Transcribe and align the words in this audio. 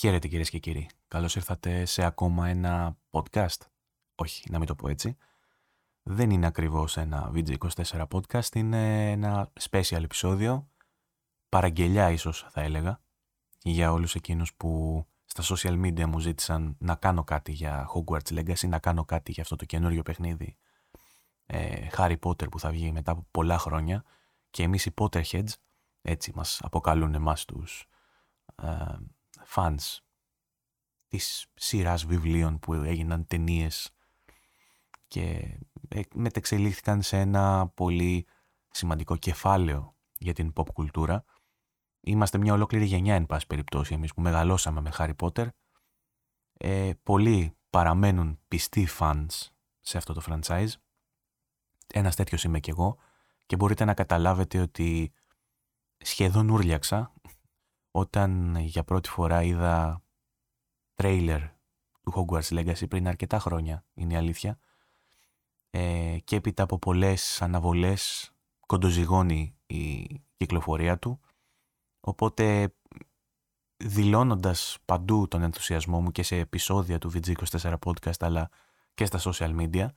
Χαίρετε 0.00 0.28
κυρίες 0.28 0.50
και 0.50 0.58
κύριοι. 0.58 0.88
Καλώς 1.08 1.36
ήρθατε 1.36 1.84
σε 1.84 2.04
ακόμα 2.04 2.48
ένα 2.48 2.96
podcast. 3.10 3.58
Όχι, 4.14 4.50
να 4.50 4.58
μην 4.58 4.66
το 4.66 4.74
πω 4.74 4.88
έτσι. 4.88 5.16
Δεν 6.02 6.30
είναι 6.30 6.46
ακριβώς 6.46 6.96
ένα 6.96 7.32
VG24 7.34 8.06
podcast, 8.08 8.54
είναι 8.54 9.10
ένα 9.10 9.50
special 9.70 10.02
επεισόδιο. 10.02 10.68
Παραγγελιά 11.48 12.10
ίσως 12.10 12.46
θα 12.48 12.60
έλεγα. 12.60 13.00
Για 13.62 13.92
όλους 13.92 14.14
εκείνους 14.14 14.54
που 14.54 15.04
στα 15.24 15.42
social 15.42 15.84
media 15.84 16.04
μου 16.04 16.18
ζήτησαν 16.18 16.76
να 16.78 16.94
κάνω 16.94 17.24
κάτι 17.24 17.52
για 17.52 17.88
Hogwarts 17.94 18.38
Legacy, 18.38 18.68
να 18.68 18.78
κάνω 18.78 19.04
κάτι 19.04 19.32
για 19.32 19.42
αυτό 19.42 19.56
το 19.56 19.64
καινούριο 19.64 20.02
παιχνίδι 20.02 20.56
ε, 21.46 21.86
Harry 21.96 22.16
Potter 22.20 22.50
που 22.50 22.58
θα 22.58 22.70
βγει 22.70 22.92
μετά 22.92 23.12
από 23.12 23.26
πολλά 23.30 23.58
χρόνια 23.58 24.04
και 24.50 24.62
εμείς 24.62 24.86
οι 24.86 24.94
Potterheads, 24.96 25.52
έτσι 26.02 26.32
μας 26.34 26.60
αποκαλούν 26.62 27.14
εμάς 27.14 27.44
τους 27.44 27.88
ε, 28.62 28.96
fans 29.54 29.98
της 31.08 31.46
σειράς 31.54 32.04
βιβλίων 32.04 32.58
που 32.58 32.72
έγιναν 32.74 33.26
ταινίες 33.26 33.90
και 35.08 35.58
ε, 35.88 36.00
μετεξελίχθηκαν 36.14 37.02
σε 37.02 37.18
ένα 37.18 37.68
πολύ 37.68 38.26
σημαντικό 38.70 39.16
κεφάλαιο 39.16 39.94
για 40.18 40.32
την 40.32 40.52
pop 40.54 40.66
κουλτούρα. 40.74 41.24
Είμαστε 42.00 42.38
μια 42.38 42.52
ολόκληρη 42.52 42.84
γενιά, 42.84 43.14
εν 43.14 43.26
πάση 43.26 43.46
περιπτώσει, 43.46 43.94
εμείς 43.94 44.14
που 44.14 44.20
μεγαλώσαμε 44.20 44.80
με 44.80 44.90
Harry 44.98 45.14
Potter. 45.16 45.48
Ε, 46.52 46.90
πολλοί 47.02 47.56
παραμένουν 47.70 48.38
πιστοί 48.48 48.88
fans 48.98 49.26
σε 49.80 49.96
αυτό 49.96 50.12
το 50.12 50.22
franchise. 50.26 50.72
Ένας 51.86 52.16
τέτοιος 52.16 52.44
είμαι 52.44 52.60
κι 52.60 52.70
εγώ 52.70 52.98
και 53.46 53.56
μπορείτε 53.56 53.84
να 53.84 53.94
καταλάβετε 53.94 54.60
ότι 54.60 55.12
σχεδόν 55.98 56.48
ούρλιαξα 56.48 57.12
όταν 57.90 58.56
για 58.56 58.84
πρώτη 58.84 59.08
φορά 59.08 59.42
είδα 59.42 60.02
τρέιλερ 60.94 61.40
του 62.02 62.12
Hogwarts 62.14 62.58
Legacy 62.58 62.88
πριν 62.88 63.08
αρκετά 63.08 63.38
χρόνια, 63.38 63.84
είναι 63.94 64.12
η 64.12 64.16
αλήθεια. 64.16 64.58
Ε, 65.70 66.18
και 66.24 66.36
έπειτα 66.36 66.62
από 66.62 66.78
πολλές 66.78 67.42
αναβολές 67.42 68.32
κοντοζυγώνει 68.66 69.56
η 69.66 70.06
κυκλοφορία 70.36 70.98
του. 70.98 71.20
Οπότε 72.00 72.74
δηλώνοντας 73.76 74.78
παντού 74.84 75.28
τον 75.28 75.42
ενθουσιασμό 75.42 76.00
μου 76.00 76.10
και 76.12 76.22
σε 76.22 76.36
επεισόδια 76.36 76.98
του 76.98 77.10
VG24 77.14 77.74
Podcast 77.86 78.18
αλλά 78.18 78.50
και 78.94 79.04
στα 79.04 79.20
social 79.22 79.60
media 79.60 79.88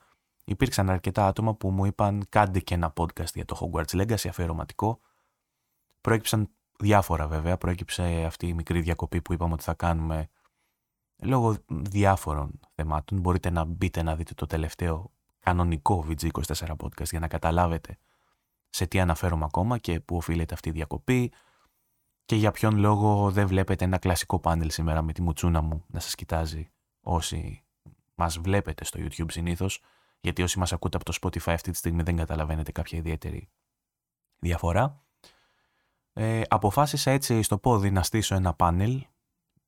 υπήρξαν 0.43 0.89
αρκετά 0.89 1.27
άτομα 1.27 1.55
που 1.55 1.69
μου 1.69 1.85
είπαν 1.85 2.25
κάντε 2.29 2.59
και 2.59 2.73
ένα 2.73 2.93
podcast 2.95 3.33
για 3.33 3.45
το 3.45 3.57
Hogwarts 3.59 4.01
Legacy 4.01 4.27
αφιερωματικό. 4.27 4.99
Προέκυψαν 6.01 6.49
διάφορα 6.79 7.27
βέβαια. 7.27 7.57
Προέκυψε 7.57 8.23
αυτή 8.25 8.47
η 8.47 8.53
μικρή 8.53 8.81
διακοπή 8.81 9.21
που 9.21 9.33
είπαμε 9.33 9.53
ότι 9.53 9.63
θα 9.63 9.73
κάνουμε 9.73 10.29
λόγω 11.23 11.55
διάφορων 11.67 12.59
θεμάτων. 12.75 13.19
Μπορείτε 13.19 13.49
να 13.49 13.63
μπείτε 13.63 14.03
να 14.03 14.15
δείτε 14.15 14.33
το 14.33 14.45
τελευταίο 14.45 15.11
κανονικό 15.39 16.05
VG24 16.07 16.75
podcast 16.77 17.09
για 17.09 17.19
να 17.19 17.27
καταλάβετε 17.27 17.97
σε 18.69 18.87
τι 18.87 18.99
αναφέρομαι 18.99 19.45
ακόμα 19.45 19.77
και 19.77 19.99
πού 19.99 20.15
οφείλεται 20.15 20.53
αυτή 20.53 20.69
η 20.69 20.71
διακοπή 20.71 21.31
και 22.25 22.35
για 22.35 22.51
ποιον 22.51 22.77
λόγο 22.77 23.31
δεν 23.31 23.47
βλέπετε 23.47 23.85
ένα 23.85 23.97
κλασικό 23.97 24.39
πάνελ 24.39 24.69
σήμερα 24.69 25.01
με 25.01 25.13
τη 25.13 25.21
μουτσούνα 25.21 25.61
μου 25.61 25.85
να 25.87 25.99
σας 25.99 26.15
κοιτάζει 26.15 26.71
όσοι 27.01 27.63
μας 28.15 28.37
βλέπετε 28.39 28.83
στο 28.83 28.99
YouTube 28.99 29.31
συνήθως 29.31 29.81
γιατί 30.19 30.41
όσοι 30.41 30.59
μας 30.59 30.73
ακούτε 30.73 30.97
από 30.97 31.05
το 31.05 31.17
Spotify 31.21 31.53
αυτή 31.53 31.71
τη 31.71 31.77
στιγμή 31.77 32.03
δεν 32.03 32.15
καταλαβαίνετε 32.15 32.71
κάποια 32.71 32.97
ιδιαίτερη 32.97 33.49
διαφορά. 34.39 35.05
Ε, 36.13 36.41
αποφάσισα 36.47 37.11
έτσι 37.11 37.41
στο 37.41 37.57
πόδι 37.57 37.91
να 37.91 38.03
στήσω 38.03 38.35
ένα 38.35 38.53
πάνελ, 38.53 39.05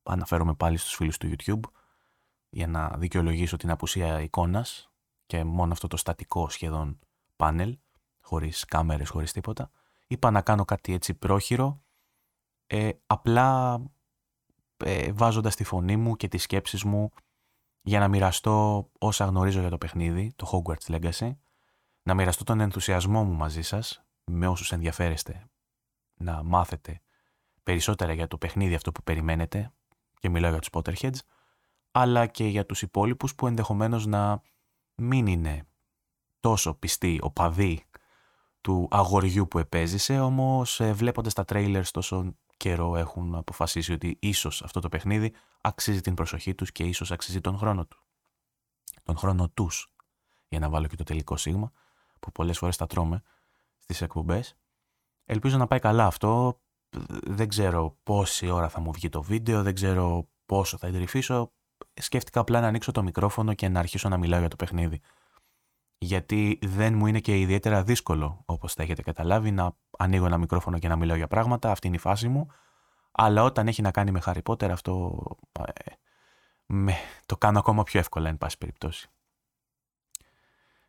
αναφέρομαι 0.02 0.54
πάλι 0.54 0.76
στους 0.76 0.94
φίλους 0.94 1.18
του 1.18 1.34
YouTube, 1.36 1.70
για 2.48 2.66
να 2.66 2.88
δικαιολογήσω 2.88 3.56
την 3.56 3.70
απουσία 3.70 4.20
εικόνας 4.20 4.90
και 5.26 5.44
μόνο 5.44 5.72
αυτό 5.72 5.86
το 5.86 5.96
στατικό 5.96 6.48
σχεδόν 6.48 6.98
πάνελ, 7.36 7.78
χωρίς 8.20 8.64
κάμερες, 8.64 9.08
χωρίς 9.08 9.32
τίποτα. 9.32 9.70
Είπα 10.06 10.30
να 10.30 10.42
κάνω 10.42 10.64
κάτι 10.64 10.92
έτσι 10.92 11.14
πρόχειρο, 11.14 11.82
ε, 12.66 12.90
απλά 13.06 13.80
ε, 14.76 15.12
βάζοντας 15.12 15.56
τη 15.56 15.64
φωνή 15.64 15.96
μου 15.96 16.16
και 16.16 16.28
τις 16.28 16.42
σκέψεις 16.42 16.84
μου 16.84 17.12
για 17.82 17.98
να 17.98 18.08
μοιραστώ 18.08 18.88
όσα 18.98 19.24
γνωρίζω 19.24 19.60
για 19.60 19.70
το 19.70 19.78
παιχνίδι, 19.78 20.32
το 20.36 20.50
Hogwarts 20.52 20.94
Legacy, 20.94 21.36
να 22.02 22.14
μοιραστώ 22.14 22.44
τον 22.44 22.60
ενθουσιασμό 22.60 23.24
μου 23.24 23.34
μαζί 23.34 23.62
σας, 23.62 24.04
με 24.24 24.46
όσους 24.46 24.72
ενδιαφέρεστε 24.72 25.46
να 26.16 26.42
μάθετε 26.42 27.00
περισσότερα 27.62 28.12
για 28.12 28.26
το 28.26 28.38
παιχνίδι 28.38 28.74
αυτό 28.74 28.92
που 28.92 29.02
περιμένετε 29.02 29.72
και 30.18 30.28
μιλάω 30.28 30.50
για 30.50 30.60
τους 30.60 30.68
Potterheads, 30.72 31.18
αλλά 31.90 32.26
και 32.26 32.44
για 32.44 32.66
τους 32.66 32.82
υπόλοιπους 32.82 33.34
που 33.34 33.46
ενδεχομένως 33.46 34.06
να 34.06 34.42
μην 34.94 35.26
είναι 35.26 35.66
τόσο 36.40 36.74
πιστοί 36.74 37.18
οπαδοί 37.22 37.84
του 38.60 38.88
αγοριού 38.90 39.48
που 39.48 39.58
επέζησε, 39.58 40.20
όμως 40.20 40.80
ε, 40.80 40.92
βλέποντας 40.92 41.32
τα 41.32 41.44
trailers 41.48 41.88
τόσο 41.90 42.34
καιρό 42.56 42.96
έχουν 42.96 43.34
αποφασίσει 43.34 43.92
ότι 43.92 44.16
ίσως 44.20 44.62
αυτό 44.62 44.80
το 44.80 44.88
παιχνίδι 44.88 45.34
αξίζει 45.60 46.00
την 46.00 46.14
προσοχή 46.14 46.54
τους 46.54 46.72
και 46.72 46.84
ίσως 46.84 47.10
αξίζει 47.10 47.40
τον 47.40 47.58
χρόνο 47.58 47.86
του. 47.86 48.00
Τον 49.02 49.16
χρόνο 49.16 49.48
τους, 49.48 49.92
για 50.48 50.58
να 50.58 50.68
βάλω 50.68 50.86
και 50.86 50.96
το 50.96 51.04
τελικό 51.04 51.36
σίγμα, 51.36 51.72
που 52.20 52.32
πολλές 52.32 52.58
φορές 52.58 52.76
τα 52.76 52.86
τρώμε 52.86 53.22
στις 53.78 54.02
εκπομπές. 54.02 54.56
Ελπίζω 55.26 55.56
να 55.56 55.66
πάει 55.66 55.78
καλά 55.78 56.06
αυτό. 56.06 56.60
Δεν 57.22 57.48
ξέρω 57.48 57.98
πόση 58.02 58.50
ώρα 58.50 58.68
θα 58.68 58.80
μου 58.80 58.92
βγει 58.92 59.08
το 59.08 59.22
βίντεο, 59.22 59.62
δεν 59.62 59.74
ξέρω 59.74 60.28
πόσο 60.46 60.76
θα 60.76 60.86
εντρυφήσω. 60.86 61.52
Σκέφτηκα 61.94 62.40
απλά 62.40 62.60
να 62.60 62.66
ανοίξω 62.66 62.92
το 62.92 63.02
μικρόφωνο 63.02 63.54
και 63.54 63.68
να 63.68 63.78
αρχίσω 63.78 64.08
να 64.08 64.16
μιλάω 64.16 64.40
για 64.40 64.48
το 64.48 64.56
παιχνίδι. 64.56 65.00
Γιατί 65.98 66.58
δεν 66.62 66.94
μου 66.94 67.06
είναι 67.06 67.20
και 67.20 67.38
ιδιαίτερα 67.40 67.82
δύσκολο, 67.82 68.42
όπως 68.44 68.74
θα 68.74 68.82
έχετε 68.82 69.02
καταλάβει, 69.02 69.50
να 69.50 69.76
ανοίγω 69.98 70.26
ένα 70.26 70.38
μικρόφωνο 70.38 70.78
και 70.78 70.88
να 70.88 70.96
μιλάω 70.96 71.16
για 71.16 71.26
πράγματα. 71.26 71.70
Αυτή 71.70 71.86
είναι 71.86 71.96
η 71.96 71.98
φάση 72.00 72.28
μου. 72.28 72.46
Αλλά 73.12 73.42
όταν 73.42 73.68
έχει 73.68 73.82
να 73.82 73.90
κάνει 73.90 74.10
με 74.10 74.20
Harry 74.24 74.42
Potter 74.42 74.68
αυτό 74.70 75.22
ε, 75.52 75.90
με, 76.66 76.94
το 77.26 77.36
κάνω 77.36 77.58
ακόμα 77.58 77.82
πιο 77.82 78.00
εύκολα 78.00 78.28
εν 78.28 78.38
πάση 78.38 78.58
περιπτώσει. 78.58 79.10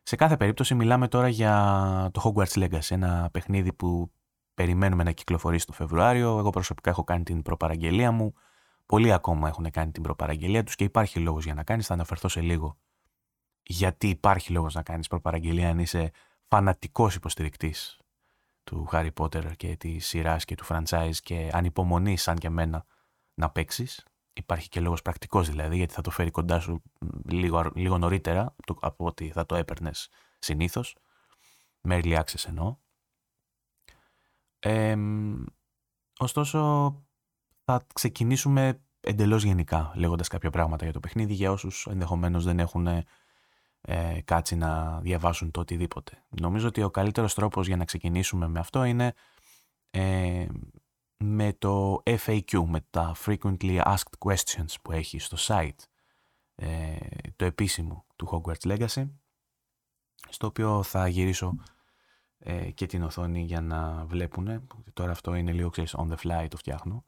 Σε 0.02 0.16
κάθε 0.16 0.36
περίπτωση 0.36 0.74
μιλάμε 0.74 1.08
τώρα 1.08 1.28
για 1.28 2.10
το 2.12 2.20
Hogwarts 2.24 2.64
Legacy, 2.64 2.90
ένα 2.90 3.28
παιχνίδι 3.32 3.72
που 3.72 4.10
περιμένουμε 4.58 5.02
να 5.02 5.12
κυκλοφορήσει 5.12 5.66
το 5.66 5.72
Φεβρουάριο. 5.72 6.38
Εγώ 6.38 6.50
προσωπικά 6.50 6.90
έχω 6.90 7.04
κάνει 7.04 7.22
την 7.22 7.42
προπαραγγελία 7.42 8.10
μου. 8.10 8.34
Πολλοί 8.86 9.12
ακόμα 9.12 9.48
έχουν 9.48 9.70
κάνει 9.70 9.90
την 9.92 10.02
προπαραγγελία 10.02 10.64
τους 10.64 10.74
και 10.74 10.84
υπάρχει 10.84 11.20
λόγος 11.20 11.44
για 11.44 11.54
να 11.54 11.62
κάνεις. 11.62 11.86
Θα 11.86 11.94
αναφερθώ 11.94 12.28
σε 12.28 12.40
λίγο 12.40 12.76
γιατί 13.62 14.08
υπάρχει 14.08 14.52
λόγος 14.52 14.74
να 14.74 14.82
κάνεις 14.82 15.08
προπαραγγελία 15.08 15.68
αν 15.68 15.78
είσαι 15.78 16.10
φανατικός 16.46 17.14
υποστηρικτής 17.14 17.98
του 18.64 18.88
Harry 18.92 19.10
Potter 19.14 19.56
και 19.56 19.76
της 19.76 20.06
σειράς 20.06 20.44
και 20.44 20.54
του 20.54 20.64
franchise 20.68 21.16
και 21.22 21.50
ανυπομονή 21.52 22.16
σαν 22.16 22.36
και 22.36 22.46
εμένα 22.46 22.84
να 23.34 23.50
παίξεις. 23.50 24.04
Υπάρχει 24.32 24.68
και 24.68 24.80
λόγος 24.80 25.02
πρακτικός 25.02 25.48
δηλαδή, 25.48 25.76
γιατί 25.76 25.94
θα 25.94 26.00
το 26.00 26.10
φέρει 26.10 26.30
κοντά 26.30 26.60
σου 26.60 26.82
λίγο, 27.24 27.70
λίγο 27.74 27.98
νωρίτερα 27.98 28.54
από 28.80 29.04
ότι 29.04 29.30
θα 29.30 29.46
το 29.46 29.54
έπαιρνες 29.54 30.08
συνήθως. 30.38 30.96
Με 31.80 32.00
early 32.02 32.18
access 32.18 32.44
εννοώ. 32.46 32.76
Ωστόσο, 36.18 36.92
θα 37.64 37.86
ξεκινήσουμε 37.94 38.80
εντελώς 39.00 39.44
γενικά, 39.44 39.92
λέγοντας 39.94 40.28
κάποια 40.28 40.50
πράγματα 40.50 40.84
για 40.84 40.92
το 40.92 41.00
παιχνίδι, 41.00 41.32
για 41.32 41.50
όσους 41.50 41.86
ενδεχομένως 41.86 42.44
δεν 42.44 42.58
έχουν 42.58 42.86
ε, 43.80 44.20
κάτσει 44.24 44.56
να 44.56 45.00
διαβάσουν 45.00 45.50
το 45.50 45.60
οτιδήποτε. 45.60 46.24
Νομίζω 46.40 46.68
ότι 46.68 46.82
ο 46.82 46.90
καλύτερος 46.90 47.34
τρόπος 47.34 47.66
για 47.66 47.76
να 47.76 47.84
ξεκινήσουμε 47.84 48.48
με 48.48 48.58
αυτό 48.58 48.84
είναι 48.84 49.14
ε, 49.90 50.46
με 51.16 51.52
το 51.52 52.02
FAQ, 52.04 52.64
με 52.66 52.86
τα 52.90 53.16
Frequently 53.24 53.82
Asked 53.82 54.18
Questions 54.18 54.74
που 54.82 54.92
έχει 54.92 55.18
στο 55.18 55.36
site, 55.40 55.84
ε, 56.54 56.96
το 57.36 57.44
επίσημο 57.44 58.06
του 58.16 58.28
Hogwarts 58.30 58.68
Legacy, 58.68 59.08
στο 60.28 60.46
οποίο 60.46 60.82
θα 60.82 61.08
γυρίσω 61.08 61.54
ε, 62.50 62.70
και 62.70 62.86
την 62.86 63.02
οθόνη 63.02 63.42
για 63.42 63.60
να 63.60 64.04
βλέπουν. 64.04 64.66
Τώρα 64.92 65.10
αυτό 65.10 65.34
είναι 65.34 65.52
λίγο, 65.52 65.70
ξέρεις, 65.70 65.94
on 65.98 66.08
the 66.08 66.16
fly 66.16 66.46
το 66.50 66.56
φτιάχνω, 66.56 67.04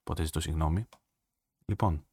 οπότε 0.00 0.24
ζητώ 0.24 0.40
συγγνώμη. 0.40 0.88
Λοιπόν, 1.64 2.06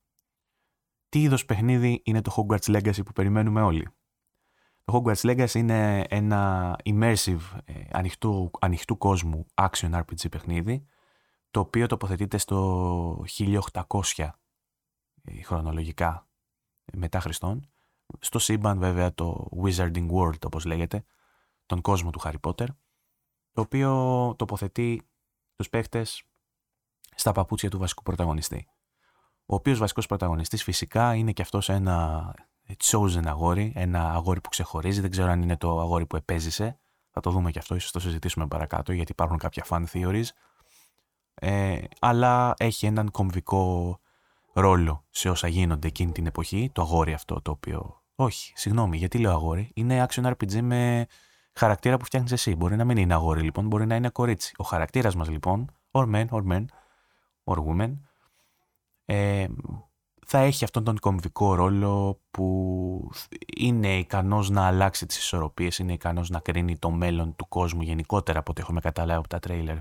τι 1.09 1.21
είδος 1.21 1.45
παιχνίδι 1.45 2.01
είναι 2.05 2.21
το 2.21 2.35
Hogwarts 2.35 2.75
Legacy 2.75 3.05
που 3.05 3.13
περιμένουμε 3.13 3.61
όλοι; 3.61 3.87
Το 4.83 5.01
Hogwarts 5.03 5.21
Legacy 5.21 5.53
είναι 5.53 6.05
ένα 6.09 6.75
immersive, 6.83 7.39
ε, 7.65 7.73
ανοιχτού, 7.91 8.51
ανοιχτού 8.59 8.97
κόσμου 8.97 9.45
action 9.53 9.91
RPG 9.91 10.29
παιχνίδι, 10.31 10.85
το 11.51 11.59
οποίο 11.59 11.87
τοποθετείται 11.87 12.37
στο 12.37 13.23
1800 14.17 14.29
ε, 15.21 15.41
χρονολογικά 15.41 16.27
μετά 16.93 17.19
Χριστόν, 17.19 17.69
στο 18.19 18.39
σύμπαν 18.39 18.79
βέβαια 18.79 19.13
το 19.13 19.49
Wizarding 19.63 20.09
World 20.11 20.45
όπως 20.45 20.65
λέγεται, 20.65 21.03
τον 21.69 21.81
κόσμο 21.81 22.09
του 22.09 22.19
Harry 22.23 22.39
Potter, 22.41 22.65
το 23.53 23.61
οποίο 23.61 23.91
τοποθετεί 24.37 25.01
τους 25.55 25.69
παίχτες 25.69 26.23
στα 27.15 27.31
παπούτσια 27.31 27.69
του 27.69 27.77
βασικού 27.77 28.03
πρωταγωνιστή. 28.03 28.67
ο 29.45 29.55
οποίος 29.55 29.79
βασικός 29.79 30.05
πρωταγωνιστής 30.05 30.63
φυσικά 30.63 31.15
είναι 31.15 31.31
και 31.31 31.41
αυτός 31.41 31.69
ένα 31.69 32.33
chosen 32.83 33.25
αγόρι, 33.25 33.73
ένα 33.75 34.11
αγόρι 34.13 34.41
που 34.41 34.49
ξεχωρίζει, 34.49 35.01
δεν 35.01 35.09
ξέρω 35.09 35.31
αν 35.31 35.41
είναι 35.41 35.57
το 35.57 35.79
αγόρι 35.79 36.05
που 36.05 36.15
επέζησε, 36.15 36.79
θα 37.11 37.21
το 37.21 37.31
δούμε 37.31 37.51
και 37.51 37.59
αυτό, 37.59 37.75
ίσως 37.75 37.91
το 37.91 37.99
συζητήσουμε 37.99 38.47
παρακάτω 38.47 38.91
γιατί 38.91 39.11
υπάρχουν 39.11 39.37
κάποια 39.37 39.65
fan 39.69 39.83
theories, 39.93 40.25
ε, 41.33 41.79
αλλά 41.99 42.53
έχει 42.57 42.85
έναν 42.85 43.11
κομβικό 43.11 43.99
ρόλο 44.53 45.05
σε 45.09 45.29
όσα 45.29 45.47
γίνονται 45.47 45.87
εκείνη 45.87 46.11
την 46.11 46.25
εποχή, 46.25 46.69
το 46.73 46.81
αγόρι 46.81 47.13
αυτό 47.13 47.41
το 47.41 47.51
οποίο... 47.51 48.03
Όχι, 48.15 48.53
συγγνώμη, 48.55 48.97
γιατί 48.97 49.17
λέω 49.17 49.31
αγόρι, 49.31 49.71
είναι 49.73 50.05
action 50.09 50.33
RPG 50.33 50.61
με 50.61 51.07
χαρακτήρα 51.59 51.97
που 51.97 52.05
φτιάχνεις 52.05 52.31
εσύ. 52.31 52.55
Μπορεί 52.55 52.75
να 52.75 52.85
μην 52.85 52.97
είναι 52.97 53.13
αγόρι 53.13 53.41
λοιπόν, 53.41 53.67
μπορεί 53.67 53.85
να 53.85 53.95
είναι 53.95 54.09
κορίτσι. 54.09 54.53
Ο 54.57 54.63
χαρακτήρας 54.63 55.15
μας 55.15 55.29
λοιπόν, 55.29 55.71
or 55.91 56.05
man, 56.13 56.27
or 56.29 56.43
man, 56.51 56.65
or 57.43 57.57
woman, 57.57 57.97
ε, 59.05 59.47
θα 60.25 60.37
έχει 60.37 60.63
αυτόν 60.63 60.83
τον 60.83 60.99
κομβικό 60.99 61.55
ρόλο 61.55 62.21
που 62.31 63.09
είναι 63.57 63.97
ικανός 63.97 64.49
να 64.49 64.65
αλλάξει 64.65 65.05
τις 65.05 65.17
ισορροπίες, 65.17 65.79
είναι 65.79 65.93
ικανός 65.93 66.29
να 66.29 66.39
κρίνει 66.39 66.77
το 66.77 66.89
μέλλον 66.91 67.35
του 67.35 67.47
κόσμου 67.47 67.81
γενικότερα 67.81 68.39
από 68.39 68.51
ό,τι 68.51 68.61
έχουμε 68.61 68.79
καταλάβει 68.79 69.19
από 69.19 69.27
τα 69.27 69.39
τρέιλερ. 69.39 69.77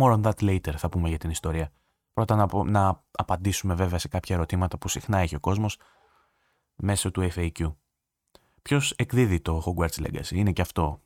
More 0.00 0.12
on 0.12 0.22
that 0.22 0.40
later 0.40 0.74
θα 0.76 0.88
πούμε 0.88 1.08
για 1.08 1.18
την 1.18 1.30
ιστορία. 1.30 1.72
Πρώτα 2.12 2.34
να, 2.34 2.64
να 2.64 3.04
απαντήσουμε 3.10 3.74
βέβαια 3.74 3.98
σε 3.98 4.08
κάποια 4.08 4.36
ερωτήματα 4.36 4.78
που 4.78 4.88
συχνά 4.88 5.18
έχει 5.18 5.34
ο 5.34 5.40
κόσμος 5.40 5.78
μέσω 6.76 7.10
του 7.10 7.28
FAQ. 7.34 7.72
Ποιος 8.66 8.92
εκδίδει 8.96 9.40
το 9.40 9.62
Hogwarts 9.66 10.06
Legacy; 10.06 10.30
Είναι 10.30 10.52
και 10.52 10.60
αυτό 10.62 11.00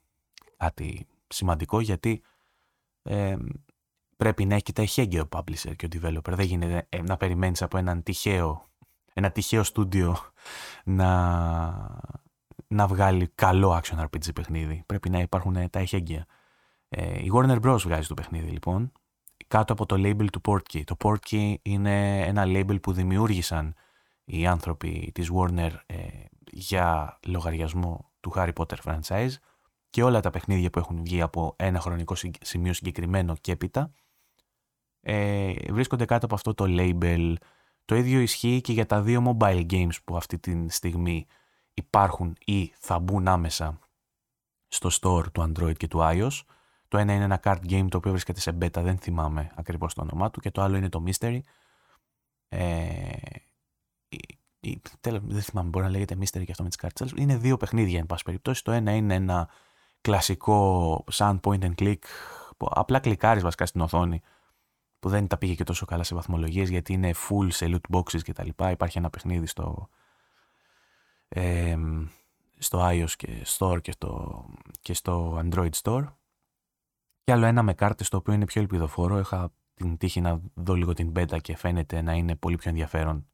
κάτι 0.56 1.06
σημαντικό 1.28 1.80
γιατί 1.80 2.22
ε, 3.02 3.36
πρέπει 4.16 4.44
να 4.44 4.54
έχει 4.54 4.62
και 4.62 4.72
τα 4.72 4.82
εχέγγυο 4.82 5.28
publisher 5.32 5.76
και 5.76 5.86
ο 5.86 5.88
developer. 5.92 6.32
Δεν 6.32 6.46
γίνεται 6.46 6.86
ε, 6.88 7.02
να 7.02 7.16
περιμένεις 7.16 7.62
από 7.62 7.78
έναν 7.78 8.02
τυχαίο, 8.02 8.66
ένα 9.12 9.30
τυχαίο 9.30 9.62
στούντιο 9.62 10.16
να, 10.84 11.10
να 12.66 12.86
βγάλει 12.86 13.28
καλό 13.34 13.80
action 13.82 14.04
RPG 14.04 14.34
παιχνίδι. 14.34 14.82
Πρέπει 14.86 15.10
να 15.10 15.18
υπάρχουν 15.18 15.70
τα 15.70 15.78
εχέγγυα. 15.78 16.26
Ε, 16.88 17.18
η 17.24 17.30
Warner 17.34 17.60
Bros. 17.60 17.78
βγάζει 17.80 18.08
το 18.08 18.14
παιχνίδι 18.14 18.50
λοιπόν 18.50 18.92
κάτω 19.46 19.72
από 19.72 19.86
το 19.86 19.96
label 19.98 20.26
του 20.32 20.40
Portkey. 20.44 20.82
Το 20.84 20.96
Portkey 21.04 21.54
είναι 21.62 22.20
ένα 22.20 22.44
label 22.46 22.80
που 22.82 22.92
δημιούργησαν 22.92 23.74
οι 24.24 24.46
άνθρωποι 24.46 25.10
της 25.14 25.30
Warner 25.34 25.70
ε, 25.86 25.96
για 26.52 27.18
λογαριασμό 27.26 28.10
του 28.20 28.32
Harry 28.34 28.52
Potter 28.52 28.76
franchise 28.84 29.32
και 29.90 30.02
όλα 30.02 30.20
τα 30.20 30.30
παιχνίδια 30.30 30.70
που 30.70 30.78
έχουν 30.78 31.02
βγει 31.02 31.20
από 31.20 31.54
ένα 31.58 31.80
χρονικό 31.80 32.14
σημείο 32.40 32.72
συγκεκριμένο 32.72 33.36
και 33.40 33.52
έπειτα 33.52 33.92
ε, 35.00 35.52
βρίσκονται 35.70 36.04
κάτω 36.04 36.24
από 36.24 36.34
αυτό 36.34 36.54
το 36.54 36.64
label. 36.68 37.34
Το 37.84 37.94
ίδιο 37.94 38.20
ισχύει 38.20 38.60
και 38.60 38.72
για 38.72 38.86
τα 38.86 39.02
δύο 39.02 39.36
mobile 39.38 39.66
games 39.70 39.94
που 40.04 40.16
αυτή 40.16 40.38
τη 40.38 40.68
στιγμή 40.68 41.26
υπάρχουν 41.74 42.36
ή 42.44 42.72
θα 42.78 42.98
μπουν 42.98 43.28
άμεσα 43.28 43.78
στο 44.68 44.88
store 44.92 45.32
του 45.32 45.42
Android 45.42 45.76
και 45.76 45.88
του 45.88 45.98
iOS. 46.02 46.40
Το 46.88 46.98
ένα 46.98 47.14
είναι 47.14 47.24
ένα 47.24 47.40
card 47.42 47.60
game 47.68 47.86
το 47.90 47.96
οποίο 47.96 48.10
βρίσκεται 48.10 48.40
σε 48.40 48.58
beta, 48.60 48.80
δεν 48.82 48.98
θυμάμαι 48.98 49.52
ακριβώς 49.54 49.94
το 49.94 50.02
όνομά 50.02 50.30
του 50.30 50.40
και 50.40 50.50
το 50.50 50.62
άλλο 50.62 50.76
είναι 50.76 50.88
το 50.88 51.04
Mystery. 51.06 51.40
Ε, 52.48 53.10
δεν 55.00 55.42
θυμάμαι, 55.42 55.68
μπορεί 55.68 55.84
να 55.84 55.90
λέγεται 55.90 56.16
Mystery 56.20 56.44
και 56.44 56.50
αυτό 56.50 56.62
με 56.62 56.68
τις 56.68 56.78
κάρτες. 56.78 57.12
Είναι 57.16 57.36
δύο 57.36 57.56
παιχνίδια, 57.56 57.98
εν 57.98 58.06
πάση 58.06 58.24
περιπτώσει. 58.24 58.64
Το 58.64 58.72
ένα 58.72 58.94
είναι 58.94 59.14
ένα 59.14 59.48
κλασικό 60.00 61.04
σαν 61.10 61.40
point 61.42 61.60
and 61.60 61.74
click, 61.78 61.98
που 62.56 62.68
απλά 62.70 62.98
κλικάρεις 62.98 63.42
βασικά 63.42 63.66
στην 63.66 63.80
οθόνη, 63.80 64.22
που 64.98 65.08
δεν 65.08 65.26
τα 65.26 65.36
πήγε 65.36 65.54
και 65.54 65.64
τόσο 65.64 65.86
καλά 65.86 66.02
σε 66.02 66.14
βαθμολογίες, 66.14 66.68
γιατί 66.68 66.92
είναι 66.92 67.14
full 67.28 67.46
σε 67.52 67.66
loot 67.68 67.96
boxes 67.96 68.20
κτλ. 68.24 68.48
Υπάρχει 68.70 68.98
ένα 68.98 69.10
παιχνίδι 69.10 69.46
στο, 69.46 69.88
ε, 71.28 71.76
στο 72.58 72.88
iOS 72.90 73.10
και 73.16 73.46
Store 73.58 73.80
και 73.82 73.92
στο, 73.92 74.44
και 74.80 74.94
στο 74.94 75.42
Android 75.44 75.70
Store. 75.82 76.04
Και 77.24 77.32
άλλο 77.32 77.46
ένα 77.46 77.62
με 77.62 77.74
κάρτες 77.74 78.08
το 78.08 78.16
οποίο 78.16 78.32
είναι 78.32 78.44
πιο 78.44 78.60
ελπιδοφόρο. 78.60 79.18
Είχα 79.18 79.52
την 79.74 79.96
τύχη 79.96 80.20
να 80.20 80.40
δω 80.54 80.74
λίγο 80.74 80.92
την 80.92 81.12
beta 81.16 81.40
και 81.40 81.56
φαίνεται 81.56 82.02
να 82.02 82.12
είναι 82.12 82.36
πολύ 82.36 82.56
πιο 82.56 82.70
ενδιαφέρον 82.70 83.29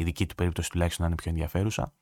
η 0.00 0.04
δική 0.04 0.26
του 0.26 0.34
περίπτωση 0.34 0.70
τουλάχιστον 0.70 1.04
να 1.04 1.10
είναι 1.10 1.20
πιο 1.22 1.30
ενδιαφέρουσα. 1.30 1.92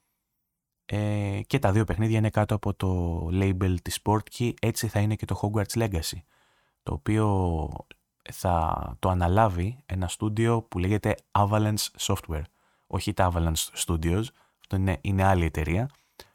Ε, 0.87 1.41
και 1.47 1.59
τα 1.59 1.73
δύο 1.73 1.85
παιχνίδια 1.85 2.19
είναι 2.19 2.31
κάτω 2.31 2.55
από 2.55 2.75
το 2.75 3.21
label 3.33 3.75
της 3.83 4.01
Sportkey, 4.03 4.53
έτσι 4.61 4.89
θα 4.89 5.01
είναι 5.01 5.15
και 5.15 5.25
το 5.25 5.41
Hogwarts 5.43 5.79
Legacy, 5.83 6.19
το 6.83 6.93
οποίο 6.93 7.69
θα 8.31 8.97
το 8.99 9.09
αναλάβει 9.09 9.79
ένα 9.87 10.09
στούντιο 10.09 10.63
που 10.63 10.79
λέγεται 10.79 11.17
Avalanche 11.33 11.87
Software. 11.99 12.43
Όχι 12.87 13.13
τα 13.13 13.33
Avalanche 13.35 13.85
Studios, 13.87 14.25
αυτό 14.61 14.77
είναι, 14.77 14.99
είναι 15.01 15.25
άλλη 15.25 15.45
εταιρεία 15.45 15.91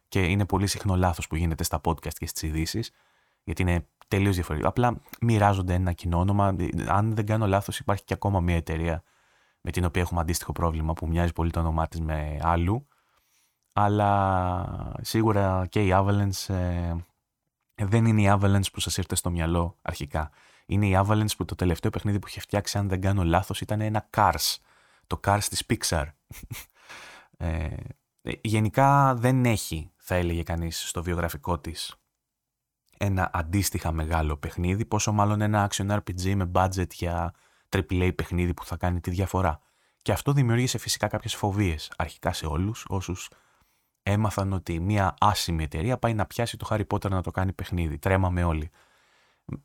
και 0.08 0.22
είναι 0.22 0.46
πολύ 0.46 0.68
συχνό 0.68 0.96
λάθος 0.96 1.28
που 1.28 1.36
γίνεται 1.36 1.64
στα 1.64 1.82
podcast 1.84 2.14
και 2.14 2.28
στις 2.28 2.42
ειδήσεις, 2.42 2.92
γιατί 3.44 3.62
είναι 3.62 3.88
τελείως 4.08 4.36
διαφορετικό. 4.36 4.70
Απλά 4.70 5.02
μοιράζονται 5.22 5.74
ένα 5.74 5.94
κοινό 5.94 6.20
όνομα. 6.20 6.56
Αν 6.88 7.16
δεν 7.16 7.26
κάνω 7.26 7.48
λάθος 7.48 7.80
υπάρχει 7.80 8.04
και 8.04 8.14
ακόμα 8.14 8.40
μια 8.40 8.56
εταιρεία 8.56 9.04
με 9.66 9.72
την 9.72 9.86
οποία 9.86 10.02
έχουμε 10.02 10.20
αντίστοιχο 10.20 10.52
πρόβλημα 10.52 10.94
που 10.94 11.08
μοιάζει 11.08 11.34
πολύ 11.34 11.52
το 11.52 11.60
όνομά 11.60 11.88
της 11.88 12.02
με 12.02 12.40
άλλου. 12.42 12.88
Αλλά 13.74 14.96
σίγουρα 15.02 15.66
και 15.70 15.86
η 15.86 15.90
Avalanche 15.94 16.54
ε, 16.54 16.94
δεν 17.76 18.06
είναι 18.06 18.22
η 18.22 18.38
Avalanche 18.40 18.72
που 18.74 18.80
σας 18.80 18.98
ήρθε 18.98 19.16
στο 19.16 19.30
μυαλό 19.30 19.78
αρχικά. 19.82 20.32
Είναι 20.66 20.88
η 20.88 20.96
Avalanche 20.98 21.36
που 21.38 21.46
το 21.46 21.56
τελευταίο 21.56 21.92
παιχνίδι 21.92 22.20
που 22.20 22.28
είχε 22.28 22.40
φτιάξει, 22.40 22.78
αν 22.78 22.90
δεν 22.90 23.02
κάνω 23.02 23.24
λάθος, 23.24 23.62
ήταν 23.62 23.82
ένα 23.82 24.10
Cars. 24.18 24.56
Το 25.08 25.20
Cars 25.24 25.44
της 25.50 25.64
Pixar. 25.68 26.06
Ε, 27.38 27.76
γενικά 28.42 29.16
δεν 29.16 29.46
έχει, 29.46 29.92
θα 29.98 30.16
έλεγε 30.16 30.44
κανείς, 30.44 30.88
στο 30.88 31.04
βιογραφικό 31.04 31.60
της 31.60 31.96
ένα 32.98 33.30
αντίστοιχα 33.34 33.92
μεγάλο 33.92 34.38
παιχνίδι, 34.38 34.86
πόσο 34.86 35.12
μάλλον 35.12 35.42
ένα 35.42 35.70
action 35.72 35.98
RPG 35.98 36.36
με 36.36 36.52
budget 36.54 36.94
για 36.94 37.34
AAA 37.74 38.12
παιχνίδι 38.16 38.54
που 38.54 38.66
θα 38.66 38.78
κάνει 38.78 39.00
τη 39.00 39.10
διαφορά. 39.12 39.60
Και 40.02 40.12
αυτό 40.12 40.32
δημιούργησε 40.34 40.78
φυσικά 40.78 41.08
κάποιες 41.08 41.36
φοβίες 41.36 41.92
αρχικά 41.98 42.34
σε 42.34 42.46
όλους 42.46 42.86
όσους 42.90 43.30
έμαθαν 44.04 44.54
ότι 44.54 44.80
μια 44.80 45.16
άσημη 45.20 45.64
εταιρεία 45.64 45.98
πάει 45.98 46.14
να 46.14 46.26
πιάσει 46.26 46.58
το 46.58 46.68
Harry 46.70 46.84
Potter 46.88 47.10
να 47.10 47.22
το 47.22 47.32
κάνει 47.32 47.54
παιχνίδι. 47.54 47.98
Τρέμαμε 47.98 48.44
όλοι. 48.44 48.70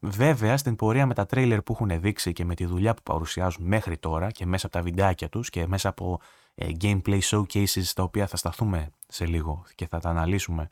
Βέβαια, 0.00 0.56
στην 0.56 0.76
πορεία 0.76 1.06
με 1.06 1.14
τα 1.14 1.26
τρέιλερ 1.26 1.62
που 1.62 1.72
έχουν 1.72 2.00
δείξει 2.00 2.32
και 2.32 2.44
με 2.44 2.54
τη 2.54 2.64
δουλειά 2.64 2.94
που 2.94 3.02
παρουσιάζουν 3.02 3.66
μέχρι 3.66 3.98
τώρα 3.98 4.30
και 4.30 4.46
μέσα 4.46 4.66
από 4.66 4.76
τα 4.76 4.82
βιντεάκια 4.82 5.28
τους 5.28 5.50
και 5.50 5.66
μέσα 5.66 5.88
από 5.88 6.20
ε, 6.54 6.68
gameplay 6.80 7.20
showcases 7.20 7.84
τα 7.94 8.02
οποία 8.02 8.26
θα 8.26 8.36
σταθούμε 8.36 8.90
σε 9.08 9.26
λίγο 9.26 9.64
και 9.74 9.86
θα 9.86 9.98
τα 9.98 10.08
αναλύσουμε, 10.10 10.68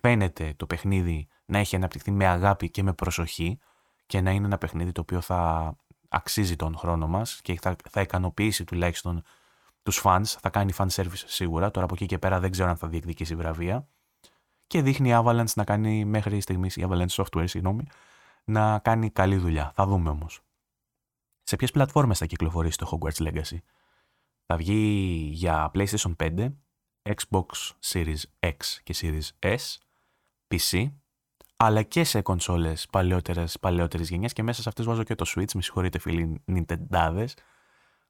φαίνεται 0.00 0.54
το 0.56 0.66
παιχνίδι 0.66 1.28
να 1.44 1.58
έχει 1.58 1.76
αναπτυχθεί 1.76 2.10
με 2.10 2.26
αγάπη 2.26 2.70
και 2.70 2.82
με 2.82 2.92
προσοχή 2.92 3.58
και 4.06 4.20
να 4.20 4.30
είναι 4.30 4.46
ένα 4.46 4.58
παιχνίδι 4.58 4.92
το 4.92 5.00
οποίο 5.00 5.20
θα 5.20 5.72
αξίζει 6.08 6.56
τον 6.56 6.76
χρόνο 6.76 7.06
μας 7.06 7.40
και 7.42 7.58
θα, 7.60 7.76
θα 7.90 8.00
ικανοποιήσει 8.00 8.64
τουλάχιστον 8.64 9.22
τους 9.82 10.00
fans, 10.04 10.24
θα 10.24 10.50
κάνει 10.50 10.72
fan 10.76 10.86
service 10.88 11.22
σίγουρα, 11.26 11.70
τώρα 11.70 11.84
από 11.84 11.94
εκεί 11.94 12.06
και 12.06 12.18
πέρα 12.18 12.40
δεν 12.40 12.50
ξέρω 12.50 12.68
αν 12.68 12.76
θα 12.76 12.88
διεκδικήσει 12.88 13.34
βραβεία 13.36 13.88
και 14.68 14.82
δείχνει 14.82 15.08
η 15.08 15.12
Avalanche 15.16 15.52
να 15.54 15.64
κάνει 15.64 16.04
μέχρι 16.04 16.40
στιγμής, 16.40 16.76
η 16.76 16.86
Avalanche 16.88 17.24
Software, 17.24 17.44
συγγνώμη, 17.48 17.84
να 18.44 18.78
κάνει 18.78 19.10
καλή 19.10 19.36
δουλειά. 19.36 19.72
Θα 19.74 19.86
δούμε 19.86 20.10
όμως. 20.10 20.40
Σε 21.42 21.56
ποιες 21.56 21.70
πλατφόρμες 21.70 22.18
θα 22.18 22.26
κυκλοφορήσει 22.26 22.78
το 22.78 22.90
Hogwarts 22.92 23.26
Legacy; 23.26 23.58
Θα 24.46 24.56
βγει 24.56 25.30
για 25.32 25.70
PlayStation 25.74 26.16
5, 26.16 26.48
Xbox 27.02 27.46
Series 27.86 28.22
X 28.40 28.56
και 28.82 28.94
Series 29.00 29.56
S, 29.56 29.76
PC, 30.48 30.92
αλλά 31.60 31.82
και 31.82 32.04
σε 32.04 32.22
κονσόλες 32.22 32.86
παλαιότερες 33.60 34.08
γενιέ 34.08 34.28
και 34.28 34.42
μέσα 34.42 34.62
σε 34.62 34.68
αυτές 34.68 34.84
βάζω 34.84 35.02
και 35.02 35.14
το 35.14 35.24
Switch. 35.28 35.52
Με 35.54 35.62
συγχωρείτε, 35.62 35.98
φίλοι 35.98 36.42
Nintendάδε. 36.52 37.26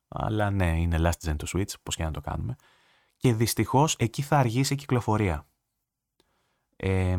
Αλλά 0.08 0.50
ναι, 0.50 0.80
είναι 0.80 0.96
last 1.00 1.28
gen 1.28 1.36
το 1.36 1.46
Switch, 1.54 1.72
πώς 1.82 1.96
και 1.96 2.04
να 2.04 2.10
το 2.10 2.20
κάνουμε. 2.20 2.56
Και 3.16 3.32
δυστυχώς 3.32 3.96
εκεί 3.98 4.22
θα 4.22 4.38
αργήσει 4.38 4.72
η 4.72 4.76
κυκλοφορία. 4.76 5.46
Ε, 6.76 7.16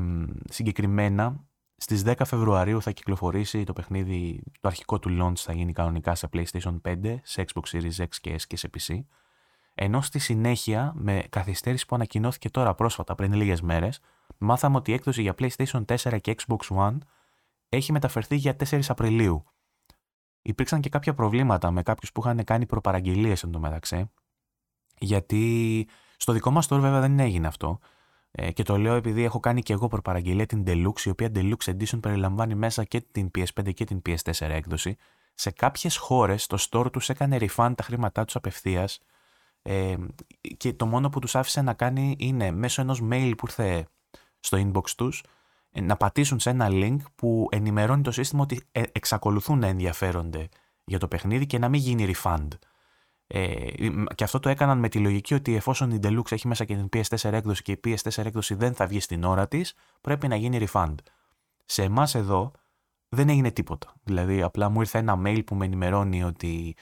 συγκεκριμένα, 0.49 1.43
στις 1.75 2.03
10 2.05 2.13
Φεβρουαρίου 2.25 2.81
θα 2.81 2.91
κυκλοφορήσει 2.91 3.63
το 3.63 3.73
παιχνίδι, 3.73 4.43
το 4.59 4.67
αρχικό 4.67 4.99
του 4.99 5.17
launch 5.21 5.37
θα 5.37 5.53
γίνει 5.53 5.73
κανονικά 5.73 6.15
σε 6.15 6.29
PlayStation 6.33 6.81
5, 6.81 7.15
σε 7.23 7.45
Xbox 7.53 7.77
Series 7.77 8.03
X 8.03 8.15
και 8.21 8.35
S 8.39 8.41
και 8.47 8.57
σε 8.57 8.69
PC. 8.77 8.99
Ενώ 9.73 10.01
στη 10.01 10.19
συνέχεια, 10.19 10.91
με 10.95 11.23
καθυστέρηση 11.29 11.85
που 11.85 11.95
ανακοινώθηκε 11.95 12.49
τώρα 12.49 12.73
πρόσφατα 12.73 13.15
πριν 13.15 13.33
λίγες 13.33 13.61
μέρες, 13.61 13.99
μάθαμε 14.37 14.77
ότι 14.77 14.91
η 14.91 14.93
έκδοση 14.93 15.21
για 15.21 15.35
PlayStation 15.39 15.85
4 15.85 16.17
και 16.21 16.35
Xbox 16.37 16.77
One 16.77 16.97
έχει 17.69 17.91
μεταφερθεί 17.91 18.35
για 18.35 18.55
4 18.69 18.79
Απριλίου. 18.87 19.43
Υπήρξαν 20.41 20.81
και 20.81 20.89
κάποια 20.89 21.13
προβλήματα 21.13 21.71
με 21.71 21.83
κάποιους 21.83 22.11
που 22.11 22.21
είχαν 22.21 22.43
κάνει 22.43 22.65
προπαραγγελίες 22.65 23.43
εντωμεταξύ, 23.43 24.11
γιατί 24.99 25.87
στο 26.17 26.33
δικό 26.33 26.51
μας 26.51 26.65
store 26.65 26.79
βέβαια 26.79 26.99
δεν 26.99 27.19
έγινε 27.19 27.47
αυτό. 27.47 27.79
Ε, 28.31 28.51
και 28.51 28.63
το 28.63 28.77
λέω 28.77 28.93
επειδή 28.93 29.23
έχω 29.23 29.39
κάνει 29.39 29.61
και 29.61 29.73
εγώ 29.73 29.87
προπαραγγελία 29.87 30.45
την 30.45 30.63
Deluxe, 30.67 31.01
η 31.05 31.09
οποία 31.09 31.31
Deluxe 31.35 31.65
Edition 31.65 31.99
περιλαμβάνει 32.01 32.55
μέσα 32.55 32.83
και 32.83 33.01
την 33.01 33.31
PS5 33.37 33.73
και 33.73 33.85
την 33.85 34.01
PS4 34.05 34.31
έκδοση. 34.39 34.95
σε 35.33 35.51
κάποιες 35.51 35.97
χώρες 35.97 36.47
το 36.47 36.57
store 36.69 36.91
τους 36.91 37.09
έκανε 37.09 37.37
refund 37.39 37.73
τα 37.75 37.83
χρήματά 37.83 38.25
τους 38.25 38.35
απευθείας 38.35 38.99
ε, 39.61 39.95
και 40.57 40.73
το 40.73 40.85
μόνο 40.85 41.09
που 41.09 41.19
τους 41.19 41.35
άφησε 41.35 41.61
να 41.61 41.73
κάνει 41.73 42.15
είναι 42.19 42.51
μέσω 42.51 42.81
ενός 42.81 43.01
mail 43.11 43.33
που 43.37 43.45
ήρθε 43.47 43.87
στο 44.39 44.57
inbox 44.57 44.89
τους 44.89 45.23
ε, 45.71 45.81
να 45.81 45.97
πατήσουν 45.97 46.39
σε 46.39 46.49
ένα 46.49 46.67
link 46.69 46.97
που 47.15 47.47
ενημερώνει 47.51 48.01
το 48.01 48.11
σύστημα 48.11 48.41
ότι 48.41 48.61
ε, 48.71 48.83
εξακολουθούν 48.91 49.59
να 49.59 49.67
ενδιαφέρονται 49.67 50.49
για 50.85 50.99
το 50.99 51.07
παιχνίδι 51.07 51.45
και 51.45 51.57
να 51.57 51.69
μην 51.69 51.81
γίνει 51.81 52.13
refund. 52.15 52.47
Ε, 53.27 53.71
και 54.15 54.23
αυτό 54.23 54.39
το 54.39 54.49
έκαναν 54.49 54.79
με 54.79 54.89
τη 54.89 54.99
λογική 54.99 55.33
ότι 55.33 55.55
εφόσον 55.55 55.91
η 55.91 55.99
Deluxe 56.03 56.31
έχει 56.31 56.47
μέσα 56.47 56.65
και 56.65 56.75
την 56.75 56.89
PS4 56.93 57.31
έκδοση 57.31 57.61
και 57.61 57.71
η 57.71 57.79
PS4 57.83 58.25
έκδοση 58.25 58.55
δεν 58.55 58.73
θα 58.73 58.87
βγει 58.87 58.99
στην 58.99 59.23
ώρα 59.23 59.47
της, 59.47 59.73
πρέπει 60.01 60.27
να 60.27 60.35
γίνει 60.35 60.67
refund. 60.67 60.95
Σε 61.65 61.83
εμάς 61.83 62.15
εδώ 62.15 62.51
δεν 63.09 63.29
έγινε 63.29 63.51
τίποτα. 63.51 63.93
Δηλαδή, 64.03 64.41
απλά 64.41 64.69
μου 64.69 64.79
ήρθε 64.79 64.97
ένα 64.97 65.21
mail 65.25 65.41
που 65.45 65.55
με 65.55 65.65
ενημερώνει 65.65 66.23
ότι 66.23 66.75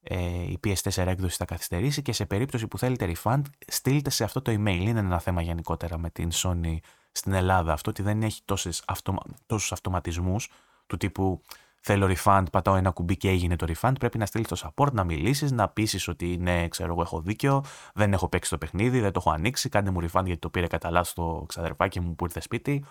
ε, 0.00 0.42
η 0.42 0.60
PS4 0.64 1.06
έκδοση 1.06 1.36
θα 1.36 1.44
καθυστερήσει 1.44 2.02
και 2.02 2.12
σε 2.12 2.26
περίπτωση 2.26 2.66
που 2.66 2.78
θέλετε 2.78 3.12
refund, 3.16 3.42
στείλτε 3.66 4.10
σε 4.10 4.24
αυτό 4.24 4.42
το 4.42 4.52
email. 4.52 4.80
Είναι 4.80 4.98
ένα 4.98 5.18
θέμα 5.18 5.42
γενικότερα 5.42 5.98
με 5.98 6.10
την 6.10 6.28
Sony 6.32 6.76
στην 7.12 7.32
Ελλάδα 7.32 7.72
αυτό, 7.72 7.90
ότι 7.90 8.02
δεν 8.02 8.22
έχει 8.22 8.40
τόσους 8.44 8.82
αυτομα... 8.86 9.22
αυτοματισμούς 9.70 10.50
του 10.86 10.96
τύπου 10.96 11.42
θέλω 11.80 12.14
refund, 12.16 12.44
πατάω 12.52 12.74
ένα 12.76 12.90
κουμπί 12.90 13.16
και 13.16 13.28
έγινε 13.28 13.56
το 13.56 13.66
refund. 13.74 13.92
Πρέπει 13.98 14.18
να 14.18 14.26
στείλεις 14.26 14.48
το 14.48 14.56
support, 14.62 14.92
να 14.92 15.04
μιλήσεις, 15.04 15.52
να 15.52 15.68
πείσει 15.68 16.10
ότι 16.10 16.36
ναι, 16.36 16.68
ξέρω 16.68 16.92
εγώ, 16.92 17.02
έχω 17.02 17.20
δίκιο, 17.20 17.64
δεν 17.94 18.12
έχω 18.12 18.28
παίξει 18.28 18.50
το 18.50 18.58
παιχνίδι, 18.58 19.00
δεν 19.00 19.12
το 19.12 19.20
έχω 19.24 19.34
ανοίξει. 19.34 19.68
Κάντε 19.68 19.90
μου 19.90 20.00
refund 20.00 20.24
γιατί 20.24 20.38
το 20.38 20.50
πήρε 20.50 20.66
κατά 20.66 20.90
λάθος 20.90 21.12
το 21.12 21.44
ξαδερφάκι 21.48 22.00
μου 22.00 22.14
που 22.14 22.24
ήρθε 22.24 22.40
σπίτι. 22.40 22.84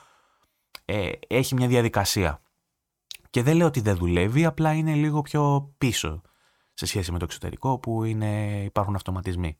Ε, 0.85 1.11
έχει 1.27 1.55
μια 1.55 1.67
διαδικασία. 1.67 2.41
Και 3.29 3.43
δεν 3.43 3.55
λέω 3.55 3.67
ότι 3.67 3.81
δεν 3.81 3.95
δουλεύει, 3.95 4.45
απλά 4.45 4.73
είναι 4.73 4.93
λίγο 4.93 5.21
πιο 5.21 5.73
πίσω 5.77 6.21
σε 6.73 6.85
σχέση 6.85 7.11
με 7.11 7.17
το 7.17 7.25
εξωτερικό 7.25 7.79
που 7.79 8.03
είναι, 8.03 8.61
υπάρχουν 8.63 8.95
αυτοματισμοί. 8.95 9.57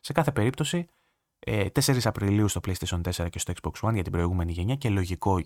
Σε 0.00 0.12
κάθε 0.12 0.32
περίπτωση, 0.32 0.86
4 1.46 1.88
ε, 1.88 1.98
Απριλίου 2.04 2.48
στο 2.48 2.60
PlayStation 2.66 3.00
4 3.00 3.30
και 3.30 3.38
στο 3.38 3.52
Xbox 3.62 3.88
One 3.88 3.94
για 3.94 4.02
την 4.02 4.12
προηγούμενη 4.12 4.52
γενιά 4.52 4.74
και 4.74 4.88
λογικό, 4.88 5.38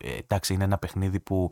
ε, 0.00 0.16
εντάξει 0.16 0.54
είναι 0.54 0.64
ένα 0.64 0.78
παιχνίδι 0.78 1.20
που 1.20 1.50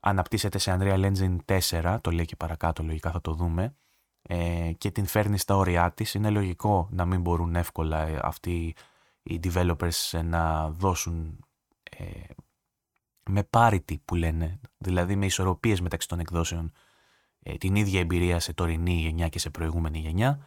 αναπτύσσεται 0.00 0.58
σε 0.58 0.76
Unreal 0.80 1.12
Engine 1.12 1.60
4, 1.70 1.98
το 2.00 2.10
λέει 2.10 2.24
και 2.24 2.36
παρακάτω, 2.36 2.82
λογικά 2.82 3.10
θα 3.10 3.20
το 3.20 3.34
δούμε, 3.34 3.74
ε, 4.22 4.72
και 4.78 4.90
την 4.90 5.06
φέρνει 5.06 5.38
στα 5.38 5.56
όρια 5.56 5.92
της. 5.92 6.14
Είναι 6.14 6.30
λογικό 6.30 6.88
να 6.90 7.04
μην 7.04 7.20
μπορούν 7.20 7.56
εύκολα 7.56 8.06
ε, 8.06 8.18
αυτοί 8.22 8.74
οι 9.22 9.40
developers 9.44 10.20
να 10.24 10.70
δώσουν 10.70 11.44
ε, 11.90 12.04
με 13.30 13.48
parity 13.50 14.00
που 14.04 14.14
λένε, 14.14 14.60
δηλαδή 14.78 15.16
με 15.16 15.26
ισορροπίες 15.26 15.80
μεταξύ 15.80 16.08
των 16.08 16.20
εκδόσεων, 16.20 16.72
ε, 17.42 17.54
την 17.56 17.74
ίδια 17.74 18.00
εμπειρία 18.00 18.40
σε 18.40 18.52
τωρινή 18.52 18.92
γενιά 18.92 19.28
και 19.28 19.38
σε 19.38 19.50
προηγούμενη 19.50 19.98
γενιά. 19.98 20.46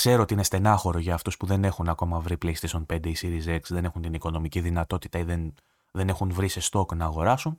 Ξέρω 0.00 0.22
ότι 0.22 0.32
είναι 0.32 0.42
στενάχωρο 0.42 0.98
για 0.98 1.14
αυτούς 1.14 1.36
που 1.36 1.46
δεν 1.46 1.64
έχουν 1.64 1.88
ακόμα 1.88 2.20
βρει 2.20 2.36
PlayStation 2.42 2.86
5 2.86 3.06
ή 3.06 3.16
Series 3.20 3.56
X, 3.56 3.60
δεν 3.68 3.84
έχουν 3.84 4.02
την 4.02 4.14
οικονομική 4.14 4.60
δυνατότητα 4.60 5.18
ή 5.18 5.22
δεν, 5.22 5.54
δεν 5.90 6.08
έχουν 6.08 6.32
βρει 6.32 6.48
σε 6.48 6.60
στόκ 6.60 6.94
να 6.94 7.04
αγοράσουν. 7.04 7.56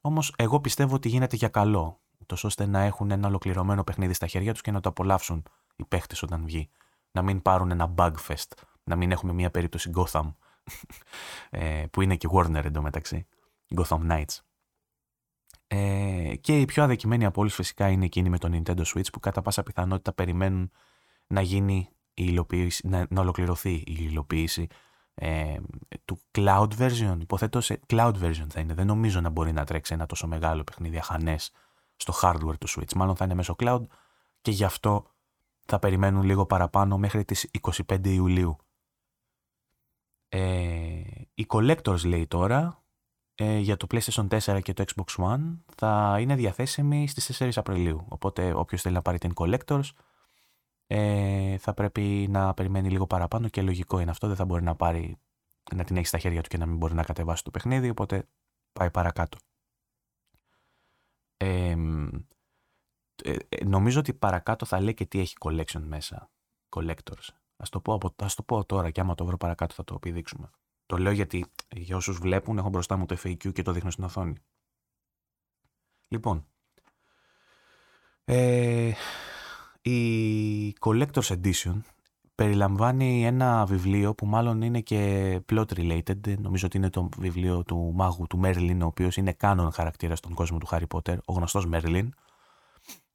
Όμως, 0.00 0.34
εγώ 0.36 0.60
πιστεύω 0.60 0.94
ότι 0.94 1.08
γίνεται 1.08 1.36
για 1.36 1.48
καλό, 1.48 2.00
τόσο 2.26 2.46
ώστε 2.46 2.66
να 2.66 2.80
έχουν 2.80 3.10
ένα 3.10 3.28
ολοκληρωμένο 3.28 3.84
παιχνίδι 3.84 4.12
στα 4.12 4.26
χέρια 4.26 4.52
τους 4.52 4.60
και 4.60 4.70
να 4.70 4.80
το 4.80 4.88
απολαύσουν 4.88 5.42
οι 5.76 5.84
παίχτες 5.84 6.22
όταν 6.22 6.44
βγει. 6.44 6.68
Να 7.12 7.22
μην 7.22 7.42
πάρουν 7.42 7.70
ένα 7.70 7.94
bugfest, 7.96 8.52
να 8.84 8.96
μην 8.96 9.12
έχουμε 9.12 9.32
μια 9.32 9.50
περίπτωση 9.50 9.90
Gotham, 9.94 10.34
ε, 11.50 11.84
που 11.90 12.00
είναι 12.00 12.16
και 12.16 12.28
Warner 12.32 12.64
εντωμεταξύ. 12.64 13.26
Gotham 13.76 14.10
Knights. 14.10 14.38
Ε, 15.66 16.34
και 16.40 16.60
η 16.60 16.64
πιο 16.64 16.82
αδικημένη 16.82 17.24
από 17.24 17.40
όλους 17.40 17.54
φυσικά 17.54 17.88
είναι 17.88 18.04
εκείνη 18.04 18.28
με 18.28 18.38
το 18.38 18.48
Nintendo 18.52 18.82
Switch 18.94 19.12
που 19.12 19.20
κατά 19.20 19.42
πάσα 19.42 19.62
πιθανότητα 19.62 20.12
περιμένουν 20.12 20.70
να 21.34 21.40
γίνει 21.40 21.88
η 22.14 22.24
υλοποίηση, 22.28 22.88
να, 22.88 23.06
να 23.10 23.20
ολοκληρωθεί 23.20 23.72
η 23.72 23.96
υλοποίηση 23.98 24.66
ε, 25.14 25.56
του 26.04 26.20
cloud 26.32 26.68
version. 26.78 27.16
Υποθέτω 27.20 27.60
σε 27.60 27.80
cloud 27.86 28.14
version 28.22 28.46
θα 28.48 28.60
είναι. 28.60 28.74
Δεν 28.74 28.86
νομίζω 28.86 29.20
να 29.20 29.28
μπορεί 29.28 29.52
να 29.52 29.64
τρέξει 29.64 29.94
ένα 29.94 30.06
τόσο 30.06 30.26
μεγάλο 30.26 30.64
παιχνίδι 30.64 30.98
αχανές 30.98 31.52
στο 31.96 32.12
hardware 32.22 32.58
του 32.58 32.68
Switch. 32.68 32.92
Μάλλον 32.94 33.16
θα 33.16 33.24
είναι 33.24 33.34
μέσω 33.34 33.56
cloud 33.58 33.82
και 34.40 34.50
γι' 34.50 34.64
αυτό 34.64 35.06
θα 35.66 35.78
περιμένουν 35.78 36.22
λίγο 36.22 36.46
παραπάνω 36.46 36.98
μέχρι 36.98 37.24
τις 37.24 37.50
25 37.88 38.06
Ιουλίου. 38.06 38.56
Ε, 40.28 41.02
οι 41.34 41.46
collectors 41.48 42.04
λέει 42.04 42.26
τώρα 42.26 42.84
ε, 43.34 43.58
για 43.58 43.76
το 43.76 43.86
PlayStation 43.90 44.28
4 44.28 44.62
και 44.62 44.72
το 44.72 44.84
Xbox 44.94 45.24
One 45.24 45.58
θα 45.76 46.16
είναι 46.20 46.34
διαθέσιμοι 46.34 47.08
στις 47.08 47.42
4 47.42 47.50
Απριλίου. 47.54 48.06
Οπότε 48.08 48.52
όποιος 48.54 48.82
θέλει 48.82 48.94
να 48.94 49.02
πάρει 49.02 49.18
την 49.18 49.32
collectors 49.34 49.88
ε, 50.96 51.58
θα 51.58 51.74
πρέπει 51.74 52.26
να 52.30 52.54
περιμένει 52.54 52.90
λίγο 52.90 53.06
παραπάνω 53.06 53.48
και 53.48 53.62
λογικό 53.62 53.98
είναι 53.98 54.10
αυτό. 54.10 54.26
Δεν 54.26 54.36
θα 54.36 54.44
μπορεί 54.44 54.62
να 54.62 54.74
πάρει 54.74 55.18
να 55.74 55.84
την 55.84 55.96
έχει 55.96 56.06
στα 56.06 56.18
χέρια 56.18 56.42
του 56.42 56.48
και 56.48 56.58
να 56.58 56.66
μην 56.66 56.76
μπορεί 56.76 56.94
να 56.94 57.02
κατεβάσει 57.02 57.44
το 57.44 57.50
παιχνίδι, 57.50 57.88
οπότε 57.88 58.28
πάει 58.72 58.90
παρακάτω. 58.90 59.38
Ε, 61.36 61.76
νομίζω 63.64 63.98
ότι 63.98 64.14
παρακάτω 64.14 64.66
θα 64.66 64.80
λέει 64.80 64.94
και 64.94 65.06
τι 65.06 65.20
έχει 65.20 65.34
collection 65.40 65.82
μέσα. 65.82 66.30
Collectors. 66.68 67.28
Ας 67.56 67.68
το 67.68 67.80
πω, 67.80 67.98
ας 68.16 68.34
το 68.34 68.42
πω 68.42 68.64
τώρα 68.64 68.90
και 68.90 69.00
άμα 69.00 69.14
το 69.14 69.24
βρω 69.24 69.36
παρακάτω 69.36 69.74
θα 69.74 69.84
το 69.84 69.94
επιδείξουμε. 69.94 70.50
Το 70.86 70.96
λέω 70.96 71.12
γιατί 71.12 71.52
για 71.70 71.96
όσους 71.96 72.18
βλέπουν 72.18 72.58
έχω 72.58 72.68
μπροστά 72.68 72.96
μου 72.96 73.06
το 73.06 73.16
FAQ 73.22 73.52
και 73.52 73.62
το 73.62 73.72
δείχνω 73.72 73.90
στην 73.90 74.04
οθόνη. 74.04 74.36
Λοιπόν, 76.08 76.46
ε, 78.24 78.92
η 79.84 80.76
Collector's 80.80 81.28
Edition 81.28 81.74
περιλαμβάνει 82.34 83.26
ένα 83.26 83.66
βιβλίο 83.66 84.14
που 84.14 84.26
μάλλον 84.26 84.62
είναι 84.62 84.80
και 84.80 85.40
plot 85.52 85.66
related. 85.76 86.38
Νομίζω 86.38 86.66
ότι 86.66 86.76
είναι 86.76 86.90
το 86.90 87.08
βιβλίο 87.18 87.62
του 87.62 87.92
μάγου 87.94 88.26
του 88.26 88.38
Μέρλιν, 88.38 88.82
ο 88.82 88.86
οποίος 88.86 89.16
είναι 89.16 89.32
κάνον 89.32 89.72
χαρακτήρας 89.72 90.18
στον 90.18 90.34
κόσμο 90.34 90.58
του 90.58 90.66
Harry 90.70 90.86
Potter, 90.94 91.16
ο 91.24 91.32
γνωστός 91.32 91.66
Μέρλιν. 91.66 92.14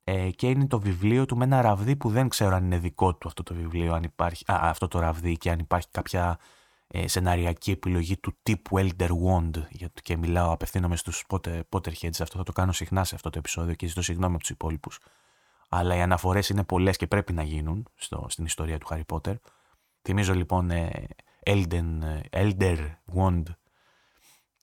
Ε, 0.03 0.29
και 0.29 0.49
είναι 0.49 0.67
το 0.67 0.79
βιβλίο 0.79 1.25
του 1.25 1.37
με 1.37 1.43
ένα 1.43 1.61
ραβδί 1.61 1.95
που 1.95 2.09
δεν 2.09 2.29
ξέρω 2.29 2.55
αν 2.55 2.65
είναι 2.65 2.77
δικό 2.77 3.15
του 3.15 3.27
αυτό 3.27 3.43
το 3.43 3.53
βιβλίο, 3.53 3.93
αν 3.93 4.03
υπάρχει, 4.03 4.43
α, 4.51 4.59
αυτό 4.61 4.87
το 4.87 4.99
ραβδί 4.99 5.37
και 5.37 5.51
αν 5.51 5.59
υπάρχει 5.59 5.87
κάποια 5.91 6.39
ε, 6.87 7.07
σεναριακή 7.07 7.71
επιλογή 7.71 8.17
του 8.17 8.37
τύπου 8.43 8.77
Elder 8.79 9.09
Wand 9.09 9.63
και 10.01 10.17
μιλάω, 10.17 10.51
απευθύνομαι 10.51 10.95
στους 10.95 11.25
Potterheads, 11.69 12.19
αυτό 12.19 12.37
θα 12.37 12.43
το 12.43 12.51
κάνω 12.51 12.71
συχνά 12.71 13.03
σε 13.03 13.15
αυτό 13.15 13.29
το 13.29 13.37
επεισόδιο 13.37 13.73
και 13.73 13.87
ζητώ 13.87 14.01
συγγνώμη 14.01 14.33
από 14.33 14.41
τους 14.41 14.49
υπόλοιπους 14.49 14.99
αλλά 15.69 15.95
οι 15.95 16.01
αναφορές 16.01 16.49
είναι 16.49 16.63
πολλές 16.63 16.97
και 16.97 17.07
πρέπει 17.07 17.33
να 17.33 17.43
γίνουν 17.43 17.87
στο, 17.95 18.25
στην 18.29 18.45
ιστορία 18.45 18.77
του 18.77 18.87
Harry 18.89 19.15
Potter. 19.15 19.35
Θυμίζω 20.01 20.33
λοιπόν 20.33 20.71
ε, 20.71 21.07
Elden, 21.45 21.99
ε, 22.01 22.19
Elder 22.31 22.77
Wand, 23.15 23.43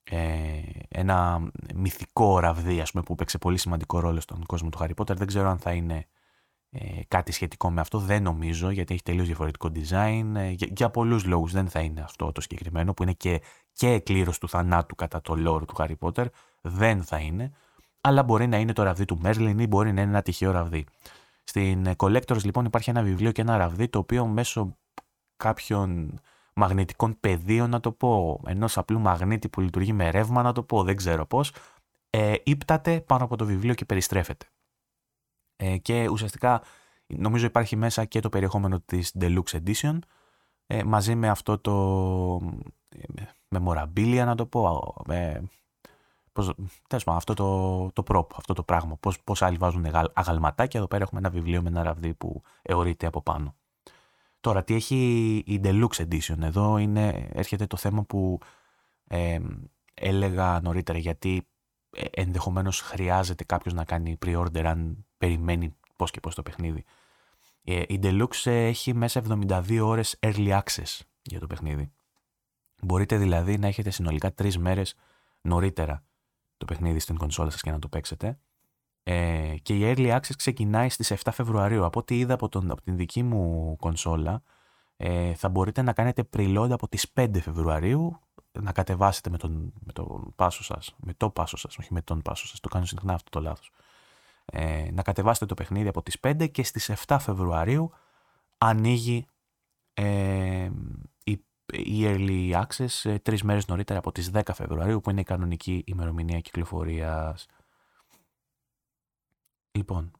ε, 0.04 0.60
ένα 0.88 1.48
μυθικό 1.74 2.38
ραβδί 2.38 2.80
ας 2.80 2.90
πούμε, 2.90 3.02
που 3.02 3.14
παίξε 3.14 3.38
πολύ 3.38 3.58
σημαντικό 3.58 4.00
ρόλο 4.00 4.20
στον 4.20 4.44
κόσμο 4.46 4.68
του 4.68 4.78
Harry 4.80 4.94
Potter. 4.96 5.16
Δεν 5.16 5.26
ξέρω 5.26 5.48
αν 5.48 5.58
θα 5.58 5.72
είναι 5.72 6.06
ε, 6.70 7.00
κάτι 7.08 7.32
σχετικό 7.32 7.70
με 7.70 7.80
αυτό, 7.80 7.98
δεν 7.98 8.22
νομίζω 8.22 8.70
γιατί 8.70 8.94
έχει 8.94 9.02
τελείως 9.02 9.26
διαφορετικό 9.26 9.70
design. 9.74 10.32
Ε, 10.36 10.50
για, 10.50 10.68
για 10.76 10.90
πολλούς 10.90 11.24
λόγους 11.24 11.52
δεν 11.52 11.68
θα 11.68 11.80
είναι 11.80 12.00
αυτό 12.00 12.32
το 12.32 12.40
συγκεκριμένο 12.40 12.94
που 12.94 13.02
είναι 13.02 13.12
και, 13.12 13.42
και 13.72 13.88
εκλήρωση 13.88 14.40
του 14.40 14.48
θανάτου 14.48 14.94
κατά 14.94 15.20
το 15.20 15.34
lore 15.46 15.66
του 15.66 15.74
Harry 15.76 15.94
Potter. 15.98 16.26
Δεν 16.60 17.02
θα 17.02 17.18
είναι 17.18 17.52
αλλά 18.06 18.22
μπορεί 18.22 18.46
να 18.46 18.58
είναι 18.58 18.72
το 18.72 18.82
ραβδί 18.82 19.04
του 19.04 19.18
Μέρλιν 19.18 19.58
ή 19.58 19.66
μπορεί 19.66 19.92
να 19.92 20.00
είναι 20.00 20.10
ένα 20.10 20.22
τυχαίο 20.22 20.50
ραβδί. 20.50 20.86
Στην 21.44 21.94
Collectors 21.96 22.42
λοιπόν 22.44 22.64
υπάρχει 22.64 22.90
ένα 22.90 23.02
βιβλίο 23.02 23.32
και 23.32 23.40
ένα 23.40 23.56
ραβδί 23.56 23.88
το 23.88 23.98
οποίο 23.98 24.26
μέσω 24.26 24.76
κάποιων 25.36 26.20
μαγνητικών 26.54 27.20
πεδίων 27.20 27.70
να 27.70 27.80
το 27.80 27.92
πω, 27.92 28.40
ενός 28.46 28.78
απλού 28.78 28.98
μαγνήτη 29.00 29.48
που 29.48 29.60
λειτουργεί 29.60 29.92
με 29.92 30.10
ρεύμα 30.10 30.42
να 30.42 30.52
το 30.52 30.62
πω, 30.62 30.82
δεν 30.82 30.96
ξέρω 30.96 31.26
πώς, 31.26 31.52
ε, 32.10 32.34
ύπταται 32.42 33.00
πάνω 33.00 33.24
από 33.24 33.36
το 33.36 33.44
βιβλίο 33.44 33.74
και 33.74 33.84
περιστρέφεται. 33.84 34.46
Ε, 35.56 35.76
και 35.76 36.08
ουσιαστικά 36.08 36.62
νομίζω 37.06 37.46
υπάρχει 37.46 37.76
μέσα 37.76 38.04
και 38.04 38.20
το 38.20 38.28
περιεχόμενο 38.28 38.80
της 38.80 39.14
Deluxe 39.20 39.60
Edition 39.64 39.98
ε, 40.66 40.84
μαζί 40.84 41.14
με 41.14 41.28
αυτό 41.28 41.58
το 41.58 41.74
ε, 42.88 43.22
memorabilia 43.56 44.22
να 44.24 44.34
το 44.34 44.46
πω, 44.46 44.94
ε, 45.08 45.40
Πώς, 46.36 46.54
αυτό 47.06 47.34
το, 47.34 47.90
το 47.92 48.02
prop, 48.08 48.26
αυτό 48.36 48.52
το 48.52 48.62
πράγμα. 48.62 48.96
Πώς, 48.96 49.20
πώς 49.20 49.42
άλλοι 49.42 49.56
βάζουν 49.56 49.86
αγαλματάκια. 50.12 50.78
Εδώ 50.80 50.88
πέρα 50.88 51.02
έχουμε 51.02 51.20
ένα 51.20 51.30
βιβλίο 51.30 51.62
με 51.62 51.68
ένα 51.68 51.82
ραβδί 51.82 52.14
που 52.14 52.42
αιωρείται 52.62 53.06
από 53.06 53.22
πάνω. 53.22 53.54
Τώρα, 54.40 54.64
τι 54.64 54.74
έχει 54.74 54.96
η 55.46 55.60
Deluxe 55.64 56.08
Edition; 56.08 56.40
Εδώ 56.40 56.78
είναι, 56.78 57.28
έρχεται 57.32 57.66
το 57.66 57.76
θέμα 57.76 58.02
που 58.02 58.38
ε, 59.06 59.38
έλεγα 59.94 60.60
νωρίτερα, 60.62 60.98
γιατί 60.98 61.46
ε, 61.90 62.04
ενδεχομένως 62.10 62.80
χρειάζεται 62.80 63.44
κάποιος 63.44 63.74
να 63.74 63.84
κάνει 63.84 64.18
pre-order 64.26 64.64
αν 64.64 65.06
περιμένει 65.18 65.76
πώς 65.96 66.10
και 66.10 66.20
πώς 66.20 66.34
το 66.34 66.42
παιχνίδι. 66.42 66.84
Ε, 67.64 67.82
η 67.88 68.00
Deluxe 68.02 68.50
έχει 68.50 68.94
μέσα 68.94 69.22
72 69.28 69.78
ώρες 69.82 70.18
early 70.20 70.60
access 70.60 71.00
για 71.22 71.40
το 71.40 71.46
παιχνίδι. 71.46 71.92
Μπορείτε 72.82 73.16
δηλαδή 73.16 73.58
να 73.58 73.66
έχετε 73.66 73.90
συνολικά 73.90 74.34
τρεις 74.34 74.58
μέρες 74.58 74.94
νωρίτερα 75.40 76.04
το 76.56 76.64
παιχνίδι 76.64 76.98
στην 76.98 77.16
κονσόλα 77.16 77.50
σας 77.50 77.60
και 77.60 77.70
να 77.70 77.78
το 77.78 77.88
παίξετε. 77.88 78.38
Ε, 79.02 79.54
και 79.62 79.74
η 79.74 79.80
Early 79.82 80.16
Access 80.16 80.36
ξεκινάει 80.36 80.88
στις 80.88 81.10
7 81.10 81.30
Φεβρουαρίου. 81.32 81.84
Από 81.84 82.00
ό,τι 82.00 82.18
είδα 82.18 82.34
από, 82.34 82.48
τον, 82.48 82.70
από 82.70 82.82
την 82.82 82.96
δική 82.96 83.22
μου 83.22 83.76
κονσόλα, 83.80 84.42
ε, 84.96 85.34
θα 85.34 85.48
μπορείτε 85.48 85.82
να 85.82 85.92
κάνετε 85.92 86.28
preload 86.36 86.68
από 86.70 86.88
τις 86.88 87.12
5 87.14 87.40
Φεβρουαρίου, 87.40 88.20
να 88.52 88.72
κατεβάσετε 88.72 89.30
με 89.30 89.36
τον, 89.36 89.72
με 89.84 89.92
τον 89.92 90.32
πάσο 90.36 90.62
σας, 90.64 90.94
με 90.96 91.14
το 91.14 91.30
πάσο 91.30 91.56
σας, 91.56 91.78
όχι 91.78 91.92
με 91.92 92.02
τον 92.02 92.22
πάσο 92.22 92.46
σας, 92.46 92.60
το 92.60 92.68
κάνω 92.68 92.84
συχνά 92.84 93.14
αυτό 93.14 93.30
το 93.30 93.40
λάθος. 93.40 93.70
Ε, 94.44 94.88
να 94.92 95.02
κατεβάσετε 95.02 95.46
το 95.46 95.54
παιχνίδι 95.54 95.88
από 95.88 96.02
τις 96.02 96.20
5 96.20 96.48
και 96.50 96.62
στις 96.62 96.90
7 97.06 97.16
Φεβρουαρίου 97.20 97.92
ανοίγει 98.58 99.26
ε, 99.94 100.70
η, 101.24 101.32
η 101.32 101.44
Early 101.72 102.64
Access 102.64 103.10
ε, 103.10 103.18
τρεις 103.18 103.42
μέρες 103.42 103.66
νωρίτερα 103.66 103.98
από 103.98 104.12
τις 104.12 104.30
10 104.34 104.40
Φεβρουαρίου 104.54 105.00
που 105.00 105.10
είναι 105.10 105.20
η 105.20 105.24
κανονική 105.24 105.84
ημερομηνία 105.86 106.40
κυκλοφορίας. 106.40 107.46
Λοιπόν, 109.70 110.10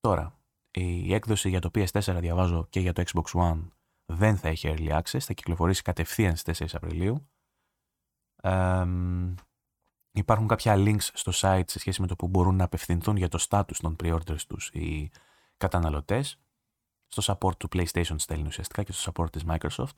τώρα, 0.00 0.38
η 0.70 1.14
έκδοση 1.14 1.48
για 1.48 1.60
το 1.60 1.70
PS4 1.74 2.16
διαβάζω 2.20 2.66
και 2.70 2.80
για 2.80 2.92
το 2.92 3.02
Xbox 3.06 3.40
One 3.40 3.68
δεν 4.04 4.36
θα 4.36 4.48
έχει 4.48 4.74
Early 4.76 4.90
Access, 4.90 5.18
θα 5.18 5.32
κυκλοφορήσει 5.32 5.82
κατευθείαν 5.82 6.36
στις 6.36 6.58
4 6.58 6.66
Απριλίου. 6.72 7.28
υπάρχουν 10.12 10.46
κάποια 10.46 10.74
links 10.76 11.10
στο 11.12 11.32
site 11.34 11.64
σε 11.66 11.78
σχέση 11.78 12.00
με 12.00 12.06
το 12.06 12.16
που 12.16 12.28
μπορούν 12.28 12.56
να 12.56 12.64
απευθυνθούν 12.64 13.16
για 13.16 13.28
το 13.28 13.44
status 13.48 13.76
των 13.80 13.96
pre-orders 14.02 14.42
τους 14.48 14.68
οι 14.68 15.10
καταναλωτές. 15.56 16.40
Στο 17.06 17.34
support 17.34 17.56
του 17.58 17.68
PlayStation 17.72 18.14
στέλνει 18.16 18.46
ουσιαστικά 18.46 18.82
και 18.82 18.92
στο 18.92 19.12
support 19.12 19.30
της 19.32 19.44
Microsoft. 19.48 19.96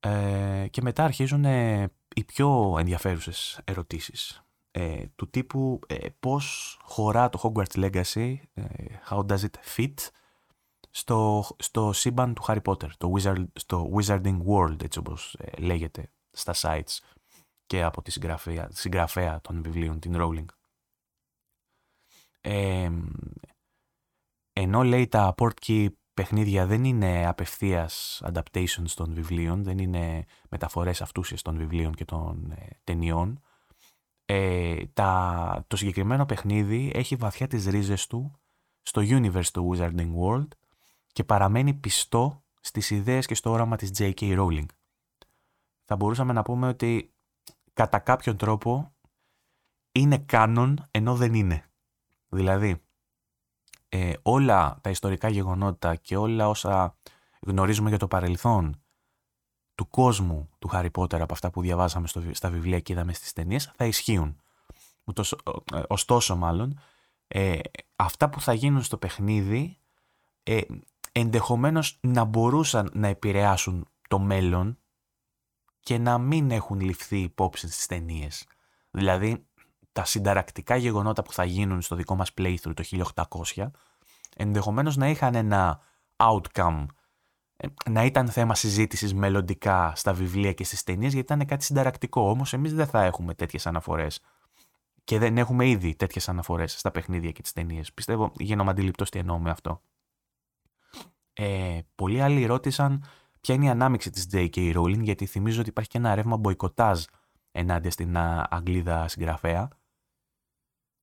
Ε, 0.00 0.66
και 0.70 0.82
μετά 0.82 1.04
αρχίζουν 1.04 1.44
ε, 1.44 1.90
οι 2.14 2.24
πιο 2.24 2.76
ενδιαφέρουσες 2.78 3.60
ερωτήσεις 3.64 4.44
ε, 4.70 5.06
του 5.16 5.30
τύπου 5.30 5.80
ε, 5.86 6.08
πώς 6.20 6.78
χωρά 6.82 7.28
το 7.28 7.40
Hogwarts 7.42 7.90
Legacy, 7.90 8.36
ε, 8.54 8.64
how 9.08 9.26
does 9.26 9.38
it 9.38 9.76
fit 9.76 9.94
στο, 10.90 11.44
στο 11.58 11.92
σύμπαν 11.92 12.34
του 12.34 12.42
Harry 12.46 12.62
Potter, 12.62 12.88
το 12.98 13.12
Wizard, 13.16 13.44
στο 13.52 13.90
Wizarding 13.94 14.38
World 14.46 14.82
έτσι 14.82 14.98
όπως 14.98 15.34
ε, 15.38 15.60
λέγεται 15.60 16.10
στα 16.30 16.54
sites 16.56 16.98
και 17.66 17.82
από 17.82 18.02
τη 18.02 18.10
συγγραφέα, 18.10 18.68
συγγραφέα 18.72 19.40
των 19.40 19.62
βιβλίων, 19.62 20.00
την 20.00 20.14
Rowling. 20.16 20.44
ενώ 24.52 24.82
λέει 24.82 25.08
τα 25.08 25.34
port 25.36 25.54
key 25.66 25.88
παιχνίδια 26.20 26.66
δεν 26.66 26.84
είναι 26.84 27.26
απευθείας 27.26 28.22
adaptations 28.24 28.90
των 28.94 29.14
βιβλίων, 29.14 29.62
δεν 29.64 29.78
είναι 29.78 30.24
μεταφορές 30.48 31.02
αυτούσιες 31.02 31.42
των 31.42 31.56
βιβλίων 31.56 31.94
και 31.94 32.04
των 32.04 32.50
ε, 32.50 32.66
ταινιών, 32.84 33.40
ε, 34.24 34.86
τα, 34.92 35.64
το 35.66 35.76
συγκεκριμένο 35.76 36.26
παιχνίδι 36.26 36.92
έχει 36.94 37.16
βαθιά 37.16 37.46
τις 37.46 37.66
ρίζες 37.66 38.06
του 38.06 38.32
στο 38.82 39.02
universe 39.04 39.46
του 39.52 39.70
Wizarding 39.72 40.10
World 40.22 40.48
και 41.12 41.24
παραμένει 41.24 41.74
πιστό 41.74 42.44
στις 42.60 42.90
ιδέες 42.90 43.26
και 43.26 43.34
στο 43.34 43.50
όραμα 43.50 43.76
της 43.76 43.90
J.K. 43.98 44.38
Rowling. 44.38 44.66
Θα 45.84 45.96
μπορούσαμε 45.96 46.32
να 46.32 46.42
πούμε 46.42 46.68
ότι 46.68 47.14
κατά 47.72 47.98
κάποιον 47.98 48.36
τρόπο 48.36 48.92
είναι 49.92 50.18
κάνον 50.18 50.86
ενώ 50.90 51.14
δεν 51.16 51.34
είναι. 51.34 51.70
Δηλαδή, 52.28 52.82
ε, 53.92 54.12
όλα 54.22 54.78
τα 54.80 54.90
ιστορικά 54.90 55.28
γεγονότα 55.28 55.94
και 55.94 56.16
όλα 56.16 56.48
όσα 56.48 56.96
γνωρίζουμε 57.40 57.88
για 57.88 57.98
το 57.98 58.08
παρελθόν 58.08 58.82
του 59.74 59.88
κόσμου 59.88 60.50
του 60.58 60.68
Χάρι 60.68 60.90
Πότερ 60.90 61.22
από 61.22 61.32
αυτά 61.32 61.50
που 61.50 61.60
διαβάσαμε 61.60 62.06
στο, 62.06 62.22
στα 62.32 62.50
βιβλία 62.50 62.80
και 62.80 62.92
είδαμε 62.92 63.12
στις 63.12 63.32
ταινίες 63.32 63.72
θα 63.76 63.84
ισχύουν. 63.84 64.40
Ούτως, 65.04 65.32
ε, 65.74 65.82
ωστόσο 65.88 66.36
μάλλον, 66.36 66.80
ε, 67.28 67.58
αυτά 67.96 68.30
που 68.30 68.40
θα 68.40 68.52
γίνουν 68.52 68.82
στο 68.82 68.96
παιχνίδι 68.96 69.78
ε, 70.42 70.60
ενδεχομένως 71.12 71.98
να 72.00 72.24
μπορούσαν 72.24 72.90
να 72.92 73.06
επηρεάσουν 73.06 73.88
το 74.08 74.18
μέλλον 74.18 74.78
και 75.80 75.98
να 75.98 76.18
μην 76.18 76.50
έχουν 76.50 76.80
ληφθεί 76.80 77.20
υπόψη 77.20 77.70
στις 77.70 77.86
ταινίες. 77.86 78.46
Δηλαδή, 78.90 79.46
τα 79.92 80.04
συνταρακτικά 80.04 80.76
γεγονότα 80.76 81.22
που 81.22 81.32
θα 81.32 81.44
γίνουν 81.44 81.80
στο 81.82 81.96
δικό 81.96 82.14
μας 82.14 82.30
playthrough 82.38 82.72
το 82.74 83.04
1800 83.54 83.70
ενδεχομένως 84.36 84.96
να 84.96 85.08
είχαν 85.08 85.34
ένα 85.34 85.80
outcome 86.16 86.86
ε, 87.56 87.66
να 87.90 88.04
ήταν 88.04 88.28
θέμα 88.28 88.54
συζήτησης 88.54 89.14
μελλοντικά 89.14 89.92
στα 89.96 90.12
βιβλία 90.12 90.52
και 90.52 90.64
στις 90.64 90.82
ταινίες, 90.82 91.12
γιατί 91.12 91.32
ήταν 91.32 91.46
κάτι 91.46 91.64
συνταρακτικό. 91.64 92.28
Όμως 92.30 92.52
εμείς 92.52 92.74
δεν 92.74 92.86
θα 92.86 93.04
έχουμε 93.04 93.34
τέτοιες 93.34 93.66
αναφορές. 93.66 94.20
Και 95.04 95.18
δεν 95.18 95.38
έχουμε 95.38 95.68
ήδη 95.68 95.94
τέτοιες 95.94 96.28
αναφορές 96.28 96.78
στα 96.78 96.90
παιχνίδια 96.90 97.30
και 97.30 97.42
τις 97.42 97.52
ταινίες. 97.52 97.92
Πιστεύω, 97.92 98.32
γίνομαι 98.38 98.70
αντιληπτός 98.70 99.10
τι 99.10 99.18
εννοώ 99.18 99.38
με 99.38 99.50
αυτό. 99.50 99.82
Ε, 101.32 101.78
πολλοί 101.94 102.22
άλλοι 102.22 102.46
ρώτησαν 102.46 103.04
ποια 103.40 103.54
είναι 103.54 103.64
η 103.64 103.68
ανάμειξη 103.68 104.10
της 104.10 104.28
J.K. 104.32 104.76
Rowling, 104.76 105.00
γιατί 105.00 105.26
θυμίζω 105.26 105.60
ότι 105.60 105.68
υπάρχει 105.68 105.90
και 105.90 105.98
ένα 105.98 106.14
ρεύμα 106.14 106.36
μποϊκοτάζ 106.36 107.04
ενάντια 107.52 107.90
στην 107.90 108.16
Αγγλίδα 108.48 109.08
συγγραφέα. 109.08 109.68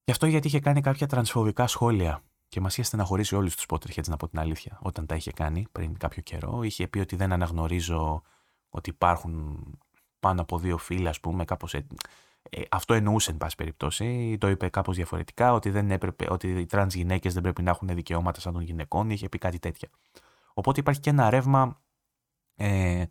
Γι' 0.07 0.13
αυτό 0.13 0.25
γιατί 0.25 0.47
είχε 0.47 0.59
κάνει 0.59 0.81
κάποια 0.81 1.07
τρανσφοβικά 1.07 1.67
σχόλια 1.67 2.23
και 2.47 2.59
μας 2.59 2.73
είχε 2.73 2.83
στεναχωρήσει 2.83 3.35
όλους 3.35 3.55
τους 3.55 3.65
Potterheads, 3.69 4.07
να 4.07 4.17
πω 4.17 4.27
την 4.27 4.39
αλήθεια, 4.39 4.79
όταν 4.81 5.05
τα 5.05 5.15
είχε 5.15 5.31
κάνει 5.31 5.67
πριν 5.71 5.97
κάποιο 5.97 6.21
καιρό. 6.21 6.63
Είχε 6.63 6.87
πει 6.87 6.99
ότι 6.99 7.15
δεν 7.15 7.31
αναγνωρίζω 7.31 8.21
ότι 8.69 8.89
υπάρχουν 8.89 9.63
πάνω 10.19 10.41
από 10.41 10.57
δύο 10.57 10.77
φίλοι, 10.77 11.07
ας 11.07 11.19
πούμε, 11.19 11.45
κάπως. 11.45 11.73
Ε, 11.73 11.87
ε, 12.49 12.61
αυτό 12.69 12.93
εννοούσε, 12.93 13.31
εν 13.31 13.37
πάση 13.37 13.55
περιπτώσει. 13.55 14.37
Το 14.39 14.49
είπε 14.49 14.69
κάπως 14.69 14.95
διαφορετικά, 14.95 15.53
ότι, 15.53 15.69
δεν 15.69 15.91
έπρεπε, 15.91 16.27
ότι 16.29 16.47
οι 16.47 16.65
τρανς 16.65 16.93
γυναίκες 16.93 17.33
δεν 17.33 17.43
πρέπει 17.43 17.61
να 17.61 17.69
έχουν 17.69 17.87
δικαιώματα 17.87 18.39
σαν 18.39 18.53
των 18.53 18.61
γυναικών. 18.61 19.09
Είχε 19.09 19.29
πει 19.29 19.37
κάτι 19.37 19.59
τέτοια. 19.59 19.89
Οπότε 20.53 20.79
υπάρχει 20.79 20.99
και 20.99 21.09
ένα 21.09 21.29
ρεύμα 21.29 21.81
ε, 22.55 23.05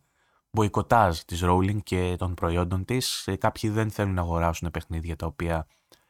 μποϊκοτάζ 0.51 1.19
της 1.19 1.41
Rowling 1.45 1.83
και 1.83 2.15
των 2.19 2.35
προϊόντων 2.35 2.85
της. 2.85 3.27
Ε, 3.27 3.37
κάποιοι 3.37 3.71
δεν 3.71 3.91
θέλουν 3.91 4.15
να 4.15 4.21
αγοράσουν 4.21 4.71
παιχνίδια 4.71 5.17
τα 5.17 5.27
οποία 5.27 5.67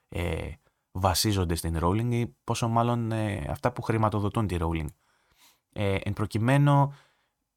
ε, 0.09 0.51
βασίζονται 0.99 1.55
στην 1.55 1.79
Rowling 1.81 2.09
ή 2.11 2.27
πόσο 2.45 2.69
μάλλον 2.69 3.13
ε, 3.13 3.47
αυτά 3.49 3.73
που 3.73 3.83
χρηματοδοτούν 3.83 4.47
τη 4.47 4.57
Rowling. 4.61 4.87
Ε, 5.73 5.97
εν 6.03 6.13
προκειμένου, 6.13 6.93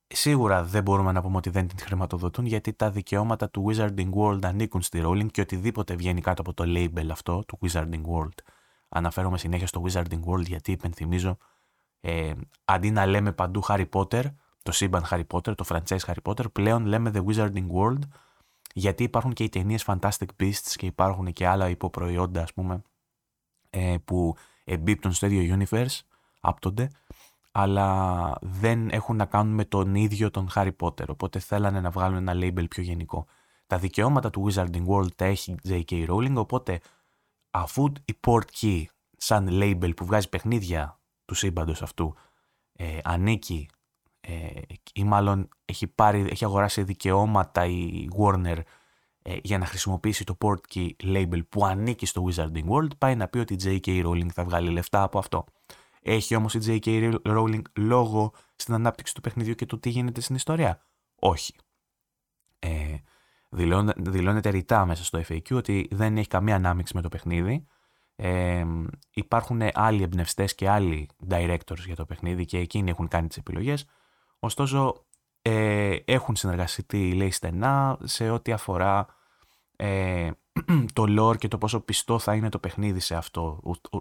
σίγουρα 0.08 0.63
δεν 0.63 0.84
μπορούμε 0.84 1.12
να 1.12 1.21
πούμε 1.21 1.38
ότι 1.38 1.49
δεν 1.49 1.67
την 1.67 1.80
χρηματοδοτούν 1.80 2.45
γιατί 2.45 2.73
τα 2.73 2.91
δικαιώματα 2.91 3.49
του 3.49 3.65
Wizarding 3.67 4.10
World 4.13 4.45
ανήκουν 4.45 4.82
στη 4.82 5.02
Rowling 5.06 5.32
και 5.32 5.41
οτιδήποτε 5.41 5.95
βγαίνει 5.95 6.21
κάτω 6.21 6.41
από 6.41 6.54
το 6.54 6.63
label 6.67 7.08
αυτό 7.12 7.43
του 7.47 7.60
Wizarding 7.62 8.04
World. 8.13 8.43
Αναφέρομαι 8.89 9.38
συνέχεια 9.38 9.67
στο 9.67 9.84
Wizarding 9.88 10.23
World 10.25 10.45
γιατί 10.45 10.71
υπενθυμίζω 10.71 11.38
ε, 12.02 12.34
αντί 12.65 12.91
να 12.91 13.06
λέμε 13.06 13.32
παντού 13.32 13.62
Harry 13.67 13.89
Potter, 13.89 14.23
το 14.63 14.71
σύμπαν 14.71 15.04
Harry 15.10 15.28
Potter, 15.32 15.56
το 15.56 15.65
franchise 15.67 16.06
Harry 16.06 16.21
Potter, 16.23 16.52
πλέον 16.52 16.86
λέμε 16.86 17.12
The 17.13 17.25
Wizarding 17.25 17.67
World 17.73 17.99
γιατί 18.73 19.04
υπάρχουν 19.04 19.34
και 19.34 19.43
οι 19.43 19.49
ταινίες 19.49 19.86
Fantastic 19.88 20.28
Beasts 20.39 20.73
και 20.75 20.86
υπάρχουν 20.86 21.34
και 21.34 21.47
άλλα 21.47 21.69
υποπροϊόντα 21.69 22.41
ας 22.41 22.54
πούμε 22.54 22.82
ε, 23.69 23.95
που 24.05 24.36
εμπίπτουν 24.63 25.13
στο 25.13 25.25
ίδιο 25.25 25.58
universe, 25.60 25.99
άπτονται, 26.39 26.89
αλλά 27.51 28.34
δεν 28.41 28.89
έχουν 28.89 29.15
να 29.15 29.25
κάνουν 29.25 29.53
με 29.53 29.65
τον 29.65 29.95
ίδιο 29.95 30.32
τον 30.32 30.47
Harry 30.55 30.71
Potter, 30.79 31.08
οπότε 31.08 31.39
θέλανε 31.39 31.82
να 31.82 31.89
βγάλουν 31.89 32.27
ένα 32.27 32.34
label 32.36 32.69
πιο 32.69 32.84
γενικό. 32.84 33.25
Τα 33.67 33.77
δικαιώματα 33.77 34.29
του 34.29 34.47
Wizarding 34.47 34.86
World 34.88 35.13
τα 35.15 35.25
έχει 35.25 35.55
J.K. 35.67 36.10
Rowling, 36.10 36.36
οπότε 36.36 36.79
αφού 37.51 37.91
η 38.05 38.19
Port 38.27 38.45
Key 38.62 38.84
σαν 39.17 39.47
label 39.51 39.95
που 39.95 40.05
βγάζει 40.05 40.29
παιχνίδια 40.29 40.99
του 41.25 41.34
σύμπαντος 41.34 41.82
αυτού 41.82 42.15
ε, 42.73 42.97
ανήκει 43.03 43.69
ε, 44.21 44.62
ή 44.93 45.03
μάλλον 45.03 45.49
έχει, 45.65 45.88
πάρει, 45.88 46.27
έχει 46.29 46.45
αγοράσει 46.45 46.84
δικαιώματα 46.84 47.65
η 47.65 48.08
Warner 48.17 48.58
ε, 49.21 49.38
για 49.43 49.58
να 49.58 49.65
χρησιμοποιήσει 49.65 50.23
το 50.23 50.38
portkey 50.41 50.89
label 51.03 51.41
που 51.49 51.65
ανήκει 51.65 52.05
στο 52.05 52.27
Wizarding 52.27 52.65
World, 52.69 52.97
πάει 52.97 53.15
να 53.15 53.27
πει 53.27 53.38
ότι 53.39 53.53
η 53.53 53.58
J.K. 53.63 54.05
Rowling 54.05 54.29
θα 54.34 54.43
βγάλει 54.43 54.69
λεφτά 54.69 55.03
από 55.03 55.19
αυτό. 55.19 55.45
Έχει 56.01 56.36
όμως 56.36 56.53
η 56.53 56.60
J.K. 56.65 57.13
Rowling 57.23 57.62
λόγο 57.77 58.34
στην 58.55 58.73
ανάπτυξη 58.73 59.13
του 59.13 59.21
παιχνιδιού 59.21 59.53
και 59.53 59.65
του 59.65 59.79
τι 59.79 59.89
γίνεται 59.89 60.21
στην 60.21 60.36
ιστορία; 60.36 60.82
Όχι. 61.15 61.53
Ε, 62.60 62.95
δηλώνεται 63.49 64.49
ρητά 64.49 64.86
μέσα 64.86 65.03
στο 65.03 65.21
FAQ 65.27 65.51
ότι 65.51 65.88
δεν 65.91 66.17
έχει 66.17 66.27
καμία 66.27 66.55
ανάμειξη 66.55 66.95
με 66.95 67.01
το 67.01 67.10
παιχνίδι. 67.10 67.65
Ε, 68.15 68.65
υπάρχουν 69.13 69.62
άλλοι 69.73 70.03
εμπνευστές 70.03 70.55
και 70.55 70.69
άλλοι 70.69 71.10
directors 71.29 71.84
για 71.86 71.95
το 71.95 72.05
παιχνίδι 72.05 72.45
και 72.45 72.58
εκείνοι 72.58 72.89
έχουν 72.89 73.08
κάνει 73.08 73.27
τις 73.27 73.38
επιλογές. 73.38 73.86
Ωστόσο 74.39 75.05
ε, 75.49 76.03
έχουν 76.05 76.35
συνεργαστεί 76.35 77.13
λέει 77.13 77.31
στενά 77.31 77.97
σε 78.03 78.29
ό,τι 78.29 78.51
αφορά 78.51 79.07
ε, 79.75 80.31
το 80.93 81.05
lore 81.19 81.38
και 81.38 81.47
το 81.47 81.57
πόσο 81.57 81.79
πιστό 81.79 82.19
θα 82.19 82.35
είναι 82.35 82.49
το 82.49 82.59
παιχνίδι 82.59 82.99
σε 82.99 83.15
αυτό, 83.15 83.59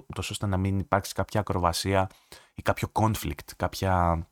ούτως 0.08 0.30
ώστε 0.30 0.46
να 0.46 0.56
μην 0.56 0.78
υπάρξει 0.78 1.14
κάποια 1.14 1.40
ακροβασία 1.40 2.10
ή 2.54 2.62
κάποιο 2.62 2.88
conflict, 2.92 3.50
κάποια 3.56 4.26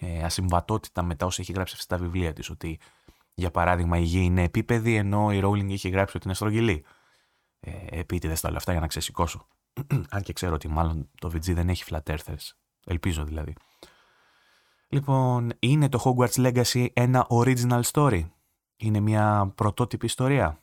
ε, 0.00 0.22
ασυμβατότητα 0.22 1.02
μετά 1.02 1.26
όσο 1.26 1.42
έχει 1.42 1.52
γράψει 1.52 1.74
αυτά 1.78 1.96
τα 1.96 2.02
βιβλία 2.02 2.32
της, 2.32 2.50
ότι 2.50 2.78
για 3.34 3.50
παράδειγμα 3.50 3.98
η 3.98 4.02
γη 4.02 4.20
είναι 4.20 4.42
επίπεδη 4.42 4.94
ενώ 4.94 5.32
η 5.32 5.40
Rowling 5.44 5.70
έχει 5.70 5.88
γράψει 5.88 6.16
ότι 6.16 6.26
είναι 6.26 6.34
στρογγυλή. 6.34 6.84
Ε, 7.60 8.00
επίτηδες 8.00 8.40
τα 8.40 8.48
όλα 8.48 8.56
αυτά 8.56 8.72
για 8.72 8.80
να 8.80 8.86
ξεσηκώσω. 8.86 9.46
Αν 10.10 10.22
και 10.22 10.32
ξέρω 10.32 10.54
ότι 10.54 10.68
μάλλον 10.68 11.10
το 11.20 11.28
VG 11.28 11.54
δεν 11.54 11.68
έχει 11.68 11.84
flat 11.90 12.02
earthers. 12.02 12.50
Ελπίζω 12.86 13.24
δηλαδή. 13.24 13.54
Λοιπόν, 14.92 15.52
είναι 15.58 15.88
το 15.88 16.02
Hogwarts 16.04 16.46
Legacy 16.46 16.86
ένα 16.92 17.26
original 17.30 17.82
story; 17.82 18.28
Είναι 18.76 19.00
μια 19.00 19.52
πρωτότυπη 19.54 20.06
ιστορία; 20.06 20.62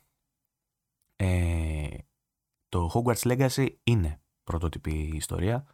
Ε, 1.16 1.88
το 2.68 2.90
Hogwarts 2.94 3.22
Legacy 3.22 3.68
είναι 3.82 4.20
πρωτότυπη 4.44 4.92
ιστορία. 5.14 5.66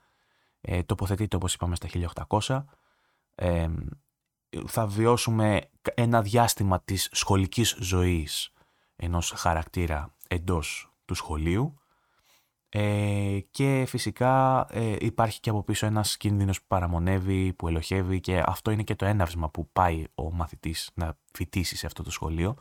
Ε, 0.61 0.83
τοποθετείται 0.83 1.37
όπως 1.37 1.55
είπαμε 1.55 1.77
στα 1.77 1.88
1800. 1.88 2.64
Ε, 3.35 3.69
θα 4.67 4.87
βιώσουμε 4.87 5.71
ένα 5.95 6.23
διάστημα 6.23 6.81
της 6.83 7.09
σχολικής 7.12 7.77
ζωής 7.81 8.53
ενός 8.97 9.31
χαρακτήρα 9.31 10.14
εντός 10.29 10.93
του 11.05 11.14
σχολείου 11.14 11.79
ε, 12.77 13.39
και 13.51 13.85
φυσικά 13.87 14.67
ε, 14.71 14.97
υπάρχει 15.01 15.41
και 15.41 15.51
από 15.51 15.63
πίσω 15.63 15.87
ένας 15.87 16.17
κίνδυνος 16.17 16.61
που 16.61 16.67
παραμονεύει, 16.67 17.53
που 17.53 17.69
ελοχεύει 17.69 18.21
και 18.21 18.43
αυτό 18.47 18.71
είναι 18.71 18.83
και 18.83 18.95
το 18.95 19.05
έναυσμα 19.05 19.51
που 19.51 19.69
πάει 19.73 20.05
ο 20.15 20.33
μαθητής 20.33 20.91
να 20.95 21.19
φοιτήσει 21.33 21.77
σε 21.77 21.87
αυτό 21.87 22.03
το 22.03 22.11
σχολείο 22.11 22.57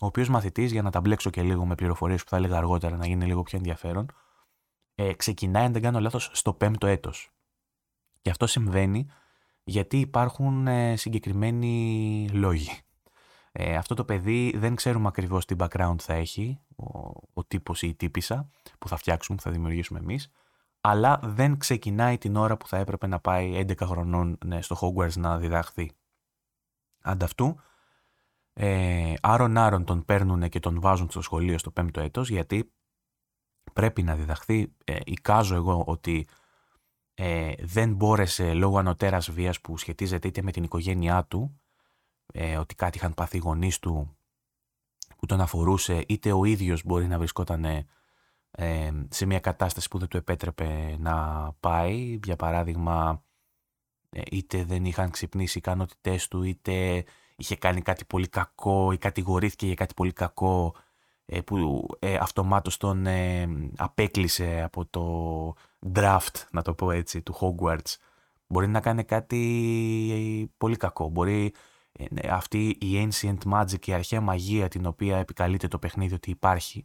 ο 0.00 0.06
οποίος 0.06 0.28
μαθητής, 0.28 0.72
για 0.72 0.82
να 0.82 0.90
τα 0.90 1.00
μπλέξω 1.00 1.30
και 1.30 1.42
λίγο 1.42 1.66
με 1.66 1.74
πληροφορίες 1.74 2.22
που 2.22 2.28
θα 2.28 2.36
έλεγα 2.36 2.56
αργότερα 2.56 2.96
να 2.96 3.06
γίνει 3.06 3.26
λίγο 3.26 3.42
πιο 3.42 3.58
ενδιαφέρον, 3.58 4.06
ε, 4.94 5.12
ξεκινάει, 5.12 5.64
αν 5.64 5.72
δεν 5.72 5.82
κάνω 5.82 6.00
λάθος, 6.00 6.30
στο 6.32 6.52
πέμπτο 6.52 6.86
έτος. 6.86 7.30
Και 8.22 8.30
αυτό 8.30 8.46
συμβαίνει 8.46 9.06
γιατί 9.64 10.00
υπάρχουν 10.00 10.66
ε, 10.66 10.96
συγκεκριμένοι 10.96 12.28
λόγοι. 12.32 12.70
Ε, 13.52 13.76
αυτό 13.76 13.94
το 13.94 14.04
παιδί 14.04 14.52
δεν 14.56 14.74
ξέρουμε 14.74 15.08
ακριβώς 15.08 15.44
τι 15.44 15.54
background 15.58 15.96
θα 15.98 16.14
έχει, 16.14 16.60
ο, 16.76 17.10
ο 17.32 17.44
τύπος 17.44 17.82
ή 17.82 17.88
η 17.88 17.94
τύπησα 17.94 18.50
που 18.78 18.88
θα 18.88 18.96
φτιάξουμε, 18.96 19.36
που 19.36 19.42
θα 19.42 19.50
δημιουργήσουμε 19.50 19.98
εμείς, 19.98 20.30
αλλά 20.80 21.20
δεν 21.22 21.58
ξεκινάει 21.58 22.18
την 22.18 22.36
ώρα 22.36 22.56
που 22.56 22.68
θα 22.68 22.76
έπρεπε 22.76 23.06
να 23.06 23.20
πάει 23.20 23.64
11 23.66 23.76
χρονών 23.82 24.38
ναι, 24.44 24.62
στο 24.62 24.76
Hogwarts 24.80 25.16
να 25.16 25.38
διδαχθεί. 25.38 25.92
Ανταυτού, 27.02 27.60
ε, 28.52 29.14
άρον 29.22 29.56
άρον 29.56 29.84
τον 29.84 30.04
παίρνουν 30.04 30.48
και 30.48 30.60
τον 30.60 30.80
βάζουν 30.80 31.10
στο 31.10 31.20
σχολείο 31.22 31.58
στο 31.58 31.70
πέμπτο 31.70 32.00
έτος 32.00 32.30
γιατί 32.30 32.72
πρέπει 33.72 34.02
να 34.02 34.14
διδαχθεί. 34.14 34.74
Ε, 34.84 34.98
εικάζω 35.04 35.54
εγώ 35.54 35.84
ότι 35.86 36.26
ε, 37.14 37.52
δεν 37.58 37.94
μπόρεσε 37.94 38.54
λόγω 38.54 38.78
ανωτέρας 38.78 39.30
βίας 39.30 39.60
που 39.60 39.78
σχετίζεται 39.78 40.28
είτε 40.28 40.42
με 40.42 40.50
την 40.50 40.62
οικογένειά 40.62 41.24
του 41.24 41.61
ε, 42.32 42.56
ότι 42.56 42.74
κάτι 42.74 42.98
είχαν 42.98 43.14
πάθει 43.14 43.36
οι 43.36 43.40
γονείς 43.40 43.78
του 43.78 44.16
που 45.16 45.26
τον 45.26 45.40
αφορούσε 45.40 46.04
είτε 46.08 46.32
ο 46.32 46.44
ίδιος 46.44 46.84
μπορεί 46.84 47.06
να 47.06 47.18
βρισκόταν 47.18 47.64
ε, 48.50 48.90
σε 49.08 49.26
μια 49.26 49.40
κατάσταση 49.40 49.88
που 49.88 49.98
δεν 49.98 50.08
του 50.08 50.16
επέτρεπε 50.16 50.96
να 50.98 51.48
πάει 51.60 52.18
για 52.24 52.36
παράδειγμα 52.36 53.24
ε, 54.10 54.22
είτε 54.30 54.64
δεν 54.64 54.84
είχαν 54.84 55.10
ξυπνήσει 55.10 55.58
οι 55.58 55.60
ικανότητές 55.64 56.28
του 56.28 56.42
είτε 56.42 57.04
είχε 57.36 57.56
κάνει 57.56 57.82
κάτι 57.82 58.04
πολύ 58.04 58.28
κακό 58.28 58.92
ή 58.92 58.98
κατηγορήθηκε 58.98 59.66
για 59.66 59.74
κάτι 59.74 59.94
πολύ 59.94 60.12
κακό 60.12 60.74
ε, 61.26 61.40
που 61.40 61.86
ε, 61.98 62.16
αυτομάτως 62.20 62.76
τον 62.76 63.06
ε, 63.06 63.48
απέκλεισε 63.76 64.62
από 64.62 64.86
το 64.86 65.54
draft, 65.94 66.44
να 66.50 66.62
το 66.62 66.74
πω 66.74 66.90
έτσι, 66.90 67.22
του 67.22 67.34
Hogwarts. 67.40 67.96
Μπορεί 68.46 68.68
να 68.68 68.80
κάνει 68.80 69.04
κάτι 69.04 69.38
ε, 70.12 70.50
πολύ 70.56 70.76
κακό. 70.76 71.08
Μπορεί 71.08 71.44
ε, 71.44 71.50
αυτή 72.30 72.68
η 72.68 73.08
ancient 73.08 73.38
magic, 73.52 73.86
η 73.86 73.92
αρχαία 73.92 74.20
μαγεία 74.20 74.68
την 74.68 74.86
οποία 74.86 75.18
επικαλείται 75.18 75.68
το 75.68 75.78
παιχνίδι 75.78 76.14
ότι 76.14 76.30
υπάρχει 76.30 76.84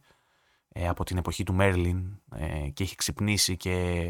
από 0.86 1.04
την 1.04 1.16
εποχή 1.16 1.44
του 1.44 1.54
Μέρλιν 1.54 2.20
και 2.72 2.82
έχει 2.82 2.96
ξυπνήσει 2.96 3.56
και 3.56 4.06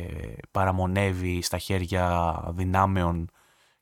παραμονεύει 0.50 1.42
στα 1.42 1.58
χέρια 1.58 2.34
δυνάμεων 2.54 3.30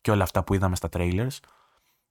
και 0.01 0.11
όλα 0.11 0.23
αυτά 0.23 0.45
που 0.45 0.55
είδαμε 0.55 0.77
στα 0.77 0.89
trailers 0.93 1.39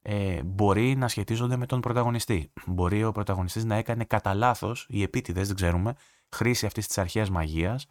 ε, 0.01 0.43
μπορεί 0.43 0.95
να 0.95 1.07
σχετίζονται 1.07 1.57
με 1.57 1.65
τον 1.65 1.81
πρωταγωνιστή. 1.81 2.51
Μπορεί 2.65 3.03
ο 3.03 3.11
πρωταγωνιστής 3.11 3.65
να 3.65 3.75
έκανε 3.75 4.03
κατά 4.03 4.33
λάθος 4.33 4.85
ή 4.89 5.01
επίτηδες, 5.01 5.47
δεν 5.47 5.55
ξέρουμε, 5.55 5.93
χρήση 6.29 6.65
αυτής 6.65 6.87
της 6.87 6.97
αρχαίας 6.97 7.29
μαγείας 7.29 7.85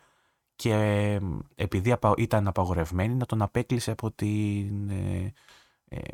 και 0.57 1.21
επειδή 1.55 1.97
ήταν 2.17 2.49
απαγορευμένη 2.49 3.15
να 3.15 3.27
τον 3.27 3.43
απέκλεισε 3.43 3.91
από, 3.91 4.11
την, 4.11 4.91
ε, 4.91 4.95
ε, 4.95 5.33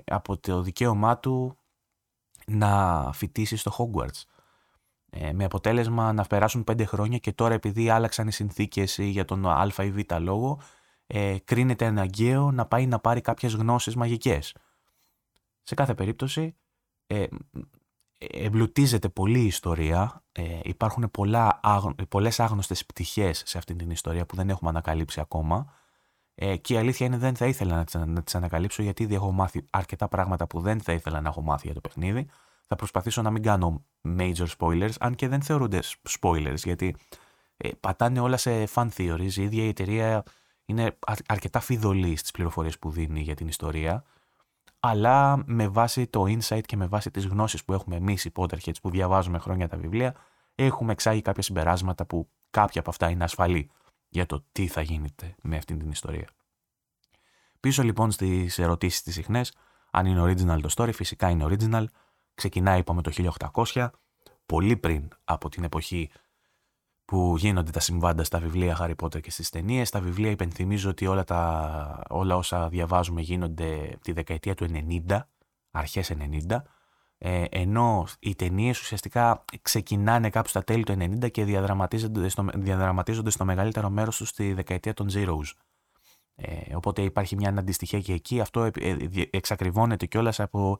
από 0.04 0.38
το 0.38 0.62
δικαίωμά 0.62 1.18
του 1.18 1.58
να 2.46 3.10
φοιτήσει 3.12 3.56
στο 3.56 3.72
Hogwarts. 3.78 4.22
Ε, 5.10 5.32
με 5.32 5.44
αποτέλεσμα 5.44 6.12
να 6.12 6.24
περάσουν 6.24 6.64
πέντε 6.64 6.84
χρόνια 6.84 7.18
και 7.18 7.32
τώρα 7.32 7.54
επειδή 7.54 7.90
άλλαξαν 7.90 8.28
οι 8.28 8.32
συνθήκες 8.32 8.98
για 8.98 9.24
τον 9.24 9.46
α 9.46 9.72
ή 9.78 9.90
β 9.90 9.98
λόγο 10.20 10.60
ε, 11.06 11.38
κρίνεται 11.44 11.86
αναγκαίο 11.86 12.50
να 12.50 12.66
πάει 12.66 12.86
να 12.86 12.98
πάρει 12.98 13.20
κάποιες 13.20 13.54
γνώσεις 13.54 13.96
μαγικές. 13.96 14.54
Σε 15.62 15.74
κάθε 15.74 15.94
περίπτωση 15.94 16.56
ε, 17.06 17.26
εμπλουτίζεται 18.18 19.08
πολύ 19.08 19.40
η 19.40 19.46
ιστορία, 19.46 20.24
ε, 20.32 20.60
υπάρχουν 20.62 21.10
πολλά, 21.10 21.60
πολλές 22.08 22.40
άγνωστες 22.40 22.86
πτυχές 22.86 23.42
σε 23.46 23.58
αυτή 23.58 23.74
την 23.74 23.90
ιστορία 23.90 24.26
που 24.26 24.36
δεν 24.36 24.50
έχουμε 24.50 24.70
ανακαλύψει 24.70 25.20
ακόμα 25.20 25.72
ε, 26.42 26.56
και 26.56 26.74
η 26.74 26.76
αλήθεια 26.76 27.06
είναι 27.06 27.16
δεν 27.16 27.36
θα 27.36 27.46
ήθελα 27.46 27.76
να 27.76 27.84
τις, 27.84 27.94
να 27.94 28.22
τις 28.22 28.34
ανακαλύψω 28.34 28.82
γιατί 28.82 29.02
ήδη 29.02 29.14
έχω 29.14 29.30
μάθει 29.30 29.66
αρκετά 29.70 30.08
πράγματα 30.08 30.46
που 30.46 30.60
δεν 30.60 30.80
θα 30.80 30.92
ήθελα 30.92 31.20
να 31.20 31.28
έχω 31.28 31.42
μάθει 31.42 31.64
για 31.64 31.74
το 31.74 31.80
παιχνίδι. 31.80 32.26
Θα 32.66 32.76
προσπαθήσω 32.76 33.22
να 33.22 33.30
μην 33.30 33.42
κάνω 33.42 33.84
major 34.18 34.46
spoilers, 34.58 34.92
αν 35.00 35.14
και 35.14 35.28
δεν 35.28 35.42
θεωρούνται 35.42 35.80
spoilers, 36.20 36.56
γιατί 36.56 36.96
ε, 37.56 37.68
πατάνε 37.80 38.20
όλα 38.20 38.36
σε 38.36 38.68
fan 38.74 38.88
theories. 38.96 39.32
Η 39.32 39.42
ίδια 39.42 39.64
η 39.64 39.68
εταιρεία 39.68 40.22
είναι 40.64 40.98
αρκετά 41.26 41.60
φιδωλή 41.60 42.16
στις 42.16 42.30
πληροφορίες 42.30 42.78
που 42.78 42.90
δίνει 42.90 43.20
για 43.20 43.34
την 43.34 43.48
ιστορία 43.48 44.04
αλλά 44.80 45.42
με 45.46 45.68
βάση 45.68 46.06
το 46.06 46.22
insight 46.22 46.62
και 46.66 46.76
με 46.76 46.86
βάση 46.86 47.10
τις 47.10 47.26
γνώσεις 47.26 47.64
που 47.64 47.72
έχουμε 47.72 47.96
εμείς 47.96 48.24
οι 48.24 48.32
Potterheads 48.34 48.80
που 48.82 48.90
διαβάζουμε 48.90 49.38
χρόνια 49.38 49.68
τα 49.68 49.76
βιβλία, 49.76 50.14
έχουμε 50.54 50.92
εξάγει 50.92 51.22
κάποια 51.22 51.42
συμπεράσματα 51.42 52.06
που 52.06 52.28
κάποια 52.50 52.80
από 52.80 52.90
αυτά 52.90 53.08
είναι 53.08 53.24
ασφαλή 53.24 53.70
για 54.10 54.26
το 54.26 54.44
τι 54.52 54.66
θα 54.66 54.80
γίνεται 54.80 55.34
με 55.42 55.56
αυτή 55.56 55.76
την 55.76 55.90
ιστορία. 55.90 56.28
Πίσω 57.60 57.82
λοιπόν 57.82 58.10
στις 58.10 58.58
ερωτήσεις 58.58 59.02
της 59.02 59.14
συχνές, 59.14 59.54
αν 59.90 60.06
είναι 60.06 60.22
original 60.22 60.60
το 60.60 60.68
story, 60.76 60.94
φυσικά 60.94 61.28
είναι 61.30 61.46
original, 61.48 61.84
ξεκινάει 62.34 62.78
είπαμε 62.78 63.02
το 63.02 63.32
1800, 63.72 63.90
πολύ 64.46 64.76
πριν 64.76 65.08
από 65.24 65.48
την 65.48 65.64
εποχή 65.64 66.10
που 67.04 67.34
γίνονται 67.36 67.70
τα 67.70 67.80
συμβάντα 67.80 68.24
στα 68.24 68.38
βιβλία 68.38 68.76
Harry 68.80 68.94
Potter 69.02 69.20
και 69.20 69.30
στις 69.30 69.50
ταινίες. 69.50 69.88
Στα 69.88 70.00
βιβλία 70.00 70.30
υπενθυμίζω 70.30 70.90
ότι 70.90 71.06
όλα, 71.06 71.24
τα, 71.24 72.02
όλα 72.08 72.36
όσα 72.36 72.68
διαβάζουμε 72.68 73.20
γίνονται 73.20 73.98
τη 74.02 74.12
δεκαετία 74.12 74.54
του 74.54 74.66
90, 75.08 75.20
αρχές 75.70 76.12
90, 76.48 76.62
ε, 77.22 77.44
ενώ 77.50 78.06
οι 78.18 78.34
ταινίες 78.34 78.80
ουσιαστικά 78.80 79.44
ξεκινάνε 79.62 80.30
κάπου 80.30 80.48
στα 80.48 80.64
τέλη 80.64 80.84
του 80.84 80.92
90 81.22 81.30
και 81.30 81.44
διαδραματίζονται 81.44 82.28
στο, 82.28 82.44
διαδραματίζονται 82.54 83.30
στο 83.30 83.44
μεγαλύτερο 83.44 83.90
μέρος 83.90 84.16
τους 84.16 84.28
στη 84.28 84.52
δεκαετία 84.52 84.94
των 84.94 85.08
Zeros. 85.12 85.52
Ε, 86.34 86.76
οπότε 86.76 87.02
υπάρχει 87.02 87.36
μια 87.36 87.54
αντιστοιχία 87.58 88.00
και 88.00 88.12
εκεί. 88.12 88.40
Αυτό 88.40 88.64
ε, 88.64 88.96
εξακριβώνεται 89.30 90.06
κιόλας 90.06 90.40
από 90.40 90.78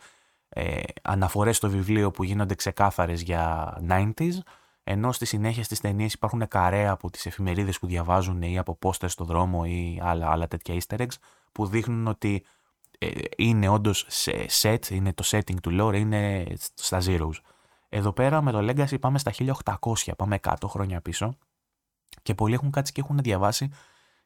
ε, 0.49 0.81
αναφορές 1.03 1.57
στο 1.57 1.71
βιβλίο 1.71 2.11
που 2.11 2.25
γίνονται 2.25 2.55
ξεκάθαρες 2.55 3.23
για 3.23 3.75
90s 3.89 4.39
ενώ 4.85 5.13
στη 5.13 5.25
συνέχεια 5.25 5.65
στις 5.65 5.81
ταινίες 5.81 6.13
υπάρχουν 6.13 6.49
καρέα 6.49 6.91
από 6.91 7.11
τις 7.11 7.27
εφημερίδες 7.27 7.79
που 7.79 7.87
διαβάζουν 7.87 8.43
ή 8.43 8.59
από 8.59 8.75
πόστερ 8.75 9.11
στο 9.11 9.25
δρόμο 9.25 9.63
ή 9.67 10.01
άλλα, 10.03 10.31
άλλα 10.31 10.49
τέτοια 10.49 10.81
easter 10.81 11.01
eggs 11.01 11.15
που 11.53 11.67
δείχνουν 11.67 12.07
ότι 12.07 12.45
ε, 13.03 13.11
είναι 13.37 13.69
όντως 13.69 14.07
set, 14.63 14.91
είναι 14.91 15.13
το 15.13 15.25
setting 15.27 15.61
του 15.63 15.77
lore, 15.81 15.95
είναι 15.95 16.47
στα 16.75 17.01
zeros. 17.05 17.35
Εδώ 17.89 18.13
πέρα 18.13 18.43
με 18.43 18.53
το 18.53 18.59
Legacy 18.59 19.01
πάμε 19.01 19.19
στα 19.19 19.33
1800, 19.65 20.13
πάμε 20.17 20.39
100 20.43 20.55
χρόνια 20.67 21.01
πίσω 21.01 21.37
και 22.23 22.35
πολλοί 22.35 22.55
έχουν 22.55 22.71
κάτσει 22.71 22.93
και 22.93 23.01
έχουν 23.01 23.19
διαβάσει 23.19 23.71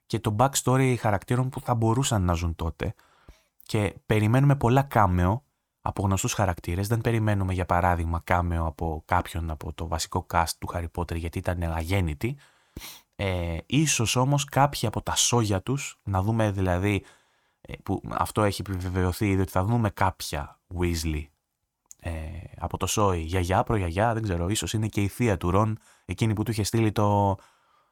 και 0.07 0.19
το 0.19 0.37
backstory 0.39 0.95
χαρακτήρων 0.99 1.49
που 1.49 1.61
θα 1.61 1.75
μπορούσαν 1.75 2.23
να 2.23 2.33
ζουν 2.33 2.55
τότε 2.55 2.95
και 3.63 3.95
περιμένουμε 4.07 4.57
πολλά 4.57 4.83
κάμεο 4.83 5.45
από 5.81 6.03
γνωστούς 6.03 6.33
χαρακτήρες. 6.33 6.89
Δεν 6.89 7.01
περιμένουμε, 7.01 7.53
για 7.53 7.67
παράδειγμα, 7.67 8.21
κάμεο 8.25 8.67
από 8.67 9.03
κάποιον 9.05 9.51
από 9.51 9.73
το 9.73 9.89
βασικό 9.89 10.27
cast 10.33 10.51
του 10.59 10.69
Harry 10.73 10.87
Potter 10.95 11.17
γιατί 11.17 11.39
ήταν 11.39 11.63
αγέννητοι. 11.63 12.37
Ε, 13.17 13.57
ίσως 13.67 14.17
όμως 14.17 14.45
κάποιοι 14.45 14.89
από 14.89 15.03
τα 15.03 15.17
σόγια 15.17 15.63
τους, 15.63 16.01
να 16.03 16.23
δούμε 16.23 16.51
δηλαδή, 16.51 16.95
ε, 16.95 17.05
που 17.83 18.01
αυτό 18.11 18.43
έχει 18.43 18.61
επιβεβαιωθεί 18.61 19.31
ήδη 19.31 19.41
ότι 19.41 19.51
θα 19.51 19.65
δούμε 19.65 19.91
κάποια 19.91 20.59
Weasley 20.79 21.25
ε, 22.01 22.11
από 22.59 22.77
το 22.77 22.87
σόι, 22.87 23.21
γιαγιά, 23.21 23.63
προγιαγιά, 23.63 24.15
δεν 24.15 24.23
ξέρω, 24.23 24.49
ίσως 24.49 24.73
είναι 24.73 24.87
και 24.87 25.01
η 25.01 25.09
θεία 25.09 25.37
του 25.37 25.51
Ρον, 25.51 25.79
εκείνη 26.05 26.33
που 26.33 26.43
του 26.43 26.51
είχε 26.51 26.63
στείλει 26.63 26.93
το, 26.93 27.37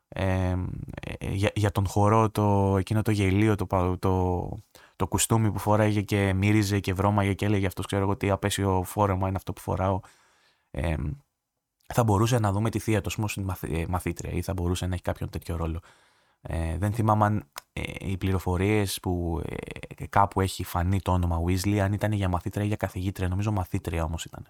ε, 0.08 0.54
για, 1.20 1.50
για, 1.54 1.70
τον 1.70 1.86
χορό, 1.86 2.30
το, 2.30 2.76
εκείνο 2.78 3.02
το 3.02 3.10
γελίο, 3.10 3.54
το, 3.54 3.96
το, 3.98 4.48
το 4.96 5.06
κουστούμι 5.06 5.52
που 5.52 5.58
φοράγε 5.58 6.00
και 6.00 6.32
μύριζε 6.32 6.80
και 6.80 6.94
βρώμαγε 6.94 7.34
και 7.34 7.44
έλεγε 7.44 7.66
αυτός 7.66 7.86
ξέρω 7.86 8.02
εγώ 8.02 8.16
τι 8.16 8.30
απέσιο 8.30 8.82
φόρεμα 8.82 9.28
είναι 9.28 9.36
αυτό 9.36 9.52
που 9.52 9.60
φοράω. 9.60 10.00
Ε, 10.70 10.94
θα 11.94 12.04
μπορούσε 12.04 12.38
να 12.38 12.52
δούμε 12.52 12.70
τη 12.70 12.78
θεία 12.78 13.00
του 13.00 13.10
ως 13.22 13.36
ε, 13.36 13.86
μαθήτρια 13.88 14.32
ή 14.32 14.42
θα 14.42 14.52
μπορούσε 14.52 14.86
να 14.86 14.94
έχει 14.94 15.02
κάποιον 15.02 15.30
τέτοιο 15.30 15.56
ρόλο. 15.56 15.80
Ε, 16.42 16.78
δεν 16.78 16.92
θυμάμαι 16.92 17.24
αν 17.24 17.50
ε, 17.72 17.82
οι 17.98 18.16
πληροφορίες 18.16 19.00
που 19.00 19.42
ε, 19.98 20.06
κάπου 20.06 20.40
έχει 20.40 20.64
φανεί 20.64 21.00
το 21.00 21.12
όνομα 21.12 21.42
Weasley, 21.46 21.76
αν 21.76 21.92
ήταν 21.92 22.12
για 22.12 22.28
μαθήτρια 22.28 22.64
ή 22.64 22.66
για 22.66 22.76
καθηγήτρια. 22.76 23.28
Νομίζω 23.28 23.52
μαθήτρια 23.52 24.04
όμως 24.04 24.24
ήταν. 24.24 24.46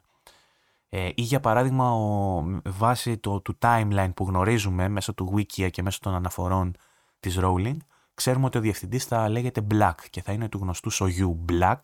Ε, 0.89 1.09
ή 1.15 1.23
για 1.23 1.41
παράδειγμα, 1.41 1.93
ο, 1.93 2.45
βάσει 2.65 3.19
το, 3.19 3.41
του 3.41 3.59
timeline 3.61 4.11
που 4.15 4.25
γνωρίζουμε 4.25 4.89
μέσω 4.89 5.15
του 5.15 5.35
Wikia 5.37 5.71
και 5.71 5.83
μέσω 5.83 5.99
των 6.03 6.15
αναφορών 6.15 6.77
της 7.21 7.39
Rowling, 7.41 7.77
ξέρουμε 8.15 8.47
ότι 8.47 8.59
ο 8.59 8.61
διευθυντής 8.61 9.05
θα 9.05 9.29
λέγεται 9.29 9.67
Black 9.71 9.95
και 10.11 10.23
θα 10.23 10.33
είναι 10.33 10.49
του 10.49 10.59
γνωστού 10.59 10.91
σογιού 10.91 11.45
Black, 11.49 11.81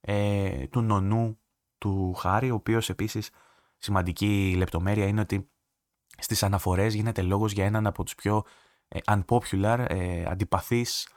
ε, 0.00 0.66
του 0.66 0.80
νονού 0.80 1.38
του 1.78 2.14
Χάρη, 2.14 2.50
ο 2.50 2.54
οποίος 2.54 2.88
επίσης 2.88 3.30
σημαντική 3.76 4.54
λεπτομέρεια 4.56 5.06
είναι 5.06 5.20
ότι 5.20 5.48
στις 6.18 6.42
αναφορές 6.42 6.94
γίνεται 6.94 7.22
λόγος 7.22 7.52
για 7.52 7.64
έναν 7.64 7.86
από 7.86 8.04
τους 8.04 8.14
πιο 8.14 8.36
ε, 8.36 8.42
unpopular, 9.06 9.84
ε, 9.88 10.24
αντιπαθείς 10.26 11.08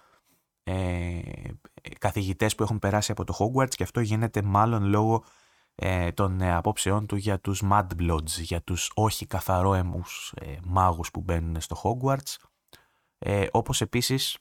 ε, 0.64 1.22
καθηγητές 2.00 2.56
που 2.56 2.64
έχουν 2.64 2.80
περάσει 2.80 3.12
από 3.12 3.24
το 3.24 3.36
Hogwarts 3.40 3.74
και 3.76 3.84
αυτό 3.84 4.00
γίνεται 4.00 4.42
μάλλον 4.42 4.84
λόγω 4.84 5.24
ε, 5.76 6.12
των 6.12 6.42
ε, 6.42 6.56
απόψεών 6.56 7.06
του 7.06 7.16
για 7.16 7.40
τους 7.40 7.64
Mudbloods, 7.72 8.42
για 8.42 8.62
τους 8.62 8.92
όχι 8.96 9.26
καθαρόαιμους 9.26 10.34
ε, 10.36 10.56
μάγους 10.64 11.12
που 11.12 11.22
μπαίνουν 11.22 11.62
στο 11.62 11.82
Hogwarts, 11.84 12.36
ε, 13.20 13.48
όπως 13.52 13.82
επίσης 13.82 14.38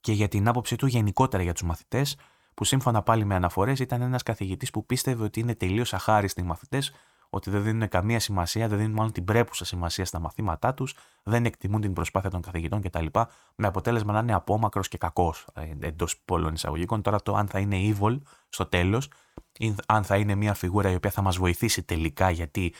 και 0.00 0.12
για 0.12 0.28
την 0.28 0.48
άποψή 0.48 0.76
του 0.76 0.86
γενικότερα 0.86 1.42
για 1.42 1.52
τους 1.52 1.62
μαθητές, 1.62 2.16
που 2.54 2.64
σύμφωνα 2.64 3.02
πάλι 3.02 3.24
με 3.24 3.34
αναφορές 3.34 3.78
ήταν 3.78 4.00
ένας 4.02 4.22
καθηγητής 4.22 4.70
που 4.70 4.86
πίστευε 4.86 5.24
ότι 5.24 5.40
είναι 5.40 5.54
τελείως 5.54 5.94
αχάριστοι 5.94 6.40
οι 6.40 6.44
μαθητές, 6.44 6.92
ότι 7.30 7.50
δεν 7.50 7.62
δίνουν 7.62 7.88
καμία 7.88 8.20
σημασία, 8.20 8.68
δεν 8.68 8.78
δίνουν 8.78 8.92
μάλλον 8.92 9.12
την 9.12 9.24
πρέπουσα 9.24 9.64
σημασία 9.64 10.04
στα 10.04 10.18
μαθήματά 10.18 10.74
τους, 10.74 10.94
δεν 11.22 11.44
εκτιμούν 11.44 11.80
την 11.80 11.92
προσπάθεια 11.92 12.30
των 12.30 12.40
καθηγητών 12.40 12.80
κτλ. 12.80 13.06
Με 13.54 13.66
αποτέλεσμα 13.66 14.12
να 14.12 14.18
είναι 14.18 14.34
απόμακρος 14.34 14.88
και 14.88 14.98
κακός 14.98 15.46
ε, 15.54 15.86
εντός 15.86 16.20
πολλών 16.24 16.54
εισαγωγικών. 16.54 17.02
Τώρα 17.02 17.22
το 17.22 17.34
αν 17.34 17.48
θα 17.48 17.58
είναι 17.58 17.76
evil 17.76 18.18
στο 18.48 18.66
τέλος, 18.66 19.08
ή 19.58 19.74
αν 19.86 20.04
θα 20.04 20.16
είναι 20.16 20.34
μια 20.34 20.54
φιγούρα 20.54 20.90
η 20.90 20.94
οποία 20.94 21.10
θα 21.10 21.22
μας 21.22 21.36
βοηθήσει 21.36 21.82
τελικά, 21.82 22.30
γιατί 22.30 22.74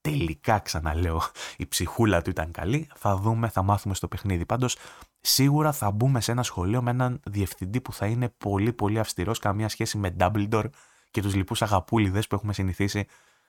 τελικά 0.00 0.58
ξαναλέω 0.58 1.22
η 1.56 1.66
ψυχούλα 1.66 2.22
του 2.22 2.30
ήταν 2.30 2.50
καλή, 2.50 2.88
θα 2.94 3.16
δούμε, 3.16 3.48
θα 3.48 3.62
μάθουμε 3.62 3.94
στο 3.94 4.08
παιχνίδι. 4.08 4.46
Πάντως, 4.46 4.76
σίγουρα 5.20 5.72
θα 5.72 5.90
μπούμε 5.90 6.20
σε 6.20 6.32
ένα 6.32 6.42
σχολείο 6.42 6.82
με 6.82 6.90
έναν 6.90 7.20
διευθυντή 7.24 7.80
που 7.80 7.92
θα 7.92 8.06
είναι 8.06 8.28
πολύ 8.28 8.72
πολύ 8.72 8.98
αυστηρός, 8.98 9.38
καμία 9.38 9.68
σχέση 9.68 9.98
με 9.98 10.16
Dumbledore 10.18 10.68
και 11.10 11.22
τους 11.22 11.34
λοιπούς 11.34 11.62
αγαπούλιδες 11.62 12.26
που 12.26 12.34
έχουμε 12.34 12.52
συνηθίσει 12.52 13.06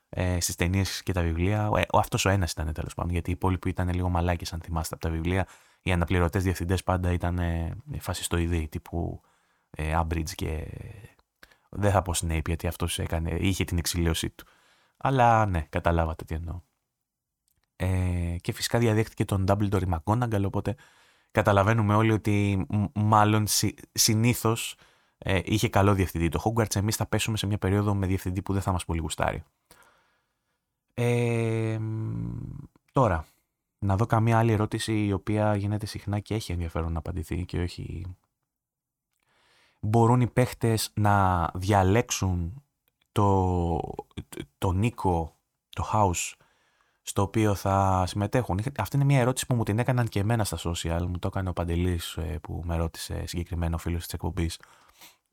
ε, 0.10 0.40
στις 0.40 0.56
ταινίες 0.56 1.04
και 1.04 1.14
τα 1.14 1.22
βιβλία. 1.22 1.72
Ε, 1.76 1.82
Αυτός 1.94 2.26
ο 2.26 2.30
ένας 2.30 2.52
ήταν 2.52 2.74
τέλος 2.74 2.94
πάντων, 2.94 3.12
γιατί 3.12 3.30
οι 3.30 3.34
υπόλοιποι 3.34 3.70
ήταν 3.70 3.94
λίγο 3.94 4.10
μαλάκες, 4.10 4.54
αν 4.54 4.62
θυμάστε 4.62 4.96
από 4.96 5.04
τα 5.04 5.10
βιβλία. 5.10 5.48
Οι 5.82 5.92
αναπληρωτές 5.92 6.44
διευθυντές 6.44 6.84
πάντα 6.84 7.12
ήταν 7.12 7.40
ε, 7.40 7.78
φασιστοειδοί, 8.00 8.68
τύπου 8.68 9.22
ε, 9.70 10.02
και. 10.36 10.68
Δεν 11.70 11.92
θα 11.92 12.02
πω 12.02 12.14
Snape, 12.16 12.46
γιατί 12.46 12.68
αυτός 12.68 13.00
είχε 13.40 13.64
την 13.64 13.78
εξηλίωσή 13.78 14.30
του. 14.30 14.46
Αλλά 14.98 15.46
ναι, 15.46 15.62
καταλάβατε 15.62 16.24
τι 16.24 16.36
εννοώ. 16.36 16.62
Ε, 17.76 18.36
και 18.42 18.52
φυσικά 18.52 18.80
διαδέχτηκε 18.80 19.26
τον 19.26 19.46
Dumbledore 19.48 19.82
η 19.82 19.88
McGonagall, 19.90 20.44
οπότε 20.46 20.76
καταλαβαίνουμε 21.32 21.96
όλοι 21.96 22.12
ότι 22.12 22.66
μάλλον 22.94 23.48
συ, 23.48 23.74
συνήθως 23.92 24.76
ε, 25.18 25.40
είχε 25.44 25.70
καλό 25.70 25.94
διευθυντή. 25.94 26.30
Το 26.30 26.42
Hogwarts 26.46 26.76
εμείς 26.76 26.96
θα 26.96 27.06
πέσουμε 27.06 27.38
σε 27.38 27.48
μια 27.48 27.58
περίοδο 27.58 27.96
με 27.96 28.08
διευθυντή 28.08 28.42
που 28.42 28.54
δεν 28.54 28.62
θα 28.62 28.72
μας 28.72 28.86
πολύ 28.86 29.00
γουστάρει. 29.00 29.44
Ε, 30.98 31.80
τώρα, 32.92 33.26
να 33.80 33.96
δω 33.96 34.06
καμία 34.06 34.38
άλλη 34.38 34.52
ερώτηση 34.52 35.06
η 35.06 35.12
οποία 35.12 35.56
γίνεται 35.56 35.86
συχνά 35.86 36.20
και 36.20 36.34
έχει 36.34 36.52
ενδιαφέρον 36.52 36.92
να 36.92 37.00
απαντηθεί 37.00 37.46
και 37.46 37.62
όχι... 37.62 38.16
Μπορούν 39.80 40.22
οι 40.22 40.28
παίχτες 40.28 40.92
να 40.94 41.48
διαλέξουν 41.54 42.64
το, 43.12 43.80
το 44.58 44.72
Νίκο, 44.72 45.36
το 45.70 45.90
house 45.94 46.34
στο 47.02 47.22
οποίο 47.22 47.56
θα 47.56 48.04
συμμετέχουν. 48.08 48.60
Αυτή 48.78 48.96
είναι 48.96 49.06
μια 49.06 49.20
ερώτηση 49.20 49.46
που 49.46 49.56
μου 49.56 49.64
την 49.64 49.80
έκαναν 49.80 50.08
και 50.08 50.20
εμένα 50.20 50.44
στα 50.44 50.58
social. 50.64 51.06
Μου 51.08 51.20
το 51.20 51.28
έκανε 51.28 51.50
ο 51.50 51.54
Παντελής 51.54 52.18
ε, 52.18 52.40
που 52.42 52.62
με 52.66 52.76
ρώτησε 52.76 53.26
συγκεκριμένο 53.26 53.78
φίλος 53.78 54.04
της 54.04 54.14
εκπομπής 54.14 54.60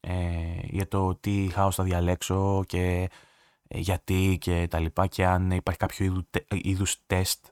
ε, 0.01 0.15
για 0.63 0.89
το 0.89 1.15
τι 1.15 1.49
house 1.57 1.71
θα 1.73 1.83
διαλέξω 1.83 2.65
και 2.67 2.81
ε, 2.81 3.07
γιατί 3.75 4.39
και 4.41 4.67
τα 4.71 4.79
λοιπά 4.79 5.07
και 5.07 5.27
αν 5.27 5.51
υπάρχει 5.51 5.81
κάποιο 5.81 6.05
είδου, 6.05 6.23
είδους 6.49 6.97
τεστ. 7.07 7.47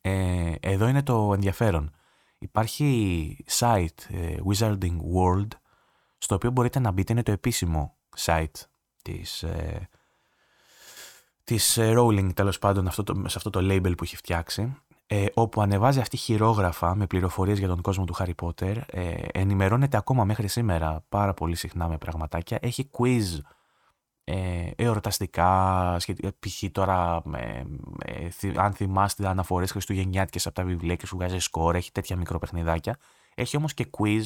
Ε, 0.00 0.54
εδώ 0.60 0.88
είναι 0.88 1.02
το 1.02 1.32
ενδιαφέρον. 1.34 1.94
Υπάρχει 2.38 3.36
site 3.50 3.86
ε, 4.08 4.36
Wizarding 4.48 4.96
World 5.16 5.48
στο 6.18 6.34
οποίο 6.34 6.50
μπορείτε 6.50 6.78
να 6.78 6.90
μπείτε, 6.90 7.12
είναι 7.12 7.22
το 7.22 7.32
επίσημο 7.32 7.96
site 8.16 8.66
της, 9.02 9.42
ε, 9.42 9.88
της 11.44 11.78
Rowling 11.80 12.30
τέλος 12.34 12.58
πάντων 12.58 12.86
αυτό 12.86 13.02
το, 13.02 13.14
σε 13.26 13.36
αυτό 13.36 13.50
το 13.50 13.60
label 13.62 13.96
που 13.96 14.04
έχει 14.04 14.16
φτιάξει 14.16 14.76
ε, 15.06 15.26
όπου 15.34 15.60
ανεβάζει 15.60 16.00
αυτή 16.00 16.16
χειρόγραφα 16.16 16.94
με 16.94 17.06
πληροφορίες 17.06 17.58
για 17.58 17.68
τον 17.68 17.80
κόσμο 17.80 18.04
του 18.04 18.14
Harry 18.18 18.34
Potter 18.42 18.76
ε, 18.86 19.14
ενημερώνεται 19.32 19.96
ακόμα 19.96 20.24
μέχρι 20.24 20.48
σήμερα 20.48 21.04
πάρα 21.08 21.34
πολύ 21.34 21.54
συχνά 21.54 21.88
με 21.88 21.98
πραγματάκια 21.98 22.58
έχει 22.60 22.90
quiz 22.98 23.38
ε, 24.24 24.70
εορταστικά, 24.76 25.96
π.χ. 26.38 26.62
τώρα 26.72 27.22
ε, 27.34 27.62
ε, 27.98 28.52
αν 28.56 28.72
θυμάστε 28.72 29.28
αναφορές 29.28 29.70
χριστουγεννιάτικες 29.70 30.46
από 30.46 30.54
τα 30.54 30.64
βιβλία 30.64 30.96
και 30.96 31.06
σου 31.06 31.16
βγάζει 31.16 31.38
σκορ, 31.38 31.74
έχει 31.74 31.92
τέτοια 31.92 32.16
μικροπαιχνιδάκια. 32.16 32.96
Έχει 33.34 33.56
όμως 33.56 33.74
και 33.74 33.86
quiz 33.98 34.22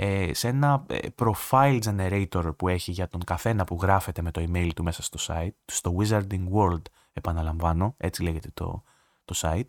ε, 0.00 0.34
σε 0.34 0.48
ένα 0.48 0.84
ε, 0.88 0.98
profile 1.16 1.80
generator 1.82 2.56
που 2.56 2.68
έχει 2.68 2.92
για 2.92 3.08
τον 3.08 3.24
καθένα 3.24 3.64
που 3.64 3.78
γράφεται 3.82 4.22
με 4.22 4.30
το 4.30 4.46
email 4.48 4.70
του 4.74 4.82
μέσα 4.82 5.02
στο 5.02 5.18
site, 5.22 5.54
στο 5.64 5.96
Wizarding 5.98 6.48
World 6.54 6.82
επαναλαμβάνω, 7.12 7.94
έτσι 7.96 8.22
λέγεται 8.22 8.50
το, 8.54 8.82
το 9.24 9.34
site, 9.36 9.68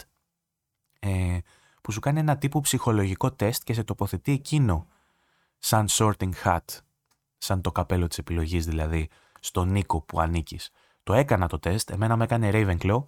ε, 0.99 1.37
που 1.81 1.91
σου 1.91 1.99
κάνει 1.99 2.19
ένα 2.19 2.37
τύπου 2.37 2.61
ψυχολογικό 2.61 3.31
τεστ 3.31 3.63
και 3.63 3.73
σε 3.73 3.83
τοποθετεί 3.83 4.31
εκείνο 4.31 4.87
σαν 5.59 5.87
sorting 5.89 6.31
hat, 6.43 6.65
σαν 7.37 7.61
το 7.61 7.71
καπέλο 7.71 8.07
της 8.07 8.17
επιλογής 8.17 8.65
δηλαδή, 8.65 9.09
στον 9.39 9.71
Νίκο 9.71 10.01
που 10.01 10.19
ανήκεις. 10.19 10.71
Το 11.03 11.13
έκανα 11.13 11.47
το 11.47 11.59
τεστ, 11.59 11.89
εμένα 11.89 12.15
με 12.15 12.23
έκανε 12.23 12.49
Ravenclaw 12.53 13.05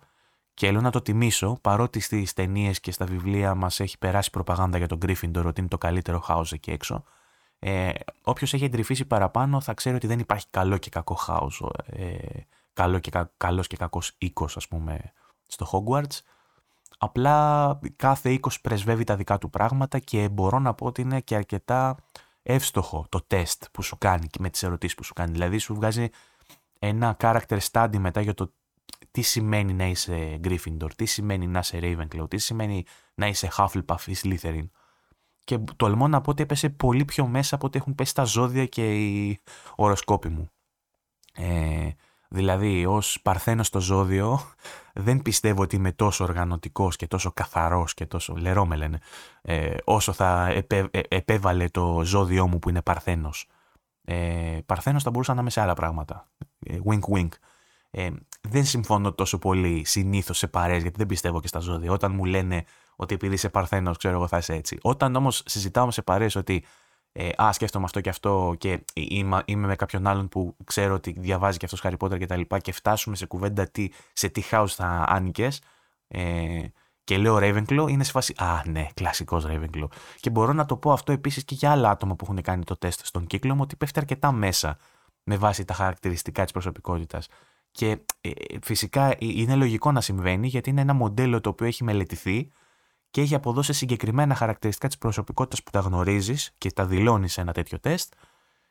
και 0.54 0.66
θέλω 0.66 0.82
να 0.82 0.90
το 0.92 1.02
τιμήσω, 1.02 1.58
παρότι 1.62 2.00
στις 2.00 2.34
ταινίες 2.34 2.80
και 2.80 2.92
στα 2.92 3.06
βιβλία 3.06 3.56
μας 3.56 3.80
έχει 3.80 3.98
περάσει 3.98 4.30
προπαγάνδα 4.30 4.78
για 4.78 4.88
τον 4.88 4.98
Gryffindor 5.02 5.44
ότι 5.46 5.60
είναι 5.60 5.70
το 5.70 5.78
καλύτερο 5.78 6.24
house 6.28 6.52
εκεί 6.52 6.72
έξω. 6.72 7.04
Ε, 7.60 7.90
Όποιος 8.24 8.54
έχει 8.54 8.64
εντρυφήσει 8.64 9.06
παραπάνω 9.06 9.62
θα 9.62 9.74
ξέρει 9.74 9.96
ότι 9.96 10.08
δεν 10.08 10.20
υπάρχει 10.20 10.46
καλό 10.50 10.78
και 10.78 10.90
κακό 10.90 11.18
house. 11.28 11.70
Ε, 11.86 12.16
καλό 12.74 13.00
και, 13.00 13.12
κα, 13.12 13.32
καλός 13.38 13.68
και 13.68 13.76
κακός 13.76 14.16
οίκος 14.18 14.58
ας 14.58 14.68
πούμε 14.68 15.14
στο 15.48 15.66
Hogwarts. 15.72 16.20
Απλά 16.98 17.80
κάθε 17.96 18.32
οίκος 18.32 18.62
πρεσβεύει 18.62 19.04
τα 19.04 19.16
δικά 19.16 19.38
του 19.38 19.50
πράγματα 19.50 20.00
και 20.00 20.30
μπορώ 20.30 20.60
να 20.60 20.74
πω 20.74 20.86
ότι 20.86 21.02
είναι 21.02 21.20
και 21.20 21.36
αρκετά 21.36 21.98
εύστοχο 22.44 23.06
το 23.10 23.24
τεστ 23.28 23.66
που 23.72 23.82
σου 23.82 23.98
κάνει 23.98 24.28
και 24.28 24.38
με 24.42 24.50
τις 24.50 24.64
ερωτήσεις 24.64 24.96
που 24.96 25.04
σου 25.04 25.14
κάνει. 25.14 25.32
Δηλαδή 25.32 25.58
σου 25.58 25.74
βγάζει 25.74 26.10
ένα 26.80 27.18
character 27.20 27.58
study 27.72 27.98
μετά 27.98 28.22
για 28.22 28.34
το 28.34 28.54
τι 29.12 29.22
σημαίνει 29.22 29.74
να 29.74 29.86
είσαι 29.86 30.40
Gryffindor, 30.44 30.90
τι 30.96 31.06
σημαίνει 31.06 31.48
να 31.48 31.60
είσαι 31.60 31.80
Ravenclaw, 31.82 32.30
τι 32.30 32.38
σημαίνει 32.38 32.86
να 33.14 33.28
είσαι 33.28 33.52
Hufflepuff 33.58 34.06
ή 34.06 34.16
Slytherin. 34.24 34.70
Και 35.44 35.58
τολμώ 35.76 36.08
να 36.08 36.22
πω 36.22 36.32
ότι 36.32 36.44
έπεσε 36.44 36.70
πολύ 36.70 37.06
πιο 37.06 37.28
μέσα 37.28 37.56
από 37.56 37.68
ότι 37.68 37.78
έχουν 37.78 37.96
πέσει 37.96 38.16
τα 38.16 38.24
ζώδια 38.24 38.66
και 38.66 38.94
οι 38.96 39.40
οροσκόποι 39.76 40.30
μου. 40.30 40.52
Ε, 41.34 41.90
Δηλαδή, 42.34 42.86
ως 42.86 43.20
παρθένος 43.22 43.68
στο 43.68 43.80
ζώδιο, 43.80 44.40
δεν 44.94 45.22
πιστεύω 45.22 45.62
ότι 45.62 45.76
είμαι 45.76 45.92
τόσο 45.92 46.24
οργανωτικός 46.24 46.96
και 46.96 47.08
τόσο 47.08 47.32
καθαρός 47.32 47.94
και 47.94 48.06
τόσο 48.06 48.36
λερό 48.36 48.66
με 48.66 48.76
λένε, 48.76 49.00
ε, 49.42 49.76
όσο 49.84 50.14
θα 50.14 50.48
επέ, 50.48 50.88
ε, 50.92 51.00
επέβαλε 51.08 51.70
το 51.70 52.02
ζώδιό 52.06 52.48
μου 52.48 52.60
που 52.60 52.70
είναι 52.70 52.82
παρθένος. 52.82 53.48
Ε, 54.06 54.60
παρθένος 54.66 55.04
θα 55.04 55.10
μπορούσα 55.10 55.34
να 55.34 55.42
είμαι 55.42 55.50
σε 55.50 55.62
άλλα 55.62 55.74
πράγματα. 55.74 56.30
Ε, 56.60 56.78
wink 56.86 57.16
wink. 57.16 57.30
Ε, 57.92 58.10
δεν 58.42 58.66
συμφωνώ 58.66 59.14
τόσο 59.14 59.40
πολύ 59.40 59.84
συνήθως 59.86 60.38
σε 60.38 60.48
παρέ, 60.48 60.78
γιατί 60.78 60.98
δεν 60.98 61.08
πιστεύω 61.08 61.40
και 61.40 61.48
στα 61.48 61.60
ζώδια. 61.60 61.92
Όταν 61.92 62.12
μου 62.12 62.26
λένε 62.26 62.64
ότι 62.96 63.14
επειδή 63.14 63.34
είσαι 63.34 63.50
παρθένος, 63.50 63.98
ξέρω 63.98 64.16
εγώ 64.16 64.28
θα 64.28 64.38
είσαι 64.38 64.54
έτσι. 64.54 64.78
Όταν 64.82 65.16
όμως 65.16 65.44
συζητάω 65.46 65.92
σε 65.92 66.02
παρέ 66.02 66.26
ότι 66.36 66.64
ε, 67.14 67.30
α, 67.42 67.52
σκέφτομαι 67.54 67.86
αυτό 67.86 68.02
και 68.02 68.10
αυτό 68.10 68.56
και 68.58 68.84
είμαι, 68.94 69.42
είμαι 69.46 69.68
με 69.68 69.76
κάποιον 69.76 70.08
άλλον 70.08 70.30
που 70.30 70.56
ξέρω 70.64 70.94
ότι 70.94 71.16
διαβάζει 71.18 71.58
και 71.58 71.66
αυτός 71.66 71.82
Harry 71.84 71.98
Potter 71.98 72.18
και 72.18 72.26
τα 72.26 72.36
λοιπά 72.36 72.60
και 72.60 72.72
φτάσουμε 72.72 73.16
σε 73.16 73.26
κουβέντα 73.26 73.68
τι, 73.68 73.90
σε 74.14 74.30
τι 74.30 74.44
house 74.52 74.68
θα 74.68 75.06
άνοικε. 75.08 75.50
Ε, 76.08 76.64
και 77.04 77.18
λέω 77.18 77.38
Ravenclaw, 77.42 77.86
είναι 77.90 78.04
σε 78.04 78.12
φάση 78.12 78.34
Α, 78.38 78.62
ναι, 78.66 78.88
κλασικός 78.94 79.46
Ravenclaw. 79.48 79.88
Και 80.20 80.30
μπορώ 80.30 80.54
να 80.54 80.66
το 80.66 80.78
πω 80.78 80.92
αυτό 80.92 81.12
επίσης 81.12 81.46
και 81.46 81.56
για 81.56 81.72
άλλα 81.72 81.90
άτομα 81.90 82.16
που 82.16 82.26
έχουν 82.26 82.42
κάνει 82.42 82.64
το 82.64 82.78
τεστ 82.78 83.06
στον 83.06 83.28
κύκλο 83.28 83.56
μου, 83.56 83.62
ότι 83.64 83.76
πέφτει 83.76 84.00
αρκετά 84.00 84.32
μέσα 84.32 84.78
με 85.24 85.38
βάση 85.38 85.66
τα 85.66 85.74
χαρακτηριστικά 85.74 86.44
της 86.44 86.52
προσωπικότητας. 86.52 87.28
Και 87.72 87.98
ε, 88.22 88.32
φυσικά 88.62 89.06
ε, 89.06 89.16
είναι 89.20 89.56
λογικό 89.56 89.92
να 89.92 90.02
συμβαίνει 90.02 90.48
γιατί 90.48 90.70
είναι 90.70 90.82
ένα 90.82 90.94
μοντέλο 90.94 91.42
το 91.42 91.50
οποίο 91.50 91.68
έχει 91.68 91.84
μελετηθεί 91.84 92.52
και 93.12 93.22
έχει 93.22 93.36
αποδώσει 93.36 93.74
συγκεκριμένα 93.74 94.36
χαρακτηριστικά 94.36 94.88
της 94.88 94.98
προσωπικότητας 94.98 95.64
που 95.64 95.72
τα 95.72 95.80
γνωρίζεις 95.80 96.52
και 96.58 96.72
τα 96.72 96.86
δηλώνεις 96.86 97.34
σε 97.34 97.42
ένα 97.42 97.54
τέτοιο 97.54 97.80
τεστ 97.80 98.14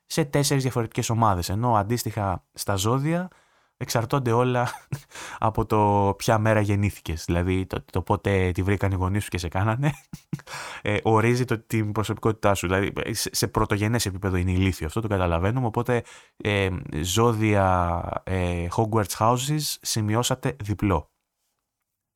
σε 0.06 0.24
τέσσερις 0.24 0.62
διαφορετικές 0.62 1.10
ομάδες. 1.10 1.48
Ενώ 1.48 1.76
αντίστοιχα 1.76 2.44
στα 2.52 2.74
ζώδια 2.74 3.28
εξαρτώνται 3.76 4.32
όλα 4.32 4.68
από 5.38 5.66
το 5.66 6.14
ποια 6.16 6.38
μέρα 6.38 6.60
γεννήθηκες. 6.60 7.24
Δηλαδή 7.24 7.66
το, 7.66 7.84
το 7.92 8.02
πότε 8.02 8.50
τη 8.50 8.62
βρήκαν 8.62 8.90
οι 8.92 8.94
γονείς 8.94 9.22
σου 9.22 9.30
και 9.30 9.38
σε 9.38 9.48
κάνανε 9.48 9.92
ε, 10.82 10.98
ορίζει 11.02 11.44
το, 11.44 11.58
την 11.58 11.92
προσωπικότητά 11.92 12.54
σου. 12.54 12.66
Δηλαδή 12.66 13.14
σε, 13.14 13.30
σε 13.32 13.48
πρωτογενές 13.48 14.06
επίπεδο 14.06 14.36
είναι 14.36 14.50
ηλίθιο 14.50 14.86
αυτό, 14.86 15.00
το 15.00 15.08
καταλαβαίνουμε. 15.08 15.66
Οπότε 15.66 16.02
ε, 16.36 16.68
ζώδια 17.02 18.02
ε, 18.24 18.66
Hogwarts 18.76 19.16
Houses 19.18 19.76
σημειώσατε 19.80 20.56
διπλό. 20.62 21.10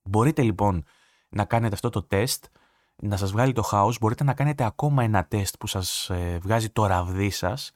Μπορείτε 0.08 0.42
λοιπόν 0.42 0.84
να 1.34 1.44
κάνετε 1.44 1.74
αυτό 1.74 1.90
το 1.90 2.02
τεστ, 2.02 2.44
να 2.96 3.16
σας 3.16 3.32
βγάλει 3.32 3.52
το 3.52 3.68
house, 3.72 3.94
μπορείτε 4.00 4.24
να 4.24 4.34
κάνετε 4.34 4.64
ακόμα 4.64 5.02
ένα 5.02 5.24
τεστ 5.24 5.54
που 5.58 5.66
σας 5.66 6.10
ε, 6.10 6.38
βγάζει 6.42 6.70
το 6.70 6.86
ραβδί 6.86 7.30
σας 7.30 7.72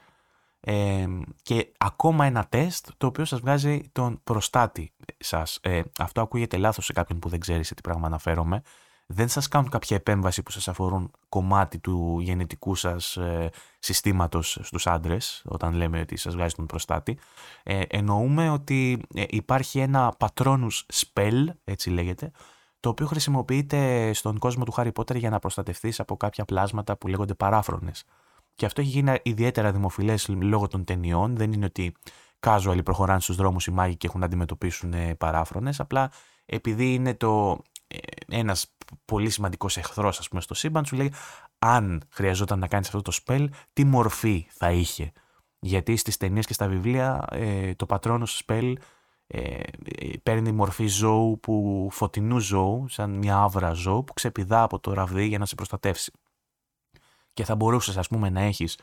και 1.43 1.73
ακόμα 1.79 2.25
ένα 2.25 2.47
τεστ 2.49 2.89
το 2.97 3.07
οποίο 3.07 3.25
σας 3.25 3.41
βγάζει 3.41 3.81
τον 3.93 4.21
προστάτη 4.25 4.93
σας. 5.19 5.59
Ε, 5.63 5.83
αυτό 5.99 6.21
ακούγεται 6.21 6.57
λάθος 6.57 6.85
σε 6.85 6.93
κάποιον 6.93 7.19
που 7.19 7.29
δεν 7.29 7.41
ξέρει 7.41 7.65
σε 7.65 7.75
τι 7.75 7.81
πράγμα 7.81 8.07
αναφέρομαι. 8.07 8.63
Δεν 9.11 9.29
σας 9.29 9.49
κάνουν 9.49 9.71
κάποια 9.71 9.97
επέμβαση 9.97 10.43
που 10.43 10.51
σας 10.51 10.69
αφορούν 10.69 11.11
κομμάτι 11.29 11.79
του 11.79 12.19
γενετικού 12.21 12.75
σας 12.75 13.17
ε, 13.17 13.51
συστήματος 13.79 14.59
στους 14.63 14.87
άντρες, 14.87 15.43
όταν 15.45 15.75
λέμε 15.75 16.01
ότι 16.01 16.17
σας 16.17 16.35
βγάζει 16.35 16.55
τον 16.55 16.67
προστάτη. 16.67 17.19
Ε, 17.63 17.83
εννοούμε 17.89 18.51
ότι 18.51 19.03
ε, 19.15 19.25
υπάρχει 19.29 19.79
ένα 19.79 20.15
πατρόνους 20.19 20.87
spell, 20.93 21.45
έτσι 21.65 21.91
λέγεται, 21.91 22.31
το 22.81 22.89
οποίο 22.89 23.07
χρησιμοποιείται 23.07 24.13
στον 24.13 24.39
κόσμο 24.39 24.65
του 24.65 24.73
Harry 24.77 24.93
Potter 24.93 25.17
για 25.17 25.31
να 25.31 25.39
προστατευτείς 25.39 26.01
από 26.01 26.17
κάποια 26.17 26.45
πλάσματα 26.45 26.97
που 26.97 27.09
λέγονται 27.09 27.35
παράφρονες. 27.35 28.05
Και 28.55 28.67
αυτό 28.67 28.81
έχει 28.81 28.91
γίνει 28.91 29.19
ιδιαίτερα 29.23 29.73
δημοφιλές 29.73 30.29
λόγω 30.29 30.69
των 30.69 30.85
ταινιών. 30.85 31.37
Δεν 31.37 31.53
είναι 31.53 31.65
ότι 31.65 31.95
casual 32.41 32.81
προχωράνε 32.85 33.21
στους 33.21 33.37
δρόμους 33.37 33.67
οι 33.67 33.71
μάγοι 33.71 33.97
και 33.97 34.07
έχουν 34.07 34.21
να 34.21 34.27
αντιμετωπίσουν 34.27 34.93
ε, 34.93 35.15
παράφρονες. 35.15 35.81
Απλά 35.81 36.11
επειδή 36.47 36.95
είναι 36.95 37.15
το 37.15 37.63
ε, 37.89 37.97
ένας 38.29 38.75
πολύ 39.05 39.31
σημαντικός 39.31 39.77
εχθρός, 39.77 40.19
ας 40.19 40.29
πούμε, 40.29 40.41
στο 40.41 40.55
σύμπαν, 40.55 40.85
σου 40.85 40.97
λέει 40.97 41.13
αν 41.59 42.03
χρειαζόταν 42.09 42.59
να 42.59 42.67
κάνεις 42.67 42.87
αυτό 42.89 43.03
το 43.03 43.13
spell, 43.25 43.49
τι 43.73 43.85
μορφή 43.85 44.47
θα 44.51 44.71
είχε. 44.71 45.13
Γιατί 45.59 45.97
στις 45.97 46.17
ταινίες 46.17 46.47
και 46.47 46.53
στα 46.53 46.69
βιβλία 46.69 47.25
ε, 47.31 47.75
το 47.75 47.87
πατρόνος 47.87 48.43
spell 48.47 48.73
ε, 49.31 49.61
παίρνει 50.23 50.53
μορφή 50.53 50.87
ζώου, 50.87 51.41
που, 51.41 51.89
φωτεινού 51.91 52.39
ζώου, 52.39 52.89
σαν 52.89 53.11
μια 53.11 53.37
άβρα 53.37 53.73
ζώου 53.73 54.05
που 54.05 54.13
ξεπηδά 54.13 54.63
από 54.63 54.79
το 54.79 54.93
ραβδί 54.93 55.27
για 55.27 55.39
να 55.39 55.47
σε 55.47 55.55
προστατεύσει 55.55 56.13
και 57.39 57.45
θα 57.45 57.57
μπορούσες, 57.57 57.97
ας 57.97 58.09
πούμε, 58.09 58.31
να 58.31 58.41
έχεις 58.41 58.79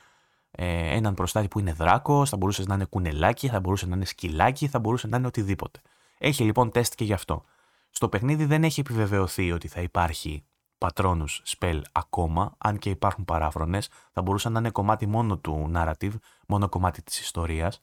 ε, 0.52 0.96
έναν 0.96 1.14
προστάτη 1.14 1.48
που 1.48 1.60
είναι 1.60 1.74
δράκος, 1.74 2.30
θα 2.30 2.38
μπορούσες 2.38 2.66
να 2.66 2.74
είναι 2.74 2.86
κουνελάκι, 2.86 3.48
θα 3.48 3.60
μπορούσε 3.60 3.86
να 3.86 3.96
είναι 3.96 4.06
σκυλάκι, 4.06 4.68
θα 4.68 4.80
μπορούσε 4.80 5.08
να 5.08 5.18
είναι 5.18 5.28
οτιδήποτε. 5.28 5.82
Έχει 6.18 6.44
λοιπόν 6.44 6.72
τεστ 6.72 6.96
και 6.96 7.04
γι' 7.04 7.14
αυτό. 7.14 7.44
Στο 7.90 8.10
παιχνίδι 8.10 8.46
δεν 8.46 8.64
έχει 8.64 8.80
επιβεβαιωθεί 8.80 9.52
ότι 9.52 9.68
θα 9.68 9.82
υπάρχει 9.82 10.44
πατρόνους 10.78 11.44
spell 11.46 11.82
ακόμα, 11.92 12.56
αν 12.58 12.78
και 12.78 12.90
υπάρχουν 12.90 13.26
παράφρονες, 13.26 13.90
θα 14.12 14.22
μπορούσαν 14.22 14.52
να 14.52 14.60
είναι 14.60 14.70
κομμάτι 14.70 15.08
μόνο 15.08 15.38
του 15.38 15.72
narrative, 15.76 16.14
μόνο 16.48 16.70
κομμάτι 16.70 17.02
της 17.02 17.20
ιστορίας 17.20 17.82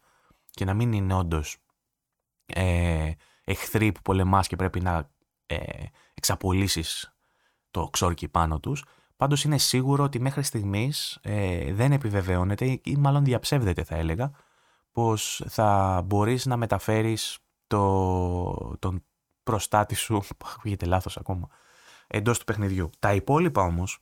και 0.51 0.65
να 0.65 0.75
μην 0.75 0.93
είναι 0.93 1.15
όντως 1.15 1.57
ε, 2.55 3.13
εχθροί 3.45 3.93
που 3.93 4.03
πολεμάς 4.03 4.47
και 4.47 4.57
πρέπει 4.57 4.81
να 4.81 5.11
ε, 5.47 5.57
εξαπολύσεις 6.15 7.15
το 7.71 7.89
ξόρκι 7.89 8.29
πάνω 8.29 8.61
τους. 8.61 8.85
Πάντως 9.17 9.45
είναι 9.45 9.59
σίγουρο 9.59 10.05
ότι 10.05 10.21
μέχρι 10.21 10.43
στιγμής 10.43 11.19
ε, 11.23 11.73
δεν 11.73 11.93
επιβεβαιώνεται 11.93 12.81
ή 12.85 12.97
μάλλον 12.97 13.25
διαψεύδεται 13.25 13.85
θα 13.85 13.97
έλεγα 13.97 14.31
πως 14.93 15.45
θα 15.49 16.03
μπορείς 16.05 16.47
να 16.47 16.57
μεταφέρεις 16.57 17.39
το, 17.67 18.77
τον 18.79 19.05
προστάτη 19.43 19.95
σου, 19.95 20.23
ακούγεται 20.57 20.87
λάθος 20.87 21.17
ακόμα, 21.17 21.49
εντός 22.07 22.39
του 22.39 22.45
παιχνιδιού. 22.45 22.91
Τα 22.99 23.15
υπόλοιπα 23.15 23.63
όμως, 23.63 23.99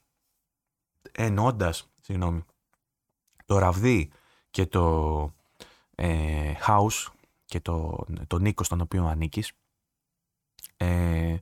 ενώντας, 1.13 1.91
συγγνώμη, 2.01 2.45
το 3.45 3.59
ραβδί 3.59 4.11
και 4.51 4.67
το 4.67 5.35
ε, 5.95 6.53
house 6.67 7.07
και 7.51 7.61
το, 7.61 8.07
το 8.27 8.39
νίκο 8.39 8.65
στον 8.65 8.81
οποίο 8.81 9.07
ανήκεις, 9.07 9.53
ε, 10.77 11.37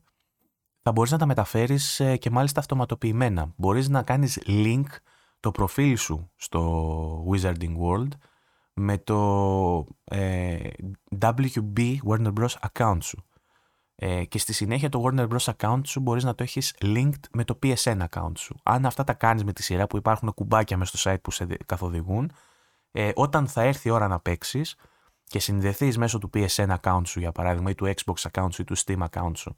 θα 0.83 0.93
μπορείς 0.93 1.11
να 1.11 1.19
τα 1.19 1.27
μεταφέρεις 1.27 2.01
ε, 2.01 2.17
και 2.17 2.31
μάλιστα 2.31 2.61
αυτοματοποιημένα. 2.61 3.53
Μπορείς 3.57 3.89
να 3.89 4.03
κάνεις 4.03 4.43
link 4.47 4.85
το 5.41 5.51
προφίλ 5.51 5.97
σου 5.97 6.31
στο 6.37 7.25
Wizarding 7.31 7.77
World 7.83 8.09
με 8.73 8.99
το 8.99 9.87
ε, 10.05 10.59
WB 11.21 11.97
Warner 12.09 12.33
Bros. 12.33 12.55
account 12.73 12.99
σου. 13.01 13.25
Ε, 13.95 14.25
και 14.25 14.39
στη 14.39 14.53
συνέχεια 14.53 14.89
το 14.89 15.05
Warner 15.07 15.29
Bros. 15.29 15.55
account 15.57 15.81
σου 15.85 16.01
μπορείς 16.01 16.25
να 16.25 16.35
το 16.35 16.43
έχεις 16.43 16.75
linked 16.81 17.25
με 17.33 17.45
το 17.45 17.59
PSN 17.63 17.99
account 18.11 18.33
σου. 18.37 18.57
Αν 18.63 18.87
αυτά 18.87 19.05
τα 19.05 19.13
κάνεις 19.13 19.45
με 19.45 19.53
τη 19.53 19.63
σειρά 19.63 19.87
που 19.87 19.97
υπάρχουν 19.97 20.35
κουμπάκια 20.35 20.77
μέσα 20.77 20.97
στο 20.97 21.11
site 21.11 21.21
που 21.23 21.31
σε 21.31 21.47
καθοδηγούν, 21.67 22.33
ε, 22.93 23.11
όταν 23.15 23.49
θα 23.49 23.63
έρθει 23.63 23.89
η 23.89 23.91
ώρα 23.91 24.09
να 24.09 24.21
παίξεις 24.21 24.77
και 25.29 25.39
συνδεθείς 25.39 25.99
μέσω 25.99 26.19
του 26.19 26.31
PSN 26.35 26.77
account 26.81 27.03
σου 27.05 27.21
για 27.21 27.33
παράδειγμα 27.33 27.71
ή 27.71 27.75
του 27.75 27.95
Xbox 27.97 28.31
account 28.31 28.49
σου 28.53 28.63
ή 28.63 28.65
του 28.65 28.79
Steam 28.79 29.07
account 29.11 29.33
σου 29.37 29.57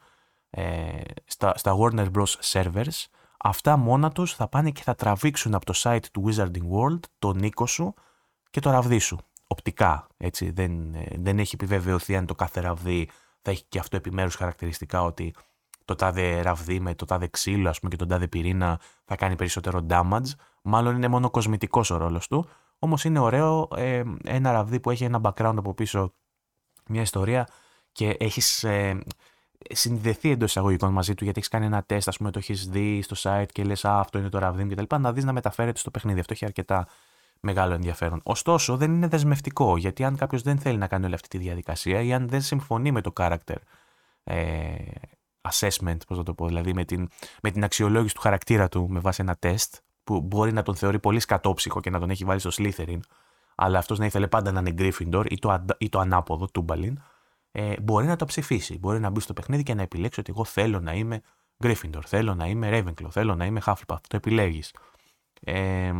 ε, 0.50 1.00
στα, 1.24 1.52
στα 1.56 1.76
Warner 1.78 2.10
Bros. 2.10 2.52
servers, 2.52 3.04
αυτά 3.38 3.76
μόνα 3.76 4.12
τους 4.12 4.34
θα 4.34 4.48
πάνε 4.48 4.70
και 4.70 4.82
θα 4.82 4.94
τραβήξουν 4.94 5.54
από 5.54 5.64
το 5.64 5.72
site 5.76 6.04
του 6.12 6.24
Wizarding 6.26 6.70
World 6.72 7.00
το 7.18 7.32
νίκο 7.32 7.66
σου 7.66 7.94
και 8.50 8.60
το 8.60 8.70
ραβδί 8.70 8.98
σου. 8.98 9.18
Οπτικά, 9.46 10.06
έτσι, 10.16 10.50
δεν, 10.50 10.94
ε, 10.94 11.06
δεν 11.18 11.38
έχει 11.38 11.54
επιβεβαιωθεί 11.54 12.16
αν 12.16 12.26
το 12.26 12.34
κάθε 12.34 12.60
ραβδί 12.60 13.08
θα 13.42 13.50
έχει 13.50 13.64
και 13.68 13.78
αυτό 13.78 13.96
επιμέρους 13.96 14.34
χαρακτηριστικά 14.34 15.02
ότι 15.02 15.34
το 15.84 15.94
τάδε 15.94 16.42
ραβδί 16.42 16.80
με 16.80 16.94
το 16.94 17.04
τάδε 17.04 17.28
ξύλο 17.28 17.68
ας 17.68 17.78
πούμε, 17.78 17.90
και 17.90 17.96
τον 17.96 18.08
τάδε 18.08 18.28
πυρήνα 18.28 18.80
θα 19.04 19.16
κάνει 19.16 19.36
περισσότερο 19.36 19.86
damage. 19.88 20.30
Μάλλον 20.62 20.96
είναι 20.96 21.08
μόνο 21.08 21.30
κοσμητικός 21.30 21.90
ο 21.90 21.96
ρόλος 21.96 22.28
του. 22.28 22.48
Όμως 22.82 23.04
είναι 23.04 23.18
ωραίο 23.18 23.68
ε, 23.76 24.02
ένα 24.24 24.52
ραβδί 24.52 24.80
που 24.80 24.90
έχει 24.90 25.04
ένα 25.04 25.20
background 25.22 25.54
από 25.56 25.74
πίσω, 25.74 26.12
μια 26.86 27.00
ιστορία 27.00 27.48
και 27.92 28.16
έχεις 28.18 28.64
ε, 28.64 28.98
συνδεθεί 29.70 30.30
εντός 30.30 30.50
εισαγωγικών 30.50 30.92
μαζί 30.92 31.14
του, 31.14 31.24
γιατί 31.24 31.38
έχεις 31.38 31.50
κάνει 31.50 31.66
ένα 31.66 31.82
τεστ, 31.82 32.08
ας 32.08 32.16
πούμε, 32.16 32.30
το 32.30 32.38
έχεις 32.38 32.68
δει 32.68 33.02
στο 33.02 33.16
site 33.18 33.48
και 33.52 33.64
λες, 33.64 33.84
Α, 33.84 33.98
αυτό 33.98 34.18
είναι 34.18 34.28
το 34.28 34.38
ραβδί 34.38 34.64
μου 34.64 34.74
κτλ. 34.74 34.96
Να 34.96 35.12
δεις 35.12 35.24
να 35.24 35.32
μεταφέρεται 35.32 35.78
στο 35.78 35.90
παιχνίδι. 35.90 36.20
Αυτό 36.20 36.32
έχει 36.32 36.44
αρκετά 36.44 36.88
μεγάλο 37.40 37.74
ενδιαφέρον. 37.74 38.20
Ωστόσο, 38.22 38.76
δεν 38.76 38.92
είναι 38.92 39.06
δεσμευτικό, 39.06 39.76
γιατί 39.76 40.04
αν 40.04 40.16
κάποιος 40.16 40.42
δεν 40.42 40.58
θέλει 40.58 40.78
να 40.78 40.86
κάνει 40.86 41.04
όλη 41.04 41.14
αυτή 41.14 41.28
τη 41.28 41.38
διαδικασία 41.38 42.00
ή 42.00 42.12
αν 42.12 42.28
δεν 42.28 42.42
συμφωνεί 42.42 42.92
με 42.92 43.00
το 43.00 43.12
character 43.16 43.56
ε, 44.24 44.74
assessment, 45.50 45.96
πώς 46.06 46.16
να 46.16 46.22
το 46.22 46.34
πω, 46.34 46.46
δηλαδή 46.46 46.74
με 46.74 46.84
την, 46.84 47.08
με 47.42 47.50
την 47.50 47.64
αξιολόγηση 47.64 48.14
του 48.14 48.20
χαρακτήρα 48.20 48.68
του 48.68 48.88
με 48.90 49.00
βάση 49.00 49.22
ένα 49.22 49.36
τεστ, 49.36 49.76
που 50.10 50.20
μπορεί 50.20 50.52
να 50.52 50.62
τον 50.62 50.76
θεωρεί 50.76 50.98
πολύ 50.98 51.20
σκατόψυχο 51.20 51.80
και 51.80 51.90
να 51.90 51.98
τον 51.98 52.10
έχει 52.10 52.24
βάλει 52.24 52.40
στο 52.40 52.50
Slytherin, 52.52 53.00
αλλά 53.54 53.78
αυτός 53.78 53.98
να 53.98 54.04
ήθελε 54.04 54.26
πάντα 54.26 54.52
να 54.52 54.60
είναι 54.60 54.74
Gryffindor 54.78 55.24
ή 55.28 55.38
το, 55.38 55.64
ή 55.78 55.88
το 55.88 55.98
ανάποδο, 55.98 56.46
Τούμπαλιν, 56.46 57.02
ε, 57.50 57.80
μπορεί 57.80 58.06
να 58.06 58.16
το 58.16 58.24
ψηφίσει. 58.24 58.78
Μπορεί 58.78 59.00
να 59.00 59.10
μπει 59.10 59.20
στο 59.20 59.32
παιχνίδι 59.32 59.62
και 59.62 59.74
να 59.74 59.82
επιλέξει 59.82 60.20
ότι 60.20 60.32
εγώ 60.34 60.44
θέλω 60.44 60.80
να 60.80 60.92
είμαι 60.92 61.20
Gryffindor, 61.64 62.00
θέλω 62.06 62.34
να 62.34 62.46
είμαι 62.46 62.68
Ravenclaw, 62.72 63.10
θέλω 63.10 63.34
να 63.34 63.44
είμαι 63.44 63.60
Hufflepuff. 63.64 64.00
Το 64.08 64.16
επιλέγεις. 64.16 64.74
Ε, 65.40 65.92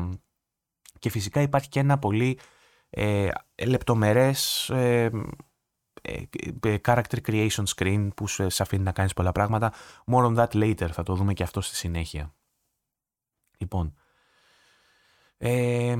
και 0.99 1.11
φυσικά 1.11 1.40
υπάρχει 1.40 1.68
και 1.68 1.81
ένα 1.81 1.99
πολύ 1.99 2.39
ε, 2.91 3.28
λεπτομερές 3.66 4.70
ε, 4.70 5.11
ε, 6.03 6.22
ε 6.62 6.76
character 6.85 7.18
creation 7.26 7.64
screen 7.76 8.09
που 8.16 8.26
σε 8.26 8.62
αφήνει 8.62 8.82
να 8.82 8.93
κάνεις 8.93 9.12
πολλά 9.12 9.32
πράγματα. 9.32 9.72
More 10.07 10.24
on 10.24 10.37
that 10.37 10.51
later, 10.53 10.89
θα 10.93 11.03
το 11.03 11.14
δούμε 11.14 11.32
και 11.32 11.43
αυτό 11.43 11.61
στη 11.61 11.74
συνέχεια. 11.76 12.35
Λοιπόν, 13.61 13.95
ε, 15.43 15.99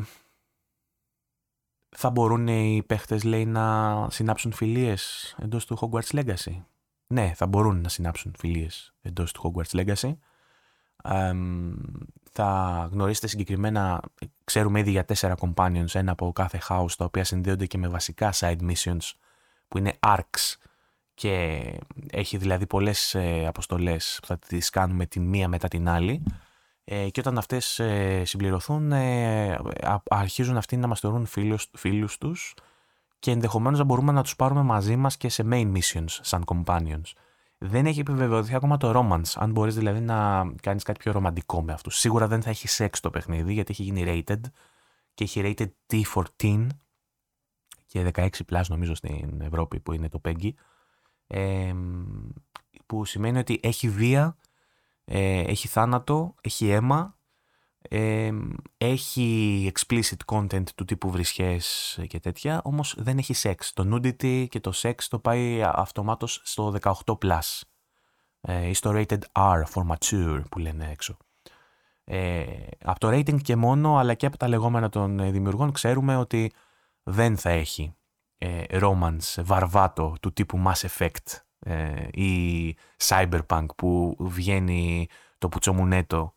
θα 1.89 2.11
μπορούν 2.11 2.47
οι 2.49 2.83
παίχτες 2.87 3.23
λέει 3.25 3.47
να 3.47 4.07
συνάψουν 4.11 4.53
φιλίες 4.53 5.35
εντός 5.39 5.67
του 5.67 5.79
Hogwarts 5.81 6.19
Legacy; 6.19 6.63
Ναι, 7.07 7.33
θα 7.35 7.47
μπορούν 7.47 7.81
να 7.81 7.89
συνάψουν 7.89 8.35
φιλίες 8.39 8.95
εντός 9.03 9.33
του 9.33 9.53
Hogwarts 9.55 9.81
Legacy. 9.81 10.17
θα 12.31 12.89
γνωρίσετε 12.93 13.27
συγκεκριμένα, 13.27 14.01
ξέρουμε 14.45 14.79
ήδη 14.79 14.91
για 14.91 15.05
τέσσερα 15.05 15.35
companions, 15.41 15.95
ένα 15.95 16.13
από 16.13 16.33
κάθε 16.33 16.61
house, 16.69 16.93
τα 16.97 17.05
οποία 17.05 17.25
συνδέονται 17.25 17.67
και 17.67 17.79
με 17.79 17.89
βασικά 17.89 18.33
side 18.35 18.61
missions, 18.71 19.13
που 19.69 19.79
είναι 19.79 19.99
arcs 20.07 20.57
και 21.15 21.63
έχει 22.11 22.37
δηλαδή 22.37 22.67
πολλές 22.67 23.15
ε, 23.15 23.47
αποστολές 23.47 24.19
που 24.21 24.27
θα 24.27 24.39
τις 24.39 24.71
κάνουμε 24.71 25.07
τη 25.07 25.21
μία 25.21 25.49
μετά 25.49 25.69
την 25.69 25.89
άλλη. 25.89 26.23
Ε, 26.85 27.11
και 27.11 27.21
όταν 27.21 27.39
αυτές 27.39 27.79
ε, 27.79 28.25
συμπληρωθούν 28.25 28.93
ε, 28.93 29.59
αρχίζουν 30.09 30.57
αυτοί 30.57 30.77
να 30.77 30.87
μας 30.87 31.01
θεωρούν 31.01 31.27
φίλους, 31.27 31.71
φίλους 31.73 32.19
τους 32.19 32.55
και 33.19 33.31
ενδεχομένως 33.31 33.79
να 33.79 33.85
μπορούμε 33.85 34.13
να 34.13 34.23
τους 34.23 34.37
πάρουμε 34.37 34.63
μαζί 34.63 34.97
μας 34.97 35.17
και 35.17 35.29
σε 35.29 35.45
main 35.51 35.73
missions 35.73 36.19
σαν 36.21 36.45
companions. 36.47 37.13
Δεν 37.59 37.87
έχει 37.87 38.01
επιβεβαιωθεί 38.01 38.55
ακόμα 38.55 38.77
το 38.77 38.93
romance, 38.95 39.33
αν 39.35 39.51
μπορείς 39.51 39.75
δηλαδή 39.75 40.01
να 40.01 40.51
κάνεις 40.63 40.83
κάτι 40.83 40.99
πιο 40.99 41.13
ρομαντικό 41.13 41.63
με 41.63 41.73
αυτούς. 41.73 41.99
Σίγουρα 41.99 42.27
δεν 42.27 42.43
θα 42.43 42.51
έχει 42.51 42.69
σεξ 42.69 43.01
το 43.01 43.11
παιχνίδι, 43.11 43.53
γιατί 43.53 43.73
έχει 43.73 43.83
γίνει 43.83 44.05
rated 44.07 44.41
και 45.15 45.25
έχει 45.25 45.41
rated 45.45 45.71
T14 45.87 46.67
και 47.87 48.11
16 48.15 48.29
plus 48.51 48.63
νομίζω 48.69 48.95
στην 48.95 49.41
Ευρώπη 49.41 49.81
που 49.81 49.93
είναι 49.93 50.09
το 50.09 50.21
PEGI. 50.25 50.51
Ε, 51.27 51.75
που 52.87 53.05
σημαίνει 53.05 53.39
ότι 53.39 53.61
έχει 53.63 53.89
βία, 53.89 54.37
ε, 55.13 55.41
έχει 55.41 55.69
θάνατο, 55.69 56.35
έχει 56.41 56.69
αίμα, 56.69 57.19
ε, 57.79 58.31
έχει 58.77 59.73
explicit 59.75 60.25
content 60.27 60.69
του 60.75 60.85
τύπου 60.85 61.11
βρισχές 61.11 61.99
και 62.07 62.21
τέτοια, 62.21 62.61
όμως 62.65 62.95
δεν 62.99 63.19
έχει 63.19 63.35
σεξ. 63.35 63.73
Το 63.73 63.95
nudity 63.95 64.47
και 64.49 64.61
το 64.61 64.73
sex 64.75 64.95
το 65.09 65.19
πάει 65.19 65.63
αυτομάτως 65.63 66.41
στο 66.45 66.75
18+. 66.81 66.93
Plus. 67.21 67.61
Ε, 68.41 68.69
ή 68.69 68.75
στο 68.75 68.93
rated 68.95 69.21
R 69.33 69.63
for 69.75 69.87
mature 69.87 70.43
που 70.51 70.59
λένε 70.59 70.91
έξω. 70.91 71.17
Ε, 72.05 72.45
από 72.85 73.01
το 73.01 73.09
rating 73.09 73.43
και 73.43 73.57
μόνο, 73.57 73.97
αλλά 73.97 74.15
και 74.15 74.27
από 74.27 74.37
τα 74.37 74.49
λεγόμενα 74.49 74.89
των 74.89 75.33
δημιουργών, 75.33 75.73
ξέρουμε 75.73 76.17
ότι 76.17 76.53
δεν 77.03 77.37
θα 77.37 77.51
έχει 77.51 77.95
ε, 78.39 78.65
romance 78.71 79.43
βαρβάτο 79.43 80.15
του 80.21 80.33
τύπου 80.33 80.63
Mass 80.67 80.89
Effect 80.89 81.43
ε, 81.61 82.09
ή 82.13 82.77
Cyberpunk 83.05 83.67
που 83.77 84.17
βγαίνει 84.19 85.09
το 85.39 85.49
πουτσομουνέτο 85.49 86.35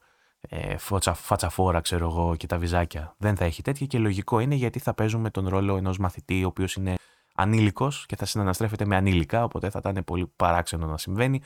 ε, 0.50 0.76
φατσαφόρα 1.14 1.82
ξέρω 1.82 2.06
εγώ 2.06 2.36
και 2.36 2.48
τα 2.48 2.58
βυζάκια. 2.58 3.16
Δεν 3.18 3.36
θα 3.36 3.46
έχει 3.46 3.62
τέτοια 3.62 3.86
και 3.86 3.98
λογικό 3.98 4.40
είναι 4.40 4.56
γιατί 4.56 4.80
θα 4.80 4.94
παίζουμε 4.94 5.30
τον 5.30 5.48
ρόλο 5.48 5.78
ενός 5.78 5.98
μαθητή 5.98 6.44
ο 6.44 6.48
οποίος 6.48 6.76
είναι 6.76 6.96
ανήλικος 7.36 8.06
και 8.06 8.16
θα 8.16 8.26
συναναστρέφεται 8.26 8.86
με 8.86 8.96
ανήλικα 8.96 9.44
οπότε 9.44 9.70
θα 9.70 9.80
ήταν 9.80 10.04
πολύ 10.04 10.32
παράξενο 10.36 10.86
να 10.88 10.98
συμβαίνει. 10.98 11.42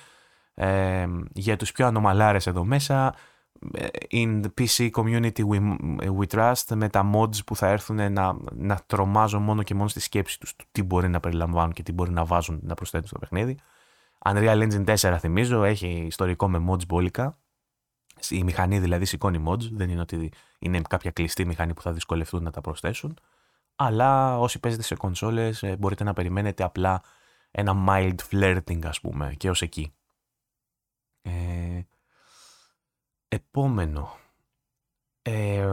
Ε, 0.54 1.08
για 1.34 1.56
τους 1.56 1.72
πιο 1.72 1.86
ανομαλάρες 1.88 2.48
εδώ 2.48 2.64
μέσα 2.64 3.16
in 4.10 4.42
the 4.42 4.50
PC 4.58 4.90
community 4.90 5.44
we, 5.44 5.60
we 6.20 6.26
trust 6.28 6.76
με 6.76 6.90
τα 6.90 7.12
mods 7.14 7.46
που 7.46 7.56
θα 7.56 7.68
έρθουν 7.68 8.14
να, 8.14 8.38
να 8.52 8.80
τρομάζουν 8.86 9.42
μόνο 9.42 9.64
και 9.64 9.74
μόνο 9.74 9.88
στη 9.88 10.00
σκέψη 10.00 10.40
τους 10.40 10.56
του 10.56 10.66
τι 10.72 10.84
μπορεί 10.84 11.10
να 11.10 11.20
περιλαμβάνουν 11.20 11.74
και 11.74 11.84
τι 11.84 11.92
μπορεί 11.92 12.12
να 12.12 12.26
βάζουν 12.26 12.60
να 12.64 12.74
προσθέτουν 12.74 13.08
στο 13.08 13.20
παιχνίδι. 13.20 13.58
Unreal 14.26 14.70
Engine 14.70 14.96
4 14.96 15.18
θυμίζω 15.20 15.64
έχει 15.64 15.88
ιστορικό 15.88 16.50
με 16.50 16.66
mods 16.70 16.88
μπόλικα. 16.88 17.38
Η 18.30 18.44
μηχανή 18.44 18.80
δηλαδή 18.80 19.06
σηκώνει 19.06 19.44
mods, 19.48 19.70
δεν 19.72 19.90
είναι 19.90 20.02
ότι 20.02 20.32
είναι 20.60 20.82
κάποια 20.90 21.12
κλειστή 21.12 21.46
μηχανή 21.46 21.74
που 21.74 21.82
θα 21.82 21.92
δυσκολευτούν 21.92 22.44
να 22.44 22.52
τα 22.52 22.62
προσθέσουν. 22.62 23.18
Αλλά 23.76 24.40
όσοι 24.40 24.60
παίζετε 24.60 24.84
σε 24.84 24.96
κονσόλες 24.96 25.64
ε, 25.64 25.76
μπορείτε 25.78 26.04
να 26.04 26.14
περιμένετε 26.14 26.64
απλά 26.64 27.02
ένα 27.52 27.86
mild 27.88 28.16
flirting 28.32 28.86
ας 28.86 29.00
πούμε 29.00 29.34
και 29.38 29.50
ως 29.50 29.62
εκεί. 29.62 29.94
Ε, 31.22 31.82
Επόμενο. 33.28 34.16
Ε, 35.22 35.66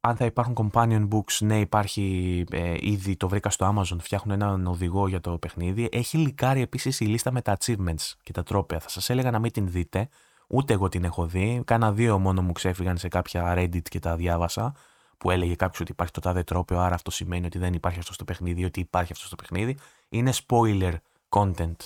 αν 0.00 0.16
θα 0.16 0.24
υπάρχουν 0.24 0.54
companion 0.56 1.08
books, 1.08 1.38
ναι 1.40 1.60
υπάρχει 1.60 2.44
ε, 2.50 2.76
ήδη, 2.80 3.16
το 3.16 3.28
βρήκα 3.28 3.50
στο 3.50 3.74
Amazon, 3.74 3.96
φτιάχνουν 4.00 4.34
έναν 4.40 4.66
οδηγό 4.66 5.08
για 5.08 5.20
το 5.20 5.38
παιχνίδι. 5.38 5.88
Έχει 5.92 6.16
λικάρει 6.16 6.60
επίσης 6.60 7.00
η 7.00 7.04
λίστα 7.04 7.32
με 7.32 7.42
τα 7.42 7.56
achievements 7.58 8.12
και 8.22 8.32
τα 8.32 8.42
τρόπια. 8.42 8.80
Θα 8.80 8.88
σας 8.88 9.10
έλεγα 9.10 9.30
να 9.30 9.38
μην 9.38 9.52
την 9.52 9.70
δείτε, 9.70 10.08
ούτε 10.48 10.72
εγώ 10.72 10.88
την 10.88 11.04
έχω 11.04 11.26
δει. 11.26 11.62
Κάνα 11.64 11.92
δύο 11.92 12.18
μόνο 12.18 12.42
μου 12.42 12.52
ξέφυγαν 12.52 12.96
σε 12.96 13.08
κάποια 13.08 13.54
Reddit 13.56 13.82
και 13.82 13.98
τα 13.98 14.16
διάβασα, 14.16 14.74
που 15.18 15.30
έλεγε 15.30 15.54
κάποιος 15.54 15.80
ότι 15.80 15.90
υπάρχει 15.90 16.12
το 16.12 16.20
τάδε 16.20 16.42
τρόπιο, 16.42 16.78
άρα 16.78 16.94
αυτό 16.94 17.10
σημαίνει 17.10 17.46
ότι 17.46 17.58
δεν 17.58 17.74
υπάρχει 17.74 17.98
αυτό 17.98 18.12
στο 18.12 18.24
παιχνίδι, 18.24 18.64
ότι 18.64 18.80
υπάρχει 18.80 19.12
αυτό 19.12 19.26
στο 19.26 19.36
παιχνίδι. 19.36 19.76
Είναι 20.08 20.32
spoiler 20.46 20.94
content 21.28 21.76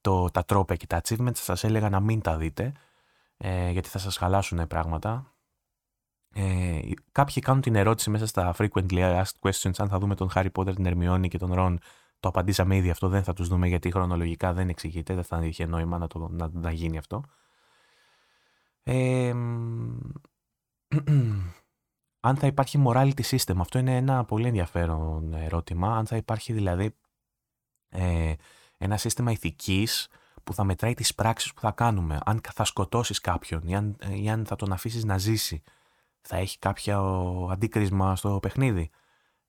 το, 0.00 0.30
τα 0.30 0.44
τρόπια 0.44 0.76
και 0.76 0.86
τα 0.86 1.00
achievements, 1.04 1.34
θα 1.34 1.42
σας 1.42 1.64
έλεγα 1.64 1.88
να 1.88 2.00
μην 2.00 2.20
τα 2.20 2.36
δείτε 2.36 2.72
ε, 3.42 3.70
γιατί 3.70 3.88
θα 3.88 3.98
σας 3.98 4.16
χαλάσουν 4.16 4.66
πράγματα. 4.66 5.34
Ε, 6.34 6.80
κάποιοι 7.12 7.42
κάνουν 7.42 7.62
την 7.62 7.74
ερώτηση 7.74 8.10
μέσα 8.10 8.26
στα 8.26 8.54
frequently 8.58 9.22
asked 9.22 9.38
questions 9.40 9.74
αν 9.78 9.88
θα 9.88 9.98
δούμε 9.98 10.14
τον 10.14 10.30
Harry 10.34 10.50
Potter, 10.52 10.74
την 10.74 10.86
Ερμιόνη 10.86 11.28
και 11.28 11.38
τον 11.38 11.54
Ρον. 11.54 11.78
Το 12.20 12.28
απαντήσαμε 12.28 12.76
ήδη 12.76 12.90
αυτό, 12.90 13.08
δεν 13.08 13.22
θα 13.24 13.32
τους 13.32 13.48
δούμε 13.48 13.68
γιατί 13.68 13.90
χρονολογικά 13.90 14.52
δεν 14.52 14.68
εξηγείται, 14.68 15.14
δεν 15.14 15.24
θα 15.24 15.44
είχε 15.44 15.66
νόημα 15.66 15.98
να, 15.98 16.06
το, 16.06 16.28
να, 16.30 16.50
να 16.52 16.72
γίνει 16.72 16.98
αυτό. 16.98 17.22
Ε, 18.82 19.28
αν 22.28 22.36
θα 22.36 22.46
υπάρχει 22.46 22.82
morality 22.86 23.22
system, 23.22 23.56
αυτό 23.58 23.78
είναι 23.78 23.96
ένα 23.96 24.24
πολύ 24.24 24.46
ενδιαφέρον 24.46 25.34
ερώτημα. 25.34 25.96
Αν 25.96 26.06
θα 26.06 26.16
υπάρχει 26.16 26.52
δηλαδή 26.52 26.96
ε, 27.88 28.32
ένα 28.78 28.96
σύστημα 28.96 29.30
ηθικής 29.30 30.08
που 30.44 30.54
θα 30.54 30.64
μετράει 30.64 30.94
τις 30.94 31.14
πράξεις 31.14 31.52
που 31.52 31.60
θα 31.60 31.70
κάνουμε. 31.70 32.18
Αν 32.24 32.40
θα 32.52 32.64
σκοτώσεις 32.64 33.20
κάποιον 33.20 33.62
ή 33.64 33.76
αν, 33.76 33.96
ή 34.22 34.30
αν 34.30 34.46
θα 34.46 34.56
τον 34.56 34.72
αφήσεις 34.72 35.04
να 35.04 35.18
ζήσει. 35.18 35.62
Θα 36.20 36.36
έχει 36.36 36.58
κάποιο 36.58 36.98
αντίκρισμα 37.52 38.16
στο 38.16 38.38
παιχνίδι. 38.42 38.90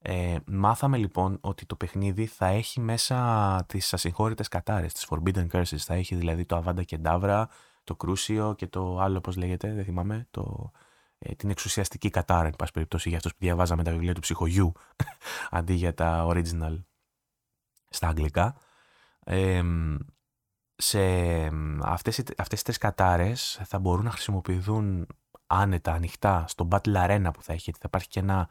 Ε, 0.03 0.37
μάθαμε 0.45 0.97
λοιπόν 0.97 1.37
ότι 1.41 1.65
το 1.65 1.75
παιχνίδι 1.75 2.25
θα 2.25 2.45
έχει 2.45 2.79
μέσα 2.79 3.65
τις 3.67 3.93
ασυγχώρητες 3.93 4.47
κατάρες, 4.47 4.93
τις 4.93 5.07
Forbidden 5.09 5.47
Curses. 5.51 5.77
Θα 5.77 5.93
έχει 5.93 6.15
δηλαδή 6.15 6.45
το 6.45 6.63
Avada 6.65 6.81
Kedavra, 6.89 7.45
το 7.83 7.95
Κρούσιο 7.95 8.53
και 8.57 8.67
το 8.67 8.99
άλλο 8.99 9.21
πώς 9.21 9.35
λέγεται, 9.35 9.73
δεν 9.73 9.83
θυμάμαι, 9.83 10.27
το, 10.31 10.71
ε, 11.19 11.35
την 11.35 11.49
εξουσιαστική 11.49 12.09
κατάρα, 12.09 12.47
εν 12.47 12.55
πάση 12.57 12.71
περιπτώσει, 12.71 13.07
για 13.09 13.17
αυτός 13.17 13.31
που 13.31 13.37
διαβάζαμε 13.41 13.83
τα 13.83 13.91
βιβλία 13.91 14.13
του 14.13 14.21
ψυχογιού, 14.21 14.71
αντί 15.51 15.73
για 15.73 15.93
τα 15.93 16.25
original 16.29 16.83
στα 17.89 18.07
αγγλικά. 18.07 18.55
Ε, 19.23 19.63
σε 20.81 20.99
αυτές, 21.81 22.19
αυτές 22.19 22.47
τις 22.47 22.63
τρεις 22.63 22.77
κατάρες 22.77 23.61
θα 23.63 23.79
μπορούν 23.79 24.03
να 24.03 24.11
χρησιμοποιηθούν 24.11 25.07
άνετα, 25.47 25.93
ανοιχτά 25.93 26.45
στο 26.47 26.67
Battle 26.71 27.07
Arena 27.07 27.29
που 27.33 27.43
θα 27.43 27.53
έχει. 27.53 27.71
Θα 27.71 27.79
υπάρχει 27.85 28.07
και 28.07 28.19
ένα 28.19 28.49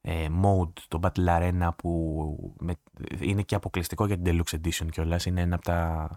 ε, 0.00 0.26
mode, 0.42 0.72
το 0.88 1.00
Battle 1.02 1.26
Arena 1.26 1.68
που 1.76 2.54
είναι 3.20 3.42
και 3.42 3.54
αποκλειστικό 3.54 4.06
για 4.06 4.18
την 4.18 4.24
Deluxe 4.26 4.54
Edition 4.54 4.88
κιόλας. 4.90 5.26
Είναι 5.26 5.40
ένα 5.40 5.54
από 5.54 5.64
τα 5.64 6.10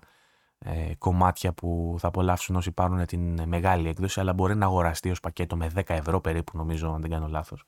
ε, 0.60 0.96
κομμάτια 0.98 1.54
που 1.54 1.96
θα 2.00 2.08
απολαύσουν 2.08 2.56
όσοι 2.56 2.72
πάρουν 2.72 3.06
την 3.06 3.48
μεγάλη 3.48 3.90
έκδοση, 3.90 4.20
αλλά 4.20 4.34
μπορεί 4.34 4.56
να 4.56 4.66
αγοραστεί 4.66 5.10
ως 5.10 5.20
πακέτο 5.20 5.56
με 5.56 5.72
10 5.76 5.82
ευρώ 5.86 6.22
περίπου, 6.22 6.58
νομίζω, 6.58 6.92
αν 6.94 7.02
δεν 7.02 7.10
κάνω 7.10 7.28
λάθος, 7.28 7.64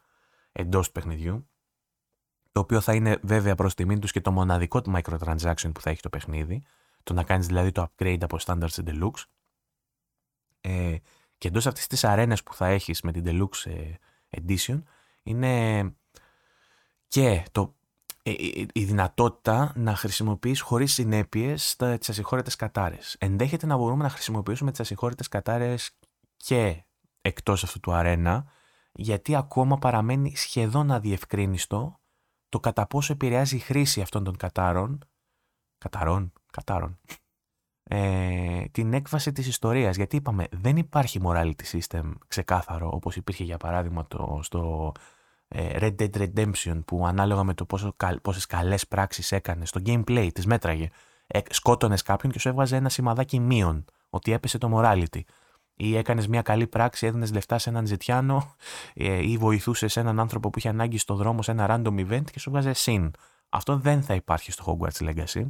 εντός 0.52 0.86
του 0.86 0.92
παιχνιδιού. 0.92 1.48
Το 2.52 2.60
οποίο 2.60 2.82
θα 2.82 2.94
είναι 2.94 3.18
βέβαια 3.22 3.56
προς 3.56 3.74
τιμήν 3.74 4.00
τους 4.00 4.12
και 4.12 4.22
το 4.22 4.32
μοναδικό 4.32 4.82
του 4.82 4.94
microtransaction 4.96 5.72
που 5.74 5.82
θα 5.82 5.90
έχει 5.90 6.02
το 6.02 6.10
παιχνίδι 6.10 6.64
το 7.06 7.14
να 7.14 7.24
κάνεις 7.24 7.47
δηλαδή 7.47 7.72
το 7.72 7.88
upgrade 7.88 8.22
από 8.22 8.38
standard 8.45 8.70
σε 8.70 8.84
deluxe. 8.86 9.24
Ε, 10.62 10.97
και 11.38 11.47
εντός 11.47 11.68
αυτής 11.68 11.88
της 11.88 12.03
αρένες 12.03 12.43
που 12.43 12.53
θα 12.53 12.68
έχεις 12.68 13.01
με 13.01 13.12
την 13.12 13.24
deluxe 13.26 13.72
ε, 13.72 13.93
edition 14.30 14.82
είναι 15.24 15.84
και 17.08 17.43
το, 17.51 17.76
ε, 18.24 18.32
ε, 18.32 18.66
η 18.74 18.84
δυνατότητα 18.84 19.74
να 19.76 19.95
χρησιμοποιείς 19.95 20.62
χωρίς 20.62 20.93
συνέπειες 20.93 21.76
τα, 21.76 21.97
τις 21.97 22.10
ασυγχώρητες 22.10 22.56
κατάρες. 22.56 23.16
Ενδέχεται 23.20 23.66
να 23.66 23.78
μπορούμε 23.78 24.03
να 24.03 24.10
χρησιμοποιήσουμε 24.10 24.72
τις 24.72 24.80
ασυγχώρητες 24.80 25.28
κατάρες 25.28 25.97
και 26.38 26.84
εκτός 27.22 27.64
αυτού 27.64 27.80
του 27.80 27.93
αρένα, 27.93 28.45
γιατί 28.91 29.36
ακόμα 29.36 29.78
παραμένει 29.78 30.36
σχεδόν 30.36 30.91
αδιευκρίνιστο 30.91 31.99
το 32.49 32.60
κατά 32.60 32.88
πόσο 32.88 33.14
επηρεάζει 33.14 33.56
η 33.56 33.60
χρήση 33.60 34.01
αυτών 34.01 34.24
των 34.24 34.38
κατάρων, 34.38 34.99
καταρών, 35.78 36.34
κατάρων, 36.56 36.99
ε, 37.84 38.64
την 38.72 38.93
έκβαση 38.93 39.32
της 39.32 39.47
ιστορίας. 39.47 39.95
Γιατί 39.95 40.16
είπαμε, 40.16 40.47
δεν 40.51 40.78
υπάρχει 40.78 41.20
morality 41.24 41.64
system 41.72 42.12
ξεκάθαρο, 42.28 42.89
όπως 42.93 43.16
υπήρχε 43.16 43.43
για 43.43 43.58
παράδειγμα 43.58 44.08
το, 44.08 44.39
στο 44.43 44.91
ε, 45.47 45.78
Red 45.80 45.95
Dead 45.99 46.28
Redemption, 46.28 46.82
που 46.86 47.08
ανάλογα 47.08 47.43
με 47.43 47.53
το 47.53 47.66
πόσο, 47.66 47.95
πόσες 48.22 48.45
καλές 48.45 48.88
πράξεις 48.88 49.32
έκανε 49.32 49.66
στο 49.66 49.82
gameplay, 49.86 50.30
τις 50.34 50.45
μέτραγε. 50.45 50.89
Ε, 51.28 51.39
σκότωνες 51.49 52.01
κάποιον 52.01 52.32
και 52.32 52.39
σου 52.39 52.47
έβγαζε 52.47 52.76
ένα 52.76 52.89
σημαδάκι 52.89 53.39
μείον, 53.39 53.86
ότι 54.10 54.32
έπεσε 54.32 54.58
το 54.58 54.70
morality. 54.74 55.22
Ή 55.78 55.97
έκανες 55.97 56.28
μια 56.28 56.41
καλή 56.41 56.68
πράξη, 56.68 57.06
έδινες 57.06 57.32
λεφτά 57.32 57.58
σε 57.58 57.70
έναν 57.70 57.86
ζητιάνο 57.86 58.56
ε, 58.93 59.30
ή 59.30 59.38
βοηθούσες 59.38 59.97
έναν 59.97 60.20
άνθρωπο 60.20 60.49
που 60.49 60.58
είχε 60.58 60.70
ανάγκη 60.70 60.97
στο 60.97 61.16
δρόμο 61.16 61.41
σε 61.41 61.51
ένα 61.51 61.66
random 61.70 62.08
event 62.08 62.32
και 62.32 62.39
σου 62.39 62.49
έβγαζε 62.49 62.74
συν. 62.74 63.12
Αυτό 63.49 63.78
δεν 63.78 64.03
θα 64.03 64.14
υπάρχει 64.14 64.51
στο 64.51 64.78
Hogwarts 64.80 65.10
Legacy. 65.10 65.45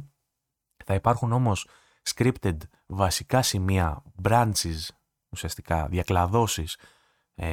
Θα 0.86 0.94
υπάρχουν 0.94 1.32
όμως 1.32 1.68
scripted 2.14 2.56
βασικά 2.86 3.42
σημεία, 3.42 4.02
branches 4.22 4.88
ουσιαστικά, 5.28 5.86
διακλαδώσεις 5.86 6.78
ε, 7.34 7.48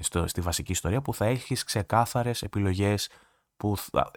στο, 0.00 0.26
στη 0.26 0.40
βασική 0.40 0.72
ιστορία 0.72 1.00
που 1.00 1.14
θα 1.14 1.24
έχεις 1.24 1.64
ξεκάθαρες 1.64 2.42
επιλογές 2.42 3.10
που 3.56 3.76
θα 3.76 4.10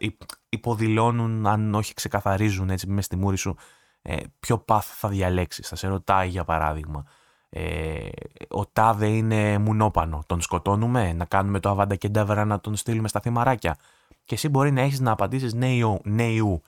υποδηλώνουν, 0.50 1.48
αν 1.48 1.76
όχι 1.76 1.94
ξεκαθαρίζουν 1.94 2.70
έτσι 2.70 2.88
μέσα 2.88 3.02
στη 3.02 3.16
μούρη 3.16 3.38
σου, 3.38 3.56
ε, 4.02 4.18
ποιο 4.40 4.66
path 4.68 4.80
θα 4.82 5.10
διαλέξεις. 5.10 5.68
Θα 5.68 5.76
σε 5.76 5.88
ρωτάει 5.88 6.30
για 6.30 6.44
παράδειγμα, 6.44 7.06
ε, 7.50 8.10
ο 8.50 8.66
τάδε 8.66 9.08
είναι 9.08 9.58
μουνόπανο, 9.58 10.24
τον 10.26 10.42
σκοτώνουμε, 10.42 11.14
να 11.14 11.26
κάνουμε 11.26 11.60
το 11.60 11.70
αβάντα 11.70 11.96
και 11.96 12.10
να 12.10 12.60
τον 12.60 12.76
στείλουμε 12.76 13.08
στα 13.08 13.20
θυμαράκια. 13.20 13.78
και 14.26 14.36
εσύ 14.36 14.50
μπορεί 14.50 14.72
να 14.72 14.82
έχεις 14.82 15.00
να 15.00 15.12
απαντήσεις 15.12 15.54
ναι 15.54 15.74
ή 15.74 16.00
ναι 16.04 16.42
ου. 16.42 16.62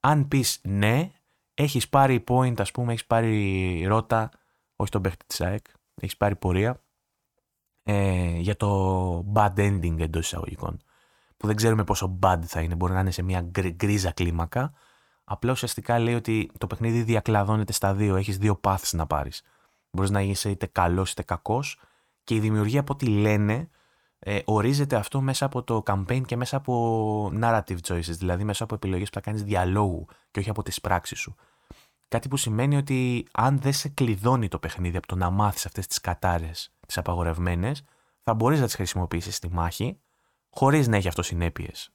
Αν 0.00 0.28
πεις 0.28 0.60
ναι, 0.62 1.12
έχεις 1.54 1.88
πάρει 1.88 2.24
point, 2.28 2.60
ας 2.60 2.70
πούμε, 2.70 2.92
έχεις 2.92 3.06
πάρει 3.06 3.84
ρότα, 3.86 4.30
όχι 4.76 4.90
τον 4.90 5.02
παίχτη 5.02 5.24
της 5.26 5.40
ΑΕΚ, 5.40 5.64
έχεις 5.94 6.16
πάρει 6.16 6.36
πορεία 6.36 6.80
ε, 7.82 8.36
για 8.38 8.56
το 8.56 9.32
bad 9.34 9.54
ending 9.56 10.00
εντός 10.00 10.26
εισαγωγικών. 10.26 10.82
Που 11.36 11.46
δεν 11.46 11.56
ξέρουμε 11.56 11.84
πόσο 11.84 12.18
bad 12.22 12.40
θα 12.44 12.60
είναι, 12.60 12.74
μπορεί 12.74 12.92
να 12.92 13.00
είναι 13.00 13.10
σε 13.10 13.22
μια 13.22 13.40
γκρίζα 13.70 14.10
κλίμακα. 14.10 14.72
Απλά 15.24 15.52
ουσιαστικά 15.52 15.98
λέει 15.98 16.14
ότι 16.14 16.50
το 16.58 16.66
παιχνίδι 16.66 17.02
διακλαδώνεται 17.02 17.72
στα 17.72 17.94
δύο, 17.94 18.16
έχεις 18.16 18.38
δύο 18.38 18.60
paths 18.62 18.90
να 18.92 19.06
πάρεις. 19.06 19.42
Μπορείς 19.90 20.10
να 20.10 20.20
είσαι 20.20 20.50
είτε 20.50 20.66
καλός 20.66 21.12
είτε 21.12 21.22
κακός 21.22 21.80
και 22.24 22.34
η 22.34 22.40
δημιουργία 22.40 22.80
από 22.80 22.92
ό,τι 22.92 23.06
λένε 23.06 23.68
ε, 24.26 24.40
ορίζεται 24.44 24.96
αυτό 24.96 25.20
μέσα 25.20 25.44
από 25.44 25.62
το 25.62 25.82
campaign 25.86 26.22
και 26.26 26.36
μέσα 26.36 26.56
από 26.56 27.32
narrative 27.40 27.78
choices, 27.86 28.00
δηλαδή 28.00 28.44
μέσα 28.44 28.64
από 28.64 28.74
επιλογές 28.74 29.08
που 29.08 29.14
θα 29.14 29.20
κάνεις 29.20 29.42
διαλόγου 29.42 30.06
και 30.30 30.40
όχι 30.40 30.50
από 30.50 30.62
τις 30.62 30.80
πράξεις 30.80 31.18
σου. 31.18 31.34
Κάτι 32.08 32.28
που 32.28 32.36
σημαίνει 32.36 32.76
ότι 32.76 33.26
αν 33.32 33.58
δεν 33.58 33.72
σε 33.72 33.88
κλειδώνει 33.88 34.48
το 34.48 34.58
παιχνίδι 34.58 34.96
από 34.96 35.06
το 35.06 35.16
να 35.16 35.30
μάθεις 35.30 35.66
αυτές 35.66 35.86
τις 35.86 36.00
κατάρες, 36.00 36.72
τις 36.86 36.98
απαγορευμένες, 36.98 37.84
θα 38.22 38.34
μπορείς 38.34 38.60
να 38.60 38.66
τις 38.66 38.74
χρησιμοποιήσεις 38.74 39.36
στη 39.36 39.50
μάχη, 39.50 39.98
χωρίς 40.50 40.88
να 40.88 40.96
έχει 40.96 41.08
αυτό 41.08 41.22
συνέπειες. 41.22 41.90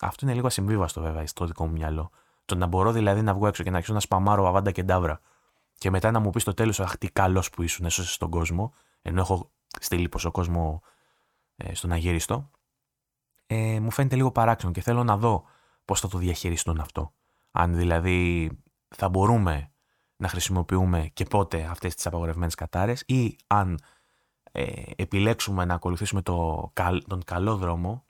Αυτό 0.00 0.26
είναι 0.26 0.34
λίγο 0.34 0.46
ασυμβίβαστο 0.46 1.00
βέβαια 1.00 1.26
στο 1.26 1.46
δικό 1.46 1.66
μου 1.66 1.72
μυαλό. 1.72 2.10
Το 2.44 2.54
να 2.54 2.66
μπορώ 2.66 2.92
δηλαδή 2.92 3.22
να 3.22 3.34
βγω 3.34 3.46
έξω 3.46 3.62
και 3.62 3.70
να 3.70 3.76
αρχίσω 3.76 3.94
να 3.94 4.00
σπαμάρω 4.00 4.48
αβάντα 4.48 4.70
και 4.70 4.82
ντάβρα 4.82 5.20
και 5.78 5.90
μετά 5.90 6.10
να 6.10 6.20
μου 6.20 6.30
πεις 6.30 6.42
στο 6.42 6.54
τέλος, 6.54 6.80
Αχ, 6.80 6.98
τι 6.98 7.10
καλός 7.10 7.50
που 7.50 7.62
ήσουν, 7.62 7.84
έσωσε 7.84 8.18
τον 8.18 8.30
κόσμο, 8.30 8.74
ενώ 9.02 9.20
έχω 9.20 9.50
στείλει 9.80 10.08
πόσο 10.08 10.30
κόσμο 10.30 10.82
ε, 10.84 10.91
στον 11.72 11.92
αγύριστο, 11.92 12.50
ε, 13.46 13.80
μου 13.80 13.90
φαίνεται 13.90 14.16
λίγο 14.16 14.32
παράξενο 14.32 14.72
και 14.72 14.80
θέλω 14.80 15.04
να 15.04 15.16
δω 15.16 15.44
πώς 15.84 16.00
θα 16.00 16.08
το 16.08 16.18
διαχειριστούν 16.18 16.80
αυτό. 16.80 17.14
Αν 17.50 17.76
δηλαδή 17.76 18.50
θα 18.88 19.08
μπορούμε 19.08 19.72
να 20.16 20.28
χρησιμοποιούμε 20.28 21.10
και 21.12 21.24
πότε 21.24 21.64
αυτές 21.64 21.94
τις 21.94 22.06
απαγορευμένες 22.06 22.54
κατάρες 22.54 23.02
ή 23.06 23.36
αν 23.46 23.78
ε, 24.52 24.82
επιλέξουμε 24.96 25.64
να 25.64 25.74
ακολουθήσουμε 25.74 26.22
το, 26.22 26.70
τον 27.06 27.24
καλό 27.24 27.56
δρόμο, 27.56 28.06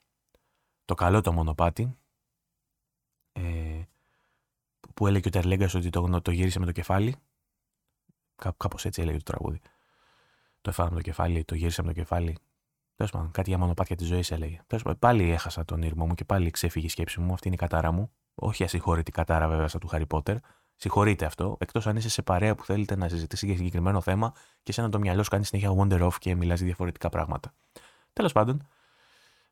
το 0.85 0.93
καλό 0.93 1.21
το 1.21 1.31
μονοπάτι, 1.31 1.97
ε, 3.31 3.81
που 4.93 5.07
έλεγε 5.07 5.27
ο 5.27 5.31
Τερλέγκας 5.31 5.73
ότι 5.73 5.89
το, 5.89 6.21
το 6.21 6.31
γύρισε 6.31 6.59
με 6.59 6.65
το 6.65 6.71
κεφάλι. 6.71 7.15
Κάπως 8.57 8.85
έτσι 8.85 9.01
έλεγε 9.01 9.17
το 9.17 9.23
τραγούδι. 9.23 9.59
Το 10.61 10.69
έφαγα 10.69 10.89
με 10.89 10.95
το 10.95 11.01
κεφάλι, 11.01 11.43
το 11.43 11.55
γύρισα 11.55 11.83
με 11.83 11.87
το 11.87 11.99
κεφάλι. 11.99 12.37
Τέλος 12.95 13.11
πάντων, 13.11 13.31
κάτι 13.31 13.49
για 13.49 13.57
μονοπάτια 13.57 13.95
της 13.95 14.07
ζωής 14.07 14.31
έλεγε. 14.31 14.61
Τέλος 14.67 14.83
πάλι 14.99 15.31
έχασα 15.31 15.65
τον 15.65 15.81
ήρμο 15.81 16.05
μου 16.05 16.13
και 16.13 16.25
πάλι 16.25 16.51
ξέφυγε 16.51 16.85
η 16.85 16.89
σκέψη 16.89 17.19
μου. 17.19 17.33
Αυτή 17.33 17.47
είναι 17.47 17.55
η 17.55 17.59
κατάρα 17.59 17.91
μου. 17.91 18.11
Όχι 18.35 18.63
ασυγχωρητή 18.63 19.11
κατάρα 19.11 19.47
βέβαια 19.47 19.67
σαν 19.67 19.79
του 19.79 19.87
Χάρι 19.87 20.05
Πότερ. 20.05 20.37
Συγχωρείτε 20.75 21.25
αυτό. 21.25 21.57
Εκτός 21.59 21.87
αν 21.87 21.95
είσαι 21.95 22.09
σε 22.09 22.21
παρέα 22.21 22.55
που 22.55 22.65
θέλετε 22.65 22.95
να 22.95 23.07
συζητήσει 23.07 23.45
για 23.45 23.55
συγκεκριμένο 23.55 24.01
θέμα 24.01 24.33
και 24.63 24.71
σε 24.71 24.81
ένα 24.81 24.89
το 24.89 24.99
μυαλός 24.99 25.25
σου 25.25 25.31
κάνει 25.31 25.45
συνέχεια 25.45 25.75
wonder 25.77 26.07
off 26.07 26.15
και 26.19 26.35
μιλάς 26.35 26.61
διαφορετικά 26.61 27.09
πράγματα. 27.09 27.53
Τέλος 28.13 28.31
πάντων, 28.31 28.67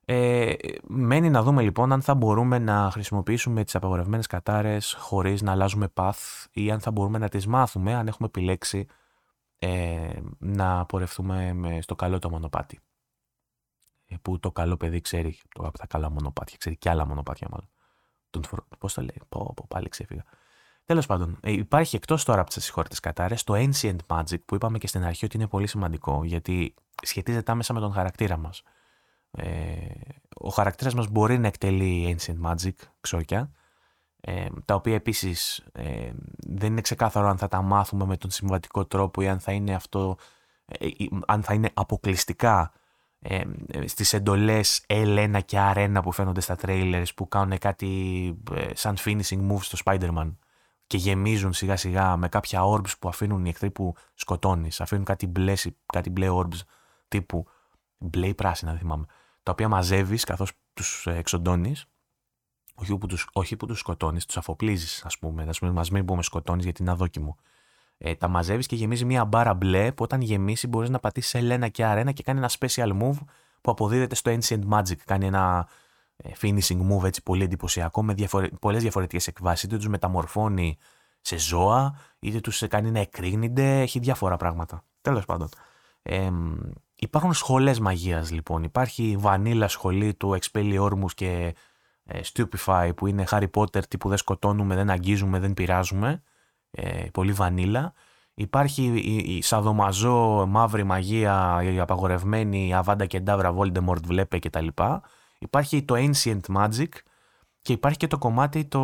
ε, 0.06 0.54
μένει 0.82 1.30
να 1.30 1.44
δούμε 1.44 1.62
λοιπόν 1.62 1.92
αν 1.92 2.02
θα 2.02 2.16
μπορούμε 2.16 2.60
να 2.60 2.90
χρησιμοποιήσουμε 2.92 3.64
τις 3.64 3.76
απαγορευμένες 3.76 4.28
κατάρες 4.28 4.94
χωρίς 4.94 5.42
να 5.42 5.52
αλλάζουμε 5.52 5.88
path 5.94 6.46
ή 6.52 6.72
αν 6.72 6.80
θα 6.80 6.92
μπορούμε 6.92 7.18
να 7.18 7.30
τις 7.30 7.48
μάθουμε 7.48 7.94
αν 7.94 8.08
έχουμε 8.08 8.28
επιλέξει 8.28 8.88
ε, 9.60 10.10
να 10.38 10.86
πορευτούμε 10.86 11.56
στο 11.82 11.96
καλό 11.96 12.20
το 12.20 12.30
μονοπάτι. 12.30 12.80
Ε, 14.12 14.16
που 14.22 14.40
το 14.40 14.52
καλό 14.52 14.78
παιδί 14.78 15.02
ξέρει 15.02 15.40
το, 15.56 15.64
από 15.64 15.78
τα 15.78 15.88
καλά 15.88 16.10
μονοπάτια, 16.10 16.58
ξέρει 16.60 16.78
και 16.78 16.90
άλλα 16.90 17.06
μονοπάτια 17.06 17.48
μάλλον. 17.52 17.70
Τον, 18.30 18.44
πώς 18.78 18.94
το 18.94 19.02
λέει, 19.02 19.22
πω, 19.30 19.54
πω, 19.56 19.66
πάλι 19.68 19.90
ξέφυγα. 19.90 20.24
Τέλος 20.86 21.06
πάντων, 21.06 21.38
ε, 21.42 21.52
υπάρχει 21.52 21.96
εκτός 21.96 22.24
τώρα 22.24 22.40
από 22.40 22.50
τις 22.50 22.58
ασυγχώρητε 22.58 22.96
κατάρε 23.02 23.36
το 23.44 23.54
Ancient 23.56 23.98
Magic 24.08 24.46
που 24.46 24.56
είπαμε 24.56 24.78
και 24.78 24.88
στην 24.88 25.04
αρχή 25.04 25.26
ότι 25.26 25.38
είναι 25.38 25.48
πολύ 25.48 25.68
σημαντικό 25.68 26.24
γιατί 26.24 26.74
σχετίζεται 27.02 27.52
άμεσα 27.52 27.74
με 27.74 27.80
τον 27.80 27.94
χαρακτήρα 27.94 28.38
μας. 28.38 28.64
Ε, 29.32 29.88
ο 30.36 30.50
χαρακτήρας 30.50 30.94
μας 30.94 31.08
μπορεί 31.08 31.38
να 31.38 31.48
εκτελεί 31.48 32.18
Ancient 32.18 32.52
Magic, 32.52 32.74
ξόρκια, 33.00 33.52
ε, 34.22 34.48
τα 34.66 34.76
οποία 34.76 34.96
επίσης 34.96 35.58
ε, 35.72 36.12
δεν 36.38 36.72
είναι 36.72 36.82
ξεκάθαρο 36.82 37.28
αν 37.28 37.38
θα 37.38 37.48
τα 37.48 37.62
μάθουμε 37.62 38.06
με 38.06 38.18
τον 38.18 38.30
συμβατικό 38.30 38.86
τρόπο 38.86 39.22
ή 39.22 39.28
αν 39.28 39.40
θα 39.40 39.52
είναι 39.52 39.74
αυτό, 39.74 40.18
ε, 40.66 40.88
αν 41.26 41.44
θα 41.44 41.54
είναι 41.54 41.70
αποκλειστικά 41.74 42.72
ε, 43.24 43.44
στις 43.86 44.14
εντολές 44.14 44.86
L1 44.88 45.40
και 45.46 45.58
R1 45.76 46.00
που 46.04 46.12
φαίνονται 46.12 46.42
στα 46.42 46.56
trailers 46.62 47.06
που 47.16 47.28
κάνουν 47.28 47.58
κάτι 47.58 47.90
ε, 48.56 48.68
σαν 48.74 48.98
finishing 49.06 49.52
moves 49.52 49.62
στο 49.62 49.78
Spider-Man 49.86 50.36
και 50.88 50.98
γεμίζουν 50.98 51.54
σιγά 51.54 51.76
σιγά 51.76 52.18
με 52.18 52.30
κάποια 52.30 52.62
orbs 52.64 52.98
που 53.00 53.10
αφήνουν 53.10 53.46
οι 53.46 53.50
εχθροί 53.50 53.72
που 53.72 53.96
σκοτώνεις, 54.14 54.82
αφήνουν 54.82 55.06
κάτι 55.06 55.28
μπλε, 55.28 55.54
κάτι 55.86 56.10
μπλε 56.10 56.28
orbs 56.32 56.60
τύπου 57.08 57.46
μπλε 57.98 58.28
ή 58.28 58.34
πράσινα 58.34 58.76
θυμάμαι 58.76 59.06
τα 59.44 59.52
οποία 59.52 59.68
μαζεύεις 59.68 60.24
καθώς 60.24 60.52
τους 60.74 61.08
ε, 61.08 61.16
εξοντώνεις, 61.16 61.86
όχι 62.76 62.98
που 62.98 63.08
τους 63.08 63.28
όχι 63.34 63.56
που 63.56 63.66
τους 63.66 63.80
σκοτώνεις, 63.80 64.26
τους 64.26 64.38
αφοπλίζεις, 64.38 65.06
ας 65.06 65.18
πούμε. 65.20 65.44
Α 65.44 65.52
πούμε, 65.60 65.84
μην 65.92 66.06
πούμε 66.06 66.24
σκοτώνεις 66.24 66.64
γιατί 66.64 66.82
είναι 66.82 66.92
αδόκιμο. 66.92 67.38
Ε, 68.04 68.16
τα 68.16 68.28
μαζεύεις 68.28 68.68
και 68.68 68.76
γεμίζεις 68.76 69.06
μια 69.06 69.26
μπάρα 69.26 69.54
μπλε 69.54 69.92
που 69.92 70.04
όταν 70.04 70.22
γεμίσει 70.22 70.68
μπορείς 70.68 70.90
να 70.90 71.00
πατήσεις 71.00 71.34
Ελένα 71.34 71.68
και 71.68 71.86
αρένα 71.86 72.12
και 72.12 72.24
κάνει 72.24 72.40
ένα 72.40 72.50
special 72.60 73.02
move 73.02 73.18
που 73.62 73.72
αποδίδεται 73.72 74.16
στο 74.16 74.38
Ancient 74.38 74.62
Magic. 74.70 74.96
Κάνει 75.06 75.26
ένα 75.26 75.68
ε, 76.16 76.30
finishing 76.42 76.92
move 76.92 77.04
έτσι 77.04 77.24
πολύ 77.24 77.44
εντυπωσιακό 77.44 78.04
με 78.04 78.14
διαφορε... 78.14 78.48
πολλές 78.48 78.82
διαφορετικές 78.82 79.28
εκβάσεις. 79.28 79.64
Είτε 79.64 79.78
τους 79.78 79.88
μεταμορφώνει 79.88 80.78
σε 81.22 81.38
ζώα, 81.38 81.96
είτε 82.20 82.40
τους 82.40 82.68
κάνει 82.68 82.92
να 82.92 83.00
εκρήγνονται. 83.00 83.82
Έχει 83.82 84.00
διάφορα 84.00 84.38
πράγματα. 84.38 84.84
Τέλος 85.02 85.26
πάντων. 85.26 85.50
Ε, 86.02 86.30
Υπάρχουν 87.04 87.34
σχολές 87.34 87.80
μαγείας 87.80 88.32
λοιπόν. 88.32 88.64
Υπάρχει 88.64 89.04
η 89.04 89.18
βανίλα 89.18 89.68
σχολή 89.68 90.14
του 90.14 90.40
Expelliarmus 90.42 91.12
και 91.16 91.56
ε, 92.04 92.20
Stupefy 92.34 92.92
που 92.96 93.08
είναι 93.08 93.24
Harry 93.30 93.50
Potter 93.54 93.88
τύπου 93.88 94.10
δεν 94.10 94.18
σκοτώνουμε, 94.18 94.76
δεν 94.76 94.90
αγγίζουμε, 94.90 95.40
δεν 95.40 95.54
πειράζουμε. 95.54 96.24
Ε, 96.72 97.06
πολύ 97.14 97.32
βανίλα. 97.32 97.94
Υπάρχει 98.34 98.84
η, 98.84 99.36
η 99.36 99.42
σαδομαζό 99.42 100.46
μαύρη 100.48 100.84
μαγεία, 100.84 101.62
η 101.64 101.80
απαγορευμένη 101.80 102.74
Αβάντα 102.76 103.06
και 103.06 103.20
Ντάβρα 103.20 103.56
Voldemort 103.58 104.04
βλέπε 104.04 104.40
κτλ. 104.40 104.68
Υπάρχει 105.40 105.84
το 105.84 105.96
Ancient 105.98 106.42
Magic 106.56 106.90
και 107.62 107.74
υπάρχει 107.74 107.98
και 107.98 108.08
το 108.08 108.18
κομμάτι 108.18 108.66
το 108.66 108.82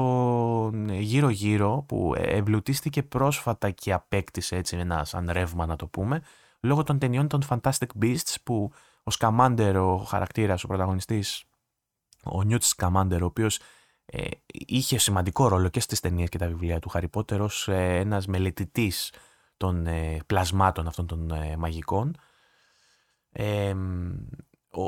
γύρω 0.89 1.29
γύρω 1.29 1.83
που 1.87 2.13
εμπλουτίστηκε 2.17 3.03
πρόσφατα 3.03 3.69
και 3.69 3.93
απέκτησε 3.93 4.55
έτσι 4.55 4.77
ένας 4.77 5.09
σαν 5.09 5.29
ρεύμα 5.31 5.65
να 5.65 5.75
το 5.75 5.87
πούμε 5.87 6.21
λόγω 6.59 6.83
των 6.83 6.99
ταινιών 6.99 7.27
των 7.27 7.41
Fantastic 7.49 7.87
Beasts 8.01 8.35
που 8.43 8.71
ο 9.03 9.11
Σκαμάντερ, 9.11 9.77
ο 9.77 9.97
χαρακτήρας, 9.97 10.63
ο 10.63 10.67
πρωταγωνιστής, 10.67 11.43
ο 12.23 12.43
Νιούτ 12.43 12.63
Σκαμάντερ, 12.63 13.23
ο 13.23 13.25
οποίος 13.25 13.59
ε, 14.09 14.27
είχε 14.47 14.97
σημαντικό 14.97 15.47
ρόλο 15.47 15.69
και 15.69 15.79
στις 15.79 15.99
ταινίες 15.99 16.29
και 16.29 16.37
τα 16.37 16.47
βιβλία 16.47 16.79
του 16.79 16.91
Harry 16.93 17.09
Potter 17.13 17.39
ως 17.39 17.67
ε, 17.67 17.97
ένας 17.99 18.27
μελετητής 18.27 19.13
των 19.57 19.87
ε, 19.87 20.19
πλασμάτων 20.25 20.87
αυτών 20.87 21.07
των 21.07 21.31
ε, 21.31 21.55
μαγικών 21.57 22.15
ο, 24.69 24.83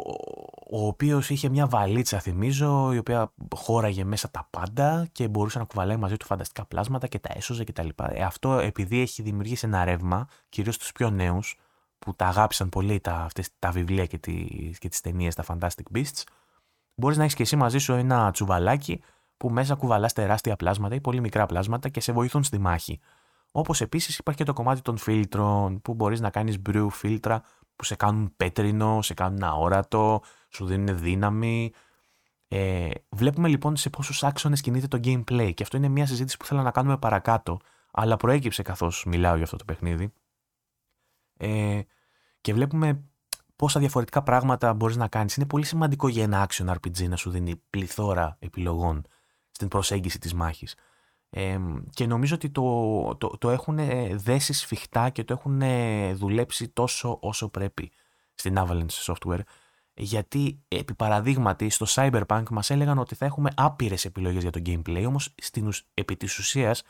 ο 0.70 0.88
οποίος 0.88 1.30
είχε 1.30 1.50
μια 1.50 1.68
βαλίτσα 1.68 2.20
θυμίζω 2.20 2.94
η 2.94 2.98
οποία 2.98 3.34
χώραγε 3.56 4.04
μέσα 4.04 4.32
τα 4.32 4.48
πάντα 4.50 5.08
και 5.12 5.28
μπορούσε 5.28 5.60
να 5.60 5.66
κουβαλάει 5.66 5.98
μαζί 5.98 6.18
του 6.18 6.26
φανταστικά 6.26 6.66
πλάσματα 6.66 7.08
και 7.08 7.20
τα 7.20 7.30
έσωζε 7.36 7.64
κτλ. 7.64 7.88
Ε, 7.98 8.24
αυτό 8.24 8.54
επειδή 8.54 9.00
έχει 9.00 9.22
δημιουργήσει 9.22 9.66
ένα 9.68 9.84
ρεύμα 9.84 10.28
κυρίως 10.50 10.76
στους 10.76 10.92
πιο 10.92 11.10
νέους 11.10 11.58
που 12.00 12.16
τα 12.16 12.26
αγάπησαν 12.26 12.70
πολύ 12.70 13.00
τα, 13.00 13.14
αυτές, 13.14 13.50
τα 13.60 13.72
βιβλία 13.72 14.06
και, 14.06 14.18
τις, 14.18 14.80
και 14.80 14.90
τις 14.90 15.02
ταινίες, 15.02 15.36
τα 15.36 15.44
Fantastic 15.48 15.98
Beasts, 15.98 16.24
μπορείς 17.00 17.18
να 17.18 17.24
έχεις 17.24 17.36
και 17.36 17.44
εσύ 17.44 17.56
μαζί 17.56 17.78
σου 17.78 17.94
ένα 17.94 18.32
τσουβαλάκι 18.32 19.02
που 19.38 19.50
μέσα 19.50 19.76
κουβαλάς 19.76 20.14
τεράστια 20.14 20.56
πλάσματα 20.56 20.96
ή 20.96 21.02
πολύ 21.02 21.22
μικρά 21.22 21.46
πλάσματα 21.46 21.90
και 21.90 22.00
σε 22.00 22.12
βοηθούν 22.12 22.44
στη 22.44 22.58
μάχη. 22.58 23.00
Όπως 23.52 23.82
επίσης 23.82 24.18
υπάρχει 24.18 24.40
και 24.40 24.46
το 24.46 24.54
κομμάτι 24.54 24.82
των 24.82 24.98
φίλτρων 24.98 25.82
που 25.82 25.94
μπορείς 25.94 26.20
να 26.20 26.30
κάνεις 26.30 26.58
brew 26.70 26.88
φίλτρα 26.90 27.44
που 27.76 27.84
σε 27.84 27.96
κάνουν 27.96 28.34
πέτρινο, 28.38 29.02
σε 29.02 29.14
κάνουν 29.14 29.44
αόρατο, 29.44 30.22
σου 30.50 30.66
δίνουν 30.66 31.00
δύναμη. 31.00 31.72
Ε, 32.48 32.90
βλέπουμε 33.10 33.48
λοιπόν 33.48 33.76
σε 33.76 33.90
πόσους 33.90 34.24
άξονες 34.24 34.62
κινείται 34.62 34.88
το 34.88 35.00
gameplay 35.04 35.52
και 35.54 35.64
αυτό 35.64 35.78
είναι 35.78 35.88
μια 35.88 36.06
συζήτηση 36.06 36.38
που 36.38 36.46
θέλω 36.46 36.62
να 36.62 36.72
κάνουμε 36.72 36.98
παρακάτω, 36.98 37.60
αλλά 37.92 38.18
προέκυψε 38.18 38.62
καθώς 38.62 39.06
μιλάω 39.06 39.36
για 39.36 39.44
αυτό 39.44 39.56
το 39.58 39.66
παιχνίδι. 39.66 40.14
Ε, 41.38 41.82
και 42.42 42.54
βλέπουμε 42.54 43.09
πόσα 43.60 43.80
διαφορετικά 43.80 44.24
πράγματα 44.24 44.74
μπορείς 44.74 44.96
να 44.96 45.08
κάνεις. 45.08 45.36
Είναι 45.36 45.46
πολύ 45.46 45.66
σημαντικό 45.66 46.08
για 46.08 46.24
ένα 46.24 46.48
action 46.50 46.70
RPG 46.70 47.08
να 47.08 47.16
σου 47.16 47.30
δίνει 47.30 47.62
πληθώρα 47.70 48.38
επιλογών 48.40 49.06
στην 49.52 49.68
προσέγγιση 49.68 50.20
της 50.20 50.34
μάχης. 50.34 50.76
Ε, 51.30 51.58
και 51.90 52.06
νομίζω 52.06 52.36
ότι 52.36 52.50
το, 52.50 53.16
το, 53.18 53.38
το 53.38 53.50
έχουν 53.50 53.78
δέσει 54.12 54.54
σφιχτά 54.54 55.10
και 55.10 55.24
το 55.24 55.34
έχουν 55.34 55.62
δουλέψει 56.16 56.68
τόσο 56.70 57.18
όσο 57.22 57.50
πρέπει 57.50 57.92
στην 58.34 58.56
Avalanche 58.58 59.14
Software. 59.14 59.40
γιατί 59.94 60.64
επί 60.68 60.94
παραδείγματι 60.94 61.70
στο 61.70 61.86
Cyberpunk 61.90 62.44
μας 62.52 62.70
έλεγαν 62.70 62.98
ότι 62.98 63.16
θα 63.16 63.26
έχουμε 63.26 63.50
άπειρες 63.56 64.06
επιλογές 64.06 64.42
για 64.42 64.52
το 64.52 64.62
gameplay, 64.66 65.04
όμως 65.08 65.34
στην, 65.42 65.72
επί 65.94 66.16
της 66.18 66.38
ουσίας 66.38 66.84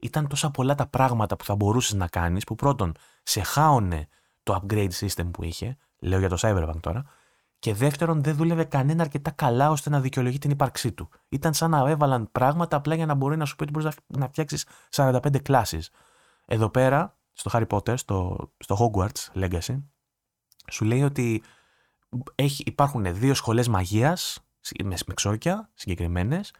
ήταν 0.00 0.28
τόσα 0.28 0.50
πολλά 0.50 0.74
τα 0.74 0.86
πράγματα 0.86 1.36
που 1.36 1.44
θα 1.44 1.54
μπορούσες 1.54 1.94
να 1.94 2.08
κάνεις 2.08 2.44
που 2.44 2.54
πρώτον 2.54 2.92
σε 3.22 3.42
χάωνε 3.42 4.08
το 4.42 4.62
upgrade 4.62 4.90
system 5.00 5.30
που 5.30 5.44
είχε, 5.44 5.76
λέω 6.04 6.18
για 6.18 6.28
το 6.28 6.36
Cyberpunk 6.40 6.80
τώρα, 6.80 7.04
και 7.58 7.74
δεύτερον 7.74 8.22
δεν 8.22 8.34
δούλευε 8.34 8.64
κανένα 8.64 9.02
αρκετά 9.02 9.30
καλά 9.30 9.70
ώστε 9.70 9.90
να 9.90 10.00
δικαιολογεί 10.00 10.38
την 10.38 10.50
ύπαρξή 10.50 10.92
του. 10.92 11.08
Ήταν 11.28 11.54
σαν 11.54 11.70
να 11.70 11.88
έβαλαν 11.90 12.32
πράγματα 12.32 12.76
απλά 12.76 12.94
για 12.94 13.06
να 13.06 13.14
μπορεί 13.14 13.36
να 13.36 13.44
σου 13.44 13.56
πει 13.56 13.62
ότι 13.62 13.72
μπορείς 13.72 13.96
να 14.06 14.28
φτιάξεις 14.28 14.66
45 14.90 15.42
κλάσεις. 15.42 15.90
Εδώ 16.46 16.68
πέρα, 16.68 17.16
στο 17.32 17.50
Harry 17.54 17.66
Potter, 17.66 17.98
στο, 17.98 18.36
στο 18.58 18.76
Hogwarts 18.78 19.42
Legacy, 19.42 19.82
σου 20.70 20.84
λέει 20.84 21.02
ότι 21.02 21.42
έχει, 22.34 22.62
υπάρχουν 22.66 23.14
δύο 23.14 23.34
σχολές 23.34 23.68
μαγείας 23.68 24.44
με, 24.84 24.96
με 25.06 25.14
ξόρκια 25.14 25.70
συγκεκριμένες 25.74 26.52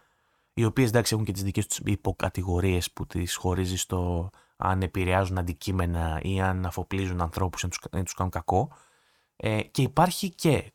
οι 0.53 0.65
οποίες 0.65 0.89
εντάξει 0.89 1.13
έχουν 1.13 1.25
και 1.25 1.31
τις 1.31 1.43
δικές 1.43 1.67
τους 1.67 1.77
υποκατηγορίες 1.77 2.91
που 2.91 3.07
τις 3.07 3.35
χωρίζει 3.35 3.77
στο 3.77 4.29
αν 4.57 4.81
επηρεάζουν 4.81 5.37
αντικείμενα 5.37 6.19
ή 6.21 6.41
αν 6.41 6.65
αφοπλίζουν 6.65 7.21
ανθρώπους 7.21 7.61
ή 7.61 7.67
αν 7.91 8.03
τους, 8.03 8.13
κάνουν 8.13 8.31
κακό 8.31 8.71
ε, 9.35 9.61
και 9.61 9.81
υπάρχει 9.81 10.29
και 10.29 10.71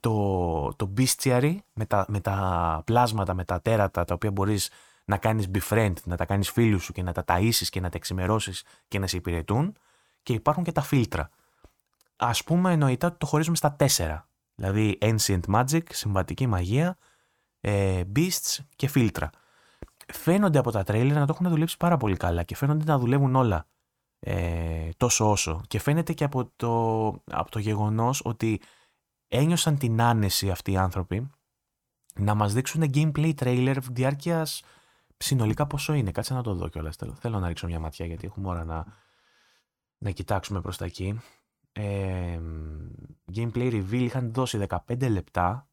το, 0.00 0.74
το 0.76 0.92
bestiary 0.96 1.56
με 1.72 1.86
τα, 1.86 2.04
με 2.08 2.20
τα 2.20 2.82
πλάσματα, 2.84 3.34
με 3.34 3.44
τα 3.44 3.60
τέρατα 3.60 4.04
τα 4.04 4.14
οποία 4.14 4.30
μπορείς 4.30 4.70
να 5.04 5.16
κάνεις 5.16 5.46
befriend, 5.54 5.94
να 6.04 6.16
τα 6.16 6.24
κάνεις 6.24 6.50
φίλους 6.50 6.84
σου 6.84 6.92
και 6.92 7.02
να 7.02 7.12
τα 7.12 7.24
ταΐσεις 7.26 7.68
και 7.70 7.80
να 7.80 7.88
τα 7.88 7.96
εξημερώσεις 7.96 8.64
και 8.88 8.98
να 8.98 9.06
σε 9.06 9.16
υπηρετούν 9.16 9.76
και 10.22 10.32
υπάρχουν 10.32 10.64
και 10.64 10.72
τα 10.72 10.80
φίλτρα 10.80 11.30
ας 12.16 12.44
πούμε 12.44 12.72
εννοείται 12.72 13.06
ότι 13.06 13.16
το 13.18 13.26
χωρίζουμε 13.26 13.56
στα 13.56 13.72
τέσσερα. 13.72 14.28
Δηλαδή 14.54 14.98
Ancient 15.00 15.40
Magic, 15.48 15.82
συμβατική 15.90 16.46
μαγεία, 16.46 16.96
ε, 17.60 18.02
Beasts 18.16 18.58
και 18.76 18.88
φίλτρα. 18.88 19.30
Φαίνονται 20.12 20.58
από 20.58 20.70
τα 20.70 20.82
τρέιλερ 20.82 21.16
να 21.16 21.26
το 21.26 21.32
έχουν 21.34 21.48
δουλέψει 21.48 21.76
πάρα 21.76 21.96
πολύ 21.96 22.16
καλά 22.16 22.42
και 22.42 22.56
φαίνονται 22.56 22.84
να 22.84 22.98
δουλεύουν 22.98 23.34
όλα 23.34 23.66
ε, 24.26 24.88
τόσο 24.96 25.30
όσο. 25.30 25.60
Και 25.68 25.80
φαίνεται 25.80 26.12
και 26.12 26.24
από 26.24 26.52
το, 26.56 27.06
από 27.24 27.50
το 27.50 27.58
γεγονός 27.58 28.20
ότι 28.24 28.60
ένιωσαν 29.28 29.78
την 29.78 30.00
άνεση 30.00 30.50
αυτοί 30.50 30.72
οι 30.72 30.76
άνθρωποι 30.76 31.30
να 32.14 32.34
μας 32.34 32.52
δείξουν 32.52 32.90
gameplay 32.94 33.34
trailer 33.34 33.76
διάρκειας 33.90 34.62
συνολικά 35.16 35.66
πόσο 35.66 35.92
είναι. 35.92 36.10
Κάτσε 36.10 36.34
να 36.34 36.42
το 36.42 36.54
δω 36.54 36.68
κιόλας. 36.68 36.96
Θέλω 37.18 37.38
να 37.38 37.48
ρίξω 37.48 37.66
μια 37.66 37.78
ματιά 37.78 38.06
γιατί 38.06 38.26
έχουμε 38.26 38.48
ώρα 38.48 38.64
να, 38.64 38.84
να 39.98 40.10
κοιτάξουμε 40.10 40.60
προς 40.60 40.76
τα 40.76 40.84
εκεί 40.84 41.20
gameplay 43.34 43.72
reveal 43.72 43.92
είχαν 43.92 44.32
δώσει 44.32 44.66
15 44.86 45.10
λεπτά 45.10 45.68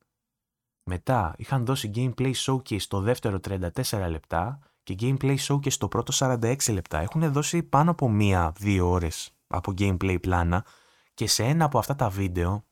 μετά 0.84 1.34
είχαν 1.38 1.66
δώσει 1.66 1.92
gameplay 1.96 2.34
showcase 2.34 2.82
το 2.88 3.00
δεύτερο 3.00 3.40
34 3.44 4.08
λεπτά 4.10 4.60
και 4.84 4.96
gameplay 5.00 5.38
showcase 5.38 5.74
το 5.74 5.88
πρώτο 5.88 6.14
46 6.16 6.56
λεπτά. 6.74 7.00
Έχουν 7.00 7.32
δώσει 7.32 7.64
πάνω 7.64 7.92
από 7.92 8.10
μία-δύο 8.10 8.90
ώρες 8.90 9.32
από 9.48 9.74
gameplay 9.78 10.18
πλάνα 10.22 10.66
και 11.14 11.28
σε 11.28 11.44
ένα 11.44 11.66
από 11.66 11.78
αυτά 11.78 11.96
τα 11.96 12.10
βίντεο 12.10 12.64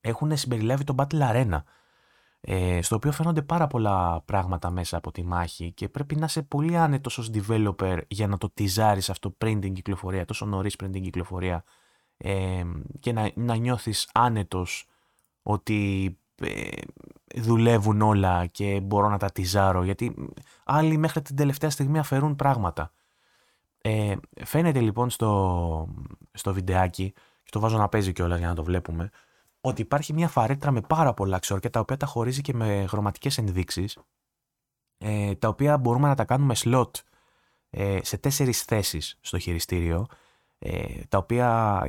έχουν 0.00 0.36
συμπεριλάβει 0.36 0.84
το 0.84 0.94
Battle 0.98 1.20
Arena 1.32 1.62
ε, 2.40 2.82
στο 2.82 2.96
οποίο 2.96 3.12
φαίνονται 3.12 3.42
πάρα 3.42 3.66
πολλά 3.66 4.22
πράγματα 4.24 4.70
μέσα 4.70 4.96
από 4.96 5.12
τη 5.12 5.22
μάχη 5.22 5.72
και 5.72 5.88
πρέπει 5.88 6.16
να 6.16 6.24
είσαι 6.24 6.42
πολύ 6.42 6.76
άνετος 6.76 7.18
ως 7.18 7.30
developer 7.34 7.98
για 8.08 8.26
να 8.26 8.38
το 8.38 8.50
τυζάρεις 8.50 9.10
αυτό 9.10 9.30
πριν 9.30 9.60
την 9.60 9.74
κυκλοφορία, 9.74 10.24
τόσο 10.24 10.46
νωρίς 10.46 10.76
πριν 10.76 10.92
την 10.92 11.02
κυκλοφορία 11.02 11.64
ε, 12.16 12.64
και 13.00 13.12
να, 13.12 13.30
να 13.34 13.54
νιώθεις 13.54 14.10
άνετος 14.14 14.86
ότι 15.42 16.18
ε, 16.34 16.68
δουλεύουν 17.34 18.02
όλα 18.02 18.46
και 18.46 18.80
μπορώ 18.80 19.08
να 19.08 19.18
τα 19.18 19.30
τυζάρω 19.30 19.84
γιατί 19.84 20.14
άλλοι 20.64 20.96
μέχρι 20.96 21.22
την 21.22 21.36
τελευταία 21.36 21.70
στιγμή 21.70 21.98
αφαιρούν 21.98 22.36
πράγματα. 22.36 22.92
Ε, 23.78 24.14
φαίνεται 24.44 24.80
λοιπόν 24.80 25.10
στο, 25.10 25.88
στο 26.32 26.52
βιντεάκι 26.52 27.12
και 27.42 27.50
το 27.50 27.60
βάζω 27.60 27.78
να 27.78 27.88
παίζει 27.88 28.12
κιόλας 28.12 28.38
για 28.38 28.48
να 28.48 28.54
το 28.54 28.64
βλέπουμε 28.64 29.10
ότι 29.60 29.82
υπάρχει 29.82 30.12
μια 30.12 30.28
φαρέτρα 30.28 30.70
με 30.70 30.80
πάρα 30.80 31.14
πολλά 31.14 31.38
ξόρκια 31.38 31.70
τα 31.70 31.80
οποία 31.80 31.96
τα 31.96 32.06
χωρίζει 32.06 32.40
και 32.40 32.54
με 32.54 32.84
χρωματικές 32.88 33.38
ενδείξεις 33.38 33.98
ε, 34.98 35.34
τα 35.34 35.48
οποία 35.48 35.78
μπορούμε 35.78 36.08
να 36.08 36.14
τα 36.14 36.24
κάνουμε 36.24 36.54
slot 36.58 36.90
ε, 37.70 37.98
σε 38.02 38.16
τέσσερις 38.16 38.62
θέσεις 38.62 39.18
στο 39.20 39.38
χειριστήριο 39.38 40.06
ε, 40.58 41.02
τα 41.08 41.18
οποία, 41.18 41.80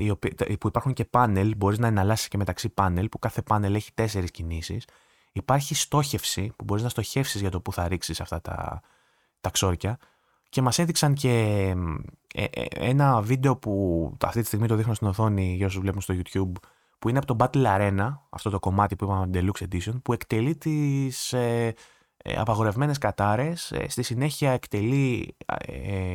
που 0.60 0.68
υπάρχουν 0.68 0.94
και 0.94 1.06
πάνελ, 1.06 1.56
μπορείς 1.58 1.80
να 1.80 1.88
εναλλάσσεις 1.88 2.28
και 2.28 2.38
μεταξύ 2.38 2.70
πάνελ, 2.70 3.10
που 3.10 3.20
κάθε 3.20 3.42
πάνελ 3.42 3.76
έχει 3.76 3.94
τέσσερις 3.94 4.32
κινήσεις. 4.32 4.86
Υπάρχει 5.32 5.76
στόχευση, 5.76 6.54
που 6.56 6.64
μπορείς 6.64 6.84
να 6.84 6.90
στοχεύσεις 6.90 7.42
για 7.42 7.50
το 7.50 7.62
που 7.62 7.74
θα 7.74 7.88
ρίξεις 7.88 8.22
αυτά 8.22 8.42
τα, 8.42 8.82
τα 9.42 9.50
ξόρκια. 9.50 9.98
Και 10.50 10.62
μας 10.62 10.80
έδειξαν 10.80 11.14
και 11.14 11.30
ε, 12.34 12.44
ε, 12.44 12.66
ένα 12.70 13.22
βίντεο 13.22 13.58
που 13.58 14.14
αυτή 14.24 14.42
τη 14.42 14.48
στιγμή 14.48 14.68
το 14.68 14.76
δείχνω 14.76 14.94
στην 14.94 15.08
οθόνη 15.08 15.56
για 15.56 15.66
όσους 15.66 15.82
βλέπουν 15.82 16.02
στο 16.02 16.14
YouTube, 16.18 16.62
που 17.00 17.10
είναι 17.10 17.18
από 17.18 17.36
το 17.36 17.36
Battle 17.40 17.66
Arena, 17.66 18.18
αυτό 18.30 18.50
το 18.50 18.60
κομμάτι 18.60 18.96
που 18.96 19.04
είπαμε 19.04 19.30
Deluxe 19.34 19.64
Edition, 19.70 20.02
που 20.04 20.14
εκτελεί 20.14 20.56
τις 20.56 21.34
ε, 21.34 21.74
ε 22.18 22.36
απαγορευμένες 22.36 22.98
κατάρες, 22.98 23.74
στη 23.88 24.04
συνέχεια 24.04 24.52
εκτελεί 24.52 25.36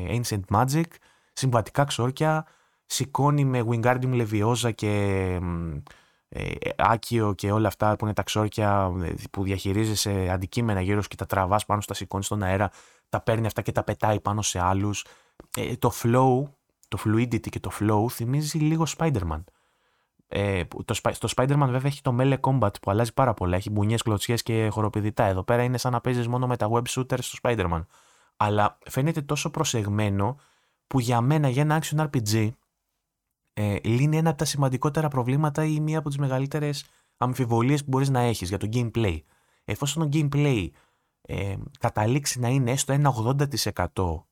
Ancient 0.08 0.40
Magic, 0.50 0.84
συμβατικά 1.32 1.84
ξόρκια, 1.84 2.46
σηκώνει 2.86 3.44
με 3.44 3.64
Wingardium 3.68 4.26
Leviosa 4.26 4.74
και 4.74 4.90
ε, 5.32 5.38
Άκιο 6.76 7.32
και 7.34 7.52
όλα 7.52 7.68
αυτά 7.68 7.96
που 7.96 8.04
είναι 8.04 8.14
τα 8.14 8.22
ξόρκια 8.22 8.92
ε, 9.02 9.14
που 9.30 9.42
διαχειρίζεσαι 9.42 10.28
αντικείμενα 10.28 10.80
γύρω 10.80 11.00
και 11.00 11.16
τα 11.16 11.26
τραβάς 11.26 11.64
πάνω 11.64 11.80
στα 11.80 11.94
σηκώνεις 11.94 12.26
στον 12.26 12.42
αέρα, 12.42 12.70
τα 13.08 13.20
παίρνει 13.20 13.46
αυτά 13.46 13.62
και 13.62 13.72
τα 13.72 13.82
πετάει 13.82 14.20
πάνω 14.20 14.42
σε 14.42 14.58
άλλους. 14.58 15.04
Ε, 15.56 15.76
το 15.76 15.92
flow, 16.02 16.42
το 16.88 16.98
fluidity 17.04 17.48
και 17.48 17.60
το 17.60 17.70
flow 17.80 18.10
θυμίζει 18.10 18.58
λίγο 18.58 18.86
Spider-Man. 18.96 19.44
Ε, 20.28 20.64
το, 20.64 20.94
το 21.18 21.32
Spider-Man 21.36 21.66
βέβαια 21.68 21.86
έχει 21.86 22.02
το 22.02 22.16
melee 22.20 22.40
combat 22.40 22.80
που 22.82 22.90
αλλάζει 22.90 23.12
πάρα 23.12 23.34
πολλά. 23.34 23.56
Έχει 23.56 23.70
μπουνιές, 23.70 24.02
κλωτσιές 24.02 24.42
και 24.42 24.68
χοροπηδητά. 24.68 25.24
Εδώ 25.24 25.42
πέρα 25.42 25.62
είναι 25.62 25.78
σαν 25.78 25.92
να 25.92 26.00
παίζεις 26.00 26.28
μόνο 26.28 26.46
με 26.46 26.56
τα 26.56 26.68
web 26.72 26.82
shooters 26.88 27.18
στο 27.20 27.38
Spider-Man. 27.42 27.84
Αλλά 28.36 28.78
φαίνεται 28.90 29.22
τόσο 29.22 29.50
προσεγμένο 29.50 30.36
που 30.86 31.00
για 31.00 31.20
μένα 31.20 31.48
για 31.48 31.62
ένα 31.62 31.82
action 31.82 32.06
RPG 32.10 32.50
ε, 33.54 33.76
λύνει 33.84 34.16
ένα 34.16 34.28
από 34.28 34.38
τα 34.38 34.44
σημαντικότερα 34.44 35.08
προβλήματα 35.08 35.64
ή 35.64 35.80
μία 35.80 35.98
από 35.98 36.08
τις 36.08 36.18
μεγαλύτερες 36.18 36.84
αμφιβολίες 37.16 37.80
που 37.80 37.88
μπορείς 37.88 38.08
να 38.10 38.20
έχεις 38.20 38.48
για 38.48 38.58
το 38.58 38.68
gameplay. 38.72 39.18
Εφόσον 39.64 40.10
το 40.10 40.18
gameplay 40.18 40.68
ε, 41.22 41.54
καταλήξει 41.78 42.40
να 42.40 42.48
είναι 42.48 42.70
έστω 42.70 42.92
ένα 42.92 43.14
80% 43.94 44.24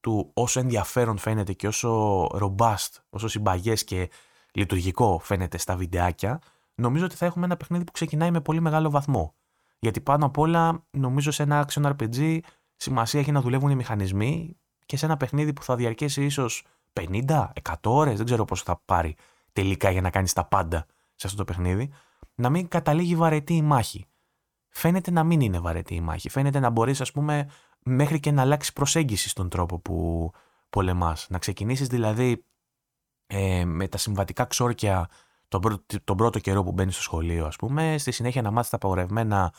του 0.00 0.30
όσο 0.34 0.60
ενδιαφέρον 0.60 1.18
φαίνεται 1.18 1.52
και 1.52 1.66
όσο 1.66 2.22
robust, 2.24 2.90
όσο 3.08 3.28
συμπαγές 3.28 3.84
και 3.84 4.10
λειτουργικό 4.52 5.18
φαίνεται 5.22 5.58
στα 5.58 5.76
βιντεάκια, 5.76 6.40
νομίζω 6.74 7.04
ότι 7.04 7.16
θα 7.16 7.26
έχουμε 7.26 7.44
ένα 7.44 7.56
παιχνίδι 7.56 7.84
που 7.84 7.92
ξεκινάει 7.92 8.30
με 8.30 8.40
πολύ 8.40 8.60
μεγάλο 8.60 8.90
βαθμό. 8.90 9.34
Γιατί 9.78 10.00
πάνω 10.00 10.26
απ' 10.26 10.38
όλα, 10.38 10.86
νομίζω 10.90 11.30
σε 11.30 11.42
ένα 11.42 11.66
action 11.68 11.92
RPG 11.92 12.38
σημασία 12.76 13.20
έχει 13.20 13.32
να 13.32 13.40
δουλεύουν 13.40 13.70
οι 13.70 13.74
μηχανισμοί 13.74 14.56
και 14.86 14.96
σε 14.96 15.06
ένα 15.06 15.16
παιχνίδι 15.16 15.52
που 15.52 15.62
θα 15.62 15.76
διαρκέσει 15.76 16.24
ίσως 16.24 16.64
50, 16.96 17.52
100 17.62 17.74
ώρες, 17.84 18.16
δεν 18.16 18.24
ξέρω 18.24 18.44
πόσο 18.44 18.62
θα 18.66 18.82
πάρει 18.84 19.16
τελικά 19.52 19.90
για 19.90 20.00
να 20.00 20.10
κάνει 20.10 20.28
τα 20.28 20.44
πάντα 20.44 20.86
σε 21.14 21.26
αυτό 21.26 21.38
το 21.38 21.44
παιχνίδι, 21.44 21.92
να 22.34 22.50
μην 22.50 22.68
καταλήγει 22.68 23.16
βαρετή 23.16 23.54
η 23.54 23.62
μάχη. 23.62 24.06
Φαίνεται 24.68 25.10
να 25.10 25.24
μην 25.24 25.40
είναι 25.40 25.58
βαρετή 25.58 25.94
η 25.94 26.00
μάχη. 26.00 26.28
Φαίνεται 26.28 26.58
να 26.58 26.70
μπορείς, 26.70 27.00
ας 27.00 27.12
πούμε, 27.12 27.50
μέχρι 27.78 28.20
και 28.20 28.30
να 28.30 28.42
αλλάξεις 28.42 28.72
προσέγγιση 28.72 29.28
στον 29.28 29.48
τρόπο 29.48 29.78
που 29.78 30.30
πολεμάς. 30.70 31.26
Να 31.30 31.38
ξεκινήσεις 31.38 31.88
δηλαδή 31.88 32.44
ε, 33.26 33.64
με 33.64 33.88
τα 33.88 33.98
συμβατικά 33.98 34.44
ξόρκια 34.44 35.08
τον 35.48 35.60
πρώτο, 35.60 36.04
τον 36.04 36.16
πρώτο 36.16 36.38
καιρό 36.38 36.62
που 36.62 36.72
μπαίνεις 36.72 36.94
στο 36.94 37.02
σχολείο, 37.02 37.46
ας 37.46 37.56
πούμε, 37.56 37.98
στη 37.98 38.10
συνέχεια 38.10 38.42
να 38.42 38.50
μάθεις 38.50 38.70
τα 38.70 38.76
απαγορευμένα. 38.76 39.52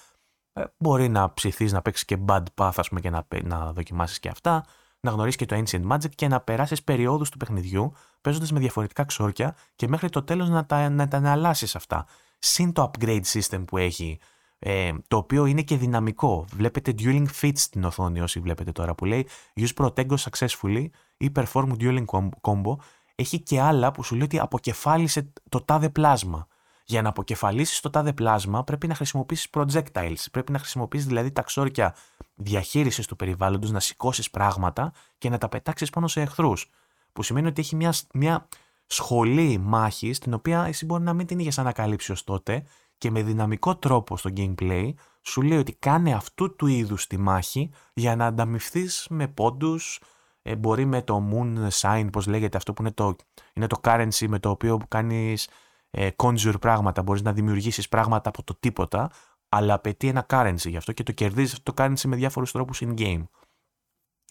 Ε, 0.54 0.64
μπορεί 0.78 1.10
να 1.10 1.34
ψηθείς 1.34 1.72
να 1.72 1.82
παίξεις 1.82 2.06
και 2.06 2.18
bad 2.28 2.44
path, 2.56 2.72
ας 2.76 2.88
πούμε, 2.88 3.00
και 3.00 3.10
να, 3.10 3.28
να 3.44 3.74
δοκιμάσεις 3.74 4.20
και 4.20 4.30
αυτά 4.30 4.66
να 5.08 5.14
γνωρίσεις 5.14 5.38
και 5.38 5.46
το 5.46 5.64
Ancient 5.64 5.92
Magic 5.92 6.10
και 6.16 6.28
να 6.28 6.40
περάσεις 6.40 6.84
περιόδους 6.84 7.30
του 7.30 7.38
παιχνιδιού 7.38 7.94
παίζοντας 8.22 8.52
με 8.52 8.60
διαφορετικά 8.60 9.04
ξόρκια 9.04 9.56
και 9.76 9.88
μέχρι 9.88 10.10
το 10.10 10.24
τέλος 10.24 10.50
να 10.50 10.66
τα, 10.66 10.90
να 10.90 11.08
τα 11.08 11.18
αναλάσεις 11.18 11.76
αυτά. 11.76 12.06
Συν 12.40 12.74
το 12.74 12.92
upgrade 12.92 13.24
system 13.24 13.64
που 13.68 13.78
έχει, 13.78 14.20
ε, 14.60 14.92
το 15.08 15.18
οποίο 15.18 15.46
είναι 15.46 15.62
και 15.62 15.78
δυναμικό. 15.78 16.46
Βλέπετε 16.54 16.94
dueling 16.98 17.26
fits 17.42 17.52
στην 17.56 17.84
οθόνη 17.84 18.22
όσοι 18.22 18.40
βλέπετε 18.40 18.72
τώρα 18.72 18.96
που 18.96 19.06
λέει 19.06 19.28
use 19.56 19.74
Protego 19.76 20.16
successfully 20.16 20.86
ή 21.18 21.32
perform 21.36 21.72
dueling 21.80 22.06
combo. 22.42 22.76
Έχει 23.16 23.40
και 23.40 23.62
άλλα 23.62 23.92
που 23.92 24.04
σου 24.04 24.16
λέει 24.16 24.24
ότι 24.24 24.40
αποκεφάλισε 24.40 25.32
το 25.50 25.62
τάδε 25.62 25.90
πλάσμα 25.90 26.48
για 26.90 27.02
να 27.02 27.10
αποκεφαλίσεις 27.10 27.80
το 27.80 27.90
τάδε 27.90 28.14
πλάσμα 28.14 28.64
πρέπει 28.64 28.88
να 28.88 28.96
χρησιμοποιήσεις 28.96 29.50
projectiles. 29.52 30.26
Πρέπει 30.32 30.52
να 30.52 30.60
χρησιμοποιήσεις 30.60 31.08
δηλαδή 31.08 31.32
τα 31.32 31.42
ξόρκια 31.42 31.96
διαχείρισης 32.38 33.08
του 33.08 33.16
περιβάλλοντος, 33.16 33.72
να 33.72 33.80
σηκώσεις 33.80 34.30
πράγματα 34.30 34.94
και 35.18 35.30
να 35.30 35.38
τα 35.38 35.50
πετάξεις 35.50 35.90
πάνω 35.90 36.08
σε 36.08 36.22
εχθρούς. 36.22 36.70
Που 37.14 37.24
σημαίνει 37.24 37.48
ότι 37.48 37.62
έχει 37.62 37.76
μια, 37.76 37.94
μια 38.14 38.48
σχολή 38.86 39.58
μάχης, 39.58 40.20
την 40.20 40.34
οποία 40.34 40.64
εσύ 40.64 40.86
μπορεί 40.86 41.04
να 41.04 41.14
μην 41.14 41.26
την 41.26 41.40
είχες 41.40 41.60
ανακαλύψει 41.60 42.12
ως 42.12 42.24
τότε 42.24 42.64
και 42.98 43.12
με 43.12 43.24
δυναμικό 43.24 43.76
τρόπο 43.76 44.18
στο 44.18 44.30
gameplay 44.38 44.94
σου 45.22 45.42
λέει 45.42 45.58
ότι 45.58 45.74
κάνε 45.74 46.14
αυτού 46.14 46.56
του 46.56 46.68
είδους 46.68 47.08
τη 47.08 47.18
μάχη 47.18 47.70
για 47.94 48.16
να 48.16 48.26
ανταμυφθείς 48.26 49.08
με 49.10 49.28
πόντους, 49.28 50.02
ε, 50.42 50.56
μπορεί 50.56 50.86
με 50.86 51.02
το 51.02 51.30
moon 51.32 51.68
sign, 51.80 52.10
πώς 52.12 52.28
λέγεται 52.28 52.58
αυτό 52.58 52.74
που 52.74 52.82
είναι 52.82 52.92
το, 52.92 53.16
είναι 53.54 53.68
το 53.68 53.80
currency 53.84 54.28
με 54.28 54.40
το 54.40 54.50
οποίο 54.50 54.80
κάνεις 54.88 55.50
ε, 55.90 56.10
conjure 56.16 56.60
πράγματα, 56.60 57.02
μπορείς 57.02 57.22
να 57.22 57.34
δημιουργήσεις 57.34 57.90
πράγματα 57.90 58.30
από 58.30 58.44
το 58.44 58.56
τίποτα, 58.60 59.12
αλλά 59.50 59.74
απαιτεί 59.74 60.08
ένα 60.08 60.26
currency 60.30 60.70
γι' 60.70 60.78
αυτό 60.78 60.92
και 60.92 61.04
το 61.04 61.12
κερδίζεις 61.12 61.54
αυτό 61.54 61.74
το 61.74 61.84
currency 61.84 62.02
με 62.06 62.16
διάφορους 62.16 62.52
τρόπους 62.52 62.82
in-game. 62.86 63.24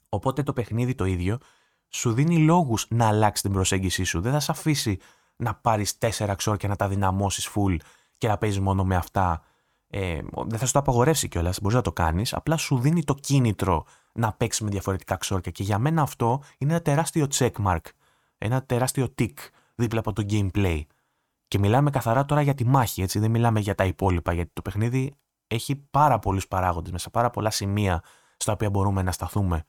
Οπότε 0.09 0.43
το 0.43 0.53
παιχνίδι 0.53 0.95
το 0.95 1.05
ίδιο 1.05 1.39
σου 1.89 2.13
δίνει 2.13 2.39
λόγους 2.39 2.87
να 2.91 3.09
αλλάξεις 3.09 3.43
την 3.43 3.53
προσέγγιση 3.53 4.05
σου. 4.05 4.21
Δεν 4.21 4.33
θα 4.33 4.41
σε 4.41 4.51
αφήσει 4.51 4.99
να 5.37 5.55
πάρεις 5.55 5.99
τέσσερα 5.99 6.35
ξόρ 6.35 6.57
και 6.57 6.69
να 6.69 6.77
τα 6.77 6.89
δυναμώσεις 6.89 7.51
full 7.55 7.77
και 8.19 8.29
να 8.29 8.39
παίζεις 8.39 8.61
μόνο 8.61 8.85
με 8.85 8.97
αυτά. 8.97 9.43
Ε, 9.89 10.21
δεν 10.47 10.59
θα 10.59 10.67
σου 10.67 10.73
το 10.73 10.79
απαγορεύσει 10.79 11.29
κιόλας, 11.29 11.61
μπορείς 11.61 11.77
να 11.77 11.83
το 11.83 11.93
κάνεις. 11.93 12.35
Απλά 12.35 12.57
σου 12.57 12.79
δίνει 12.79 13.05
το 13.05 13.15
κίνητρο 13.15 13.85
να 14.13 14.33
παίξεις 14.33 14.61
με 14.61 14.71
διαφορετικά 14.71 15.17
ξόρκια. 15.17 15.53
Και 15.53 15.63
για 15.63 15.79
μένα 15.79 16.03
αυτό 16.03 16.43
είναι 16.59 16.73
ένα 16.73 16.83
τεράστιο 16.83 17.27
checkmark. 17.35 17.81
Ένα 18.39 18.63
τεράστιο 18.63 19.15
tick 19.19 19.35
δίπλα 19.75 19.99
από 19.99 20.13
το 20.13 20.27
gameplay. 20.31 20.81
Και 21.49 21.59
μιλάμε 21.59 21.91
καθαρά 21.91 22.25
τώρα 22.25 22.43
για 22.43 22.55
τη 22.55 22.65
μάχη, 22.65 23.03
έτσι. 23.03 23.19
Δεν 23.19 23.31
μιλάμε 23.31 23.61
για 23.61 23.75
τα 23.75 23.85
υπόλοιπα. 23.85 24.33
Γιατί 24.33 24.51
το 24.53 24.63
παιχνίδι 24.63 25.17
έχει 25.47 25.77
πάρα 25.77 26.19
πολλούς 26.19 26.49
παράγοντες 26.49 26.93
μέσα, 26.93 27.11
πάρα 27.11 27.31
πολλά 27.31 27.51
σημεία 27.51 28.03
στα 28.37 28.53
οποία 28.53 28.71
μπορούμε 28.71 29.03
να 29.03 29.13
σταθούμε. 29.13 29.65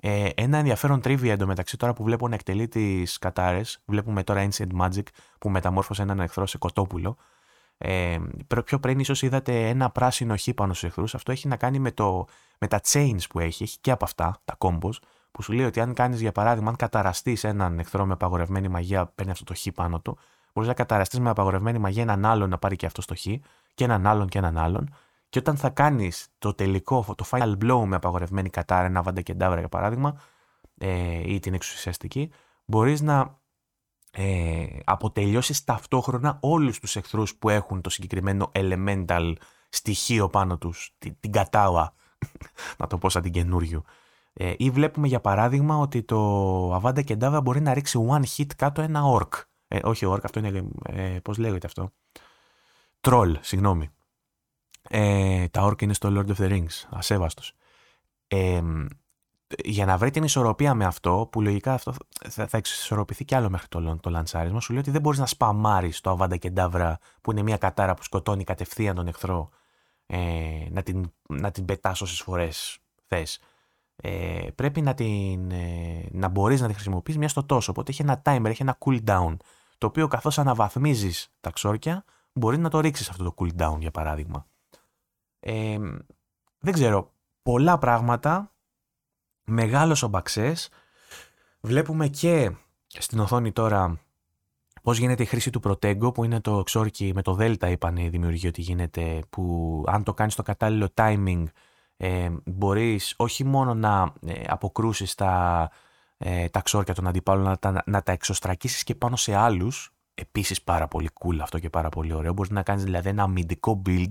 Ε, 0.00 0.28
ένα 0.34 0.58
ενδιαφέρον 0.58 1.00
τρίβια 1.00 1.32
εντωμεταξύ 1.32 1.76
τώρα 1.76 1.92
που 1.92 2.04
βλέπω 2.04 2.28
να 2.28 2.34
εκτελεί 2.34 2.68
τις 2.68 3.18
κατάρες. 3.18 3.82
Βλέπουμε 3.84 4.22
τώρα 4.22 4.48
Ancient 4.48 4.80
Magic 4.80 5.02
που 5.38 5.50
μεταμόρφωσε 5.50 6.02
έναν 6.02 6.20
εχθρό 6.20 6.46
σε 6.46 6.58
κοτόπουλο. 6.58 7.16
Ε, 7.78 8.18
πιο 8.64 8.80
πριν 8.80 8.98
ίσως 8.98 9.22
είδατε 9.22 9.68
ένα 9.68 9.90
πράσινο 9.90 10.36
χ 10.36 10.48
πάνω 10.54 10.72
στους 10.72 10.88
εχθρούς. 10.88 11.14
Αυτό 11.14 11.32
έχει 11.32 11.48
να 11.48 11.56
κάνει 11.56 11.78
με, 11.78 11.90
το, 11.90 12.26
με 12.58 12.66
τα 12.66 12.80
chains 12.88 13.20
που 13.28 13.38
έχει. 13.38 13.62
Έχει 13.62 13.78
και 13.80 13.90
από 13.90 14.04
αυτά, 14.04 14.40
τα 14.44 14.56
combos, 14.58 14.94
που 15.30 15.42
σου 15.42 15.52
λέει 15.52 15.66
ότι 15.66 15.80
αν 15.80 15.94
κάνεις 15.94 16.20
για 16.20 16.32
παράδειγμα, 16.32 16.70
αν 16.70 16.76
καταραστείς 16.76 17.44
έναν 17.44 17.78
εχθρό 17.78 18.06
με 18.06 18.12
απαγορευμένη 18.12 18.68
μαγεία, 18.68 19.06
παίρνει 19.06 19.30
αυτό 19.30 19.44
το 19.44 19.54
χ 19.54 19.66
πάνω 19.74 20.00
του, 20.00 20.18
μπορείς 20.52 20.68
να 20.68 20.74
καταραστείς 20.74 21.20
με 21.20 21.30
απαγορευμένη 21.30 21.78
μαγεία 21.78 22.02
έναν 22.02 22.24
άλλον 22.24 22.48
να 22.48 22.58
πάρει 22.58 22.76
και 22.76 22.86
αυτό 22.86 23.02
το 23.04 23.14
χ, 23.14 23.26
και 23.74 23.84
έναν 23.84 24.06
άλλον 24.06 24.28
και 24.28 24.38
έναν 24.38 24.58
άλλον. 24.58 24.94
Και 25.28 25.38
όταν 25.38 25.56
θα 25.56 25.70
κάνεις 25.70 26.28
το 26.38 26.54
τελικό, 26.54 27.14
το 27.16 27.24
final 27.30 27.56
blow 27.62 27.84
με 27.84 27.96
απαγορευμένη 27.96 28.50
κατάρα, 28.50 28.86
ένα 28.86 29.02
βαντεκεντάβρα 29.02 29.58
για 29.58 29.68
παράδειγμα, 29.68 30.20
ε, 30.78 31.32
ή 31.32 31.38
την 31.38 31.54
εξουσιαστική, 31.54 32.30
μπορείς 32.64 33.00
να 33.00 33.40
ε, 34.10 34.66
αποτελειώσεις 34.84 35.64
ταυτόχρονα 35.64 36.38
όλους 36.40 36.80
τους 36.80 36.96
εχθρούς 36.96 37.36
που 37.36 37.48
έχουν 37.48 37.80
το 37.80 37.90
συγκεκριμένο 37.90 38.50
elemental 38.54 39.32
στοιχείο 39.68 40.28
πάνω 40.28 40.58
τους, 40.58 40.94
την, 40.98 41.16
την 41.20 41.32
κατάουα, 41.32 41.94
να 42.78 42.86
το 42.86 42.98
πω 42.98 43.08
σαν 43.08 43.22
την 43.22 43.32
καινούριο. 43.32 43.84
Ε, 44.32 44.54
ή 44.56 44.70
βλέπουμε 44.70 45.06
για 45.06 45.20
παράδειγμα 45.20 45.76
ότι 45.76 46.02
το 46.02 46.76
Avada 46.76 47.04
Kedavra 47.06 47.40
μπορεί 47.42 47.60
να 47.60 47.74
ρίξει 47.74 48.06
one 48.10 48.24
hit 48.36 48.54
κάτω 48.56 48.82
ένα 48.82 49.02
orc. 49.04 49.42
Ε, 49.74 49.78
όχι 49.82 50.06
orc, 50.08 50.20
αυτό 50.22 50.38
είναι, 50.38 50.64
ε, 50.82 51.18
πώς 51.22 51.38
λέγεται 51.38 51.66
αυτό; 51.66 51.92
Troll, 53.00 53.34
συγγνώμη. 53.40 53.90
Ε, 54.88 55.48
τα 55.48 55.68
orc 55.68 55.82
είναι 55.82 55.94
στο 55.94 56.08
Lord 56.12 56.36
of 56.36 56.36
the 56.36 56.50
Rings, 56.50 56.86
ασέβαστος. 56.90 57.54
Ε, 58.28 58.62
για 59.64 59.86
να 59.86 59.96
βρει 59.96 60.10
την 60.10 60.22
ισορροπία 60.22 60.74
με 60.74 60.84
αυτό, 60.84 61.28
που 61.32 61.42
λογικά 61.42 61.72
αυτό 61.72 61.94
θα, 62.28 62.46
θα 62.46 62.56
εξισορροπηθεί 62.56 63.24
κι 63.24 63.34
άλλο 63.34 63.50
μέχρι 63.50 63.68
το, 63.68 63.96
το 63.96 64.10
λαντσάρισμα, 64.10 64.60
σου 64.60 64.72
λέει 64.72 64.80
ότι 64.80 64.90
δεν 64.90 65.00
μπορείς 65.00 65.18
να 65.18 65.26
σπαμάρεις 65.26 66.00
το 66.00 66.10
Αβάντα 66.10 66.36
Κεντάβρα, 66.36 66.98
που 67.20 67.30
είναι 67.30 67.42
μια 67.42 67.56
κατάρα 67.56 67.94
που 67.94 68.02
σκοτώνει 68.02 68.44
κατευθείαν 68.44 68.94
τον 68.94 69.06
εχθρό, 69.06 69.50
ε, 70.06 70.18
να, 70.70 70.82
την, 70.82 71.12
να 71.28 71.50
την 71.50 71.64
πετά 71.64 71.90
όσε 71.90 72.22
φορέ 72.22 72.48
θες. 73.06 73.40
Ε, 73.96 74.48
πρέπει 74.54 74.80
να, 74.80 74.94
την, 74.94 75.50
ε, 75.50 76.08
να 76.10 76.28
μπορείς 76.28 76.60
να 76.60 76.66
τη 76.66 76.72
χρησιμοποιείς 76.72 77.18
μια 77.18 77.28
στο 77.28 77.44
τόσο. 77.44 77.70
Οπότε 77.70 77.90
έχει 77.90 78.02
ένα 78.02 78.22
timer, 78.24 78.44
έχει 78.44 78.62
ένα 78.62 78.78
cooldown, 78.78 79.36
το 79.82 79.88
οποίο 79.88 80.08
καθώς 80.08 80.38
αναβαθμίζεις 80.38 81.32
τα 81.40 81.50
ξόρκια, 81.50 82.04
μπορεί 82.32 82.58
να 82.58 82.68
το 82.68 82.80
ρίξεις 82.80 83.08
αυτό 83.08 83.24
το 83.24 83.34
cooldown 83.38 83.76
για 83.78 83.90
παράδειγμα. 83.90 84.46
Ε, 85.40 85.78
δεν 86.58 86.72
ξέρω, 86.72 87.12
πολλά 87.42 87.78
πράγματα 87.78 88.52
μεγάλος 89.44 90.02
ο 90.02 90.08
Μπαξές. 90.08 90.68
Βλέπουμε 91.60 92.08
και 92.08 92.52
στην 92.86 93.18
οθόνη 93.18 93.52
τώρα 93.52 94.00
πώς 94.82 94.98
γίνεται 94.98 95.22
η 95.22 95.26
χρήση 95.26 95.50
του 95.50 95.60
Protego 95.64 96.14
που 96.14 96.24
είναι 96.24 96.40
το 96.40 96.62
ξόρκι 96.62 97.12
με 97.14 97.22
το 97.22 97.36
Delta 97.40 97.70
είπαν 97.70 97.96
οι 97.96 98.08
δημιουργοί 98.08 98.46
ότι 98.46 98.60
γίνεται 98.60 99.22
που 99.30 99.84
αν 99.86 100.02
το 100.02 100.14
κάνεις 100.14 100.34
το 100.34 100.42
κατάλληλο 100.42 100.88
timing 100.94 101.44
ε, 101.96 102.30
μπορείς 102.44 103.14
όχι 103.16 103.44
μόνο 103.44 103.74
να 103.74 104.12
ε, 104.26 104.42
αποκρούσεις 104.46 105.14
τα, 105.14 105.70
ε, 106.24 106.48
τα 106.48 106.60
ξόρκια 106.60 106.94
των 106.94 107.06
αντιπάλων 107.06 107.44
να 107.44 107.58
τα, 107.58 107.82
να 107.86 108.02
τα 108.02 108.12
εξωστρακίσεις 108.12 108.82
και 108.82 108.94
πάνω 108.94 109.16
σε 109.16 109.34
άλλους. 109.34 109.92
Επίσης 110.14 110.62
πάρα 110.62 110.88
πολύ 110.88 111.10
cool 111.20 111.38
αυτό 111.40 111.58
και 111.58 111.70
πάρα 111.70 111.88
πολύ 111.88 112.12
ωραίο. 112.12 112.32
Μπορείς 112.32 112.50
να 112.50 112.62
κάνεις 112.62 112.84
δηλαδή 112.84 113.08
ένα 113.08 113.22
αμυντικό 113.22 113.82
build 113.86 114.10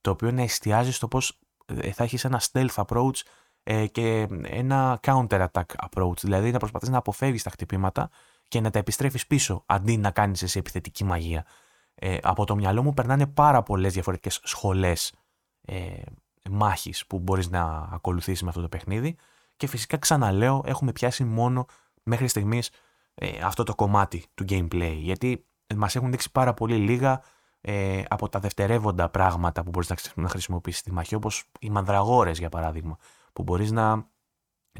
το 0.00 0.10
οποίο 0.10 0.30
να 0.30 0.42
εστιάζεις 0.42 0.96
στο 0.96 1.08
πώς 1.08 1.38
ε, 1.66 1.92
θα 1.92 2.04
έχεις 2.04 2.24
ένα 2.24 2.40
stealth 2.52 2.74
approach 2.74 3.20
ε, 3.62 3.86
και 3.86 4.26
ένα 4.42 5.00
counter 5.02 5.46
attack 5.46 5.88
approach, 5.90 6.18
δηλαδή 6.20 6.50
να 6.50 6.58
προσπαθείς 6.58 6.88
να 6.88 6.98
αποφεύγεις 6.98 7.42
τα 7.42 7.50
χτυπήματα 7.50 8.10
και 8.48 8.60
να 8.60 8.70
τα 8.70 8.78
επιστρέφεις 8.78 9.26
πίσω 9.26 9.62
αντί 9.66 9.96
να 9.96 10.10
κάνεις 10.10 10.42
εσύ 10.42 10.58
επιθετική 10.58 11.04
μαγεία. 11.04 11.46
Ε, 11.94 12.18
από 12.22 12.44
το 12.44 12.54
μυαλό 12.54 12.82
μου 12.82 12.94
περνάνε 12.94 13.26
πάρα 13.26 13.62
πολλές 13.62 13.92
διαφορετικές 13.92 14.40
σχολές 14.44 15.12
ε, 15.60 16.02
μάχης 16.50 17.06
που 17.06 17.18
μπορείς 17.18 17.50
να 17.50 17.88
ακολουθήσεις 17.92 18.42
με 18.42 18.48
αυτό 18.48 18.60
το 18.60 18.68
παιχνίδι 18.68 19.16
και 19.62 19.68
φυσικά 19.68 19.96
ξαναλέω 19.96 20.62
έχουμε 20.66 20.92
πιάσει 20.92 21.24
μόνο 21.24 21.66
μέχρι 22.02 22.28
στιγμής 22.28 22.70
ε, 23.14 23.40
αυτό 23.42 23.62
το 23.62 23.74
κομμάτι 23.74 24.24
του 24.34 24.44
gameplay 24.48 24.96
γιατί 24.98 25.46
μας 25.76 25.96
έχουν 25.96 26.10
δείξει 26.10 26.32
πάρα 26.32 26.54
πολύ 26.54 26.76
λίγα 26.76 27.22
ε, 27.60 28.02
από 28.08 28.28
τα 28.28 28.38
δευτερεύοντα 28.38 29.08
πράγματα 29.08 29.62
που 29.62 29.70
μπορείς 29.70 30.12
να 30.14 30.28
χρησιμοποιήσεις 30.28 30.80
στη 30.80 30.92
μάχη 30.92 31.14
όπως 31.14 31.50
οι 31.60 31.70
μανδραγόρες 31.70 32.38
για 32.38 32.48
παράδειγμα 32.48 32.96
που 33.32 33.42
μπορείς 33.42 33.70
να 33.70 34.08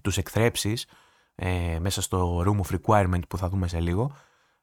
τους 0.03 0.17
εκθρέψεις 0.17 0.87
ε, 1.35 1.79
μέσα 1.81 2.03
στο 2.03 2.45
room 2.47 2.61
of 2.67 2.79
requirement 2.81 3.23
που 3.29 3.39
θα 3.39 3.49
δούμε 3.49 3.69
σε 3.69 3.81
λίγο 3.81 4.13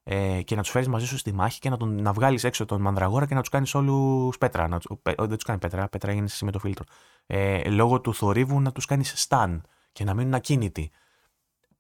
ε, 0.04 0.42
και 0.42 0.56
να 0.56 0.62
τους 0.62 0.72
φέρεις 0.72 0.88
μαζί 0.88 1.06
σου 1.06 1.18
στη 1.18 1.34
μάχη 1.34 1.60
και 1.60 1.70
να, 1.70 1.78
τον, 1.78 2.02
να 2.02 2.14
βγάλεις 2.14 2.44
έξω 2.44 2.66
τον 2.66 2.82
μανδραγόρα 2.82 3.26
και 3.26 3.34
να 3.34 3.40
τους 3.40 3.50
κάνεις 3.50 3.76
όλους 3.76 4.38
πέτρα. 4.38 4.68
Να, 4.68 4.80
δεν 5.04 5.30
τους 5.30 5.44
κάνει 5.44 5.60
πέτρα, 5.60 5.90
πέτρα 5.90 6.12
γίνεται 6.12 6.32
εσύ 6.32 6.46
με 6.46 6.52
το 6.52 6.60
φίλτρο. 6.60 6.86
Ε, 7.26 7.70
λόγω 7.70 8.02
του 8.02 8.14
θορύβου 8.14 8.62
να 8.62 8.72
τους 8.72 8.86
κάνεις 8.86 9.28
stun 9.30 9.60
και 9.92 10.04
να 10.04 10.14
μείνουν 10.14 10.34
ακίνητοι. 10.34 10.92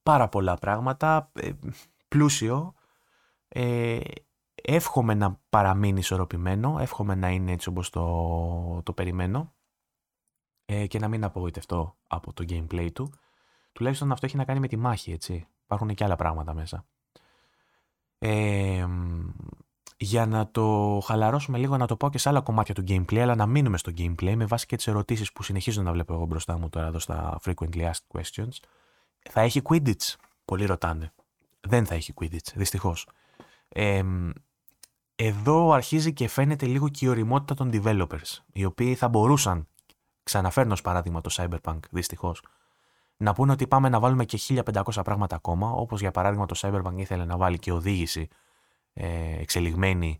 Πάρα 0.03 0.29
πολλά 0.29 0.55
πράγματα, 0.55 1.31
ε, 1.33 1.51
πλούσιο. 2.07 2.73
Ε, 3.47 3.99
εύχομαι 4.55 5.13
να 5.13 5.39
παραμείνει 5.49 5.99
ισορροπημένο, 5.99 6.77
εύχομαι 6.79 7.15
να 7.15 7.29
είναι 7.29 7.51
έτσι 7.51 7.69
όπως 7.69 7.89
το, 7.89 8.81
το 8.83 8.93
περιμένω 8.93 9.53
ε, 10.65 10.87
και 10.87 10.99
να 10.99 11.07
μην 11.07 11.23
απογοητευτώ 11.23 11.97
από 12.07 12.33
το 12.33 12.45
gameplay 12.49 12.89
του. 12.93 13.13
Τουλάχιστον 13.71 14.11
αυτό 14.11 14.25
έχει 14.25 14.37
να 14.37 14.45
κάνει 14.45 14.59
με 14.59 14.67
τη 14.67 14.77
μάχη, 14.77 15.11
έτσι. 15.11 15.47
Υπάρχουν 15.63 15.93
και 15.93 16.03
άλλα 16.03 16.15
πράγματα 16.15 16.53
μέσα. 16.53 16.85
Ε, 18.17 18.87
για 20.01 20.25
να 20.25 20.51
το 20.51 20.99
χαλαρώσουμε 21.05 21.57
λίγο, 21.57 21.77
να 21.77 21.87
το 21.87 21.95
πάω 21.95 22.09
και 22.09 22.17
σε 22.17 22.29
άλλα 22.29 22.41
κομμάτια 22.41 22.73
του 22.73 22.83
gameplay, 22.87 23.17
αλλά 23.17 23.35
να 23.35 23.45
μείνουμε 23.45 23.77
στο 23.77 23.91
gameplay 23.97 24.33
με 24.35 24.45
βάση 24.45 24.65
και 24.65 24.75
τις 24.75 24.87
ερωτήσεις 24.87 25.31
που 25.31 25.43
συνεχίζω 25.43 25.81
να 25.81 25.91
βλέπω 25.91 26.13
εγώ 26.13 26.25
μπροστά 26.25 26.57
μου 26.57 26.69
τώρα 26.69 26.87
εδώ 26.87 26.99
στα 26.99 27.39
frequently 27.45 27.81
asked 27.81 28.19
questions. 28.19 28.57
Θα 29.29 29.41
έχει 29.41 29.61
Quidditch, 29.69 30.13
πολλοί 30.45 30.65
ρωτάνε. 30.65 31.13
Δεν 31.59 31.85
θα 31.85 31.95
έχει 31.95 32.13
Quidditch, 32.21 32.53
δυστυχώς. 32.55 33.07
Ε, 33.69 34.03
εδώ 35.15 35.71
αρχίζει 35.71 36.13
και 36.13 36.27
φαίνεται 36.27 36.65
λίγο 36.65 36.89
και 36.89 37.05
η 37.05 37.07
οριμότητα 37.07 37.53
των 37.53 37.69
developers, 37.73 38.37
οι 38.53 38.65
οποίοι 38.65 38.95
θα 38.95 39.07
μπορούσαν 39.07 39.67
Ξαναφέρνω 40.29 40.73
ως 40.73 40.81
παράδειγμα 40.81 41.21
το 41.21 41.29
Cyberpunk, 41.33 41.79
δυστυχώς. 41.91 42.43
Να 43.17 43.33
πούνε 43.33 43.51
ότι 43.51 43.67
πάμε 43.67 43.89
να 43.89 43.99
βάλουμε 43.99 44.25
και 44.25 44.39
1500 44.47 45.03
πράγματα 45.03 45.35
ακόμα, 45.35 45.71
όπως 45.71 45.99
για 45.99 46.11
παράδειγμα 46.11 46.45
το 46.45 46.55
Cyberpunk 46.57 46.93
ήθελε 46.95 47.25
να 47.25 47.37
βάλει 47.37 47.59
και 47.59 47.71
οδήγηση 47.71 48.21
ε, 48.21 48.35
εξελιγμένη 49.39 50.19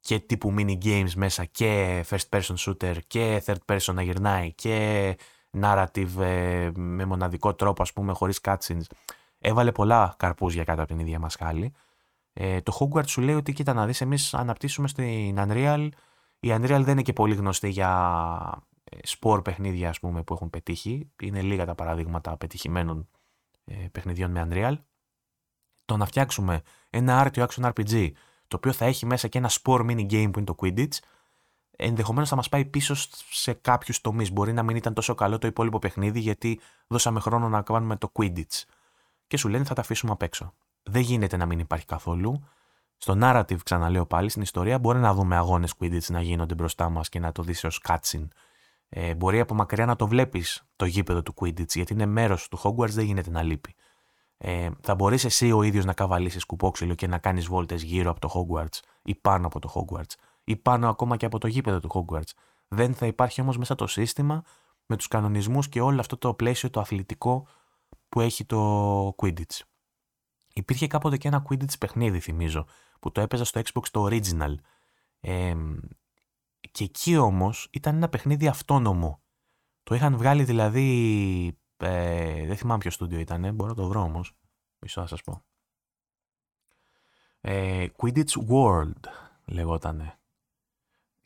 και 0.00 0.18
τύπου 0.20 0.54
mini 0.58 0.78
games 0.84 1.12
μέσα 1.16 1.44
και 1.44 2.04
first 2.08 2.28
person 2.30 2.54
shooter 2.56 2.96
και 3.06 3.42
third 3.46 3.64
person 3.66 3.94
να 3.94 4.02
γυρνάει 4.02 4.52
και 4.52 5.16
narrative 5.60 6.20
ε, 6.20 6.70
με 6.74 7.04
μοναδικό 7.04 7.54
τρόπο 7.54 7.82
ας 7.82 7.92
πούμε 7.92 8.12
χωρίς 8.12 8.40
cutscenes. 8.42 8.84
Έβαλε 9.38 9.72
πολλά 9.72 10.14
καρπούζια 10.18 10.64
κάτω 10.64 10.82
από 10.82 10.90
την 10.90 10.98
ίδια 10.98 11.18
μασχάλη. 11.18 11.72
Ε, 12.32 12.60
το 12.60 12.78
Hogwarts 12.80 13.08
σου 13.08 13.20
λέει 13.20 13.34
ότι 13.34 13.52
κοίτα 13.52 13.72
να 13.72 13.86
δεις 13.86 14.00
εμείς 14.00 14.34
αναπτύσσουμε 14.34 14.88
στην 14.88 15.36
Unreal 15.38 15.88
η 16.40 16.48
Unreal 16.50 16.80
δεν 16.82 16.88
είναι 16.88 17.02
και 17.02 17.12
πολύ 17.12 17.34
γνωστή 17.34 17.68
για 17.68 18.62
σπορ 19.02 19.42
παιχνίδια 19.42 19.88
ας 19.88 20.00
πούμε, 20.00 20.22
που 20.22 20.32
έχουν 20.34 20.50
πετύχει. 20.50 21.10
Είναι 21.22 21.42
λίγα 21.42 21.66
τα 21.66 21.74
παραδείγματα 21.74 22.36
πετυχημένων 22.36 23.08
ε, 23.64 23.74
παιχνιδιών 23.92 24.30
με 24.30 24.48
Unreal. 24.50 24.76
Το 25.84 25.96
να 25.96 26.06
φτιάξουμε 26.06 26.62
ένα 26.90 27.20
άρτιο 27.20 27.46
action 27.48 27.72
RPG 27.72 28.10
το 28.48 28.56
οποίο 28.56 28.72
θα 28.72 28.84
έχει 28.84 29.06
μέσα 29.06 29.28
και 29.28 29.38
ένα 29.38 29.50
sport 29.62 29.80
mini 29.80 30.10
game 30.10 30.30
που 30.32 30.38
είναι 30.38 30.44
το 30.44 30.56
Quidditch 30.60 30.98
ενδεχομένως 31.80 32.28
θα 32.28 32.36
μας 32.36 32.48
πάει 32.48 32.64
πίσω 32.64 32.94
σε 33.30 33.52
κάποιους 33.52 34.00
τομείς. 34.00 34.32
Μπορεί 34.32 34.52
να 34.52 34.62
μην 34.62 34.76
ήταν 34.76 34.94
τόσο 34.94 35.14
καλό 35.14 35.38
το 35.38 35.46
υπόλοιπο 35.46 35.78
παιχνίδι, 35.78 36.20
γιατί 36.20 36.60
δώσαμε 36.86 37.20
χρόνο 37.20 37.48
να 37.48 37.62
κάνουμε 37.62 37.96
το 37.96 38.12
Quidditch. 38.12 38.62
Και 39.26 39.36
σου 39.36 39.48
λένε 39.48 39.64
θα 39.64 39.74
τα 39.74 39.80
αφήσουμε 39.80 40.12
απ' 40.12 40.22
έξω. 40.22 40.54
Δεν 40.82 41.02
γίνεται 41.02 41.36
να 41.36 41.46
μην 41.46 41.58
υπάρχει 41.58 41.84
καθόλου. 41.84 42.44
Στο 42.96 43.18
narrative, 43.22 43.62
ξαναλέω 43.62 44.06
πάλι, 44.06 44.28
στην 44.28 44.42
ιστορία 44.42 44.78
μπορεί 44.78 44.98
να 44.98 45.14
δούμε 45.14 45.36
αγώνες 45.36 45.74
Quidditch 45.80 46.06
να 46.08 46.20
γίνονται 46.20 46.54
μπροστά 46.54 46.88
μας 46.88 47.08
και 47.08 47.18
να 47.18 47.32
το 47.32 47.42
δεις 47.42 47.64
ως 47.64 47.82
cutscene. 47.88 48.28
Ε, 48.88 49.14
μπορεί 49.14 49.40
από 49.40 49.54
μακριά 49.54 49.86
να 49.86 49.96
το 49.96 50.06
βλέπεις 50.06 50.62
το 50.76 50.84
γήπεδο 50.84 51.22
του 51.22 51.34
Quidditch, 51.40 51.74
γιατί 51.74 51.92
είναι 51.92 52.06
μέρος 52.06 52.48
του 52.48 52.58
Hogwarts, 52.62 52.90
δεν 52.90 53.04
γίνεται 53.04 53.30
να 53.30 53.42
λείπει. 53.42 53.74
Ε, 54.38 54.70
θα 54.80 54.94
μπορείς 54.94 55.24
εσύ 55.24 55.52
ο 55.52 55.62
ίδιος 55.62 55.84
να 55.84 55.92
καβαλήσεις 55.92 56.44
κουπόξυλο 56.44 56.94
και 56.94 57.06
να 57.06 57.18
κάνεις 57.18 57.46
βόλτες 57.46 57.82
γύρω 57.82 58.10
από 58.10 58.20
το 58.20 58.30
Hogwarts 58.34 58.78
ή 59.02 59.14
πάνω 59.14 59.46
από 59.46 59.58
το 59.58 59.72
Hogwarts 59.74 60.14
ή 60.44 60.56
πάνω 60.56 60.88
ακόμα 60.88 61.16
και 61.16 61.26
από 61.26 61.38
το 61.38 61.46
γήπεδο 61.46 61.80
του 61.80 61.90
Hogwarts. 61.92 62.30
Δεν 62.68 62.94
θα 62.94 63.06
υπάρχει 63.06 63.40
όμως 63.40 63.58
μέσα 63.58 63.74
το 63.74 63.86
σύστημα 63.86 64.42
με 64.86 64.96
τους 64.96 65.08
κανονισμούς 65.08 65.68
και 65.68 65.80
όλο 65.80 66.00
αυτό 66.00 66.16
το 66.16 66.34
πλαίσιο 66.34 66.70
το 66.70 66.80
αθλητικό 66.80 67.46
που 68.08 68.20
έχει 68.20 68.44
το 68.44 69.14
Quidditch. 69.16 69.60
Υπήρχε 70.54 70.86
κάποτε 70.86 71.16
και 71.16 71.28
ένα 71.28 71.46
Quidditch 71.48 71.78
παιχνίδι, 71.78 72.20
θυμίζω, 72.20 72.66
που 73.00 73.12
το 73.12 73.20
έπαιζα 73.20 73.44
στο 73.44 73.60
Xbox 73.64 73.82
το 73.90 74.04
original. 74.04 74.54
Ε, 75.20 75.54
και 76.70 76.84
εκεί 76.84 77.16
όμως 77.16 77.68
ήταν 77.72 77.96
ένα 77.96 78.08
παιχνίδι 78.08 78.46
αυτόνομο. 78.46 79.20
Το 79.82 79.94
είχαν 79.94 80.16
βγάλει 80.16 80.44
δηλαδή, 80.44 81.58
ε, 81.78 82.46
δεν 82.46 82.56
θυμάμαι 82.56 82.78
ποιο 82.78 82.90
στούντιο 82.90 83.18
ήταν, 83.18 83.54
μπορώ 83.54 83.68
να 83.70 83.76
το 83.76 83.88
βρω 83.88 84.00
όμως, 84.02 84.36
μισό 84.78 85.00
να 85.00 85.06
σας 85.06 85.22
πω. 85.22 85.44
Ε, 87.40 87.86
Quidditch 87.96 88.48
World 88.48 89.00
λεγότανε. 89.44 90.18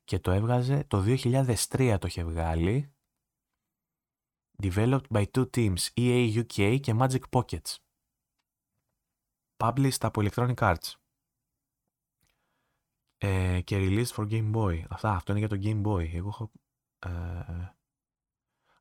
Και 0.05 0.19
το 0.19 0.31
έβγαζε, 0.31 0.85
το 0.85 1.03
2003 1.07 1.97
το 2.01 2.07
είχε 2.07 2.25
βγάλει. 2.25 2.93
Developed 4.63 5.07
by 5.11 5.25
two 5.31 5.51
teams, 5.57 5.79
EA 5.95 6.45
UK 6.45 6.81
και 6.81 6.97
Magic 6.99 7.23
Pockets. 7.31 7.77
Published 9.57 10.01
από 10.01 10.23
Electronic 10.25 10.55
Arts. 10.55 10.93
Ε, 13.19 13.61
και 13.61 13.77
released 13.79 14.15
for 14.15 14.31
Game 14.31 14.55
Boy. 14.55 14.85
Αυτά, 14.89 15.11
αυτό 15.11 15.33
είναι 15.33 15.47
για 15.47 15.49
το 15.49 15.59
Game 15.63 15.83
Boy. 15.87 16.15
Εγώ 16.15 16.29
έχω... 16.29 16.51
Ε, 16.99 17.75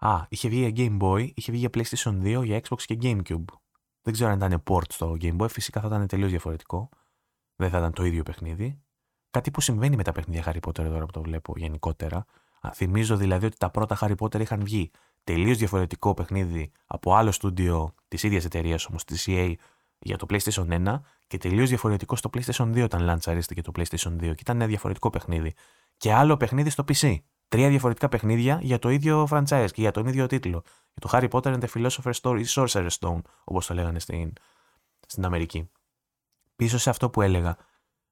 α, 0.01 0.25
είχε 0.29 0.49
βγει 0.49 0.69
για 0.69 0.71
Game 0.75 1.01
Boy, 1.01 1.29
είχε 1.33 1.51
βγει 1.51 1.59
για 1.59 1.69
PlayStation 1.73 2.39
2, 2.39 2.43
για 2.45 2.61
Xbox 2.63 2.81
και 2.85 2.97
GameCube. 3.01 3.45
Δεν 4.01 4.13
ξέρω 4.13 4.29
αν 4.29 4.37
ήταν 4.37 4.63
port 4.69 4.91
στο 4.91 5.17
Game 5.21 5.37
Boy, 5.37 5.49
φυσικά 5.49 5.81
θα 5.81 5.87
ήταν 5.87 6.07
τελείως 6.07 6.29
διαφορετικό. 6.29 6.89
Δεν 7.55 7.69
θα 7.69 7.77
ήταν 7.77 7.93
το 7.93 8.05
ίδιο 8.05 8.23
παιχνίδι. 8.23 8.81
Κάτι 9.31 9.51
που 9.51 9.61
συμβαίνει 9.61 9.95
με 9.95 10.03
τα 10.03 10.11
παιχνίδια 10.11 10.43
Harry 10.45 10.59
Potter 10.67 10.73
τώρα 10.73 11.05
που 11.05 11.11
το 11.11 11.21
βλέπω 11.21 11.53
γενικότερα. 11.57 12.25
Θυμίζω 12.73 13.17
δηλαδή 13.17 13.45
ότι 13.45 13.57
τα 13.57 13.69
πρώτα 13.69 13.97
Harry 14.01 14.15
Potter 14.19 14.39
είχαν 14.39 14.63
βγει 14.63 14.91
τελείως 15.23 15.57
διαφορετικό 15.57 16.13
παιχνίδι 16.13 16.71
από 16.85 17.15
άλλο 17.15 17.31
στούντιο 17.31 17.93
της 18.07 18.23
ίδιας 18.23 18.45
εταιρείας 18.45 18.85
όμως, 18.85 19.03
της 19.03 19.25
EA, 19.27 19.53
για 19.99 20.17
το 20.17 20.25
PlayStation 20.29 20.85
1 20.85 20.99
και 21.27 21.37
τελείως 21.37 21.69
διαφορετικό 21.69 22.15
στο 22.15 22.29
PlayStation 22.33 22.73
2 22.73 22.83
όταν 22.83 23.01
λαντσαρίστηκε 23.01 23.61
το 23.61 23.71
PlayStation 23.75 24.11
2 24.11 24.19
και 24.19 24.27
ήταν 24.39 24.55
ένα 24.55 24.65
διαφορετικό 24.65 25.09
παιχνίδι. 25.09 25.53
Και 25.97 26.13
άλλο 26.13 26.37
παιχνίδι 26.37 26.69
στο 26.69 26.83
PC. 26.87 27.15
Τρία 27.51 27.69
διαφορετικά 27.69 28.09
παιχνίδια 28.09 28.59
για 28.61 28.79
το 28.79 28.89
ίδιο 28.89 29.27
franchise 29.31 29.67
και 29.71 29.81
για 29.81 29.91
τον 29.91 30.05
ίδιο 30.05 30.27
τίτλο. 30.27 30.63
Για 30.93 31.01
το 31.01 31.09
Harry 31.11 31.29
Potter 31.29 31.53
and 31.53 31.63
the 31.63 31.67
Philosopher's 31.73 32.19
Stone 32.21 32.39
ή 32.39 32.45
Sorcerer's 32.47 32.97
Stone, 32.99 33.21
όπως 33.43 33.65
το 33.65 33.73
λέγανε 33.73 33.99
στην, 33.99 34.33
στην 35.07 35.25
Αμερική. 35.25 35.69
Πίσω 36.55 36.77
σε 36.77 36.89
αυτό 36.89 37.09
που 37.09 37.21
έλεγα, 37.21 37.57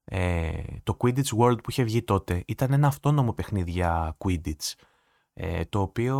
ε, 0.04 0.62
το 0.82 0.96
Quidditch 1.00 1.38
World 1.38 1.62
που 1.62 1.70
είχε 1.70 1.82
βγει 1.82 2.02
τότε 2.02 2.42
ήταν 2.46 2.72
ένα 2.72 2.86
αυτόνομο 2.86 3.32
παιχνίδι 3.32 3.70
για 3.70 4.16
Quidditch. 4.18 4.72
Ε, 5.32 5.64
το 5.64 5.80
οποίο 5.80 6.18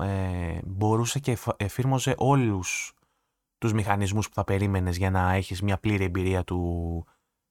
ε, 0.00 0.58
μπορούσε 0.64 1.18
και 1.18 1.38
εφήρμοζε 1.56 2.14
όλους 2.16 2.92
τους 3.58 3.72
μηχανισμούς 3.72 4.28
που 4.28 4.34
θα 4.34 4.44
περίμενες 4.44 4.96
για 4.96 5.10
να 5.10 5.32
έχεις 5.32 5.62
μια 5.62 5.78
πλήρη 5.78 6.04
εμπειρία 6.04 6.44
του, 6.44 7.04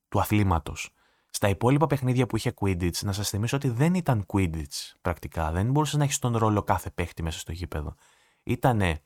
του 0.07 0.19
αθλήματος. 0.19 0.89
Στα 1.35 1.49
υπόλοιπα 1.49 1.87
παιχνίδια 1.87 2.25
που 2.25 2.35
είχε 2.35 2.53
Quidditch, 2.59 2.99
να 3.01 3.11
σας 3.11 3.29
θυμίσω 3.29 3.55
ότι 3.55 3.69
δεν 3.69 3.93
ήταν 3.93 4.25
Quidditch 4.33 4.93
πρακτικά. 5.01 5.51
Δεν 5.51 5.71
μπορούσες 5.71 5.97
να 5.97 6.03
έχεις 6.03 6.19
τον 6.19 6.37
ρόλο 6.37 6.63
κάθε 6.63 6.89
παίχτη 6.89 7.23
μέσα 7.23 7.39
στο 7.39 7.51
γήπεδο. 7.51 7.95
Ήτανε 8.43 8.99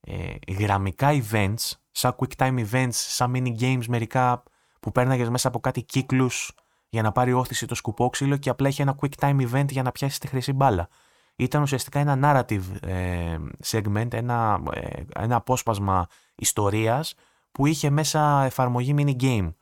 ε, 0.00 0.34
γραμμικά 0.58 1.08
events, 1.12 1.70
σαν 1.90 2.16
quick 2.18 2.36
time 2.36 2.66
events, 2.70 2.92
σαν 2.92 3.32
mini 3.34 3.60
games 3.60 3.86
μερικά 3.86 4.42
που 4.80 4.92
πέρναγες 4.92 5.28
μέσα 5.28 5.48
από 5.48 5.60
κάτι 5.60 5.82
κύκλους 5.82 6.52
για 6.88 7.02
να 7.02 7.12
πάρει 7.12 7.32
όθηση 7.32 7.66
το 7.66 7.74
σκουπόξυλο 7.74 8.36
και 8.36 8.50
απλά 8.50 8.68
είχε 8.68 8.82
ένα 8.82 8.96
quick 9.00 9.18
time 9.18 9.50
event 9.50 9.70
για 9.70 9.82
να 9.82 9.92
πιάσεις 9.92 10.18
τη 10.18 10.26
χρυσή 10.26 10.52
μπάλα 10.52 10.88
ήταν 11.36 11.62
ουσιαστικά 11.62 11.98
ένα 11.98 12.18
narrative 12.22 12.62
ε, 12.82 13.36
segment, 13.64 14.12
ένα, 14.12 14.62
ε, 14.72 15.02
ένα 15.14 15.36
απόσπασμα 15.36 16.06
ιστορίας 16.34 17.14
που 17.52 17.66
είχε 17.66 17.90
μέσα 17.90 18.44
εφαρμογή 18.44 18.94
mini 18.98 19.16
game 19.20 19.52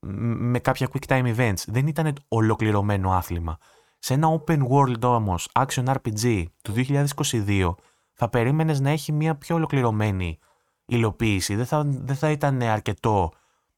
με 0.00 0.58
κάποια 0.58 0.88
quick 0.92 1.06
time 1.06 1.36
events. 1.36 1.62
Δεν 1.66 1.86
ήταν 1.86 2.14
ολοκληρωμένο 2.28 3.12
άθλημα. 3.12 3.58
Σε 3.98 4.14
ένα 4.14 4.40
open 4.40 4.58
world 4.68 5.02
όμως, 5.02 5.48
action 5.52 5.84
RPG 5.84 6.44
του 6.62 6.72
2022, 6.72 7.74
θα 8.12 8.28
περίμενες 8.28 8.80
να 8.80 8.90
έχει 8.90 9.12
μια 9.12 9.34
πιο 9.34 9.54
ολοκληρωμένη 9.54 10.38
υλοποίηση. 10.86 11.54
Δεν 11.54 11.66
θα, 11.66 11.82
δεν 11.86 12.16
θα 12.16 12.30
ήταν 12.30 12.62
αρκετό 12.62 13.32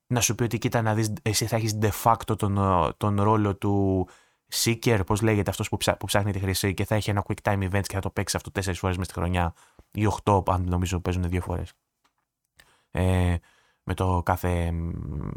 να 0.07 0.21
σου 0.21 0.35
πει 0.35 0.43
ότι 0.43 0.59
κοίτα 0.59 0.83
να 0.83 0.95
δεις, 0.95 1.13
εσύ 1.23 1.47
θα 1.47 1.57
έχεις 1.57 1.79
de 1.81 1.91
facto 2.05 2.39
τον, 2.39 2.59
τον 2.97 3.23
ρόλο 3.23 3.57
του 3.57 4.07
Seeker, 4.53 5.01
πώς 5.07 5.21
λέγεται 5.23 5.51
αυτός 5.51 5.69
που, 5.69 5.77
ψά, 5.77 5.97
που 5.97 6.07
ψάχνει 6.07 6.33
τη 6.33 6.39
χρυσή 6.39 6.75
και 6.75 6.85
θα 6.85 6.95
έχει 6.95 7.11
ένα 7.11 7.25
quick 7.29 7.51
time 7.51 7.71
event 7.71 7.83
και 7.83 7.95
θα 7.95 8.01
το 8.01 8.11
παίξει 8.11 8.37
αυτό 8.37 8.51
τέσσερις 8.51 8.79
φορές 8.79 8.97
μες 8.97 9.07
στη 9.07 9.15
χρονιά 9.15 9.55
ή 9.93 10.07
οχτώ, 10.07 10.43
αν 10.47 10.65
νομίζω 10.69 11.01
παίζουν 11.01 11.29
δύο 11.29 11.41
φορές. 11.41 11.73
Ε, 12.91 13.37
με, 13.85 13.95
το 13.95 14.23
κάθε, 14.25 14.71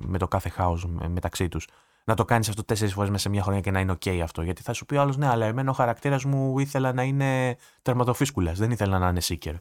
με 0.06 0.18
το 0.18 0.28
κάθε 0.28 0.52
house 0.58 0.84
μεταξύ 1.08 1.48
τους. 1.48 1.68
Να 2.04 2.14
το 2.14 2.26
κάνεις 2.26 2.50
αυτό 2.50 2.64
τέσσερις 2.64 2.94
φορές 2.94 3.10
μέσα 3.10 3.22
σε 3.22 3.30
μια 3.30 3.42
χρονιά 3.42 3.62
και 3.62 3.72
να 3.72 3.80
είναι 3.80 3.94
OK 3.94 4.20
αυτό. 4.20 4.42
Γιατί 4.42 4.62
θα 4.62 4.74
σου 4.74 4.86
πει 4.86 4.96
ο 4.96 5.02
άλλος, 5.02 5.18
ναι, 5.18 5.28
αλλά 5.28 5.46
εμένα 5.46 5.70
ο 5.70 5.74
χαρακτήρας 5.74 6.24
μου 6.26 6.60
ήθελα 6.60 6.94
να 6.94 7.04
είναι 7.04 7.58
τερματοφύσκουλας, 7.82 8.58
δεν 8.58 8.72
ήθελα 8.72 9.00
να 9.00 9.08
είναι 9.08 9.22
Seeker. 9.24 9.56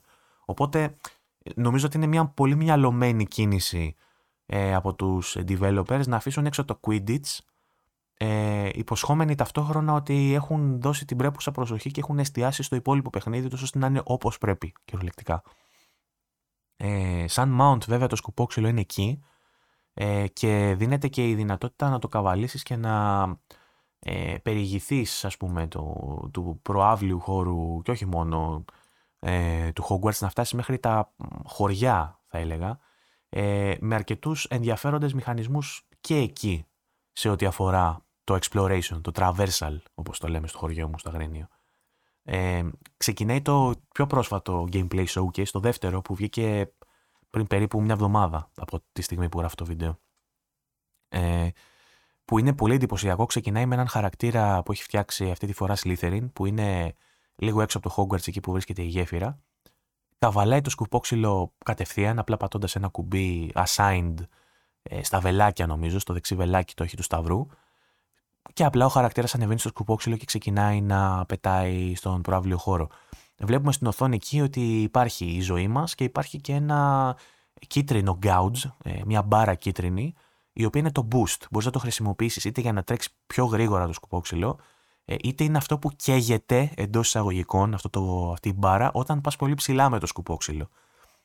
Οπότε 0.45 0.97
νομίζω 1.55 1.87
ότι 1.87 1.97
είναι 1.97 2.07
μια 2.07 2.27
πολύ 2.27 2.55
μυαλωμένη 2.57 3.27
κίνηση 3.27 3.97
ε, 4.47 4.75
από 4.75 4.95
τους 4.95 5.37
developers 5.49 6.07
να 6.07 6.17
αφήσουν 6.17 6.47
έξω 6.47 6.65
το 6.65 6.81
Quidditch 6.87 7.39
ε, 8.17 8.69
υποσχόμενοι 8.73 9.35
ταυτόχρονα 9.35 9.93
ότι 9.93 10.35
έχουν 10.35 10.81
δώσει 10.81 11.05
την 11.05 11.17
πρέπουσα 11.17 11.51
προσοχή 11.51 11.91
και 11.91 12.01
έχουν 12.01 12.19
εστιάσει 12.19 12.63
στο 12.63 12.77
υπόλοιπο 12.77 13.11
παιχνίδι 13.11 13.49
τους 13.49 13.63
ώστε 13.63 13.79
να 13.79 13.87
είναι 13.87 14.03
όπως 14.05 14.39
πρέπει 14.39 14.73
κυριολεκτικά. 14.85 15.43
Ε, 16.77 17.25
σαν 17.29 17.59
mount 17.61 17.85
βέβαια 17.87 18.07
το 18.07 18.17
σκουπόξυλο 18.17 18.69
είναι 18.69 18.81
εκεί 18.81 19.23
ε, 19.95 20.27
και 20.29 20.75
δίνεται 20.79 21.09
και 21.09 21.29
η 21.29 21.35
δυνατότητα 21.35 21.89
να 21.89 21.99
το 21.99 22.09
καβαλήσεις 22.09 22.63
και 22.63 22.77
να 22.77 23.25
ε, 23.99 24.37
περιηγηθείς 24.43 25.25
ας 25.25 25.37
πούμε 25.37 25.67
το, 25.67 25.95
του 26.33 26.59
προάβλιου 26.63 27.21
χώρου 27.21 27.83
και 27.83 27.91
όχι 27.91 28.07
μόνο 28.07 28.65
ε, 29.19 29.73
του 29.73 29.85
Hogwarts 29.89 30.19
να 30.19 30.29
φτάσεις 30.29 30.53
μέχρι 30.53 30.79
τα 30.79 31.15
χωριά 31.45 32.21
θα 32.27 32.39
έλεγα 32.39 32.79
ε, 33.29 33.75
με 33.81 33.95
αρκετούς 33.95 34.45
ενδιαφέροντες 34.45 35.15
μηχανισμούς 35.15 35.89
και 36.01 36.17
εκεί 36.17 36.67
σε 37.13 37.29
ό,τι 37.29 37.47
αφορά 37.47 38.05
το 38.25 38.39
exploration, 38.41 39.01
το 39.01 39.13
traversal, 39.15 39.77
όπως 39.95 40.19
το 40.19 40.29
λέμε 40.29 40.47
στο 40.47 40.59
χωριό 40.59 40.89
μου, 40.89 40.99
στο 40.99 41.09
Αγρίνιο. 41.09 41.49
Ε, 42.25 42.63
ξεκινάει 42.97 43.43
το 43.43 43.75
πιο 43.95 44.07
πρόσφατο 44.07 44.69
gameplay 44.73 45.07
showcase, 45.07 45.49
το 45.49 45.61
δεύτερο 45.61 46.01
που 46.01 46.15
βγήκε 46.15 46.73
πριν 47.31 47.47
περίπου 47.47 47.83
μια 47.83 47.93
εβδομάδα 47.93 48.51
από 48.57 48.81
τη 48.93 49.03
στιγμή 49.03 49.29
που 49.29 49.39
γράφω 49.39 49.55
το 49.55 49.65
βίντεο. 49.65 49.99
Ε, 51.09 51.49
που 52.25 52.39
είναι 52.39 52.55
πολύ 52.55 52.75
εντυπωσιακό. 52.75 53.27
Ξεκινάει 53.27 53.67
με 53.67 53.75
έναν 53.75 53.89
χαρακτήρα 53.89 54.63
που 54.63 54.73
έχει 54.73 54.83
φτιάξει 54.83 55.31
αυτή 55.31 55.47
τη 55.47 55.53
φορά 55.53 55.77
Slytherin, 55.77 56.33
που 56.33 56.47
είναι 56.47 56.95
λίγο 57.37 57.63
έξω 57.63 57.79
από 57.79 57.89
το 57.89 57.95
Hogwarts 57.97 58.29
εκεί 58.29 58.41
που 58.41 58.53
βρίσκεται 58.53 58.83
η 58.83 58.87
γέφυρα. 58.87 59.41
Καβαλάει 60.19 60.61
το 60.61 60.71
σκουπόξυλο 60.71 61.55
κατευθείαν, 61.65 62.19
απλά 62.19 62.37
πατώντας 62.37 62.77
ένα 62.77 62.89
κουμπί 62.89 63.53
assigned 63.55 64.15
ε, 64.83 65.03
στα 65.03 65.21
βελάκια 65.21 65.67
νομίζω, 65.67 65.99
στο 65.99 66.13
δεξί 66.13 66.35
βελάκι 66.35 66.75
το 66.75 66.85
έχει 66.85 66.97
του 66.97 67.03
Σταυρού 67.03 67.47
και 68.53 68.65
απλά 68.65 68.85
ο 68.85 68.89
χαρακτήρας 68.89 69.35
ανεβαίνει 69.35 69.59
στο 69.59 69.69
σκουπόξυλο 69.69 70.17
και 70.17 70.25
ξεκινάει 70.25 70.81
να 70.81 71.27
πετάει 71.27 71.95
στον 71.95 72.23
προάβλιο 72.23 72.57
χώρο. 72.59 72.89
Βλέπουμε 73.39 73.73
στην 73.73 73.87
οθόνη 73.87 74.15
εκεί 74.15 74.41
ότι 74.41 74.83
υπάρχει 74.83 75.25
η 75.25 75.41
ζωή 75.41 75.69
μας 75.69 75.95
και 75.95 76.05
υπάρχει 76.05 76.41
και 76.41 76.53
ένα 76.53 77.17
κίτρινο 77.67 78.19
gouge, 78.23 78.71
ε, 78.85 79.01
μια 79.07 79.23
μπάρα 79.23 79.55
κίτρινη, 79.55 80.15
η 80.53 80.65
οποία 80.65 80.81
είναι 80.81 80.93
το 80.93 81.09
boost. 81.13 81.47
Μπορείς 81.51 81.67
να 81.67 81.73
το 81.73 81.79
χρησιμοποιήσεις 81.79 82.45
είτε 82.45 82.61
για 82.61 82.73
να 82.73 82.83
τρέξεις 82.83 83.17
πιο 83.27 83.45
γρήγορα 83.45 83.87
το 83.87 83.93
σκουπόξυλο, 83.93 84.59
ε, 85.05 85.15
είτε 85.23 85.45
είναι 85.45 85.57
αυτό 85.57 85.79
που 85.79 85.91
καίγεται 85.97 86.73
εντός 86.77 87.07
εισαγωγικών, 87.07 87.75
αυτό 87.75 87.91
το, 87.91 88.31
αυτή 88.33 88.49
η 88.49 88.55
μπάρα, 88.57 88.91
όταν 88.93 89.21
πας 89.21 89.37
πολύ 89.37 89.55
ψηλά 89.55 89.91
με 89.91 89.99
το 89.99 90.07
σκουπόξυλο. 90.07 90.69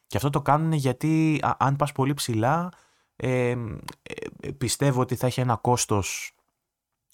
Και 0.08 0.18
αυτό 0.18 0.30
το 0.30 0.42
κάνουν 0.42 0.72
γιατί 0.72 1.42
αν 1.58 1.76
πας 1.76 1.92
πολύ 1.92 2.14
ψηλά, 2.14 2.72
ε, 3.16 3.56
πιστεύω 4.58 5.02
ότι 5.02 5.16
θα 5.16 5.28
έχει 5.28 5.40
ένα 5.40 5.56
κόστος 5.56 6.36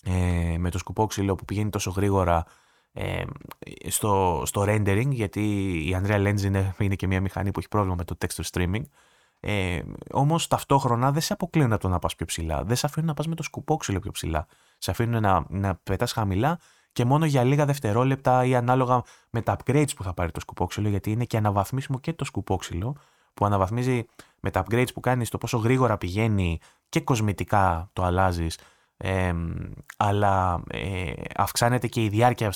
ε, 0.06 0.56
με 0.58 0.70
το 0.70 0.78
σκουπόξυλο 0.78 1.36
που 1.36 1.46
πηγαίνει 1.46 1.70
τόσο 1.70 1.90
γρήγορα 1.90 2.46
ε, 2.94 3.24
στο, 3.88 4.44
στο 4.46 4.64
rendering, 4.68 5.10
γιατί 5.10 5.42
η 5.88 6.02
Unreal 6.02 6.28
Engine 6.28 6.72
είναι 6.78 6.96
και 6.96 7.08
μια 7.08 7.22
μηχανή 7.22 7.52
που 7.52 7.60
έχει 7.60 7.68
πρόβλημα 7.68 7.96
με 7.96 8.04
το 8.04 8.18
texture 8.22 8.44
streaming. 8.52 8.82
Ε, 9.40 9.82
Όμως 10.12 10.48
ταυτόχρονα 10.48 11.12
δεν 11.12 11.22
σε 11.22 11.34
αποκλείουν 11.34 11.74
από 11.74 11.82
το 11.82 11.90
να 11.90 12.00
πας 12.00 12.16
πιο 12.16 12.26
ψηλά. 12.26 12.64
Δεν 12.64 12.76
σε 12.76 12.86
αφήνουν 12.86 13.08
να 13.08 13.14
πας 13.14 13.28
με 13.28 13.36
το 13.36 13.44
σκουπόξυλο 13.44 14.00
πιο 14.00 14.12
ψηλά. 14.12 14.48
Σε 14.78 14.92
αφήνουν 14.92 15.22
να, 15.22 15.46
να 15.50 15.76
πετάς 15.76 16.12
χαμηλά 16.12 16.60
και 16.92 17.06
μόνο 17.06 17.26
για 17.26 17.44
λίγα 17.44 17.66
δευτερόλεπτα 17.66 18.46
ή 18.46 18.56
ανάλογα 18.56 19.04
με 19.30 19.42
τα 19.42 19.58
upgrades 19.58 19.96
που 19.96 20.04
θα 20.04 20.14
πάρει 20.14 20.32
το 20.32 20.40
σκουπόξυλο, 20.40 20.90
γιατί 20.90 21.12
είναι 21.12 21.26
και 21.26 21.38
αναβαθμίσιμο 21.38 22.00
και 22.00 22.14
το 22.14 22.26
σκουπόξυλο, 22.26 22.96
που 23.34 23.46
αναβαθμίζει 23.46 24.06
με 24.40 24.52
τα 24.52 24.64
upgrades 24.66 24.94
που 24.94 25.00
κάνεις 25.00 25.30
το 25.30 25.38
πόσο 25.38 25.58
γρήγορα 25.58 25.98
πηγαίνει 25.98 26.60
και 26.90 27.00
κοσμητικά 27.00 27.90
το 27.94 28.04
αλλάζεις, 28.04 28.60
ε, 28.98 29.34
αλλά 29.98 30.64
ε, 30.68 31.14
αυξάνεται 31.36 31.88
και 31.88 32.04
η 32.04 32.10
διάρκεια 32.10 32.54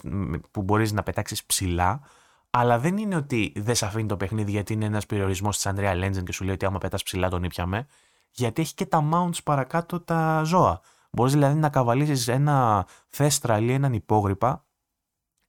που 0.52 0.62
μπορείς 0.62 0.92
να 0.92 1.04
πετάξεις 1.04 1.46
ψηλά. 1.46 2.02
Αλλά 2.50 2.80
δεν 2.80 2.98
είναι 2.98 3.16
ότι 3.16 3.54
δεν 3.56 3.76
σε 3.76 3.86
αφήνει 3.86 4.08
το 4.08 4.18
παιχνίδι 4.18 4.52
γιατί 4.52 4.74
είναι 4.74 4.86
ένας 4.86 5.06
περιορισμός 5.06 5.60
της 5.60 5.72
Unreal 5.76 6.04
Engine 6.04 6.24
και 6.24 6.32
σου 6.32 6.44
λέει 6.44 6.54
ότι 6.54 6.66
άμα 6.66 6.78
πετάς 6.78 7.04
ψηλά 7.04 7.30
τον 7.30 7.44
ήπιαμε. 7.44 7.88
Γιατί 8.32 8.62
έχει 8.62 8.74
και 8.74 8.86
τα 8.86 9.10
mounts 9.14 9.44
παρακάτω 9.44 10.00
τα 10.00 10.44
ζώα. 10.44 10.82
Μπορείς 11.12 11.34
δηλαδή 11.34 11.60
να 11.60 11.70
καβαλήσεις 11.70 12.28
ένα 12.28 12.88
θέστρα 13.08 13.60
ή 13.60 13.72
έναν 13.72 13.94
υπόγρυπα 13.94 14.66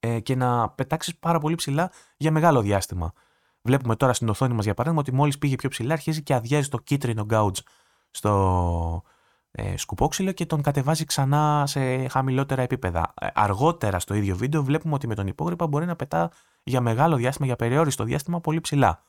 ε, 0.00 0.20
και 0.20 0.34
να 0.34 0.70
πετάξεις 0.70 1.16
πάρα 1.16 1.38
πολύ 1.38 1.54
ψηλά 1.54 1.90
για 2.16 2.30
μεγάλο 2.30 2.60
διάστημα. 2.60 3.12
Βλέπουμε 3.62 3.96
τώρα 3.96 4.12
στην 4.12 4.28
οθόνη 4.28 4.54
μας 4.54 4.64
για 4.64 4.74
παράδειγμα 4.74 5.04
ότι 5.06 5.16
μόλις 5.16 5.38
πήγε 5.38 5.56
πιο 5.56 5.68
ψηλά 5.68 5.92
αρχίζει 5.92 6.22
και 6.22 6.34
αδειάζει 6.34 6.68
το 6.68 6.78
κίτρινο 6.78 7.26
gouge 7.30 7.58
στο, 8.10 9.02
ε, 9.52 9.76
σκουπόξυλο 9.76 10.32
και 10.32 10.46
τον 10.46 10.62
κατεβάζει 10.62 11.04
ξανά 11.04 11.64
σε 11.66 12.08
χαμηλότερα 12.08 12.62
επίπεδα. 12.62 13.14
Ε, 13.20 13.26
αργότερα 13.34 13.98
στο 13.98 14.14
ίδιο 14.14 14.36
βίντεο 14.36 14.62
βλέπουμε 14.62 14.94
ότι 14.94 15.06
με 15.06 15.14
τον 15.14 15.26
υπόγρυπα 15.26 15.66
μπορεί 15.66 15.86
να 15.86 15.96
πετά 15.96 16.30
για 16.62 16.80
μεγάλο 16.80 17.16
διάστημα, 17.16 17.46
για 17.46 17.56
περιόριστο 17.56 18.04
διάστημα 18.04 18.40
πολύ 18.40 18.60
ψηλά. 18.60 19.02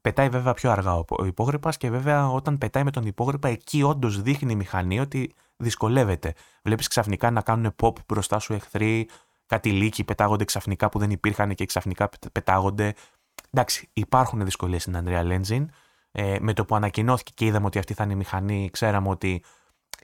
Πετάει 0.00 0.28
βέβαια 0.28 0.54
πιο 0.54 0.70
αργά 0.70 0.94
ο 0.94 1.24
υπόγρυπας 1.24 1.76
και 1.76 1.90
βέβαια 1.90 2.30
όταν 2.30 2.58
πετάει 2.58 2.84
με 2.84 2.90
τον 2.90 3.06
υπόγρυπα, 3.06 3.48
εκεί 3.48 3.82
όντως 3.82 4.22
δείχνει 4.22 4.52
η 4.52 4.56
μηχανή 4.56 5.00
ότι 5.00 5.34
δυσκολεύεται. 5.56 6.34
Βλέπεις 6.62 6.88
ξαφνικά 6.88 7.30
να 7.30 7.40
κάνουν 7.40 7.74
pop 7.82 7.92
μπροστά 8.06 8.38
σου 8.38 8.52
εχθροί, 8.52 9.08
κάτι 9.46 9.70
λύκοι 9.70 10.04
πετάγονται 10.04 10.44
ξαφνικά 10.44 10.88
που 10.88 10.98
δεν 10.98 11.10
υπήρχαν 11.10 11.54
και 11.54 11.66
ξαφνικά 11.66 12.08
πετάγονται. 12.32 12.94
Εντάξει, 13.50 13.88
υπάρχουν 13.92 14.44
δυσκολίες 14.44 14.82
στην 14.82 14.96
Unreal 15.04 15.40
Engine. 15.40 15.64
Ε, 16.12 16.36
με 16.40 16.52
το 16.52 16.64
που 16.64 16.74
ανακοινώθηκε 16.74 17.32
και 17.34 17.44
είδαμε 17.44 17.66
ότι 17.66 17.78
αυτή 17.78 17.94
θα 17.94 18.04
είναι 18.04 18.12
η 18.12 18.16
μηχανή, 18.16 18.68
ξέραμε 18.72 19.08
ότι 19.08 19.42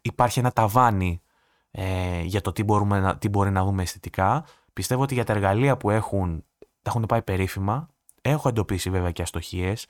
υπάρχει 0.02 0.38
ένα 0.38 0.50
ταβάνι 0.50 1.22
ε, 1.70 2.20
για 2.20 2.40
το 2.40 2.52
τι, 2.52 2.62
μπορούμε 2.62 3.00
να, 3.00 3.18
τι 3.18 3.28
μπορεί 3.28 3.50
να 3.50 3.64
δούμε 3.64 3.82
αισθητικά. 3.82 4.44
Πιστεύω 4.72 5.02
ότι 5.02 5.14
για 5.14 5.24
τα 5.24 5.32
εργαλεία 5.32 5.76
που 5.76 5.90
έχουν, 5.90 6.44
τα 6.58 6.90
έχουν 6.90 7.06
πάει 7.06 7.22
περίφημα. 7.22 7.88
Έχω 8.22 8.48
εντοπίσει 8.48 8.90
βέβαια 8.90 9.10
και 9.10 9.22
αστοχίες 9.22 9.86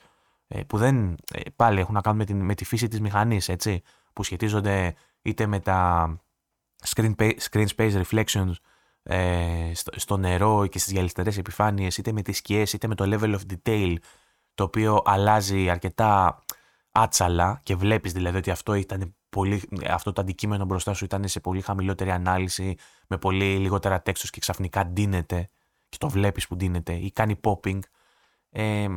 ε, 0.47 0.63
που 0.63 0.77
δεν 0.77 1.17
ε, 1.31 1.41
πάλι 1.55 1.79
έχουν 1.79 1.93
να 1.93 2.01
κάνουν 2.01 2.19
με, 2.19 2.25
την, 2.25 2.41
με 2.41 2.55
τη 2.55 2.65
φύση 2.65 2.87
της 2.87 3.01
μηχανής, 3.01 3.49
έτσι, 3.49 3.81
που 4.13 4.23
σχετίζονται 4.23 4.95
είτε 5.21 5.45
με 5.45 5.59
τα 5.59 6.07
screen, 6.85 7.15
screen 7.49 7.67
space 7.75 8.03
reflections 8.03 8.51
ε, 9.03 9.71
στο, 9.73 9.91
στο, 9.99 10.17
νερό 10.17 10.67
και 10.67 10.79
στις 10.79 10.91
γυαλιστερές 10.91 11.37
επιφάνειες, 11.37 11.97
είτε 11.97 12.11
με 12.11 12.21
τις 12.21 12.37
σκιές, 12.37 12.73
είτε 12.73 12.87
με 12.87 12.95
το 12.95 13.03
level 13.07 13.35
of 13.35 13.39
detail, 13.53 13.95
το 14.53 14.63
οποίο 14.63 15.01
αλλάζει 15.05 15.69
αρκετά 15.69 16.43
άτσαλα 16.91 17.59
και 17.63 17.75
βλέπεις 17.75 18.11
δηλαδή 18.11 18.37
ότι 18.37 18.51
αυτό 18.51 18.73
ήταν 18.73 19.15
πολύ, 19.31 19.61
αυτό 19.87 20.13
το 20.13 20.21
αντικείμενο 20.21 20.65
μπροστά 20.65 20.93
σου 20.93 21.05
ήταν 21.05 21.27
σε 21.27 21.39
πολύ 21.39 21.61
χαμηλότερη 21.61 22.11
ανάλυση, 22.11 22.75
με 23.07 23.17
πολύ 23.17 23.57
λιγότερα 23.57 24.01
τέξτος 24.01 24.29
και 24.29 24.39
ξαφνικά 24.39 24.85
ντύνεται 24.85 25.49
και 25.89 25.97
το 25.97 26.09
βλέπεις 26.09 26.47
που 26.47 26.55
ντύνεται 26.55 26.93
ή 26.93 27.11
κάνει 27.11 27.39
popping. 27.43 27.79
Ε, 28.49 28.87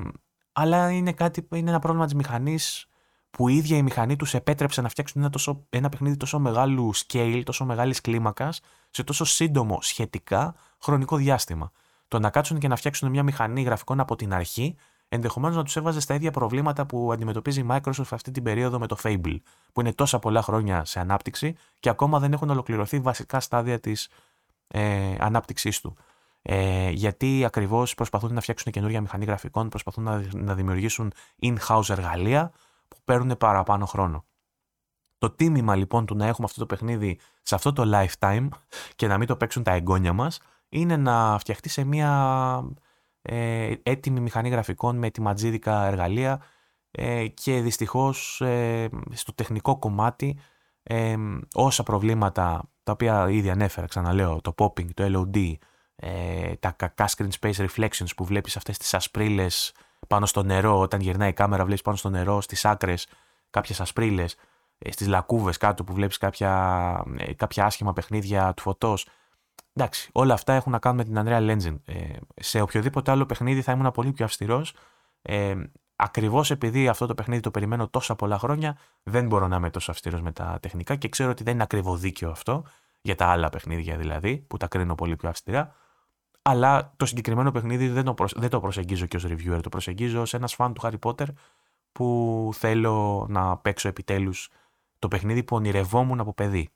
αλλά 0.53 0.91
είναι, 0.91 1.13
κάτι, 1.13 1.49
είναι 1.55 1.71
ένα 1.71 1.79
πρόβλημα 1.79 2.05
της 2.05 2.15
μηχανής 2.15 2.89
που 3.31 3.49
η 3.49 3.57
ίδια 3.57 3.77
η 3.77 3.83
μηχανή 3.83 4.17
τους 4.17 4.35
επέτρεψε 4.35 4.81
να 4.81 4.89
φτιάξουν 4.89 5.21
ένα, 5.21 5.31
τόσο, 5.31 5.67
ένα 5.71 5.89
παιχνίδι 5.89 6.17
τόσο 6.17 6.39
μεγάλου 6.39 6.91
scale, 6.97 7.43
τόσο 7.45 7.65
μεγάλης 7.65 8.01
κλίμακας, 8.01 8.61
σε 8.91 9.03
τόσο 9.05 9.25
σύντομο 9.25 9.79
σχετικά 9.81 10.55
χρονικό 10.81 11.17
διάστημα. 11.17 11.73
Το 12.09 12.19
να 12.19 12.31
κάτσουν 12.31 12.59
και 12.59 12.69
να 12.69 12.77
φτιάξουν 12.77 13.11
μια 13.11 13.23
μηχανή 13.23 13.63
γραφικών 13.63 14.01
από 14.01 14.17
την 14.17 14.35
αρχή 14.35 14.77
ενδεχομένως 15.15 15.57
να 15.57 15.63
τους 15.65 15.77
έβαζε 15.77 16.01
στα 16.01 16.15
ίδια 16.15 16.31
προβλήματα 16.31 16.87
που 16.87 17.13
αντιμετωπίζει 17.13 17.61
η 17.61 17.67
Microsoft 17.71 18.11
αυτή 18.11 18.31
την 18.31 18.43
περίοδο 18.43 18.79
με 18.79 18.87
το 18.87 18.97
Fable, 19.03 19.37
που 19.73 19.81
είναι 19.81 19.93
τόσα 19.93 20.19
πολλά 20.19 20.43
χρόνια 20.43 20.85
σε 20.85 21.01
ανάπτυξη 21.01 21.57
και 21.81 21.89
ακόμα 21.89 22.19
δεν 22.19 22.33
έχουν 22.33 22.51
ολοκληρωθεί 22.51 22.99
βασικά 22.99 23.41
στάδια 23.41 23.81
της 23.81 24.09
ε, 24.69 25.15
ανάπτυξής 25.19 25.81
του. 25.81 25.97
Ε, 26.43 26.91
γιατί 26.91 27.45
ακριβώς 27.45 27.95
προσπαθούν 27.95 28.35
να 28.35 28.41
φτιάξουν 28.41 28.73
καινούργια 28.73 29.01
μηχανή 29.01 29.25
γραφικών, 29.25 29.69
προσπαθούν 29.69 30.05
να, 30.05 30.25
να 30.33 30.55
δημιουργήσουν 30.55 31.13
in-house 31.43 31.89
εργαλεία 31.89 32.53
που 32.89 32.97
παίρνουν 33.05 33.37
παραπάνω 33.37 33.87
χρόνο. 33.87 34.25
Το 35.19 35.31
τίμημα 35.31 35.77
λοιπόν 35.77 36.07
του 36.07 36.17
να 36.17 36.27
έχουμε 36.27 36.47
αυτό 36.47 36.61
το 36.61 36.67
παιχνίδι 36.67 37.19
σε 37.43 37.55
αυτό 37.55 37.73
το 37.73 37.83
lifetime 37.95 38.49
και 38.97 39.07
να 39.07 39.19
μην 39.19 39.27
το 39.27 39.37
παίξουν 39.37 39.63
τα 39.63 39.73
εγγόνια 39.73 40.13
μας 40.13 40.41
είναι 40.69 40.97
να 40.97 41.39
φτιαχτεί 41.39 41.69
σε 41.69 41.85
μια 41.85 42.11
ε, 43.27 43.73
έτοιμη 43.83 44.21
μηχανή 44.21 44.49
γραφικών 44.49 44.97
με 44.97 45.07
ετοιματζίδικα 45.07 45.85
εργαλεία 45.85 46.43
ε, 46.91 47.27
και 47.27 47.61
δυστυχώς 47.61 48.41
ε, 48.41 48.89
στο 49.13 49.35
τεχνικό 49.35 49.79
κομμάτι 49.79 50.39
ε, 50.83 51.17
όσα 51.55 51.83
προβλήματα 51.83 52.63
τα 52.83 52.93
οποία 52.93 53.31
ήδη 53.31 53.51
ανέφερα, 53.51 53.87
ξαναλέω, 53.87 54.41
το 54.41 54.55
popping, 54.59 54.95
το 54.95 55.05
LOD, 55.35 55.53
ε, 55.97 56.55
τα 56.55 56.71
κακά 56.71 57.09
screen 57.17 57.29
space 57.41 57.67
reflections 57.67 58.09
που 58.17 58.25
βλέπεις 58.25 58.57
αυτές 58.57 58.79
τις 58.79 58.95
ασπρίλες 58.95 59.73
πάνω 60.09 60.27
στο 60.27 60.43
νερό, 60.43 60.79
όταν 60.79 61.01
γυρνάει 61.01 61.29
η 61.29 61.33
κάμερα 61.33 61.65
βλέπεις 61.65 61.83
πάνω 61.83 61.97
στο 61.97 62.11
νερό, 62.11 62.41
στις 62.41 62.65
άκρες 62.65 63.07
κάποιες 63.51 63.81
ασπρίλες, 63.81 64.37
ε, 64.79 64.93
στις 64.93 65.07
λακκούβες 65.07 65.57
κάτω 65.57 65.85
που 65.85 65.93
βλέπεις 65.95 66.19
κάποια, 66.19 67.05
κάποια 67.37 67.65
άσχημα 67.65 67.93
παιχνίδια 67.93 68.55
του 68.55 68.63
φωτός, 68.63 69.07
Εντάξει, 69.77 70.11
όλα 70.13 70.35
αυτά 70.35 70.53
έχουν 70.53 70.73
να 70.73 70.79
κάνουν 70.79 70.99
με 70.99 71.05
την 71.05 71.23
Unreal 71.27 71.57
Engine. 71.57 71.77
Ε, 71.85 72.17
σε 72.35 72.61
οποιοδήποτε 72.61 73.11
άλλο 73.11 73.27
παιχνίδι 73.27 73.63
θα 73.63 73.73
ήμουν 73.73 73.91
πολύ 73.91 74.13
πιο 74.13 74.25
αυστηρός. 74.25 74.75
Ε, 75.23 75.55
Ακριβώς 75.97 76.51
επειδή 76.51 76.89
αυτό 76.89 77.07
το 77.07 77.15
παιχνίδι 77.15 77.41
το 77.41 77.51
περιμένω 77.51 77.89
τόσα 77.89 78.17
πολλά 78.17 78.39
χρόνια, 78.39 78.79
δεν 79.03 79.27
μπορώ 79.27 79.49
να 79.49 79.57
είμαι 79.57 79.71
τόσο 79.71 79.91
αυστηρός 79.91 80.21
με 80.21 80.33
τα 80.33 80.59
τεχνικά 80.63 80.97
και 80.97 81.09
ξέρω 81.09 81.31
ότι 81.31 81.43
δεν 81.43 81.55
είναι 81.55 81.63
ακριβό 81.63 81.97
δίκαιο 81.97 82.31
αυτό, 82.31 82.65
για 83.03 83.15
τα 83.15 83.27
άλλα 83.27 83.49
παιχνίδια 83.49 83.97
δηλαδή, 83.97 84.37
που 84.37 84.57
τα 84.57 84.69
κρίνω 84.69 84.95
πολύ 84.95 85.17
πιο 85.17 85.29
αυστηρά. 85.29 85.75
Αλλά 86.43 86.93
το 86.97 87.07
συγκεκριμένο 87.07 87.51
παιχνίδι 87.51 87.89
δεν 87.89 88.05
το, 88.05 88.15
δεν 88.35 88.51
το 88.51 88.61
προσεγγίζω 88.61 89.07
και 89.07 89.17
ως 89.17 89.25
reviewer, 89.27 89.59
το 89.63 89.69
προσεγγίζω 89.69 90.21
ως 90.21 90.35
ένας 90.35 90.55
φαν 90.55 90.75
του 90.75 90.81
Harry 90.85 90.99
Potter 91.03 91.27
που 91.93 92.51
θέλω 92.55 93.27
να 93.29 93.57
παίξω 93.57 93.89
επιτέλους 93.89 94.51
το 94.99 95.09
παιχνίδι 95.09 95.43
που 95.43 95.57
ονειρευόμουν 95.57 96.21
από 96.21 96.33
παιδί. 96.35 96.69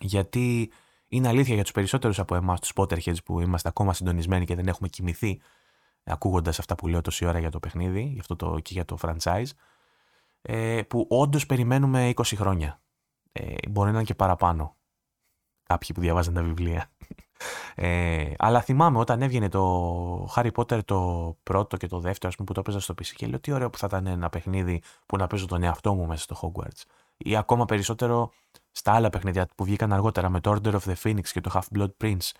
Γιατί 0.00 0.70
είναι 1.08 1.28
αλήθεια 1.28 1.54
για 1.54 1.62
τους 1.62 1.72
περισσότερους 1.72 2.18
από 2.18 2.34
εμάς, 2.34 2.60
τους 2.60 2.72
Potterheads, 2.74 3.24
που 3.24 3.40
είμαστε 3.40 3.68
ακόμα 3.68 3.92
συντονισμένοι 3.92 4.44
και 4.44 4.54
δεν 4.54 4.68
έχουμε 4.68 4.88
κοιμηθεί 4.88 5.40
ακούγοντας 6.04 6.58
αυτά 6.58 6.74
που 6.74 6.88
λέω 6.88 7.00
τόση 7.00 7.26
ώρα 7.26 7.38
για 7.38 7.50
το 7.50 7.58
παιχνίδι, 7.58 8.02
γι' 8.02 8.20
αυτό 8.20 8.36
το, 8.36 8.58
και 8.58 8.72
για 8.72 8.84
το 8.84 8.96
franchise, 9.00 9.50
ε, 10.42 10.82
που 10.82 11.06
όντως 11.08 11.46
περιμένουμε 11.46 12.12
20 12.16 12.22
χρόνια. 12.36 12.80
Ε, 13.32 13.54
μπορεί 13.70 13.90
να 13.90 13.96
είναι 13.96 14.04
και 14.04 14.14
παραπάνω. 14.14 14.76
Κάποιοι 15.62 15.88
που 15.94 16.00
διαβάζαν 16.00 16.34
τα 16.34 16.42
βιβλία. 16.42 16.90
Ε, 17.78 18.32
αλλά 18.38 18.60
θυμάμαι 18.60 18.98
όταν 18.98 19.22
έβγαινε 19.22 19.48
το 19.48 20.28
Harry 20.34 20.50
Potter 20.52 20.84
το 20.84 21.36
πρώτο 21.42 21.76
και 21.76 21.86
το 21.86 22.00
δεύτερο, 22.00 22.28
ας 22.28 22.34
πούμε, 22.34 22.46
που 22.46 22.52
το 22.52 22.60
έπαιζα 22.60 22.80
στο 22.80 22.94
PC 22.94 23.06
και 23.06 23.26
λέω 23.26 23.40
τι 23.40 23.52
ωραίο 23.52 23.70
που 23.70 23.78
θα 23.78 23.86
ήταν 23.86 24.06
ένα 24.06 24.28
παιχνίδι 24.28 24.82
που 25.06 25.16
να 25.16 25.26
παίζω 25.26 25.46
τον 25.46 25.62
εαυτό 25.62 25.94
μου 25.94 26.06
μέσα 26.06 26.22
στο 26.22 26.36
Hogwarts. 26.42 26.82
Ή 27.16 27.36
ακόμα 27.36 27.64
περισσότερο 27.64 28.32
στα 28.70 28.92
άλλα 28.92 29.10
παιχνίδια 29.10 29.48
που 29.56 29.64
βγήκαν 29.64 29.92
αργότερα 29.92 30.28
με 30.28 30.40
το 30.40 30.50
Order 30.50 30.72
of 30.72 30.80
the 30.80 30.94
Phoenix 31.02 31.28
και 31.28 31.40
το 31.40 31.50
Half-Blood 31.54 31.90
Prince 32.02 32.30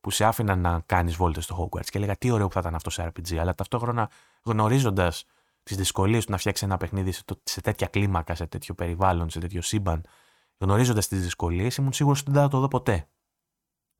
που 0.00 0.10
σε 0.10 0.24
άφηναν 0.24 0.60
να 0.60 0.82
κάνεις 0.86 1.16
βόλτες 1.16 1.44
στο 1.44 1.56
Hogwarts 1.70 1.84
και 1.84 1.98
έλεγα 1.98 2.16
τι 2.16 2.30
ωραίο 2.30 2.46
που 2.46 2.52
θα 2.52 2.60
ήταν 2.60 2.74
αυτό 2.74 2.90
σε 2.90 3.12
RPG, 3.12 3.36
αλλά 3.36 3.54
ταυτόχρονα 3.54 4.10
γνωρίζοντας 4.42 5.24
τις 5.62 5.76
δυσκολίες 5.76 6.24
του 6.24 6.30
να 6.30 6.36
φτιάξει 6.36 6.64
ένα 6.64 6.76
παιχνίδι 6.76 7.12
σε, 7.12 7.22
σε 7.42 7.60
τέτοια 7.60 7.86
κλίμακα, 7.86 8.34
σε 8.34 8.46
τέτοιο 8.46 8.74
περιβάλλον, 8.74 9.30
σε 9.30 9.38
τέτοιο 9.38 9.62
σύμπαν, 9.62 10.04
γνωρίζοντας 10.58 11.08
τις 11.08 11.22
δυσκολίες, 11.22 11.76
ήμουν 11.76 11.92
σίγουρος 11.92 12.20
ότι 12.20 12.30
δεν 12.30 12.42
θα 12.42 12.48
το 12.48 12.60
δω 12.60 12.68
ποτέ. 12.68 13.08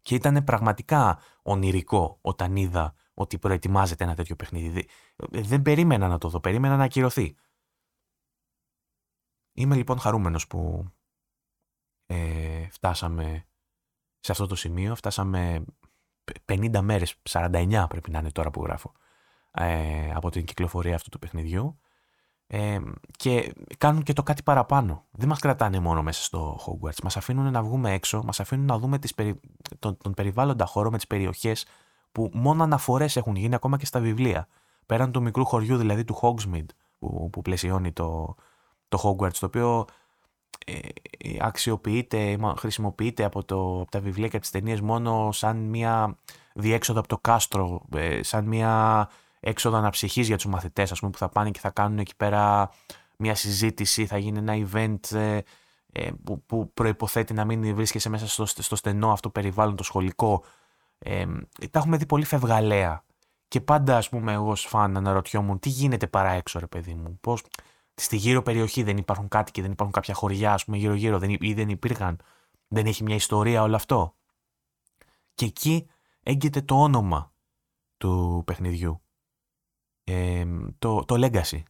Και 0.03 0.15
ήταν 0.15 0.45
πραγματικά 0.45 1.19
ονειρικό 1.43 2.19
όταν 2.21 2.57
είδα 2.57 2.95
ότι 3.15 3.39
προετοιμάζεται 3.39 4.05
ένα 4.05 4.15
τέτοιο 4.15 4.37
παιχνίδι. 4.37 4.89
Δεν 5.31 5.63
περίμενα 5.63 6.09
να 6.09 6.19
το 6.19 6.29
δω, 6.29 6.41
περίμενα 6.41 6.77
να 6.77 6.85
ακυρωθεί. 6.85 7.37
Είμαι 9.53 9.75
λοιπόν 9.75 9.99
χαρούμενος 9.99 10.47
που 10.47 10.93
ε, 12.07 12.67
φτάσαμε 12.71 13.45
σε 14.21 14.33
αυτό 14.33 14.47
το 14.47 14.55
σημείο. 14.55 14.95
Φτάσαμε 14.95 15.65
50 16.45 16.81
μέρες, 16.81 17.15
49 17.31 17.85
πρέπει 17.89 18.11
να 18.11 18.19
είναι 18.19 18.31
τώρα 18.31 18.51
που 18.51 18.63
γράφω, 18.63 18.93
ε, 19.51 20.13
από 20.15 20.31
την 20.31 20.45
κυκλοφορία 20.45 20.95
αυτού 20.95 21.09
του 21.09 21.19
παιχνιδιού. 21.19 21.79
Ε, 22.47 22.81
και 23.17 23.53
κάνουν 23.79 24.03
και 24.03 24.13
το 24.13 24.23
κάτι 24.23 24.43
παραπάνω. 24.43 25.05
Δεν 25.11 25.29
μας 25.29 25.39
κρατάνε 25.39 25.81
μόνο 25.81 26.03
μέσα 26.03 26.23
στο 26.23 26.59
Hogwarts. 26.67 27.03
Μας 27.03 27.17
αφήνουν 27.17 27.53
να 27.53 27.63
βγούμε 27.63 27.93
έξω, 27.93 28.23
μας 28.25 28.41
αφήνουν 28.41 28.67
να 28.67 28.79
δούμε 28.79 28.99
τις 28.99 29.15
περι... 29.15 29.41
τον, 29.79 29.97
τον 29.97 30.15
περιβάλλοντα 30.15 30.67
χώρο 30.67 30.91
με 30.91 30.97
τις 30.97 31.07
περιοχές 31.07 31.67
που 32.13 32.31
μόνο 32.33 32.63
αναφορές 32.63 33.17
έχουν 33.17 33.37
γίνει 33.37 33.55
ακόμα 33.55 33.77
και 33.77 33.87
στα 33.87 34.01
βιβλία. 34.01 34.49
Πέραν 34.87 35.13
του 35.13 35.23
μικρού 35.23 35.45
χωριού 35.45 35.77
δηλαδή 35.77 36.05
του 36.05 36.19
Hogsmeade 36.21 36.71
που, 36.99 37.31
που 37.33 37.43
πλαισιώνει 37.43 37.93
το, 37.93 38.35
το 38.97 39.17
Hogwarts, 39.19 39.37
το 39.41 39.47
οποίο 39.47 39.85
ε, 40.67 40.79
αξιοποιείται, 41.41 42.39
χρησιμοποιείται 42.57 43.25
από, 43.25 43.45
το, 43.45 43.81
από 43.81 43.91
τα 43.91 44.01
βιβλία 44.01 44.29
και 44.29 44.39
τις 44.39 44.51
ταινίες 44.51 44.81
μόνο 44.81 45.33
σαν 45.33 45.57
μια 45.57 46.19
διέξοδο 46.55 46.99
από 46.99 47.09
το 47.09 47.19
κάστρο, 47.19 47.83
ε, 47.97 48.23
σαν 48.23 48.45
μια 48.45 49.09
έξοδο 49.41 49.77
αναψυχής 49.77 50.27
για 50.27 50.37
τους 50.37 50.47
μαθητές 50.47 50.93
ας 50.93 50.99
πούμε, 50.99 51.11
που 51.11 51.19
θα 51.19 51.29
πάνε 51.29 51.51
και 51.51 51.59
θα 51.59 51.71
κάνουν 51.71 51.99
εκεί 51.99 52.17
πέρα 52.17 52.71
μια 53.17 53.35
συζήτηση, 53.35 54.07
θα 54.07 54.19
γίνει 54.19 54.39
ένα 54.39 54.69
event 54.73 55.17
ε, 55.17 55.41
ε, 55.93 56.11
που, 56.25 56.43
που 56.47 56.73
προϋποθέτει 56.75 57.35
να 57.35 57.45
μην 57.45 57.75
βρίσκεσαι 57.75 58.09
μέσα 58.09 58.29
στο, 58.29 58.47
στο 58.47 58.77
στενό 58.77 59.13
αυτό 59.13 59.31
περιβάλλον 59.31 59.77
το 59.77 59.83
σχολικό. 59.83 60.45
Ε, 60.99 61.27
τα 61.71 61.79
έχουμε 61.79 61.97
δει 61.97 62.07
πολύ 62.07 62.25
φευγαλέα 62.25 63.05
και 63.49 63.61
πάντα 63.61 63.97
ας 63.97 64.09
πούμε 64.09 64.33
εγώ 64.33 64.51
ως 64.51 64.67
φαν 64.67 64.97
αναρωτιόμουν 64.97 65.59
τι 65.59 65.69
γίνεται 65.69 66.07
παρά 66.07 66.31
έξω 66.31 66.59
ρε 66.59 66.67
παιδί 66.67 66.95
μου, 66.95 67.19
πώς 67.21 67.43
στη 67.95 68.17
γύρω 68.17 68.43
περιοχή 68.43 68.83
δεν 68.83 68.97
υπάρχουν 68.97 69.29
κάτι 69.29 69.51
και 69.51 69.63
δεν 69.63 69.71
υπάρχουν 69.71 69.95
κάποια 69.95 70.15
χωριά 70.15 70.53
ας 70.53 70.65
πούμε 70.65 70.77
γύρω 70.77 70.95
γύρω 70.95 71.19
δεν, 71.19 71.37
ή 71.41 71.55
δεν 71.55 71.69
υπήρχαν, 71.69 72.21
δεν 72.69 72.87
έχει 72.87 73.03
μια 73.03 73.15
ιστορία 73.15 73.63
όλο 73.63 73.77
αυτό. 73.77 74.17
Και 75.35 75.45
εκεί 75.45 75.89
έγκυται 76.23 76.61
το 76.61 76.83
όνομα 76.83 77.35
του 77.97 78.43
παιχνιδιού 78.47 79.03
το, 80.79 81.05
το 81.05 81.15
Legacy. 81.19 81.63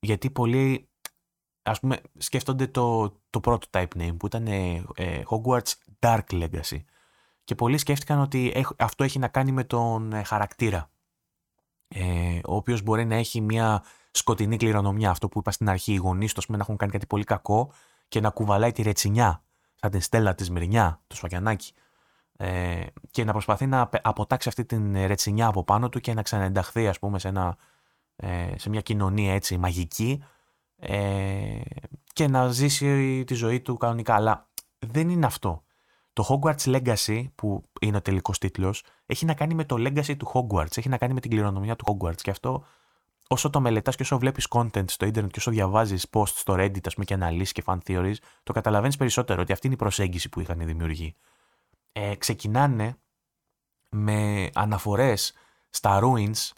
Γιατί 0.00 0.30
πολλοί 0.30 0.88
ας 1.62 1.80
πούμε 1.80 2.00
σκέφτονται 2.16 2.66
το, 2.66 3.16
το 3.30 3.40
πρώτο 3.40 3.66
type 3.70 3.96
name 3.96 4.16
που 4.18 4.26
ήταν 4.26 4.46
ε, 4.46 4.84
ε, 4.94 5.22
Hogwarts 5.26 5.72
Dark 5.98 6.24
Legacy. 6.30 6.84
Και 7.44 7.54
πολλοί 7.54 7.78
σκέφτηκαν 7.78 8.18
ότι 8.18 8.64
αυτό 8.78 9.04
έχει 9.04 9.18
να 9.18 9.28
κάνει 9.28 9.52
με 9.52 9.64
τον 9.64 10.12
ε, 10.12 10.22
χαρακτήρα. 10.22 10.90
ο 12.46 12.54
οποίος 12.54 12.82
μπορεί 12.82 13.04
να 13.04 13.14
έχει 13.14 13.40
μια 13.40 13.84
σκοτεινή 14.10 14.56
κληρονομιά. 14.56 15.10
Αυτό 15.10 15.28
που 15.28 15.38
είπα 15.38 15.50
στην 15.50 15.68
αρχή, 15.68 15.92
οι 15.92 15.96
γονείς 15.96 16.34
τους 16.34 16.48
να 16.48 16.56
έχουν 16.60 16.76
κάνει 16.76 16.92
κάτι 16.92 17.06
πολύ 17.06 17.24
κακό 17.24 17.72
και 18.08 18.20
να 18.20 18.30
κουβαλάει 18.30 18.72
τη 18.72 18.82
ρετσινιά, 18.82 19.42
σαν 19.74 19.90
την 19.90 20.00
στέλα 20.00 20.34
της 20.34 20.50
Μυρνιά, 20.50 21.00
το 21.06 21.16
σφακιανάκι. 21.16 21.72
και 23.10 23.24
να 23.24 23.32
προσπαθεί 23.32 23.66
να 23.66 23.90
αποτάξει 24.02 24.48
αυτή 24.48 24.64
την 24.64 25.06
ρετσινιά 25.06 25.46
από 25.46 25.64
πάνω 25.64 25.88
του 25.88 26.00
και 26.00 26.14
να 26.14 26.22
ξαναενταχθεί 26.22 26.88
ας 26.88 26.98
πούμε 26.98 27.18
σε 27.18 27.28
ένα 27.28 27.56
ε, 28.22 28.58
σε 28.58 28.68
μια 28.68 28.80
κοινωνία 28.80 29.34
έτσι 29.34 29.58
μαγική 29.58 30.22
ε, 30.76 31.60
και 32.12 32.28
να 32.28 32.48
ζήσει 32.48 33.24
τη 33.26 33.34
ζωή 33.34 33.60
του 33.60 33.76
κανονικά. 33.76 34.14
Αλλά 34.14 34.48
δεν 34.78 35.08
είναι 35.08 35.26
αυτό. 35.26 35.62
Το 36.12 36.26
Hogwarts 36.28 36.76
Legacy, 36.76 37.24
που 37.34 37.62
είναι 37.80 37.96
ο 37.96 38.02
τελικός 38.02 38.38
τίτλος, 38.38 38.84
έχει 39.06 39.24
να 39.24 39.34
κάνει 39.34 39.54
με 39.54 39.64
το 39.64 39.76
legacy 39.78 40.16
του 40.16 40.30
Hogwarts, 40.34 40.76
έχει 40.76 40.88
να 40.88 40.98
κάνει 40.98 41.14
με 41.14 41.20
την 41.20 41.30
κληρονομιά 41.30 41.76
του 41.76 41.84
Hogwarts. 41.88 42.20
Και 42.20 42.30
αυτό, 42.30 42.64
όσο 43.32 43.50
το 43.50 43.60
μελετάς 43.60 43.96
και 43.96 44.02
όσο 44.02 44.18
βλέπεις 44.18 44.46
content 44.50 44.90
στο 44.90 45.06
ίντερνετ 45.06 45.32
και 45.32 45.38
όσο 45.38 45.50
διαβάζεις 45.50 46.06
posts 46.12 46.26
στο 46.26 46.54
Reddit, 46.54 46.86
ας 46.86 46.94
πούμε, 46.94 47.04
και 47.04 47.14
αναλύσεις 47.14 47.52
και 47.52 47.62
fan 47.66 47.78
theories, 47.86 48.14
το 48.42 48.52
καταλαβαίνεις 48.52 48.96
περισσότερο 48.96 49.42
ότι 49.42 49.52
αυτή 49.52 49.66
είναι 49.66 49.74
η 49.74 49.78
προσέγγιση 49.78 50.28
που 50.28 50.40
είχαν 50.40 50.60
οι 50.60 50.64
δημιουργοί. 50.64 51.14
Ε, 51.92 52.14
ξεκινάνε 52.14 52.96
με 53.88 54.50
αναφορές 54.54 55.32
στα 55.70 56.00
ruins 56.02 56.50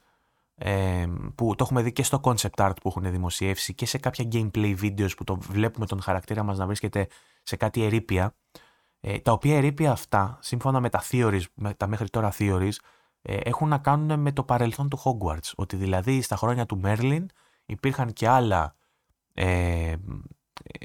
που 1.34 1.54
το 1.54 1.64
έχουμε 1.64 1.82
δει 1.82 1.92
και 1.92 2.02
στο 2.02 2.20
concept 2.24 2.54
art 2.56 2.72
που 2.82 2.88
έχουν 2.88 3.10
δημοσιεύσει 3.10 3.74
και 3.74 3.86
σε 3.86 3.98
κάποια 3.98 4.28
gameplay 4.32 4.76
videos 4.80 5.16
που 5.16 5.24
το 5.24 5.36
βλέπουμε 5.36 5.86
τον 5.86 6.02
χαρακτήρα 6.02 6.42
μας 6.42 6.58
να 6.58 6.66
βρίσκεται 6.66 7.08
σε 7.42 7.56
κάτι 7.56 7.84
ερήπια 7.84 8.34
ε, 9.00 9.18
τα 9.18 9.32
οποία 9.32 9.56
ερήπια 9.56 9.92
αυτά, 9.92 10.38
σύμφωνα 10.40 10.80
με 10.80 10.88
τα 10.88 11.02
theories, 11.10 11.42
με 11.54 11.74
τα 11.74 11.86
μέχρι 11.86 12.08
τώρα 12.08 12.32
theories, 12.38 12.72
ε, 12.72 12.74
έχουν 13.22 13.68
να 13.68 13.78
κάνουν 13.78 14.20
με 14.20 14.32
το 14.32 14.42
παρελθόν 14.42 14.88
του 14.88 14.98
Hogwarts. 15.04 15.52
Ότι 15.56 15.76
δηλαδή 15.76 16.22
στα 16.22 16.36
χρόνια 16.36 16.66
του 16.66 16.80
Merlin 16.84 17.24
υπήρχαν 17.66 18.12
και 18.12 18.28
άλλα 18.28 18.76
ε, 19.34 19.94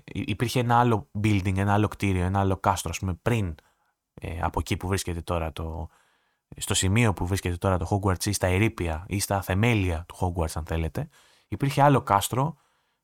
υπήρχε 0.06 0.60
ένα 0.60 0.80
άλλο 0.80 1.10
building, 1.24 1.58
ένα 1.58 1.74
άλλο 1.74 1.88
κτίριο, 1.88 2.24
ένα 2.24 2.40
άλλο 2.40 2.58
κάστρο, 2.58 2.90
ας 2.90 3.00
πούμε, 3.00 3.14
πριν 3.22 3.56
ε, 4.14 4.40
από 4.42 4.60
εκεί 4.60 4.78
που 4.78 4.88
βρίσκεται 4.88 5.22
τώρα 5.22 5.52
το, 5.52 5.88
στο 6.58 6.74
σημείο 6.74 7.14
που 7.14 7.26
βρίσκεται 7.26 7.58
τώρα 7.58 7.78
το 7.78 7.88
Hogwarts 7.90 8.26
ή 8.26 8.32
στα 8.32 8.48
ερήπια 8.48 9.06
ή 9.08 9.20
στα 9.20 9.42
θεμέλια 9.42 10.06
του 10.08 10.16
Hogwarts 10.20 10.52
αν 10.54 10.66
θέλετε, 10.66 11.10
υπήρχε 11.48 11.82
άλλο 11.82 12.02
κάστρο 12.02 12.56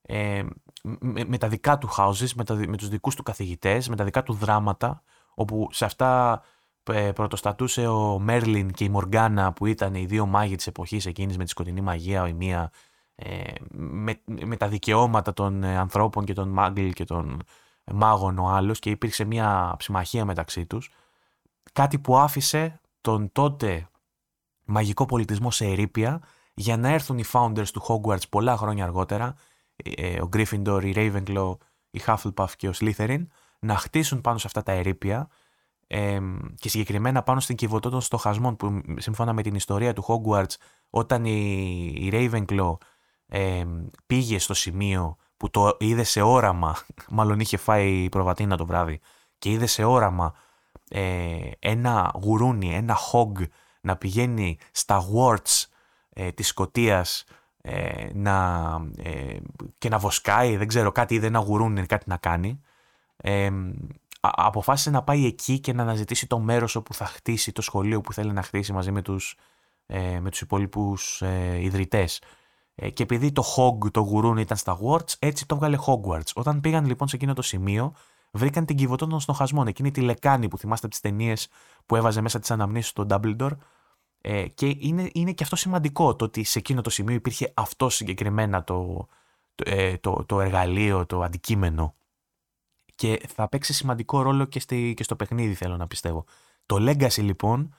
ε, 0.01 0.43
με, 0.83 1.25
με, 1.25 1.37
τα 1.37 1.47
δικά 1.47 1.77
του 1.77 1.89
houses, 1.97 2.31
με, 2.35 2.43
τα, 2.43 2.55
με 2.55 2.77
τους 2.77 2.89
δικούς 2.89 3.15
του 3.15 3.23
καθηγητές, 3.23 3.89
με 3.89 3.95
τα 3.95 4.03
δικά 4.03 4.23
του 4.23 4.33
δράματα, 4.33 5.03
όπου 5.33 5.67
σε 5.71 5.85
αυτά 5.85 6.41
ε, 6.41 6.62
πρωτοστατούσε 7.15 7.87
ο 7.87 8.19
Μέρλιν 8.19 8.71
και 8.71 8.83
η 8.83 8.89
Μοργάνα 8.89 9.53
που 9.53 9.65
ήταν 9.65 9.95
οι 9.95 10.05
δύο 10.05 10.25
μάγοι 10.25 10.55
της 10.55 10.67
εποχής 10.67 11.05
εκείνης 11.05 11.37
με 11.37 11.43
τη 11.43 11.49
σκοτεινή 11.49 11.81
μαγεία, 11.81 12.27
η 12.27 12.33
μία 12.33 12.71
ε, 13.15 13.53
με, 13.71 14.21
με 14.25 14.57
τα 14.57 14.67
δικαιώματα 14.67 15.33
των 15.33 15.63
ε, 15.63 15.77
ανθρώπων 15.77 16.25
και 16.25 16.33
των 16.33 16.49
μάγκλ 16.49 16.89
και 16.89 17.03
των 17.03 17.43
μάγων 17.91 18.37
ο 18.37 18.47
άλλος 18.47 18.79
και 18.79 18.89
υπήρξε 18.89 19.23
μια 19.23 19.75
ψημαχία 19.77 20.25
μεταξύ 20.25 20.65
τους. 20.65 20.89
Κάτι 21.73 21.99
που 21.99 22.17
άφησε 22.17 22.79
τον 23.01 23.31
τότε 23.31 23.87
μαγικό 24.65 25.05
πολιτισμό 25.05 25.51
σε 25.51 25.65
ερήπια 25.65 26.21
για 26.53 26.77
να 26.77 26.89
έρθουν 26.89 27.17
οι 27.17 27.23
founders 27.31 27.67
του 27.67 27.81
Hogwarts 27.87 28.29
πολλά 28.29 28.57
χρόνια 28.57 28.83
αργότερα, 28.83 29.35
ε, 29.75 30.21
ο 30.21 30.29
Gryffindor, 30.33 30.79
η 30.83 30.93
Ravenclaw, 30.95 31.57
η 31.89 32.01
Hufflepuff 32.05 32.49
και 32.55 32.67
ο 32.67 32.73
Slytherin, 32.79 33.27
να 33.59 33.75
χτίσουν 33.77 34.21
πάνω 34.21 34.37
σε 34.37 34.47
αυτά 34.47 34.63
τα 34.63 34.71
ερήπια 34.71 35.29
ε, 35.87 36.19
και 36.59 36.69
συγκεκριμένα 36.69 37.23
πάνω 37.23 37.39
στην 37.39 37.55
κυβωτό 37.55 37.89
των 37.89 38.01
στοχασμών 38.01 38.55
που 38.55 38.81
σύμφωνα 38.97 39.33
με 39.33 39.41
την 39.41 39.55
ιστορία 39.55 39.93
του 39.93 40.05
Hogwarts 40.07 40.55
όταν 40.89 41.25
η, 41.25 41.93
η 41.95 42.09
Ravenclaw 42.13 42.77
ε, 43.27 43.65
πήγε 44.05 44.39
στο 44.39 44.53
σημείο 44.53 45.17
που 45.37 45.49
το 45.49 45.77
είδε 45.79 46.03
σε 46.03 46.21
όραμα, 46.21 46.75
μάλλον 47.09 47.39
είχε 47.39 47.57
φάει 47.57 48.09
προβατίνα 48.09 48.57
το 48.57 48.65
βράδυ 48.65 48.99
και 49.37 49.49
είδε 49.49 49.65
σε 49.65 49.83
όραμα 49.83 50.33
ε, 50.89 51.51
ένα 51.59 52.11
γουρούνι, 52.23 52.75
ένα 52.75 52.97
hog 53.11 53.43
να 53.81 53.97
πηγαίνει 53.97 54.57
στα 54.71 55.05
warts 55.15 55.65
ε, 56.09 56.31
της 56.31 56.47
Σκοτίας 56.47 57.25
ε, 57.61 58.09
να, 58.13 58.35
ε, 58.97 59.37
και 59.77 59.89
να 59.89 59.97
βοσκάει, 59.97 60.57
δεν 60.57 60.67
ξέρω 60.67 60.91
κάτι, 60.91 61.15
είδε 61.15 61.27
ένα 61.27 61.39
γουρούνι 61.39 61.85
κάτι 61.85 62.09
να 62.09 62.17
κάνει. 62.17 62.61
Ε, 64.23 64.29
αποφάσισε 64.31 64.89
να 64.89 65.03
πάει 65.03 65.25
εκεί 65.25 65.59
και 65.59 65.73
να 65.73 65.81
αναζητήσει 65.81 66.27
το 66.27 66.39
μέρος 66.39 66.75
όπου 66.75 66.93
θα 66.93 67.05
χτίσει 67.05 67.51
το 67.51 67.61
σχολείο 67.61 68.01
που 68.01 68.13
θέλει 68.13 68.31
να 68.31 68.41
χτίσει 68.41 68.73
μαζί 68.73 68.91
με 68.91 69.01
τους, 69.01 69.35
ε, 69.85 70.19
με 70.19 70.29
τους 70.29 70.41
υπόλοιπους 70.41 71.21
ε, 71.21 71.59
ιδρυτές. 71.61 72.21
και 72.93 73.03
επειδή 73.03 73.31
το 73.31 73.43
hog, 73.55 73.91
το 73.91 73.99
γουρούνι 73.99 74.41
ήταν 74.41 74.57
στα 74.57 74.79
warts, 74.83 75.13
έτσι 75.19 75.45
το 75.45 75.55
βγάλε 75.55 75.77
Hogwarts. 75.85 76.33
Όταν 76.33 76.61
πήγαν 76.61 76.85
λοιπόν 76.85 77.07
σε 77.07 77.15
εκείνο 77.15 77.33
το 77.33 77.41
σημείο, 77.41 77.93
βρήκαν 78.31 78.65
την 78.65 78.75
κυβωτό 78.75 79.07
των 79.07 79.19
στοχασμών. 79.19 79.67
Εκείνη 79.67 79.91
τη 79.91 80.01
λεκάνη 80.01 80.47
που 80.47 80.57
θυμάστε 80.57 80.85
από 80.85 80.95
τις 80.95 81.03
ταινίες 81.03 81.47
που 81.85 81.95
έβαζε 81.95 82.21
μέσα 82.21 82.39
τις 82.39 82.51
αναμνήσεις 82.51 82.93
του 82.93 83.07
Dumbledore. 83.09 83.57
Ε, 84.21 84.47
και 84.47 84.75
είναι, 84.79 85.09
είναι 85.13 85.31
και 85.31 85.43
αυτό 85.43 85.55
σημαντικό 85.55 86.15
το 86.15 86.25
ότι 86.25 86.43
σε 86.43 86.59
εκείνο 86.59 86.81
το 86.81 86.89
σημείο 86.89 87.15
υπήρχε 87.15 87.51
αυτό 87.53 87.89
συγκεκριμένα 87.89 88.63
το, 88.63 89.07
το, 89.55 89.63
ε, 89.67 89.97
το, 89.97 90.23
το 90.25 90.41
εργαλείο, 90.41 91.05
το 91.05 91.21
αντικείμενο. 91.21 91.95
Και 92.95 93.21
θα 93.27 93.49
παίξει 93.49 93.73
σημαντικό 93.73 94.21
ρόλο 94.21 94.45
και, 94.45 94.59
στη, 94.59 94.93
και 94.95 95.03
στο 95.03 95.15
παιχνίδι, 95.15 95.53
θέλω 95.53 95.77
να 95.77 95.87
πιστεύω. 95.87 96.25
Το 96.65 96.75
Legacy 96.79 97.21
λοιπόν 97.21 97.75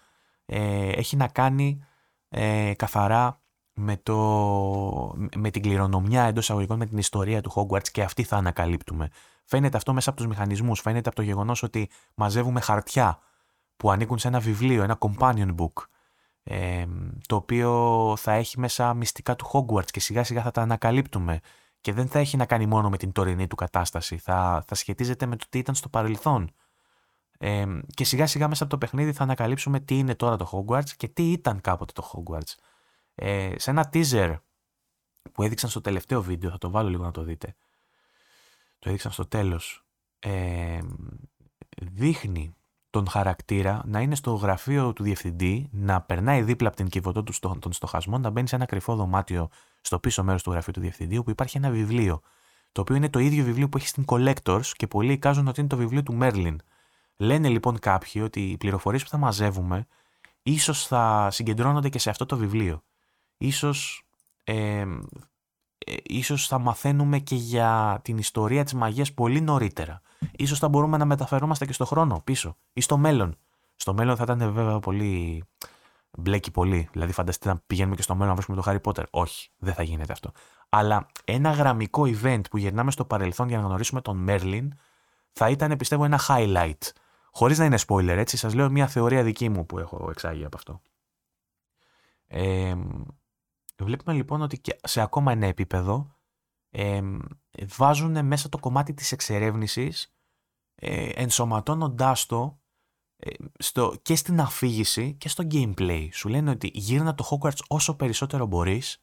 ε, 0.46 0.88
έχει 0.88 1.16
να 1.16 1.28
κάνει 1.28 1.84
ε, 2.28 2.72
καθαρά 2.76 3.42
με, 3.74 3.96
το, 3.96 4.16
με 5.36 5.50
την 5.50 5.62
κληρονομιά 5.62 6.22
εντός 6.22 6.50
αγωγικών, 6.50 6.78
με 6.78 6.86
την 6.86 6.98
ιστορία 6.98 7.40
του 7.40 7.52
Hogwarts 7.54 7.88
και 7.88 8.02
αυτή 8.02 8.22
θα 8.22 8.36
ανακαλύπτουμε. 8.36 9.08
Φαίνεται 9.44 9.76
αυτό 9.76 9.92
μέσα 9.92 10.10
από 10.10 10.18
τους 10.18 10.28
μηχανισμούς. 10.28 10.80
Φαίνεται 10.80 11.08
από 11.08 11.16
το 11.16 11.22
γεγονός 11.22 11.62
ότι 11.62 11.90
μαζεύουμε 12.14 12.60
χαρτιά 12.60 13.18
που 13.76 13.90
ανήκουν 13.90 14.18
σε 14.18 14.28
ένα 14.28 14.40
βιβλίο, 14.40 14.82
ένα 14.82 14.98
companion 15.00 15.54
book. 15.54 15.82
Ε, 16.42 16.84
το 17.26 17.36
οποίο 17.36 18.14
θα 18.16 18.32
έχει 18.32 18.60
μέσα 18.60 18.94
μυστικά 18.94 19.36
του 19.36 19.50
Hogwarts 19.52 19.90
και 19.90 20.00
σιγά 20.00 20.24
σιγά 20.24 20.42
θα 20.42 20.50
τα 20.50 20.62
ανακαλύπτουμε. 20.62 21.40
Και 21.84 21.92
δεν 21.92 22.08
θα 22.08 22.18
έχει 22.18 22.36
να 22.36 22.46
κάνει 22.46 22.66
μόνο 22.66 22.88
με 22.88 22.96
την 22.96 23.12
τωρινή 23.12 23.46
του 23.46 23.56
κατάσταση. 23.56 24.18
Θα, 24.18 24.64
θα 24.66 24.74
σχετίζεται 24.74 25.26
με 25.26 25.36
το 25.36 25.46
τι 25.48 25.58
ήταν 25.58 25.74
στο 25.74 25.88
παρελθόν. 25.88 26.50
Ε, 27.38 27.64
και 27.94 28.04
σιγά 28.04 28.26
σιγά 28.26 28.48
μέσα 28.48 28.62
από 28.62 28.72
το 28.72 28.78
παιχνίδι 28.78 29.12
θα 29.12 29.22
ανακαλύψουμε 29.22 29.80
τι 29.80 29.98
είναι 29.98 30.14
τώρα 30.14 30.36
το 30.36 30.50
Hogwarts 30.52 30.88
και 30.96 31.08
τι 31.08 31.32
ήταν 31.32 31.60
κάποτε 31.60 31.92
το 31.92 32.10
Hogwarts. 32.12 32.54
Ε, 33.14 33.52
σε 33.56 33.70
ένα 33.70 33.90
teaser 33.92 34.36
που 35.32 35.42
έδειξαν 35.42 35.70
στο 35.70 35.80
τελευταίο 35.80 36.22
βίντεο, 36.22 36.50
θα 36.50 36.58
το 36.58 36.70
βάλω 36.70 36.88
λίγο 36.88 37.04
να 37.04 37.10
το 37.10 37.22
δείτε, 37.22 37.54
το 38.78 38.88
έδειξαν 38.88 39.12
στο 39.12 39.26
τέλος, 39.26 39.84
ε, 40.18 40.78
δείχνει 41.82 42.54
τον 42.90 43.08
χαρακτήρα 43.08 43.82
να 43.86 44.00
είναι 44.00 44.14
στο 44.14 44.34
γραφείο 44.34 44.92
του 44.92 45.02
διευθυντή, 45.02 45.68
να 45.72 46.02
περνάει 46.02 46.42
δίπλα 46.42 46.68
από 46.68 46.76
την 46.76 46.88
κυβωτό 46.88 47.22
του 47.22 47.32
στο, 47.32 47.56
των 47.60 47.72
στοχασμών, 47.72 48.20
να 48.20 48.30
μπαίνει 48.30 48.48
σε 48.48 48.56
ένα 48.56 48.64
κρυφό 48.64 48.96
δωμάτιο 48.96 49.48
στο 49.86 49.98
πίσω 49.98 50.24
μέρος 50.24 50.42
του 50.42 50.50
γραφείου 50.50 50.72
του 50.72 50.80
διευθυντή, 50.80 51.16
όπου 51.16 51.30
υπάρχει 51.30 51.56
ένα 51.56 51.70
βιβλίο. 51.70 52.20
Το 52.72 52.80
οποίο 52.80 52.94
είναι 52.94 53.10
το 53.10 53.18
ίδιο 53.18 53.44
βιβλίο 53.44 53.68
που 53.68 53.76
έχει 53.76 53.86
στην 53.86 54.04
Collectors 54.06 54.66
και 54.76 54.86
πολλοί 54.86 55.12
εικάζουν 55.12 55.48
ότι 55.48 55.60
είναι 55.60 55.68
το 55.68 55.76
βιβλίο 55.76 56.02
του 56.02 56.14
Μέρλιν. 56.14 56.60
Λένε 57.16 57.48
λοιπόν 57.48 57.78
κάποιοι 57.78 58.22
ότι 58.24 58.40
οι 58.40 58.56
πληροφορίες 58.56 59.02
που 59.02 59.08
θα 59.08 59.16
μαζεύουμε 59.16 59.86
ίσως 60.42 60.86
θα 60.86 61.28
συγκεντρώνονται 61.30 61.88
και 61.88 61.98
σε 61.98 62.10
αυτό 62.10 62.26
το 62.26 62.36
βιβλίο. 62.36 62.82
Ίσως, 63.36 64.06
ε, 64.44 64.84
ίσως 66.02 66.46
θα 66.46 66.58
μαθαίνουμε 66.58 67.18
και 67.18 67.34
για 67.34 68.00
την 68.02 68.18
ιστορία 68.18 68.64
της 68.64 68.74
μαγείας 68.74 69.12
πολύ 69.12 69.40
νωρίτερα. 69.40 70.00
Ίσως 70.36 70.58
θα 70.58 70.68
μπορούμε 70.68 70.96
να 70.96 71.04
μεταφερόμαστε 71.04 71.66
και 71.66 71.72
στο 71.72 71.84
χρόνο 71.84 72.20
πίσω 72.24 72.56
ή 72.72 72.80
στο 72.80 72.96
μέλλον. 72.96 73.36
Στο 73.76 73.94
μέλλον 73.94 74.16
θα 74.16 74.22
ήταν 74.22 74.52
βέβαια 74.52 74.78
πολύ. 74.78 75.44
Μπλέκει 76.16 76.50
πολύ. 76.50 76.88
Δηλαδή, 76.92 77.12
φανταστείτε 77.12 77.48
να 77.48 77.62
πηγαίνουμε 77.66 77.96
και 77.96 78.02
στο 78.02 78.14
μέλλον 78.14 78.28
να 78.28 78.34
βρίσκουμε 78.34 78.62
το 78.62 78.70
Harry 78.70 78.90
Potter. 78.90 79.04
Όχι, 79.10 79.50
δεν 79.58 79.74
θα 79.74 79.82
γίνεται 79.82 80.12
αυτό. 80.12 80.32
Αλλά 80.68 81.06
ένα 81.24 81.50
γραμμικό 81.50 82.02
event 82.06 82.40
που 82.50 82.56
γυρνάμε 82.56 82.90
στο 82.90 83.04
παρελθόν 83.04 83.48
για 83.48 83.58
να 83.58 83.66
γνωρίσουμε 83.66 84.00
τον 84.00 84.16
Μέρλιν 84.16 84.72
θα 85.32 85.50
ήταν, 85.50 85.76
πιστεύω, 85.76 86.04
ένα 86.04 86.20
highlight. 86.28 86.90
Χωρίς 87.30 87.58
να 87.58 87.64
είναι 87.64 87.78
spoiler, 87.86 88.08
έτσι. 88.08 88.36
Σας 88.36 88.54
λέω 88.54 88.70
μια 88.70 88.86
θεωρία 88.86 89.22
δική 89.22 89.48
μου 89.48 89.66
που 89.66 89.78
έχω 89.78 90.06
εξάγει 90.10 90.44
από 90.44 90.56
αυτό. 90.56 90.80
Ε, 92.26 92.74
βλέπουμε 93.82 94.16
λοιπόν 94.16 94.42
ότι 94.42 94.58
και 94.58 94.80
σε 94.82 95.00
ακόμα 95.00 95.32
ένα 95.32 95.46
επίπεδο 95.46 96.14
ε, 96.70 97.02
βάζουν 97.76 98.26
μέσα 98.26 98.48
το 98.48 98.58
κομμάτι 98.58 98.94
της 98.94 99.12
εξερεύνησης 99.12 100.14
ε, 100.74 101.08
ενσωματώνοντάς 101.08 102.26
το 102.26 102.58
ε, 102.58 102.63
στο, 103.58 103.94
και 104.02 104.16
στην 104.16 104.40
αφήγηση 104.40 105.14
και 105.18 105.28
στο 105.28 105.46
gameplay. 105.50 106.08
Σου 106.12 106.28
λένε 106.28 106.50
ότι 106.50 106.70
γύρνα 106.74 107.14
το 107.14 107.24
Hogwarts 107.30 107.58
όσο 107.68 107.94
περισσότερο 107.94 108.46
μπορείς 108.46 109.02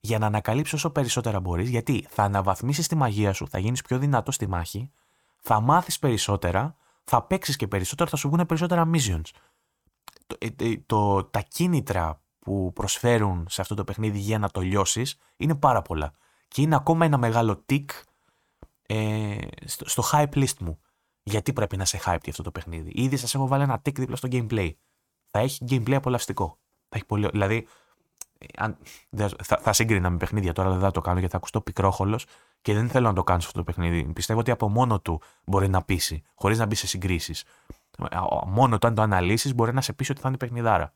για 0.00 0.18
να 0.18 0.26
ανακαλύψεις 0.26 0.74
όσο 0.74 0.90
περισσότερα 0.90 1.40
μπορείς 1.40 1.68
γιατί 1.68 2.06
θα 2.08 2.22
αναβαθμίσεις 2.22 2.86
τη 2.86 2.94
μαγεία 2.94 3.32
σου, 3.32 3.48
θα 3.48 3.58
γίνεις 3.58 3.82
πιο 3.82 3.98
δυνατός 3.98 4.34
στη 4.34 4.48
μάχη, 4.48 4.90
θα 5.38 5.60
μάθεις 5.60 5.98
περισσότερα, 5.98 6.76
θα 7.04 7.22
παίξεις 7.22 7.56
και 7.56 7.66
περισσότερο, 7.68 8.10
θα 8.10 8.16
σου 8.16 8.28
βγουν 8.28 8.46
περισσότερα 8.46 8.90
missions. 8.94 9.30
Το, 10.26 10.36
ε, 10.38 10.48
ε, 10.58 10.76
το, 10.86 11.24
τα 11.24 11.40
κίνητρα 11.40 12.20
που 12.38 12.72
προσφέρουν 12.74 13.46
σε 13.48 13.60
αυτό 13.60 13.74
το 13.74 13.84
παιχνίδι 13.84 14.18
για 14.18 14.38
να 14.38 14.48
το 14.48 14.60
λιώσεις 14.60 15.18
είναι 15.36 15.54
πάρα 15.54 15.82
πολλά. 15.82 16.12
Και 16.48 16.62
είναι 16.62 16.74
ακόμα 16.74 17.04
ένα 17.04 17.18
μεγάλο 17.18 17.64
tick 17.70 17.84
ε, 18.86 19.36
στο, 19.64 19.88
στο 19.88 20.02
hype 20.12 20.34
list 20.34 20.58
μου. 20.60 20.78
Γιατί 21.28 21.52
πρέπει 21.52 21.76
να 21.76 21.84
σε 21.84 22.00
hype 22.04 22.28
αυτό 22.28 22.42
το 22.42 22.50
παιχνίδι. 22.50 22.90
Ήδη 22.94 23.16
σας 23.16 23.34
έχω 23.34 23.46
βάλει 23.46 23.62
ένα 23.62 23.80
tick 23.84 23.94
δίπλα 23.94 24.16
στο 24.16 24.28
gameplay. 24.32 24.70
Θα 25.26 25.38
έχει 25.38 25.64
gameplay 25.68 25.92
απολαυστικό. 25.92 26.58
Θα 26.88 26.96
έχει 26.96 27.04
πολύ, 27.04 27.28
δηλαδή, 27.28 27.66
αν, 28.56 28.76
θα, 29.42 29.58
θα 29.60 29.72
σύγκρινα 29.72 30.10
με 30.10 30.16
παιχνίδια 30.16 30.52
τώρα, 30.52 30.70
δεν 30.70 30.80
θα 30.80 30.90
το 30.90 31.00
κάνω 31.00 31.16
γιατί 31.18 31.32
θα 31.32 31.36
ακουστώ 31.36 31.60
πικρόχολος 31.60 32.26
και 32.62 32.74
δεν 32.74 32.88
θέλω 32.88 33.06
να 33.06 33.14
το 33.14 33.24
κάνω 33.24 33.40
σε 33.40 33.46
αυτό 33.46 33.58
το 33.58 33.64
παιχνίδι. 33.64 34.12
Πιστεύω 34.12 34.40
ότι 34.40 34.50
από 34.50 34.68
μόνο 34.68 35.00
του 35.00 35.20
μπορεί 35.44 35.68
να 35.68 35.82
πείσει, 35.82 36.22
χωρίς 36.34 36.58
να 36.58 36.66
μπει 36.66 36.74
σε 36.74 36.86
συγκρίσεις. 36.86 37.44
Μόνο 38.46 38.78
το 38.78 38.86
αν 38.86 38.94
το 38.94 39.02
αναλύσεις 39.02 39.54
μπορεί 39.54 39.72
να 39.74 39.80
σε 39.80 39.92
πείσει 39.92 40.10
ότι 40.10 40.20
θα 40.20 40.28
είναι 40.28 40.36
παιχνιδάρα. 40.36 40.94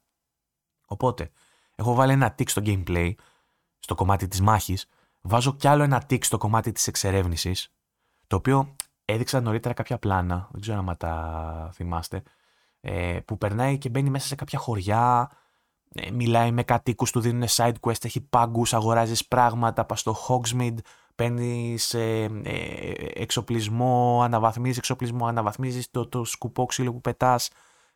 Οπότε, 0.86 1.30
έχω 1.74 1.94
βάλει 1.94 2.12
ένα 2.12 2.34
tick 2.38 2.48
στο 2.48 2.62
gameplay, 2.64 3.12
στο 3.78 3.94
κομμάτι 3.94 4.28
της 4.28 4.40
μάχης, 4.40 4.86
βάζω 5.20 5.54
κι 5.54 5.68
άλλο 5.68 5.82
ένα 5.82 6.04
tick 6.08 6.24
στο 6.24 6.38
κομμάτι 6.38 6.72
της 6.72 6.86
εξερεύνησης, 6.86 7.72
το 8.26 8.36
οποίο 8.36 8.76
έδειξα 9.04 9.40
νωρίτερα 9.40 9.74
κάποια 9.74 9.98
πλάνα, 9.98 10.48
δεν 10.52 10.60
ξέρω 10.60 10.78
αν 10.78 10.96
τα 10.98 11.70
θυμάστε, 11.72 12.22
ε, 12.80 13.18
που 13.24 13.38
περνάει 13.38 13.78
και 13.78 13.88
μπαίνει 13.88 14.10
μέσα 14.10 14.26
σε 14.26 14.34
κάποια 14.34 14.58
χωριά, 14.58 15.30
ε, 15.94 16.10
μιλάει 16.10 16.52
με 16.52 16.62
κατοίκους, 16.62 17.10
του 17.10 17.20
δίνουν 17.20 17.48
side 17.48 17.74
quest, 17.80 18.04
έχει 18.04 18.20
πάγκους, 18.20 18.74
αγοράζεις 18.74 19.26
πράγματα, 19.26 19.84
πας 19.84 20.00
στο 20.00 20.16
Hogsmeade, 20.28 20.78
παίρνεις 21.14 21.94
ε, 21.94 22.30
ε, 22.44 22.92
εξοπλισμό, 23.14 24.22
αναβαθμίζεις 24.22 24.78
εξοπλισμό, 24.78 25.26
αναβαθμίζεις 25.26 25.90
το, 25.90 26.08
το 26.08 26.24
σκουπό 26.24 26.64
ξύλο 26.64 26.92
που 26.92 27.00
πετάς. 27.00 27.50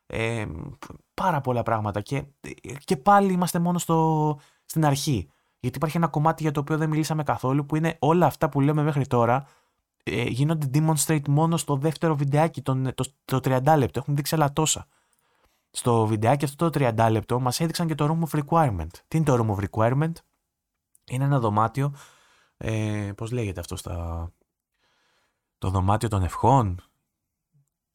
Ε, 0.07 0.47
πάρα 1.15 1.41
πολλά 1.41 1.63
πράγματα 1.63 2.01
και, 2.01 2.25
και 2.85 2.97
πάλι 2.97 3.33
είμαστε 3.33 3.59
μόνο 3.59 3.79
στο, 3.79 4.39
στην 4.65 4.85
αρχή. 4.85 5.29
Γιατί 5.61 5.77
υπάρχει 5.77 5.97
ένα 5.97 6.09
κομμάτι 6.09 6.43
για 6.43 6.53
το 6.53 6.61
οποίο 6.61 6.77
δεν 6.77 6.89
μιλήσαμε 6.89 7.23
καθόλου 7.23 7.67
που 7.67 7.77
είναι 7.77 7.97
όλα 7.99 8.27
αυτά 8.27 8.49
που 8.49 8.61
λέμε 8.61 8.83
μέχρι 8.83 9.07
τώρα 9.07 9.47
ε, 10.11 10.23
γίνονται 10.23 10.71
demonstrate 10.73 11.29
μόνο 11.29 11.57
στο 11.57 11.77
δεύτερο 11.77 12.17
βιντεάκι, 12.17 12.63
το, 12.63 12.93
το, 12.95 13.05
το 13.25 13.37
30 13.45 13.75
λεπτό. 13.79 13.99
Έχουν 13.99 14.17
δείξει 14.17 14.35
άλλα 14.35 14.53
τόσα. 14.53 14.87
Στο 15.71 16.07
βιντεάκι 16.07 16.45
αυτό 16.45 16.71
το 16.71 16.93
30 16.97 17.09
λεπτό 17.11 17.41
μας 17.41 17.61
έδειξαν 17.61 17.87
και 17.87 17.95
το 17.95 18.07
Room 18.07 18.29
of 18.29 18.43
Requirement. 18.43 18.91
Τι 19.09 19.17
είναι 19.17 19.27
το 19.27 19.35
Room 19.35 19.57
of 19.57 19.69
Requirement? 19.69 20.13
Είναι 21.11 21.25
ένα 21.25 21.41
δωμάτιο, 21.41 21.95
ε, 22.57 23.13
πώς 23.17 23.31
λέγεται 23.31 23.61
αυτό 23.61 23.77
στα... 23.77 24.29
Το 25.59 25.71
δωμάτιο 25.71 26.09
των 26.09 26.23
ευχών, 26.23 26.81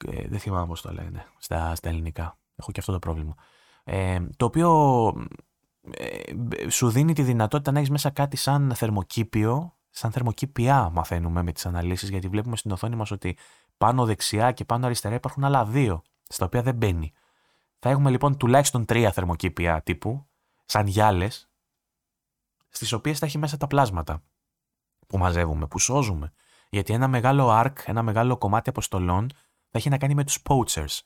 ε, 0.06 0.28
δεν 0.28 0.38
θυμάμαι 0.38 0.66
πώς 0.66 0.80
το 0.80 0.92
λένε 0.92 1.26
στα, 1.38 1.74
στα 1.74 1.88
ελληνικά. 1.88 2.38
Έχω 2.56 2.72
και 2.72 2.80
αυτό 2.80 2.92
το 2.92 2.98
πρόβλημα. 2.98 3.34
Ε, 3.84 4.20
το 4.36 4.44
οποίο 4.44 5.12
ε, 5.90 6.68
σου 6.68 6.90
δίνει 6.90 7.12
τη 7.12 7.22
δυνατότητα 7.22 7.72
να 7.72 7.78
έχεις 7.78 7.90
μέσα 7.90 8.10
κάτι 8.10 8.36
σαν 8.36 8.74
θερμοκήπιο, 8.74 9.76
σαν 9.94 10.10
θερμοκήπια 10.12 10.90
μαθαίνουμε 10.92 11.42
με 11.42 11.52
τις 11.52 11.66
αναλύσεις, 11.66 12.08
γιατί 12.08 12.28
βλέπουμε 12.28 12.56
στην 12.56 12.70
οθόνη 12.70 12.96
μας 12.96 13.10
ότι 13.10 13.36
πάνω 13.78 14.04
δεξιά 14.04 14.52
και 14.52 14.64
πάνω 14.64 14.86
αριστερά 14.86 15.14
υπάρχουν 15.14 15.44
άλλα 15.44 15.64
δύο, 15.64 16.02
στα 16.28 16.44
οποία 16.44 16.62
δεν 16.62 16.74
μπαίνει. 16.74 17.12
Θα 17.78 17.90
έχουμε 17.90 18.10
λοιπόν 18.10 18.36
τουλάχιστον 18.36 18.84
τρία 18.84 19.12
θερμοκήπια 19.12 19.82
τύπου, 19.82 20.26
σαν 20.64 20.86
γυάλες, 20.86 21.50
στις 22.68 22.92
οποίες 22.92 23.18
θα 23.18 23.26
έχει 23.26 23.38
μέσα 23.38 23.56
τα 23.56 23.66
πλάσματα 23.66 24.22
που 25.06 25.18
μαζεύουμε, 25.18 25.66
που 25.66 25.78
σώζουμε. 25.78 26.32
Γιατί 26.70 26.92
ένα 26.92 27.08
μεγάλο 27.08 27.48
arc, 27.50 27.72
ένα 27.84 28.02
μεγάλο 28.02 28.36
κομμάτι 28.36 28.68
αποστολών 28.68 29.30
θα 29.68 29.78
έχει 29.78 29.88
να 29.88 29.98
κάνει 29.98 30.14
με 30.14 30.24
τους 30.24 30.42
poachers, 30.48 31.00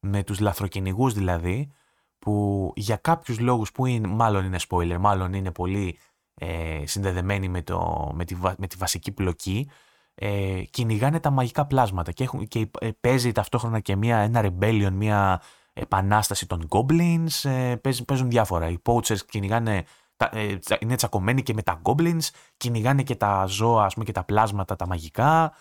με 0.00 0.22
τους 0.22 0.40
λαθροκυνηγούς 0.40 1.14
δηλαδή, 1.14 1.72
που 2.18 2.72
για 2.76 2.96
κάποιους 2.96 3.38
λόγους 3.38 3.72
που 3.72 3.86
είναι, 3.86 4.08
μάλλον 4.08 4.44
είναι 4.44 4.58
spoiler, 4.68 4.96
μάλλον 4.98 5.32
είναι 5.32 5.50
πολύ 5.50 5.98
ε, 6.42 6.86
συνδεδεμένοι 6.86 7.48
με, 7.48 7.62
το, 7.62 8.10
με, 8.14 8.24
τη, 8.24 8.36
με 8.56 8.66
τη 8.66 8.76
βασική 8.76 9.12
πλοκή, 9.12 9.70
ε, 10.14 10.62
κυνηγάνε 10.70 11.20
τα 11.20 11.30
μαγικά 11.30 11.66
πλάσματα 11.66 12.12
και, 12.12 12.24
έχουν, 12.24 12.48
και 12.48 12.70
ε, 12.78 12.90
παίζει 13.00 13.32
ταυτόχρονα 13.32 13.80
και 13.80 13.96
μια, 13.96 14.16
ένα 14.16 14.40
rebellion, 14.44 14.90
μια 14.92 15.42
επανάσταση 15.72 16.46
των 16.46 16.68
goblins, 16.68 17.50
ε, 17.50 17.76
παίζουν, 18.06 18.30
διάφορα. 18.30 18.68
Οι 18.68 18.78
poachers 18.84 19.20
κυνηγάνε, 19.28 19.84
ε, 20.16 20.56
είναι 20.80 20.96
τσακωμένοι 20.96 21.42
και 21.42 21.54
με 21.54 21.62
τα 21.62 21.80
goblins, 21.82 22.28
κυνηγάνε 22.56 23.02
και 23.02 23.14
τα 23.14 23.46
ζώα 23.46 23.84
ας 23.84 23.92
πούμε, 23.92 24.04
και 24.04 24.12
τα 24.12 24.24
πλάσματα 24.24 24.76
τα 24.76 24.86
μαγικά 24.86 25.54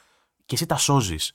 και 0.46 0.56
εσύ 0.56 0.66
τα 0.66 0.76
σώζεις. 0.76 1.34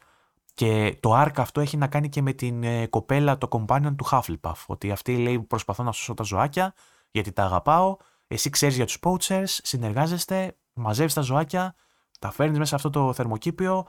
Και 0.54 0.96
το 1.00 1.22
arc 1.22 1.32
αυτό 1.36 1.60
έχει 1.60 1.76
να 1.76 1.86
κάνει 1.86 2.08
και 2.08 2.22
με 2.22 2.32
την 2.32 2.62
ε, 2.62 2.86
κοπέλα, 2.86 3.38
το 3.38 3.48
companion 3.50 3.94
του 3.96 4.06
Hufflepuff. 4.10 4.64
Ότι 4.66 4.90
αυτή 4.90 5.16
λέει 5.16 5.40
προσπαθώ 5.40 5.82
να 5.82 5.92
σώσω 5.92 6.14
τα 6.14 6.22
ζωάκια 6.22 6.74
γιατί 7.10 7.32
τα 7.32 7.44
αγαπάω. 7.44 7.96
Εσύ 8.26 8.50
ξέρεις 8.50 8.76
για 8.76 8.84
τους 8.86 8.98
poachers, 9.02 9.44
συνεργάζεστε, 9.46 10.56
μαζεύεις 10.72 11.14
τα 11.14 11.20
ζωάκια, 11.20 11.74
τα 12.18 12.30
φέρνεις 12.30 12.58
μέσα 12.58 12.68
σε 12.68 12.74
αυτό 12.74 12.90
το 12.90 13.12
θερμοκήπιο. 13.12 13.86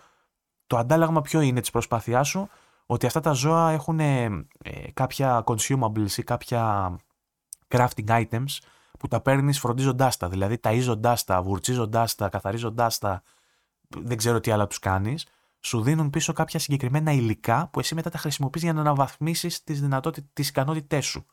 Το 0.68 0.78
αντάλλαγμα 0.78 1.22
ποιο 1.22 1.42
είναι 1.42 1.60
της 1.60 1.72
προσπάθειάς 1.72 2.28
σου 2.28 2.50
ότι 2.86 3.06
αυτά 3.06 3.20
τα 3.20 3.32
ζώα 3.32 3.72
έχουν 3.72 4.00
ε, 4.00 4.30
κάποια 4.94 5.44
consumables 5.46 6.12
ή 6.18 6.24
κάποια 6.24 6.96
crafting 7.68 8.08
items 8.08 8.58
που 9.00 9.08
τα 9.08 9.22
παίρνεις 9.22 9.60
φροντίζοντάς 9.60 10.18
τα. 10.18 10.30
Δηλαδή 10.30 10.60
ταΐζοντάς 10.64 11.24
τα, 11.26 11.42
βουρτσίζοντάς 11.42 12.16
τα, 12.16 12.30
καθαρίζοντάς 12.30 12.98
τα, 12.98 13.24
δεν 13.88 14.18
ξέρω 14.18 14.40
τι 14.40 14.52
άλλα 14.52 14.68
τους 14.68 14.80
κάνεις, 14.80 15.26
σου 15.60 15.82
δίνουν 15.82 16.10
πίσω 16.10 16.34
κάποια 16.34 16.60
συγκεκριμένα 16.60 17.12
υλικά 17.12 17.70
που 17.72 17.80
εσύ 17.80 17.96
μετά 17.96 18.10
τα 18.10 18.18
χρησιμοποιείς 18.18 18.64
για 18.64 18.74
να 18.74 18.82
αναβαθμίσεις 18.82 19.64
τις 19.64 19.84
τις 20.34 20.50
ικανότητές 20.50 21.06
σου. 21.06 21.26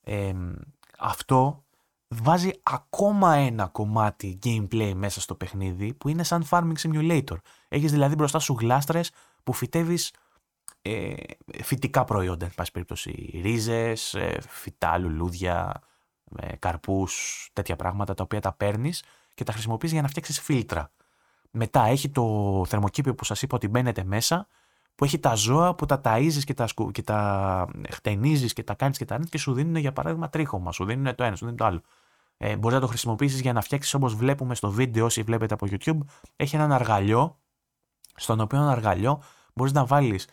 Ε, 0.00 0.32
αυτό 0.98 1.64
βάζει 2.14 2.50
ακόμα 2.62 3.34
ένα 3.34 3.66
κομμάτι 3.66 4.38
gameplay 4.44 4.92
μέσα 4.94 5.20
στο 5.20 5.34
παιχνίδι 5.34 5.94
που 5.94 6.08
είναι 6.08 6.22
σαν 6.22 6.44
farming 6.50 6.74
simulator. 6.82 7.36
Έχεις 7.68 7.90
δηλαδή 7.90 8.14
μπροστά 8.14 8.38
σου 8.38 8.56
γλάστρες 8.60 9.10
που 9.44 9.52
φυτεύεις 9.52 10.12
ε, 10.82 11.14
φυτικά 11.62 12.04
προϊόντα, 12.04 12.44
εν 12.44 12.52
πάση 12.54 12.72
περιπτώσει. 12.72 13.40
Ρίζες, 13.42 14.14
ε, 14.14 14.40
φυτά, 14.48 14.98
λουλούδια, 14.98 15.80
ε, 16.36 16.56
καρπούς, 16.56 17.48
τέτοια 17.52 17.76
πράγματα 17.76 18.14
τα 18.14 18.22
οποία 18.22 18.40
τα 18.40 18.52
παίρνεις 18.52 19.02
και 19.34 19.44
τα 19.44 19.52
χρησιμοποιείς 19.52 19.92
για 19.92 20.02
να 20.02 20.08
φτιάξεις 20.08 20.40
φίλτρα. 20.40 20.90
Μετά 21.50 21.84
έχει 21.84 22.08
το 22.08 22.64
θερμοκήπιο 22.68 23.14
που 23.14 23.24
σας 23.24 23.42
είπα 23.42 23.56
ότι 23.56 23.68
μπαίνετε 23.68 24.04
μέσα, 24.04 24.46
που 24.94 25.04
έχει 25.04 25.18
τα 25.18 25.34
ζώα 25.34 25.74
που 25.74 25.86
τα 25.86 26.00
ταΐζεις 26.04 26.44
και 26.44 26.54
τα, 26.54 26.68
και 26.92 27.02
τα 27.02 27.68
χτενίζεις 27.90 28.52
και 28.52 28.62
τα 28.62 28.74
κάνεις 28.74 28.98
και 28.98 29.04
τα 29.04 29.14
ρίχνεις 29.14 29.30
και 29.30 29.38
σου 29.38 29.52
δίνουν 29.52 29.76
για 29.76 29.92
παράδειγμα 29.92 30.28
τρίχωμα, 30.28 30.72
σου 30.72 30.84
δίνουν 30.84 31.14
το 31.14 31.24
ένα, 31.24 31.36
σου 31.36 31.44
δίνουν 31.44 31.56
το 31.56 31.64
άλλο. 31.64 31.82
Ε, 32.42 32.56
μπορείς 32.56 32.74
να 32.74 32.80
το 32.80 32.86
χρησιμοποιήσεις 32.86 33.40
για 33.40 33.52
να 33.52 33.60
φτιάξεις 33.60 33.94
όπως 33.94 34.14
βλέπουμε 34.14 34.54
στο 34.54 34.70
βίντεο 34.70 35.04
όσοι 35.04 35.22
βλέπετε 35.22 35.54
από 35.54 35.66
YouTube. 35.70 35.98
Έχει 36.36 36.56
έναν 36.56 36.72
αργαλιό, 36.72 37.38
στον 38.14 38.40
οποίο 38.40 38.60
αργαλιό 38.60 39.22
μπορείς 39.54 39.72
να 39.72 39.84
βάλεις 39.84 40.28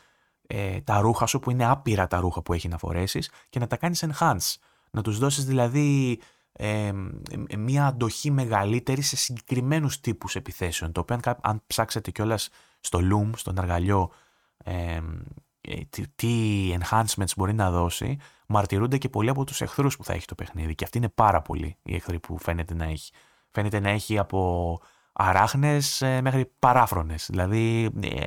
ε, 0.47 0.81
τα 0.81 0.99
ρούχα 0.99 1.25
σου 1.25 1.39
που 1.39 1.51
είναι 1.51 1.65
άπειρα 1.65 2.07
τα 2.07 2.19
ρούχα 2.19 2.41
που 2.41 2.53
έχει 2.53 2.67
να 2.67 2.77
φορέσεις 2.77 3.31
και 3.49 3.59
να 3.59 3.67
τα 3.67 3.77
κάνεις 3.77 4.05
enhance. 4.07 4.55
Να 4.91 5.01
τους 5.01 5.17
δώσεις 5.17 5.45
δηλαδή 5.45 6.19
ε, 6.51 6.91
μια 7.57 7.85
αντοχή 7.85 8.31
μεγαλύτερη 8.31 9.01
σε 9.01 9.15
συγκεκριμένους 9.15 9.99
τύπους 9.99 10.35
επιθέσεων. 10.35 10.91
Το 10.91 10.99
οποίο 10.99 11.19
αν, 11.23 11.38
αν 11.41 11.63
ψάξετε 11.67 12.11
κιόλας 12.11 12.49
στο 12.79 12.99
Loom, 13.11 13.29
στον 13.35 13.59
αργαλιό, 13.59 14.11
ε, 14.63 15.01
τι, 15.89 16.07
τι 16.15 16.73
enhancements 16.79 17.35
μπορεί 17.38 17.53
να 17.53 17.71
δώσει, 17.71 18.17
μαρτυρούνται 18.48 18.98
και 18.98 19.10
πολλοί 19.10 19.30
από 19.30 19.44
τους 19.44 19.61
εχθρούς 19.61 19.98
που 19.98 20.03
θα 20.03 20.14
έχει 20.14 20.26
το 20.26 20.36
παιχνίδι. 20.36 20.76
Και 20.76 20.84
αυτοί 20.84 20.98
είναι 20.98 21.10
πάρα 21.10 21.41
πολλοί 21.41 21.78
οι 21.84 21.95
εχθροί 21.95 22.19
που 22.19 22.38
φαίνεται 22.38 22.74
να 22.74 22.86
έχει. 22.86 23.11
Φαίνεται 23.52 23.80
να 23.80 23.90
έχει 23.90 24.18
από 24.18 24.80
αράχνες 25.14 26.02
ε, 26.02 26.22
μέχρι 26.22 26.52
παράφρονες. 26.60 27.28
Δηλαδή 27.30 27.90
ε, 28.02 28.26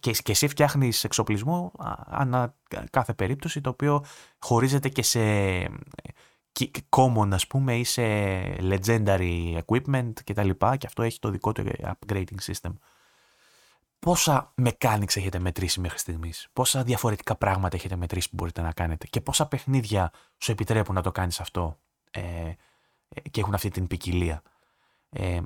και, 0.00 0.10
και 0.10 0.32
εσύ 0.32 0.48
φτιάχνεις 0.48 1.04
εξοπλισμό 1.04 1.72
ανά 2.06 2.54
κάθε 2.90 3.14
περίπτωση 3.14 3.60
το 3.60 3.70
οποίο 3.70 4.04
χωρίζεται 4.38 4.88
και 4.88 5.02
σε 5.02 5.20
common 6.88 7.28
ας 7.32 7.46
πούμε 7.46 7.76
ή 7.76 7.84
σε 7.84 8.02
legendary 8.60 9.60
equipment 9.66 10.12
και 10.24 10.32
τα 10.34 10.42
λοιπά 10.42 10.76
και 10.76 10.86
αυτό 10.86 11.02
έχει 11.02 11.18
το 11.18 11.30
δικό 11.30 11.52
του 11.52 11.64
upgrading 11.82 12.40
system. 12.42 12.72
Πόσα 14.06 14.54
mechanics 14.62 15.16
έχετε 15.16 15.38
μετρήσει 15.38 15.80
μέχρι 15.80 15.98
στιγμής, 15.98 16.48
πόσα 16.52 16.82
διαφορετικά 16.82 17.36
πράγματα 17.36 17.76
έχετε 17.76 17.96
μετρήσει 17.96 18.28
που 18.28 18.34
μπορείτε 18.36 18.62
να 18.62 18.72
κάνετε 18.72 19.06
και 19.06 19.20
πόσα 19.20 19.46
παιχνίδια 19.46 20.12
σου 20.38 20.52
επιτρέπουν 20.52 20.94
να 20.94 21.02
το 21.02 21.12
κάνεις 21.12 21.40
αυτό 21.40 21.78
ε, 22.10 22.52
και 23.30 23.40
έχουν 23.40 23.54
αυτή 23.54 23.68
την 23.68 23.86
ποικιλία. 23.86 24.42
Ε, 25.08 25.40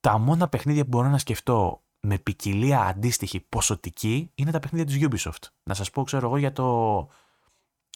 τα 0.00 0.18
μόνα 0.18 0.48
παιχνίδια 0.48 0.82
που 0.82 0.88
μπορώ 0.88 1.08
να 1.08 1.18
σκεφτώ 1.18 1.82
με 2.00 2.18
ποικιλία 2.18 2.80
αντίστοιχη 2.80 3.40
ποσοτική 3.40 4.30
είναι 4.34 4.50
τα 4.50 4.58
παιχνίδια 4.58 4.86
της 4.86 5.08
Ubisoft. 5.08 5.48
Να 5.62 5.74
σας 5.74 5.90
πω, 5.90 6.02
ξέρω 6.02 6.26
εγώ, 6.26 6.36
για 6.36 6.52
το, 6.52 7.08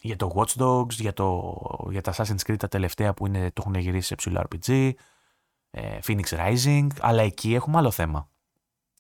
για 0.03 0.17
το 0.17 0.33
Watch 0.35 0.63
Dogs, 0.63 0.91
για, 0.91 1.13
το, 1.13 1.53
για 1.91 2.01
τα 2.01 2.15
Assassin's 2.17 2.47
Creed 2.47 2.59
τα 2.59 2.69
τελευταία 2.69 3.15
που 3.15 3.27
είναι, 3.27 3.51
το 3.51 3.63
έχουν 3.67 3.75
γυρίσει 3.75 4.07
σε 4.07 4.15
ψηλό 4.15 4.45
RPG, 4.51 4.93
ε, 5.71 5.99
Phoenix 6.07 6.25
Rising, 6.27 6.87
αλλά 7.01 7.23
εκεί 7.23 7.55
έχουμε 7.55 7.79
άλλο 7.79 7.91
θέμα. 7.91 8.33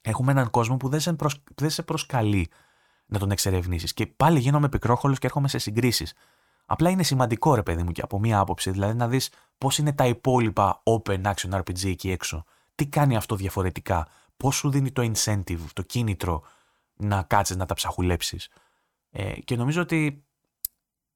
Έχουμε 0.07 0.33
έναν 0.33 0.51
κόσμο 0.51 0.77
που 0.77 0.89
δεν 0.89 1.01
σε, 1.01 1.17
δεν 1.55 1.71
σε 1.71 1.83
προσκαλεί 1.83 2.49
να 3.07 3.19
τον 3.19 3.31
εξερευνήσεις. 3.31 3.93
Και 3.95 4.07
πάλι 4.07 4.39
γίνομαι 4.39 4.69
πικρόχολος 4.69 5.19
και 5.19 5.27
έρχομαι 5.27 5.49
σε 5.49 5.59
συγκρίσεις. 5.59 6.13
Απλά 6.67 6.91
είναι 6.91 7.03
σημαντικό, 7.03 7.55
ρε 7.55 7.63
παιδί 7.63 7.83
μου, 7.83 7.93
και 7.93 8.01
από 8.01 8.19
μία 8.19 8.39
άποψη, 8.39 8.71
δηλαδή 8.71 8.95
να 8.95 9.09
δεις 9.09 9.31
πώς 9.59 9.79
είναι 9.79 9.93
τα 9.93 10.07
υπόλοιπα 10.07 10.83
open 10.85 11.23
action 11.23 11.51
RPG 11.51 11.85
εκεί 11.85 12.11
έξω. 12.11 12.45
Τι 12.75 12.87
κάνει 12.87 13.17
αυτό 13.17 13.37
διαφορετικά, 13.37 14.07
πώς 14.37 14.57
σου 14.57 14.71
δίνει 14.71 14.91
το 14.93 15.13
incentive, 15.15 15.61
το 15.73 15.83
κίνητρο 15.83 16.43
να 16.95 17.23
κάτσεις 17.23 17.57
να 17.57 17.67
τα 17.67 17.75
ψαχουλέψεις. 17.75 18.49
Ε, 19.11 19.33
και 19.33 19.57
νομίζω 19.57 19.81
ότι 19.81 20.25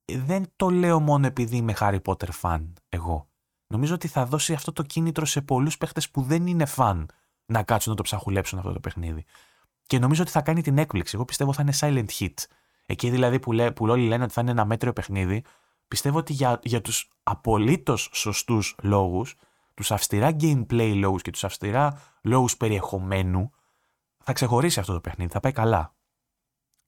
δεν 0.05 0.53
το 0.57 0.71
λέω 0.71 1.01
μόνο 1.01 1.27
επειδή 1.27 1.57
είμαι 1.57 1.75
Harry 1.79 2.01
Potter 2.05 2.29
fan 2.43 2.73
εγώ. 2.89 3.29
Νομίζω 3.67 3.95
ότι 3.95 4.09
θα 4.09 4.27
δώσει 4.27 4.53
αυτό 4.53 4.73
το 4.73 4.83
κίνητρο 4.83 5.25
σε 5.25 5.41
πολλούς 5.41 5.79
παίχτες 5.79 6.11
που 6.11 6.23
δεν 6.23 6.47
είναι 6.47 6.67
fan 6.77 7.05
να 7.49 7.63
κάτσουν 7.63 7.91
να 7.91 7.97
το 7.97 8.03
ψαχουλέψουν 8.03 8.59
αυτό 8.59 8.73
το 8.73 8.81
παιχνίδι. 8.81 9.25
Και 9.87 9.99
νομίζω 9.99 10.23
ότι 10.23 10.31
θα 10.31 10.43
κάνει 10.43 10.63
την 10.63 10.79
έκπληξη. 10.79 11.15
Εγώ 11.15 11.25
πιστεύω 11.25 11.53
θα 11.53 11.63
είναι 11.63 11.73
silent 11.81 12.09
hit. 12.19 12.35
Εκεί 12.87 13.11
δηλαδή 13.11 13.39
που, 13.39 13.53
λέ, 13.53 13.71
που 13.71 13.85
όλοι 13.85 14.07
λένε 14.07 14.25
ότι 14.25 14.33
θα 14.33 14.41
είναι 14.41 14.51
ένα 14.51 14.65
μέτριο 14.65 14.93
παιχνίδι, 14.93 15.45
πιστεύω 15.89 16.19
ότι 16.19 16.33
για, 16.33 16.61
για 16.63 16.81
τους 16.81 17.11
απολύτως 17.23 18.11
σωστούς 18.13 18.77
λόγους, 18.83 19.37
τους 19.75 19.91
αυστηρά 19.91 20.37
gameplay 20.41 20.93
λόγους 20.97 21.23
και 21.23 21.31
τους 21.31 21.45
αυστηρά 21.45 22.01
λόγους 22.23 22.57
περιεχομένου, 22.57 23.51
θα 24.25 24.33
ξεχωρίσει 24.33 24.81
αυτό 24.81 24.93
το 24.93 25.01
παιχνίδι, 25.01 25.33
θα 25.33 25.41
πάει 25.41 25.53
καλά. 25.53 25.95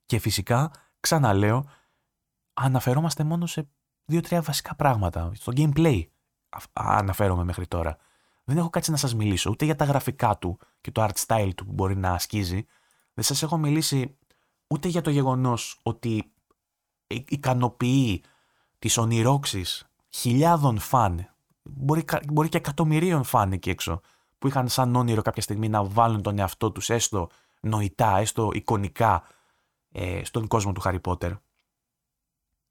Και 0.06 0.18
φυσικά, 0.18 0.70
ξαναλέω, 1.00 1.68
αναφερόμαστε 2.52 3.24
μόνο 3.24 3.46
σε 3.46 3.68
δύο-τρία 4.04 4.42
βασικά 4.42 4.74
πράγματα. 4.74 5.30
Στο 5.34 5.52
gameplay 5.56 6.02
αναφέρομαι 6.72 7.44
μέχρι 7.44 7.66
τώρα. 7.66 7.96
Δεν 8.50 8.58
έχω 8.58 8.70
κάτσει 8.70 8.90
να 8.90 8.96
σας 8.96 9.14
μιλήσω 9.14 9.50
ούτε 9.50 9.64
για 9.64 9.76
τα 9.76 9.84
γραφικά 9.84 10.38
του 10.38 10.58
και 10.80 10.90
το 10.90 11.04
art 11.08 11.26
style 11.26 11.50
του 11.56 11.66
που 11.66 11.72
μπορεί 11.72 11.96
να 11.96 12.12
ασκίζει. 12.12 12.66
Δεν 13.14 13.24
σας 13.24 13.42
έχω 13.42 13.56
μιλήσει 13.56 14.18
ούτε 14.66 14.88
για 14.88 15.00
το 15.00 15.10
γεγονός 15.10 15.80
ότι 15.82 16.32
ικανοποιεί 17.06 18.22
τις 18.78 18.96
ονειρόξεις 18.96 19.90
χιλιάδων 20.10 20.78
φαν, 20.78 21.34
μπορεί, 21.62 22.04
μπορεί 22.28 22.48
και 22.48 22.56
εκατομμυρίων 22.56 23.24
φαν 23.24 23.52
εκεί 23.52 23.70
έξω, 23.70 24.00
που 24.38 24.46
είχαν 24.46 24.68
σαν 24.68 24.96
όνειρο 24.96 25.22
κάποια 25.22 25.42
στιγμή 25.42 25.68
να 25.68 25.84
βάλουν 25.84 26.22
τον 26.22 26.38
εαυτό 26.38 26.70
τους 26.70 26.90
έστω 26.90 27.28
νοητά, 27.60 28.16
έστω 28.16 28.50
εικονικά 28.52 29.22
ε, 29.92 30.24
στον 30.24 30.46
κόσμο 30.46 30.72
του 30.72 30.82
Harry 30.84 31.00
Potter. 31.00 31.32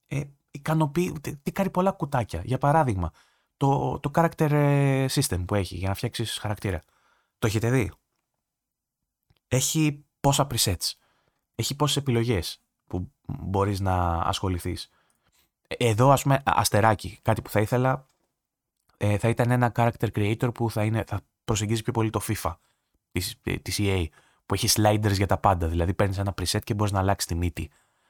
Ε, 0.07 0.21
ικανοποιεί, 0.51 1.19
τι 1.43 1.51
κάνει 1.51 1.69
πολλά 1.69 1.91
κουτάκια. 1.91 2.41
Για 2.45 2.57
παράδειγμα, 2.57 3.11
το, 3.59 3.99
το 3.99 4.11
character 4.13 4.51
ε, 4.51 5.05
system 5.09 5.43
που 5.47 5.55
έχει 5.55 5.75
για 5.75 5.87
να 5.87 5.93
φτιάξει 5.93 6.25
χαρακτήρα. 6.25 6.81
Το 7.39 7.47
έχετε 7.47 7.69
δει; 7.69 7.91
Έχει 9.47 10.05
πόσα 10.19 10.47
presets. 10.51 10.91
Έχει 11.55 11.75
πόσες 11.75 11.97
επιλογές 11.97 12.61
που 12.87 13.11
μπορείς 13.25 13.79
να 13.79 14.21
ασχοληθείς. 14.21 14.89
Εδώ, 15.67 16.11
ας 16.11 16.21
πούμε, 16.21 16.41
αστεράκι, 16.45 17.19
κάτι 17.21 17.41
που 17.41 17.49
θα 17.49 17.59
ήθελα, 17.59 18.07
ε, 18.97 19.17
θα 19.17 19.29
ήταν 19.29 19.51
ένα 19.51 19.71
character 19.75 20.07
creator 20.13 20.53
που 20.53 20.71
θα, 20.71 20.83
είναι, 20.83 21.03
θα 21.07 21.21
προσεγγίζει 21.45 21.81
πιο 21.81 21.93
πολύ 21.93 22.09
το 22.09 22.21
FIFA 22.27 22.55
της 23.61 23.79
EA, 23.79 24.05
που 24.45 24.53
έχει 24.53 24.67
sliders 24.73 25.13
για 25.13 25.27
τα 25.27 25.37
πάντα. 25.37 25.67
Δηλαδή, 25.67 25.93
παίρνεις 25.93 26.17
ένα 26.17 26.33
preset 26.41 26.63
και 26.63 26.73
μπορείς 26.73 26.93
να 26.93 26.99
αλλάξεις 26.99 27.29
τη 27.29 27.35
μύτη. 27.35 27.69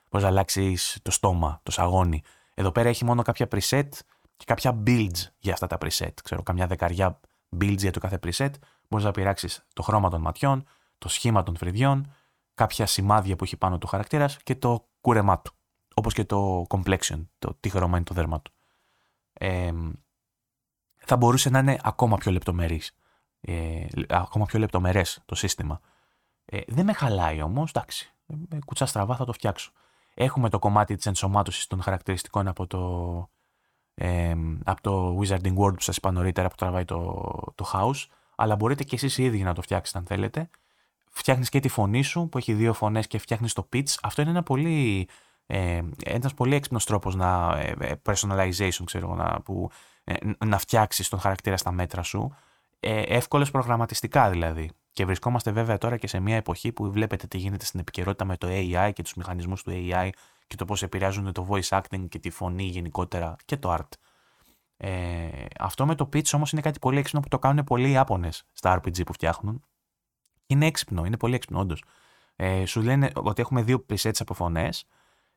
Μπορείς 0.10 0.26
να 0.26 0.32
αλλάξεις 0.32 1.00
το 1.02 1.12
στόμα, 1.12 1.60
το 1.64 1.72
σαγόνι. 1.72 2.22
Εδώ 2.54 2.72
πέρα 2.72 2.90
έχει 2.90 3.06
μόνο 3.06 3.22
κάποια 3.22 3.48
preset 3.52 3.90
και 4.40 4.46
κάποια 4.46 4.84
builds 4.86 5.28
για 5.40 5.54
αυτά 5.54 5.68
τα 5.68 5.78
preset. 5.82 6.14
Ξέρω, 6.24 6.44
καμιά 6.44 6.68
δεκαριά 6.68 7.20
builds 7.60 7.78
για 7.78 7.92
το 7.92 8.00
κάθε 8.00 8.20
preset. 8.24 8.52
Μπορείς 8.90 9.06
να 9.06 9.12
πειράξεις 9.12 9.66
το 9.74 9.82
χρώμα 9.82 10.10
των 10.10 10.22
ματιών, 10.22 10.66
το 10.98 11.10
σχήμα 11.10 11.44
των 11.44 11.58
φρυδιών, 11.58 12.14
κάποια 12.54 12.86
σημάδια 12.86 13.36
που 13.36 13.44
έχει 13.44 13.58
πάνω 13.58 13.78
του 13.78 13.88
χαρακτήρας 13.88 14.38
και 14.44 14.56
το 14.56 14.88
κούρεμά 15.02 15.40
του. 15.42 15.54
Όπως 15.94 16.14
και 16.14 16.26
το 16.26 16.66
complexion, 16.70 17.26
το 17.40 17.58
τι 17.60 17.70
χρώμα 17.70 17.96
είναι 17.96 18.06
το 18.06 18.14
δέρμα 18.14 18.42
του. 18.42 18.52
Ε, 19.34 19.72
θα 20.96 21.18
μπορούσε 21.18 21.50
να 21.50 21.60
είναι 21.60 21.80
ακόμα 21.82 22.18
πιο 22.18 22.32
λεπτομερής, 22.32 22.98
ε, 23.42 23.86
ακόμα 24.10 24.46
πιο 24.46 24.60
λεπτομερές 24.60 25.22
το 25.26 25.36
σύστημα. 25.36 25.80
Ε, 26.46 26.62
δεν 26.68 26.86
με 26.86 26.94
χαλάει 26.94 27.42
όμως, 27.42 27.70
εντάξει, 27.70 28.14
με 28.26 28.60
κουτσά 28.66 28.86
στραβά 28.86 29.16
θα 29.16 29.26
το 29.26 29.34
φτιάξω. 29.34 29.72
Έχουμε 30.14 30.50
το 30.50 30.60
κομμάτι 30.60 30.96
της 30.96 31.06
ενσωμάτωσης 31.06 31.68
των 31.68 31.82
χαρακτηριστικών 31.82 32.48
από 32.48 32.68
το, 32.68 33.30
ε, 34.02 34.36
από 34.64 34.82
το 34.82 35.20
Wizarding 35.20 35.58
World 35.58 35.74
που 35.74 35.82
σας 35.82 35.98
είπα 35.98 36.12
νωρίτερα 36.12 36.48
που 36.48 36.56
τραβάει 36.56 36.86
το, 36.86 37.24
το 37.56 37.72
house, 37.74 38.06
αλλά 38.36 38.56
μπορείτε 38.56 38.84
και 38.84 38.96
εσείς 38.96 39.18
οι 39.18 39.24
ίδιοι 39.24 39.44
να 39.44 39.54
το 39.54 39.62
φτιάξετε 39.62 39.98
αν 39.98 40.06
θέλετε. 40.06 40.50
Φτιάχνεις 41.10 41.50
και 41.50 41.60
τη 41.60 41.68
φωνή 41.68 42.02
σου 42.02 42.30
που 42.30 42.38
έχει 42.38 42.54
δύο 42.54 42.74
φωνές 42.74 43.08
και 43.08 43.18
φτιάχνεις 43.18 43.54
το 43.54 43.70
pitch. 43.74 43.96
Αυτό 44.02 44.22
είναι 44.22 44.30
ένα 44.30 44.44
πολύ, 44.44 45.08
ε, 45.46 45.82
ένας 46.06 46.34
πολύ 46.34 46.56
έξυπνος 46.56 46.86
τρόπος 46.86 47.16
να, 47.16 47.60
ε, 47.60 47.74
ε, 47.80 47.94
personalization, 48.06 48.84
ξέρω, 48.86 49.16
να, 49.16 49.42
που, 49.42 49.70
ε, 50.04 50.14
να 50.46 50.58
φτιάξεις 50.58 51.10
τον 51.10 51.20
χαρακτήρα 51.20 51.58
στα 51.58 51.72
μέτρα 51.72 52.04
σου. 52.04 52.36
Ε, 52.80 53.02
εύκολες 53.02 53.52
προγραμματιστικά 53.52 54.30
δηλαδή. 54.30 54.72
Και 54.92 55.06
βρισκόμαστε 55.06 55.52
βέβαια 55.52 55.78
τώρα 55.78 55.98
και 55.98 56.08
σε 56.08 56.20
μια 56.20 56.36
εποχή 56.36 56.72
που 56.72 56.92
βλέπετε 56.92 57.28
τι 57.28 57.38
γίνεται 57.38 57.66
στην 57.66 57.80
επικαιρότητα 57.80 58.26
με 58.26 58.38
το 58.38 58.48
AI 58.50 58.92
και 58.94 59.04
τους 59.04 59.14
μηχανισμούς 59.14 59.64
του 59.64 59.72
AI 59.72 60.10
και 60.50 60.56
το 60.56 60.66
πώς 60.66 60.84
επηρεάζουν 60.84 61.32
το 61.32 61.48
voice 61.50 61.82
acting 61.82 62.08
και 62.10 62.20
τη 62.20 62.30
φωνή 62.30 62.64
γενικότερα 62.64 63.36
και 63.46 63.58
το 63.58 63.74
art. 63.74 63.90
Ε, 64.78 65.46
αυτό 65.60 65.86
με 65.86 65.96
το 65.96 66.10
pitch 66.14 66.34
όμως 66.34 66.52
είναι 66.52 66.62
κάτι 66.62 66.80
πολύ 66.80 66.98
έξυπνο 66.98 67.20
που 67.22 67.28
το 67.28 67.40
κάνουν 67.40 67.64
πολλοί 67.64 67.92
Ιάπωνες 67.92 68.44
στα 68.54 68.80
RPG 68.80 69.06
που 69.06 69.14
φτιάχνουν. 69.14 69.64
Είναι 70.48 70.66
έξυπνο, 70.66 71.06
είναι 71.06 71.18
πολύ 71.18 71.36
έξυπνο 71.36 71.60
όντως. 71.60 71.84
Ε, 72.36 72.66
σου 72.66 72.82
λένε 72.82 73.12
ότι 73.16 73.42
έχουμε 73.42 73.62
δύο 73.62 73.86
presets 73.90 74.20
από 74.20 74.34
φωνές 74.34 74.86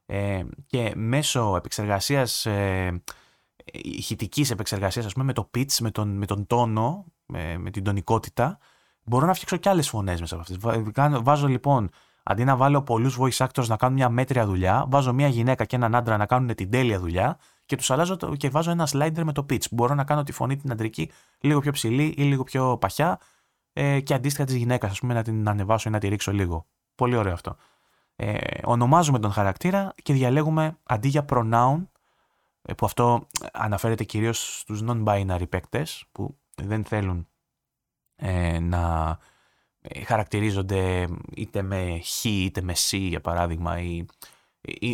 ε, 0.07 0.45
και 0.67 0.93
μέσω 0.97 1.57
επεξεργασίας, 1.57 2.47
ε, 2.47 3.03
ηχητικής 3.73 4.51
επεξεργασίας, 4.51 5.07
ας 5.07 5.13
πούμε, 5.13 5.25
με 5.25 5.33
το 5.33 5.51
pitch, 5.55 5.77
με 5.81 5.91
τον, 5.91 6.09
με 6.09 6.27
τον 6.27 6.47
τόνο, 6.47 7.05
με, 7.27 7.59
με 7.59 7.71
την 7.71 7.85
τονικότητα, 7.85 8.59
μπορώ 9.03 9.27
να 9.27 9.35
φτιάξω 9.35 9.57
και 9.57 9.69
άλλες 9.69 9.89
φωνές 9.89 10.21
μέσα 10.21 10.35
από 10.35 10.43
αυτές. 10.43 11.23
Βάζω 11.23 11.47
λοιπόν 11.47 11.91
Αντί 12.23 12.45
να 12.45 12.57
βάλω 12.57 12.83
πολλούς 12.83 13.19
voice 13.21 13.47
actors 13.47 13.67
να 13.67 13.77
κάνουν 13.77 13.97
μια 13.97 14.09
μέτρια 14.09 14.47
δουλειά, 14.47 14.85
βάζω 14.89 15.13
μια 15.13 15.29
γυναίκα 15.29 15.65
και 15.65 15.77
έναν 15.77 15.95
άντρα 15.95 16.17
να 16.17 16.27
κάνουν 16.27 16.55
την 16.55 16.71
τέλεια 16.71 16.99
δουλειά 16.99 17.39
και 17.67 17.77
τους 17.77 17.91
αλλάζω 17.91 18.17
και 18.17 18.49
βάζω 18.49 18.71
ένα 18.71 18.89
slider 18.91 19.23
με 19.25 19.33
το 19.33 19.47
pitch. 19.51 19.71
Μπορώ 19.71 19.95
να 19.95 20.05
κάνω 20.05 20.23
τη 20.23 20.33
φωνή 20.33 20.57
την 20.57 20.73
αντρική 20.73 21.11
λίγο 21.41 21.61
πιο 21.61 21.73
ψηλή 21.73 22.15
ή 22.17 22.23
λίγο 22.23 22.43
πιο 22.43 22.79
παχιά 22.79 23.19
ε, 23.73 24.01
και 24.01 24.15
αντίστοιχα 24.15 24.45
της 24.45 24.55
γυναίκας, 24.55 24.91
ας 24.91 24.99
πούμε, 24.99 25.15
να 25.15 25.23
την 25.23 25.49
ανεβάσω 25.49 25.89
ή 25.89 25.93
να 25.93 25.99
τη 25.99 26.09
ρίξω 26.09 26.33
λίγο. 26.33 26.67
Πολύ 26.95 27.17
ωραίο 27.17 27.33
αυτό. 27.33 27.57
Ε, 28.17 28.37
ονομάζουμε 28.65 29.19
τον 29.19 29.33
χαρακτήρα 29.33 29.95
και 30.03 30.13
διαλέγουμε 30.13 30.79
αντί 30.83 31.09
για 31.09 31.25
pronoun, 31.29 31.87
ε, 32.63 32.75
που 32.75 32.87
αυτό 32.87 33.27
αναφέρεται 33.53 34.05
κυρίως 34.05 34.59
στους 34.61 34.83
non-binary 34.87 35.49
παίκτες 35.49 36.05
που 36.13 36.39
δεν 36.55 36.85
θέλουν 36.85 37.27
ε, 38.17 38.59
να 38.59 39.09
ε, 39.11 39.32
χαρακτηρίζονται 40.07 41.09
είτε 41.35 41.63
με 41.63 42.01
χ 42.05 42.25
είτε 42.25 42.63
με 42.63 42.75
σ 42.75 42.93
για 42.93 43.21
παράδειγμα 43.21 43.81
ή 43.81 44.07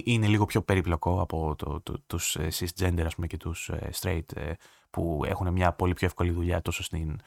είναι 0.04 0.26
λίγο 0.26 0.44
πιο 0.44 0.62
περίπλοκο 0.62 1.20
από 1.20 1.54
το, 1.56 1.80
το, 1.80 2.02
τους 2.06 2.36
ε, 2.36 2.48
cisgender 2.52 3.02
ας 3.06 3.14
πούμε, 3.14 3.26
και 3.26 3.36
τους 3.36 3.68
ε, 3.68 3.90
straight 4.00 4.52
που 4.90 5.22
έχουν 5.24 5.52
μια 5.52 5.72
πολύ 5.72 5.94
πιο 5.94 6.06
εύκολη 6.06 6.30
δουλειά 6.30 6.62
τόσο 6.62 6.82
στην, 6.82 7.20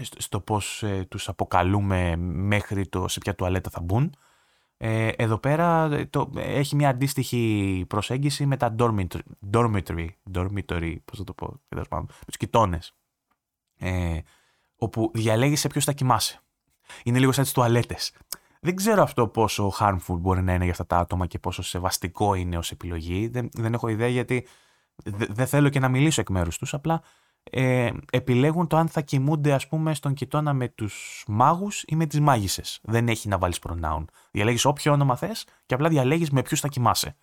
στο 0.00 0.40
πώς 0.40 0.84
τους 1.08 1.28
αποκαλούμε 1.28 2.16
μέχρι 2.16 2.88
το 2.88 3.08
σε 3.08 3.18
ποια 3.18 3.34
τουαλέτα 3.34 3.70
θα 3.70 3.80
μπουν. 3.80 4.14
εδώ 4.76 5.38
πέρα 5.38 5.88
το, 6.10 6.30
έχει 6.36 6.76
μια 6.76 6.88
αντίστοιχη 6.88 7.84
προσέγγιση 7.88 8.46
με 8.46 8.56
τα 8.56 8.74
dormitory, 8.78 9.18
dormitory, 9.52 10.08
dormitory 10.32 10.96
πώς 11.04 11.18
θα 11.18 11.24
το 11.24 11.32
πω, 11.32 11.60
με 11.68 12.06
τους 12.26 12.36
κοιτώνες 12.36 12.94
όπου 14.78 15.10
διαλέγεις 15.14 15.60
σε 15.60 15.68
ποιο 15.68 15.80
θα 15.80 15.92
κοιμάσαι. 15.92 16.40
Είναι 17.02 17.18
λίγο 17.18 17.32
σαν 17.32 17.44
τις 17.44 17.52
τουαλέτες. 17.52 18.12
Δεν 18.60 18.76
ξέρω 18.76 19.02
αυτό 19.02 19.28
πόσο 19.28 19.72
harmful 19.78 20.18
μπορεί 20.18 20.42
να 20.42 20.54
είναι 20.54 20.62
για 20.62 20.72
αυτά 20.72 20.86
τα 20.86 20.96
άτομα 20.96 21.26
και 21.26 21.38
πόσο 21.38 21.62
σεβαστικό 21.62 22.34
είναι 22.34 22.58
ως 22.58 22.70
επιλογή. 22.70 23.28
Δεν, 23.28 23.48
δεν 23.52 23.74
έχω 23.74 23.88
ιδέα 23.88 24.08
γιατί 24.08 24.46
δεν 25.04 25.46
θέλω 25.46 25.68
και 25.68 25.80
να 25.80 25.88
μιλήσω 25.88 26.20
εκ 26.20 26.30
μέρους 26.30 26.58
τους. 26.58 26.74
Απλά 26.74 27.02
ε, 27.42 27.90
επιλέγουν 28.12 28.66
το 28.66 28.76
αν 28.76 28.88
θα 28.88 29.00
κοιμούνται, 29.00 29.52
ας 29.52 29.68
πούμε, 29.68 29.94
στον 29.94 30.14
κοιτώνα 30.14 30.52
με 30.52 30.68
τους 30.68 31.24
μάγους 31.28 31.82
ή 31.86 31.96
με 31.96 32.06
τις 32.06 32.20
μάγισσες. 32.20 32.80
Δεν 32.82 33.08
έχει 33.08 33.28
να 33.28 33.38
βάλεις 33.38 33.58
pronoun. 33.62 34.04
Διαλέγεις 34.30 34.64
όποιο 34.64 34.92
όνομα 34.92 35.16
θες 35.16 35.46
και 35.66 35.74
απλά 35.74 35.88
διαλέγεις 35.88 36.30
με 36.30 36.42
ποιους 36.42 36.60
θα 36.60 36.68
κοιμάσαι. 36.68 37.16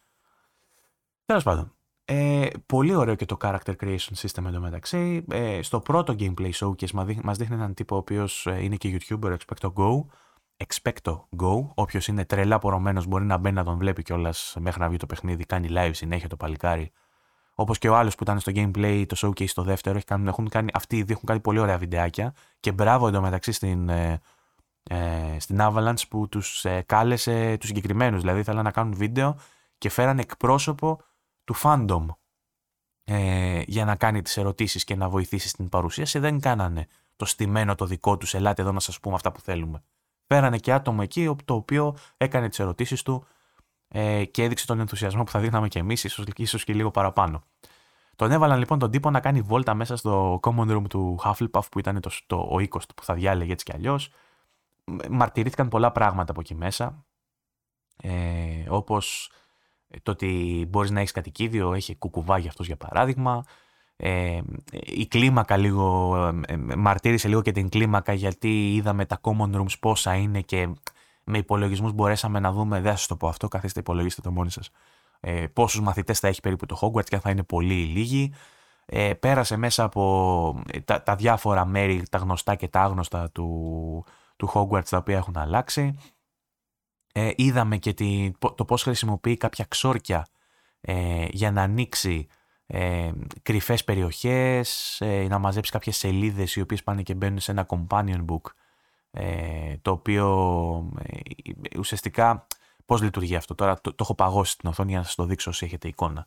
Τέλος 1.25 1.43
πάντων. 1.43 1.75
Ε, 2.07 2.47
πολύ 2.65 2.95
ωραίο 2.95 3.15
και 3.15 3.25
το 3.25 3.37
character 3.41 3.73
creation 3.81 4.13
system 4.15 4.45
εντωμεταξύ. 4.45 5.25
Ε, 5.31 5.61
στο 5.61 5.79
πρώτο 5.79 6.15
gameplay 6.19 6.51
showcase 6.51 6.91
μας 7.23 7.37
δείχνει 7.37 7.55
έναν 7.55 7.73
τύπο 7.73 7.95
ο 7.95 7.97
οποίος 7.97 8.47
ε, 8.47 8.63
είναι 8.63 8.75
και 8.75 8.99
YouTuber, 8.99 9.35
Expecto 9.37 9.73
Go. 9.73 10.05
Expecto 10.57 11.19
Go. 11.37 11.69
Όποιος 11.73 12.07
είναι 12.07 12.25
τρελά 12.25 12.59
πορωμένος 12.59 13.05
μπορεί 13.05 13.25
να 13.25 13.37
μπαίνει 13.37 13.55
να 13.55 13.63
τον 13.63 13.77
βλέπει 13.77 14.03
κιόλας 14.03 14.55
μέχρι 14.59 14.81
να 14.81 14.87
βγει 14.87 14.97
το 14.97 15.05
παιχνίδι. 15.05 15.45
Κάνει 15.45 15.67
live 15.71 15.91
συνέχεια 15.93 16.29
το 16.29 16.35
παλικάρι. 16.35 16.91
Όπως 17.55 17.77
και 17.77 17.89
ο 17.89 17.95
άλλος 17.95 18.15
που 18.15 18.23
ήταν 18.23 18.39
στο 18.39 18.51
gameplay, 18.55 19.05
το 19.07 19.15
showcase 19.19 19.49
το 19.49 19.63
δεύτερο. 19.63 19.99
Έχουν, 20.07 20.27
έχουν 20.27 20.49
κάνει, 20.49 20.69
αυτοί 20.73 20.95
οι 20.97 21.03
δύο 21.03 21.13
έχουν 21.13 21.25
κάνει 21.25 21.39
πολύ 21.39 21.59
ωραία 21.59 21.77
βιντεάκια. 21.77 22.33
Και 22.59 22.71
μπράβο 22.71 23.07
εντωμεταξύ 23.07 23.51
στην, 23.51 23.89
ε, 23.89 24.21
ε, 24.83 25.39
στην 25.39 25.57
Avalanche 25.61 26.07
που 26.09 26.29
τους 26.29 26.65
ε, 26.65 26.83
κάλεσε 26.85 27.57
τους 27.59 27.67
συγκεκριμένους. 27.67 28.21
Δηλαδή 28.21 28.39
ήθελαν 28.39 28.63
να 28.63 28.71
κάνουν 28.71 28.93
βίντεο 28.95 29.37
και 29.77 29.89
φέραν 29.89 30.19
εκπρόσωπο 30.19 31.01
του 31.45 31.55
fandom 31.63 32.05
ε, 33.03 33.61
για 33.65 33.85
να 33.85 33.95
κάνει 33.95 34.21
τις 34.21 34.37
ερωτήσεις 34.37 34.83
και 34.83 34.95
να 34.95 35.09
βοηθήσει 35.09 35.47
στην 35.47 35.69
παρουσίαση 35.69 36.19
δεν 36.19 36.39
κάνανε 36.39 36.87
το 37.15 37.25
στημένο 37.25 37.75
το 37.75 37.85
δικό 37.85 38.17
τους 38.17 38.33
ελάτε 38.33 38.61
εδώ 38.61 38.71
να 38.71 38.79
σας 38.79 38.99
πούμε 38.99 39.15
αυτά 39.15 39.31
που 39.31 39.39
θέλουμε. 39.39 39.83
Πέρανε 40.27 40.57
και 40.57 40.73
άτομο 40.73 40.99
εκεί 41.01 41.35
το 41.45 41.53
οποίο 41.53 41.95
έκανε 42.17 42.49
τις 42.49 42.59
ερωτήσεις 42.59 43.01
του 43.01 43.25
ε, 43.87 44.25
και 44.25 44.43
έδειξε 44.43 44.65
τον 44.65 44.79
ενθουσιασμό 44.79 45.23
που 45.23 45.31
θα 45.31 45.39
δείχναμε 45.39 45.67
και 45.67 45.79
εμείς 45.79 46.03
ίσως, 46.03 46.25
ίσως 46.35 46.63
και 46.63 46.73
λίγο 46.73 46.91
παραπάνω. 46.91 47.43
Τον 48.15 48.31
έβαλαν 48.31 48.59
λοιπόν 48.59 48.79
τον 48.79 48.91
τύπο 48.91 49.09
να 49.09 49.19
κάνει 49.19 49.41
βόλτα 49.41 49.73
μέσα 49.73 49.95
στο 49.95 50.39
common 50.43 50.77
room 50.77 50.83
του 50.89 51.19
Hufflepuff 51.23 51.71
που 51.71 51.79
ήταν 51.79 51.99
το, 51.99 52.11
το, 52.27 52.47
ο 52.51 52.59
οίκος 52.59 52.85
του 52.85 52.93
που 52.93 53.03
θα 53.03 53.13
διάλεγε 53.13 53.51
έτσι 53.51 53.65
κι 53.65 53.73
αλλιώς. 53.73 54.09
Μαρτυρήθηκαν 55.09 55.67
πολλά 55.67 55.91
πράγματα 55.91 56.31
από 56.31 56.41
εκεί 56.41 56.55
μέσα. 56.55 57.05
Ε, 57.97 58.65
όπως 58.69 59.31
το 60.03 60.11
ότι 60.11 60.65
μπορείς 60.69 60.91
να 60.91 60.99
έχεις 60.99 61.11
κατοικίδιο, 61.11 61.73
έχει 61.73 61.95
κουκουβάγια 61.95 62.49
αυτός 62.49 62.65
για 62.67 62.77
παράδειγμα. 62.77 63.43
Ε, 63.97 64.41
η 64.71 65.07
κλίμακα 65.07 65.57
λίγο, 65.57 66.15
ε, 66.47 66.53
ε, 66.53 66.57
μαρτύρησε 66.75 67.27
λίγο 67.27 67.41
και 67.41 67.51
την 67.51 67.69
κλίμακα 67.69 68.13
γιατί 68.13 68.73
είδαμε 68.73 69.05
τα 69.05 69.19
common 69.21 69.55
rooms 69.55 69.79
πόσα 69.79 70.15
είναι 70.15 70.41
και 70.41 70.69
με 71.23 71.37
υπολογισμούς 71.37 71.93
μπορέσαμε 71.93 72.39
να 72.39 72.51
δούμε, 72.51 72.81
δεν 72.81 72.91
θα 72.91 72.97
σας 72.97 73.07
το 73.07 73.15
πω 73.15 73.27
αυτό, 73.27 73.47
καθίστε 73.47 73.79
υπολογίστε 73.79 74.21
το 74.21 74.31
μόνοι 74.31 74.51
σας, 74.51 74.69
ε, 75.19 75.47
πόσους 75.53 75.81
μαθητές 75.81 76.19
θα 76.19 76.27
έχει 76.27 76.41
περίπου 76.41 76.65
το 76.65 76.77
Hogwarts 76.81 77.05
και 77.05 77.15
αν 77.15 77.21
θα 77.21 77.29
είναι 77.29 77.43
πολύ 77.43 77.73
λίγοι. 77.73 78.33
Ε, 78.85 79.13
πέρασε 79.13 79.57
μέσα 79.57 79.83
από 79.83 80.63
ε, 80.71 80.79
τα, 80.79 81.03
τα, 81.03 81.15
διάφορα 81.15 81.65
μέρη, 81.65 82.03
τα 82.09 82.17
γνωστά 82.17 82.55
και 82.55 82.67
τα 82.67 82.81
άγνωστα 82.81 83.29
του, 83.31 84.05
του 84.35 84.51
Hogwarts 84.53 84.87
τα 84.89 84.97
οποία 84.97 85.17
έχουν 85.17 85.37
αλλάξει. 85.37 85.97
Ε, 87.17 87.31
είδαμε 87.35 87.77
και 87.77 87.93
τη, 87.93 88.31
το 88.55 88.65
πώς 88.65 88.83
χρησιμοποιεί 88.83 89.37
κάποια 89.37 89.65
ξόρκια 89.67 90.27
ε, 90.81 91.27
για 91.31 91.51
να 91.51 91.61
ανοίξει 91.61 92.27
ε, 92.67 93.11
κρυφές 93.41 93.83
περιοχές, 93.83 94.97
ε, 95.01 95.27
να 95.29 95.37
μαζέψει 95.37 95.71
κάποιες 95.71 95.97
σελίδες 95.97 96.55
οι 96.55 96.61
οποίες 96.61 96.83
πάνε 96.83 97.01
και 97.01 97.13
μπαίνουν 97.13 97.39
σε 97.39 97.51
ένα 97.51 97.65
companion 97.69 98.25
book 98.25 98.51
ε, 99.11 99.75
το 99.81 99.91
οποίο 99.91 100.91
ε, 101.03 101.79
ουσιαστικά 101.79 102.47
πώς 102.85 103.01
λειτουργεί 103.01 103.35
αυτό. 103.35 103.55
Τώρα 103.55 103.75
το, 103.75 103.89
το, 103.89 103.95
έχω 103.99 104.15
παγώσει 104.15 104.51
στην 104.51 104.69
οθόνη 104.69 104.89
για 104.89 104.99
να 104.99 105.05
σας 105.05 105.15
το 105.15 105.25
δείξω 105.25 105.49
όσοι 105.49 105.65
έχετε 105.65 105.87
εικόνα. 105.87 106.25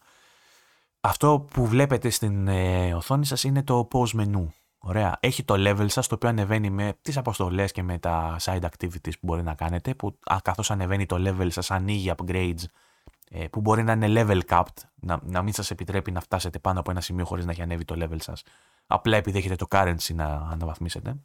Αυτό 1.01 1.47
που 1.51 1.67
βλέπετε 1.67 2.11
στην 2.11 2.49
οθόνη 2.95 3.27
σας 3.27 3.45
είναι 3.45 3.63
το 3.63 3.89
pause 3.93 4.21
menu. 4.21 4.47
Ωραία. 4.79 5.17
Έχει 5.21 5.45
το 5.45 5.55
level 5.57 5.87
σας 5.89 6.07
το 6.07 6.15
οποίο 6.15 6.29
ανεβαίνει 6.29 6.71
με 6.71 6.99
τις 7.03 7.17
αποστολές 7.17 7.73
και 7.73 7.83
με 7.83 7.99
τα 7.99 8.37
side 8.41 8.61
activities 8.61 9.13
που 9.13 9.19
μπορεί 9.21 9.43
να 9.43 9.55
κάνετε 9.55 9.95
που 9.95 10.19
καθώς 10.43 10.71
ανεβαίνει 10.71 11.07
το 11.07 11.17
level 11.19 11.47
σας 11.51 11.71
ανοίγει 11.71 12.13
upgrades 12.17 12.65
ε, 13.31 13.49
που 13.49 13.61
μπορεί 13.61 13.83
να 13.83 13.93
είναι 13.93 14.07
level 14.09 14.41
capped, 14.49 14.83
να, 14.95 15.21
να 15.23 15.43
μην 15.43 15.53
σας 15.53 15.71
επιτρέπει 15.71 16.11
να 16.11 16.21
φτάσετε 16.21 16.59
πάνω 16.59 16.81
από 16.81 16.91
ένα 16.91 17.01
σημείο 17.01 17.25
χωρίς 17.25 17.45
να 17.45 17.51
έχει 17.51 17.63
ανέβει 17.63 17.85
το 17.85 17.95
level 17.99 18.21
σας. 18.21 18.43
Απλά 18.87 19.17
επειδή 19.17 19.39
έχετε 19.39 19.57
το 19.57 19.67
currency 19.71 20.15
να 20.15 20.25
αναβαθμίσετε. 20.25 21.17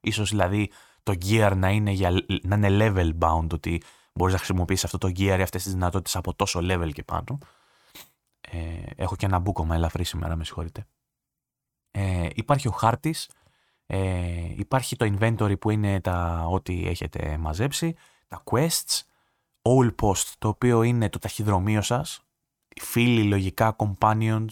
Ίσως 0.00 0.30
δηλαδή 0.30 0.70
το 1.02 1.12
gear 1.24 1.52
να 1.56 1.70
είναι, 1.70 1.90
για, 1.90 2.10
να 2.42 2.56
είναι 2.56 2.68
level 2.70 3.18
bound, 3.18 3.52
ότι 3.52 3.82
μπορείς 4.12 4.32
να 4.32 4.38
χρησιμοποιήσεις 4.38 4.84
αυτό 4.84 4.98
το 4.98 5.08
gear 5.08 5.38
ή 5.38 5.42
αυτές 5.42 5.62
τις 5.62 5.72
δυνατότητες 5.72 6.16
από 6.16 6.34
τόσο 6.34 6.60
level 6.62 6.90
και 6.92 7.02
πάνω. 7.02 7.38
Ε, 8.40 8.82
έχω 8.96 9.16
και 9.16 9.26
ένα 9.26 9.38
μπούκομα 9.38 9.74
ελαφρύ 9.74 10.04
σήμερα, 10.04 10.36
με 10.36 10.44
συγχωρείτε. 10.44 10.86
Ε, 11.94 12.28
υπάρχει 12.34 12.68
ο 12.68 12.70
χάρτης, 12.70 13.30
ε, 13.86 14.52
υπάρχει 14.56 14.96
το 14.96 15.16
inventory 15.18 15.58
που 15.58 15.70
είναι 15.70 16.00
τα 16.00 16.46
ό,τι 16.48 16.86
έχετε 16.88 17.36
μαζέψει, 17.36 17.94
τα 18.28 18.42
quests, 18.50 19.00
all 19.62 19.94
post 20.02 20.32
το 20.38 20.48
οποίο 20.48 20.82
είναι 20.82 21.08
το 21.08 21.18
ταχυδρομείο 21.18 21.82
σας, 21.82 22.24
φίλοι 22.80 23.22
λογικά, 23.22 23.76
companions, 23.78 24.48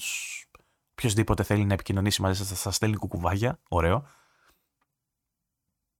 οποιοδήποτε 0.91 1.43
θέλει 1.43 1.65
να 1.65 1.73
επικοινωνήσει 1.73 2.23
μαζί 2.23 2.39
σας 2.39 2.49
θα 2.49 2.55
σας 2.55 2.75
στέλνει 2.75 2.97
κουκουβάγια, 2.97 3.59
ωραίο. 3.69 4.07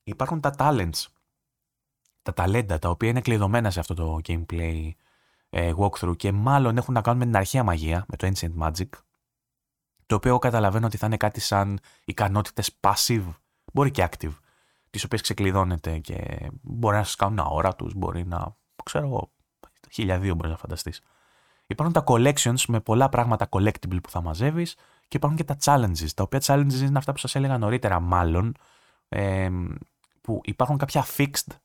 Υπάρχουν 0.03 0.41
τα 0.41 0.55
talents, 0.59 1.07
τα 2.23 2.33
ταλέντα 2.33 2.79
τα 2.79 2.91
οποία 2.91 3.09
είναι 3.09 3.21
κλειδωμένα 3.21 3.71
σε 3.71 3.81
αυτό 3.81 3.95
το 3.95 4.19
gameplay 4.27 4.91
ε, 5.51 5.73
walkthrough 5.77 6.17
και 6.17 6.33
μάλλον 6.33 6.77
έχουν 6.77 6.95
να 6.95 7.01
κάνουν 7.01 7.19
με 7.19 7.25
την 7.25 7.37
αρχαία 7.37 7.63
μαγεία, 7.63 8.05
με 8.09 8.17
το 8.17 8.31
Ancient 8.33 8.59
Magic, 8.59 8.89
το 10.11 10.17
οποίο 10.17 10.39
καταλαβαίνω 10.39 10.87
ότι 10.87 10.97
θα 10.97 11.07
είναι 11.07 11.17
κάτι 11.17 11.41
σαν 11.41 11.81
ικανότητες 12.05 12.79
passive, 12.81 13.35
μπορεί 13.73 13.91
και 13.91 14.09
active, 14.11 14.33
τις 14.91 15.05
οποίες 15.05 15.21
ξεκλειδώνετε 15.21 15.99
και 15.99 16.49
μπορεί 16.63 16.97
να 16.97 17.05
σας 17.05 17.17
κάνουν 17.17 17.39
αόρατου, 17.39 17.91
μπορεί 17.97 18.27
να. 18.27 18.57
ξέρω 18.85 19.07
εγώ, 19.07 19.31
χιλιαδίο 19.91 20.35
μπορείς 20.35 20.51
να 20.51 20.57
φανταστείς. 20.57 21.01
Υπάρχουν 21.67 21.95
τα 21.95 22.05
collections 22.07 22.65
με 22.69 22.81
πολλά 22.81 23.09
πράγματα 23.09 23.49
collectible 23.51 23.99
που 24.03 24.11
θα 24.11 24.23
μαζεύεις 24.23 24.75
και 25.09 25.17
υπάρχουν 25.17 25.39
και 25.39 25.45
τα 25.45 25.57
challenges. 25.65 26.09
Τα 26.15 26.23
οποία 26.23 26.41
challenges 26.43 26.81
είναι 26.81 26.99
αυτά 26.99 27.13
που 27.13 27.19
σας 27.19 27.35
έλεγα 27.35 27.59
νωρίτερα, 27.59 28.01
μάλλον, 28.01 28.55
ε, 29.09 29.51
που 30.21 30.41
υπάρχουν 30.45 30.79
κάποια 30.79 31.05
fixed 31.17 31.57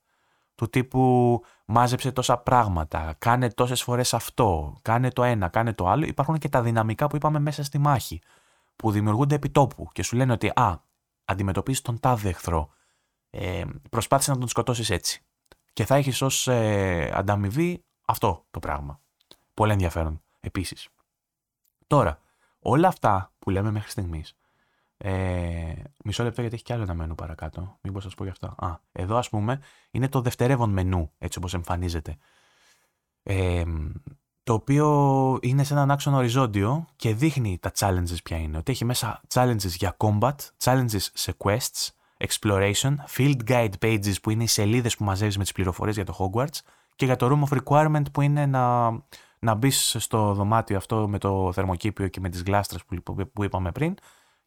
του 0.56 0.70
τύπου 0.70 1.42
μάζεψε 1.66 2.12
τόσα 2.12 2.38
πράγματα, 2.38 3.16
κάνε 3.18 3.50
τόσες 3.50 3.84
φορές 3.84 4.14
αυτό, 4.14 4.78
κάνε 4.82 5.10
το 5.10 5.24
ένα, 5.24 5.48
κάνε 5.48 5.74
το 5.74 5.88
άλλο. 5.88 6.06
Υπάρχουν 6.06 6.38
και 6.38 6.50
τα 6.50 6.62
δυναμικά 6.62 7.08
που 7.08 7.16
είπαμε 7.16 7.40
μέσα 7.40 7.64
στη 7.64 7.78
μάχη, 7.78 8.22
που 8.76 8.92
δημιουργούνται 8.92 9.36
επί 9.36 9.50
τόπου 9.50 9.90
και 9.92 10.04
σου 10.04 10.16
λένε 10.16 10.32
ότι 10.32 10.52
«Α, 10.56 10.80
αντιμετωπίζεις 11.26 11.82
τον 11.82 12.00
τάδε 12.00 12.30
εχθρό, 12.30 12.70
ε, 13.30 13.64
προσπάθησε 13.90 14.32
να 14.32 14.38
τον 14.38 14.48
σκοτώσεις 14.48 14.90
έτσι». 14.90 15.24
Και 15.74 15.86
θα 15.86 15.96
έχεις 15.96 16.22
ως 16.22 16.48
ε, 16.48 17.12
ανταμοιβή 17.14 17.84
αυτό 18.06 18.46
το 18.52 18.60
πράγμα. 18.60 19.00
Πολύ 19.54 19.72
ενδιαφέρον 19.72 20.22
επίσης. 20.40 20.88
Τώρα, 21.88 22.20
όλα 22.60 22.88
αυτά 22.88 23.34
που 23.40 23.50
λέμε 23.50 23.72
μέχρι 23.72 23.90
στιγμής 23.90 24.36
ε, 24.98 25.74
μισό 26.04 26.24
λεπτό 26.24 26.42
γιατί 26.42 26.56
έχει 26.56 26.64
κι 26.64 26.74
άλλο 26.74 26.84
ένα 26.84 26.94
μενού 26.94 27.16
παρακάτω. 27.16 27.78
Μήπως 27.82 28.04
σας 28.04 28.16
πω 28.16 28.24
γι' 28.24 28.30
αυτό. 28.30 28.48
Α, 28.58 28.80
εδώ 28.92 29.18
ας 29.18 29.30
πούμε 29.30 29.60
είναι 29.92 30.10
το 30.10 30.22
δευτερεύον 30.22 30.70
μενού, 30.70 31.12
έτσι 31.18 31.38
όπως 31.38 31.54
εμφανίζεται. 31.54 32.18
Ε, 33.24 33.64
το 34.44 34.54
οποίο 34.54 35.40
είναι 35.42 35.64
σε 35.64 35.74
έναν 35.74 35.92
άξονα 35.92 36.18
οριζόντιο 36.18 36.86
και 36.96 37.14
δείχνει 37.14 37.58
τα 37.62 37.72
challenges 37.78 38.18
ποια 38.24 38.38
είναι. 38.38 38.58
Ότι 38.58 38.72
έχει 38.72 38.86
μέσα 38.86 39.22
challenges 39.34 39.68
για 39.68 39.98
combat, 39.98 40.36
challenges 40.64 41.08
σε 41.14 41.36
quests, 41.38 41.90
exploration, 42.18 42.96
field 43.18 43.38
guide 43.48 43.74
pages 43.82 44.14
που 44.22 44.30
είναι 44.30 44.44
οι 44.44 44.48
σελίδες 44.48 44.98
που 44.98 45.04
μαζεύεις 45.04 45.38
με 45.38 45.44
τις 45.44 45.52
πληροφορίες 45.52 45.96
για 45.96 46.06
το 46.06 46.16
Hogwarts 46.20 46.60
και 46.96 47.06
για 47.06 47.16
το 47.16 47.30
room 47.30 47.50
of 47.50 47.60
requirement 47.64 48.12
που 48.12 48.22
είναι 48.22 48.46
να, 48.46 48.92
να 49.40 49.54
μπεις 49.54 49.96
στο 50.00 50.34
δωμάτιο 50.34 50.78
αυτό 50.78 51.08
με 51.08 51.18
το 51.18 51.52
θερμοκήπιο 51.54 52.08
και 52.08 52.20
με 52.20 52.30
τις 52.30 52.42
γλάστρες 52.42 52.86
που, 52.86 53.26
που 53.34 53.44
είπαμε 53.44 53.72
πριν 53.72 53.96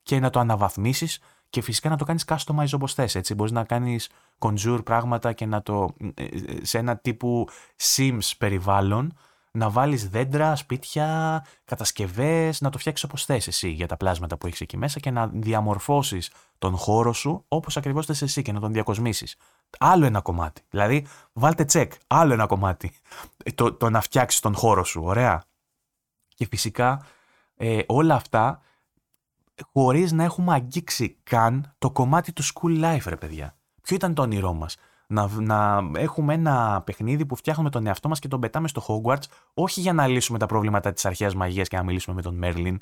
και 0.08 0.20
να 0.20 0.30
το 0.30 0.40
αναβαθμίσεις 0.40 1.20
και 1.50 1.60
φυσικά 1.60 1.88
να 1.88 1.96
το 1.96 2.04
κάνεις 2.04 2.24
customize 2.28 2.72
όπως 2.72 2.94
θες, 2.94 3.14
έτσι. 3.14 3.34
Μπορείς 3.34 3.52
να 3.52 3.64
κάνεις 3.64 4.10
conjure 4.38 4.80
πράγματα 4.84 5.32
και 5.32 5.46
να 5.46 5.62
το, 5.62 5.94
ε, 6.14 6.24
ε, 6.24 6.64
σε 6.64 6.78
ένα 6.78 6.96
τύπου 6.96 7.48
Sims 7.76 8.30
περιβάλλον, 8.38 9.16
να 9.50 9.70
βάλεις 9.70 10.08
δέντρα, 10.08 10.56
σπίτια, 10.56 11.44
κατασκευές, 11.64 12.60
να 12.60 12.70
το 12.70 12.78
φτιάξεις 12.78 13.04
όπως 13.04 13.24
θες 13.24 13.46
εσύ 13.46 13.68
για 13.68 13.86
τα 13.86 13.96
πλάσματα 13.96 14.36
που 14.38 14.46
έχεις 14.46 14.60
εκεί 14.60 14.76
μέσα 14.76 15.00
και 15.00 15.10
να 15.10 15.28
διαμορφώσεις 15.28 16.30
τον 16.58 16.76
χώρο 16.76 17.12
σου 17.12 17.44
όπως 17.48 17.76
ακριβώς 17.76 18.06
θες 18.06 18.22
εσύ 18.22 18.42
και 18.42 18.52
να 18.52 18.60
τον 18.60 18.72
διακοσμήσεις. 18.72 19.36
Άλλο 19.78 20.04
ένα 20.04 20.20
κομμάτι. 20.20 20.62
Δηλαδή, 20.70 21.06
βάλτε 21.32 21.64
check. 21.72 21.88
Άλλο 22.06 22.32
ένα 22.32 22.46
κομμάτι. 22.46 22.92
Ε, 23.44 23.50
το, 23.52 23.72
το 23.72 23.90
να 23.90 24.00
φτιάξεις 24.00 24.40
τον 24.40 24.54
χώρο 24.54 24.84
σου. 24.84 25.02
Ωραία. 25.04 25.44
Και 26.34 26.46
φυσικά 26.46 27.06
ε, 27.56 27.80
όλα 27.86 28.14
αυτά 28.14 28.62
χωρίς 29.72 30.12
να 30.12 30.24
έχουμε 30.24 30.54
αγγίξει 30.54 31.16
καν 31.22 31.74
το 31.78 31.90
κομμάτι 31.90 32.32
του 32.32 32.42
school 32.44 32.84
life, 32.84 33.06
ρε 33.06 33.16
παιδιά. 33.16 33.56
Ποιο 33.82 33.96
ήταν 33.96 34.14
το 34.14 34.22
όνειρό 34.22 34.52
μας; 34.52 34.76
Να, 35.06 35.28
να 35.40 35.80
έχουμε 35.94 36.34
ένα 36.34 36.82
παιχνίδι 36.86 37.26
που 37.26 37.36
φτιάχνουμε 37.36 37.70
τον 37.70 37.86
εαυτό 37.86 38.08
μας 38.08 38.18
και 38.18 38.28
τον 38.28 38.40
πετάμε 38.40 38.68
στο 38.68 38.82
Hogwarts, 38.88 39.24
όχι 39.54 39.80
για 39.80 39.92
να 39.92 40.06
λύσουμε 40.06 40.38
τα 40.38 40.46
προβλήματα 40.46 40.92
της 40.92 41.04
αρχαίας 41.04 41.34
μαγείας 41.34 41.68
και 41.68 41.76
να 41.76 41.82
μιλήσουμε 41.82 42.16
με 42.16 42.22
τον 42.22 42.34
Μέρλιν, 42.34 42.78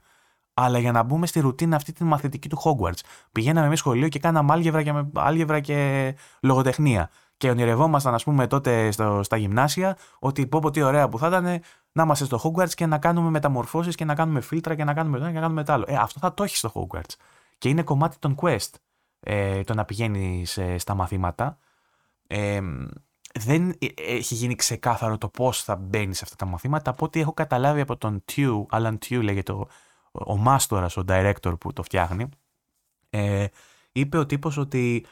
αλλά 0.54 0.78
για 0.78 0.92
να 0.92 1.02
μπούμε 1.02 1.26
στη 1.26 1.40
ρουτίνα 1.40 1.76
αυτή 1.76 1.92
τη 1.92 2.04
μαθητική 2.04 2.48
του 2.48 2.58
Hogwarts. 2.64 3.00
Πηγαίναμε 3.32 3.66
εμείς 3.66 3.78
σχολείο 3.78 4.08
και 4.08 4.18
κάναμε 4.18 4.52
άλγευρα 4.52 4.82
και, 4.82 4.92
άλγευρα 5.14 5.60
και 5.60 6.14
λογοτεχνία. 6.42 7.10
Και 7.36 7.50
ονειρευόμασταν, 7.50 8.14
ας 8.14 8.24
πούμε, 8.24 8.46
τότε 8.46 8.90
στο, 8.90 9.20
στα 9.22 9.36
γυμνάσια 9.36 9.96
ότι 10.18 10.46
πω 10.46 10.58
πω 10.58 10.70
τι 10.70 10.82
ωραία 10.82 11.08
που 11.08 11.18
θα 11.18 11.26
ήταν 11.26 11.60
να 11.96 12.02
είμαστε 12.02 12.24
στο 12.24 12.40
Hogwarts 12.42 12.74
και 12.74 12.86
να 12.86 12.98
κάνουμε 12.98 13.30
μεταμορφώσεις 13.30 13.94
και 13.94 14.04
να 14.04 14.14
κάνουμε 14.14 14.40
φίλτρα 14.40 14.74
και 14.74 14.84
να 14.84 14.94
κάνουμε 14.94 15.18
το 15.18 15.22
ένα 15.22 15.32
και 15.32 15.38
να 15.38 15.42
κάνουμε 15.42 15.64
το 15.64 15.72
άλλο. 15.72 15.84
Ε, 15.88 15.96
αυτό 15.96 16.20
θα 16.20 16.34
το 16.34 16.42
έχεις 16.42 16.58
στο 16.58 16.72
Hogwarts. 16.74 17.14
Και 17.58 17.68
είναι 17.68 17.82
κομμάτι 17.82 18.18
των 18.18 18.34
quest 18.40 18.70
ε, 19.20 19.62
το 19.64 19.74
να 19.74 19.84
πηγαίνεις 19.84 20.58
ε, 20.58 20.78
στα 20.78 20.94
μαθήματα. 20.94 21.58
Ε, 22.26 22.60
δεν 23.34 23.68
ε, 23.68 23.86
έχει 23.96 24.34
γίνει 24.34 24.54
ξεκάθαρο 24.54 25.18
το 25.18 25.28
πώς 25.28 25.62
θα 25.62 25.76
μπαίνεις 25.76 26.16
σε 26.16 26.24
αυτά 26.24 26.36
τα 26.36 26.46
μαθήματα. 26.46 26.90
Από 26.90 27.04
ό,τι 27.04 27.20
έχω 27.20 27.32
καταλάβει 27.32 27.80
από 27.80 27.96
τον 27.96 28.24
Tew, 28.32 28.66
Alan 28.70 28.98
Tew 29.08 29.22
λέγεται 29.22 29.52
ο, 29.52 29.68
ο 30.12 30.36
μάστορας, 30.36 30.96
ο 30.96 31.04
director 31.08 31.54
που 31.60 31.72
το 31.72 31.82
φτιάχνει, 31.82 32.28
ε, 33.10 33.46
είπε 33.92 34.18
ο 34.18 34.26
τύπος 34.26 34.56
ότι 34.56 35.06
ε, 35.06 35.10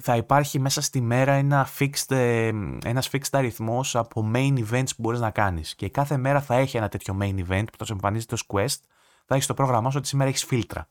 θα 0.00 0.16
υπάρχει 0.16 0.58
μέσα 0.58 0.80
στη 0.80 1.00
μέρα 1.00 1.32
ένα 1.32 1.68
fixed, 1.78 2.16
ε, 2.16 2.50
ένας 2.84 3.08
fixed 3.12 3.28
αριθμός 3.30 3.96
από 3.96 4.30
main 4.34 4.58
events 4.58 4.88
που 4.88 4.96
μπορείς 4.96 5.20
να 5.20 5.30
κάνεις. 5.30 5.74
Και 5.74 5.88
κάθε 5.88 6.16
μέρα 6.16 6.40
θα 6.40 6.54
έχει 6.54 6.76
ένα 6.76 6.88
τέτοιο 6.88 7.18
main 7.20 7.34
event 7.48 7.64
που 7.64 7.78
θα 7.78 7.84
σου 7.84 7.92
εμφανίζεται 7.92 8.34
ως 8.34 8.44
quest. 8.48 8.80
Θα 9.24 9.34
έχεις 9.34 9.46
το 9.46 9.54
πρόγραμμά 9.54 9.90
σου 9.90 9.96
ότι 9.98 10.08
σήμερα 10.08 10.28
έχεις 10.28 10.44
φίλτρα 10.44 10.88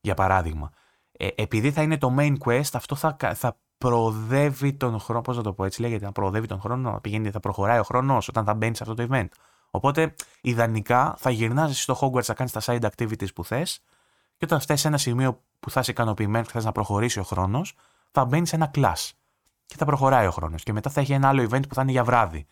για 0.00 0.14
παράδειγμα. 0.14 0.70
Ε, 1.12 1.28
επειδή 1.34 1.70
θα 1.70 1.82
είναι 1.82 1.98
το 1.98 2.14
main 2.18 2.34
quest 2.44 2.70
αυτό 2.72 2.94
θα, 2.94 3.16
θα 3.34 3.56
προοδεύει 3.78 4.72
τον 4.72 5.00
χρόνο 5.00 5.20
πώς 5.20 5.36
να 5.36 5.42
το 5.42 5.52
πω 5.52 5.64
έτσι 5.64 5.80
λέγεται 5.80 6.04
να 6.04 6.12
προοδεύει 6.12 6.46
τον 6.46 6.60
χρόνο 6.60 6.90
να 6.90 7.00
πηγαίνει 7.00 7.30
θα 7.30 7.40
προχωράει 7.40 7.78
ο 7.78 7.82
χρόνος 7.82 8.28
όταν 8.28 8.44
θα 8.44 8.54
μπαίνει 8.54 8.76
σε 8.76 8.82
αυτό 8.82 8.94
το 8.94 9.06
event. 9.10 9.28
Οπότε, 9.70 10.14
ιδανικά 10.40 11.14
θα 11.18 11.30
γυρνάς 11.30 11.70
εσύ 11.70 11.82
στο 11.82 11.98
Hogwarts 12.00 12.24
να 12.26 12.34
κάνεις 12.34 12.52
τα 12.52 12.60
side 12.64 12.88
activities 12.96 13.34
που 13.34 13.44
θες, 13.44 13.82
και 14.36 14.44
όταν 14.44 14.60
φτάσεις 14.60 14.80
σε 14.80 14.88
ένα 14.88 14.98
σημείο 14.98 15.42
που 15.60 15.70
θα 15.70 15.80
είσαι 15.80 15.90
ικανοποιημένος 15.90 16.46
και 16.46 16.52
θες 16.52 16.64
να 16.64 16.72
προχωρήσει 16.72 17.18
ο 17.18 17.22
χρόνος, 17.22 17.74
θα 18.12 18.24
μπαίνει 18.24 18.46
σε 18.46 18.56
ένα 18.56 18.70
class. 18.74 19.10
Και 19.66 19.76
θα 19.76 19.84
προχωράει 19.84 20.26
ο 20.26 20.30
χρόνος. 20.30 20.62
Και 20.62 20.72
μετά 20.72 20.90
θα 20.90 21.00
έχει 21.00 21.12
ένα 21.12 21.28
άλλο 21.28 21.42
event 21.42 21.68
που 21.68 21.74
θα 21.74 21.82
είναι 21.82 21.90
για 21.90 22.04
βράδυ. 22.04 22.46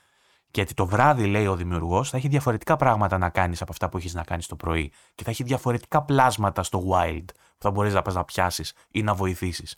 Γιατί 0.51 0.74
το 0.74 0.87
βράδυ, 0.87 1.27
λέει 1.27 1.47
ο 1.47 1.57
δημιουργός, 1.57 2.11
θα 2.11 2.16
έχει 2.16 2.28
διαφορετικά 2.28 2.77
πράγματα 2.77 3.19
να 3.19 3.28
κάνεις 3.28 3.62
από 3.62 3.73
αυτά 3.73 3.89
που 3.89 3.97
έχεις 3.97 4.15
να 4.15 4.24
κάνεις 4.24 4.47
το 4.47 4.57
πρωί. 4.57 4.93
Και 5.15 5.24
θα 5.24 5.31
έχει 5.31 5.43
διαφορετικά 5.43 6.03
πλάσματα 6.03 6.62
στο 6.62 6.82
wild 6.91 7.24
που 7.27 7.62
θα 7.62 7.70
μπορείς 7.70 7.95
να 7.95 8.03
πας 8.03 8.15
να 8.15 8.24
πιάσεις 8.24 8.73
ή 8.91 9.03
να 9.03 9.15
βοηθήσεις. 9.15 9.77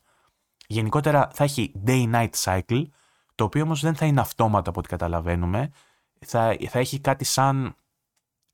Γενικότερα 0.67 1.29
θα 1.33 1.45
έχει 1.45 1.73
day-night 1.87 2.31
cycle, 2.45 2.85
το 3.35 3.45
οποίο 3.45 3.63
όμως 3.63 3.81
δεν 3.81 3.95
θα 3.95 4.07
είναι 4.07 4.21
αυτόματο 4.21 4.71
από 4.71 4.79
ό,τι 4.79 4.89
καταλαβαίνουμε 4.89 5.71
θα, 6.27 6.57
θα 6.69 6.79
έχει 6.79 7.01
κάτι 7.01 7.25
σαν 7.25 7.75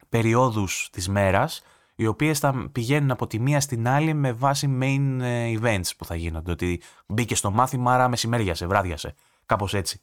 περιόδους 0.09 0.89
της 0.93 1.09
μέρας, 1.09 1.63
οι 2.01 2.07
οποίες 2.07 2.39
θα 2.39 2.69
πηγαίνουν 2.73 3.11
από 3.11 3.27
τη 3.27 3.39
μία 3.39 3.61
στην 3.61 3.89
άλλη 3.89 4.15
με 4.15 4.33
βάση 4.33 4.79
main 4.81 5.19
ε, 5.21 5.55
events 5.61 5.91
που 5.97 6.05
θα 6.05 6.15
γίνονται. 6.15 6.51
Ότι 6.51 6.81
μπήκε 7.07 7.35
στο 7.35 7.51
μάθημα, 7.51 7.95
άρα 7.95 8.09
μεσημέριασε, 8.09 8.67
βράδιασε. 8.67 9.15
Κάπως 9.47 9.75
έτσι. 9.75 10.01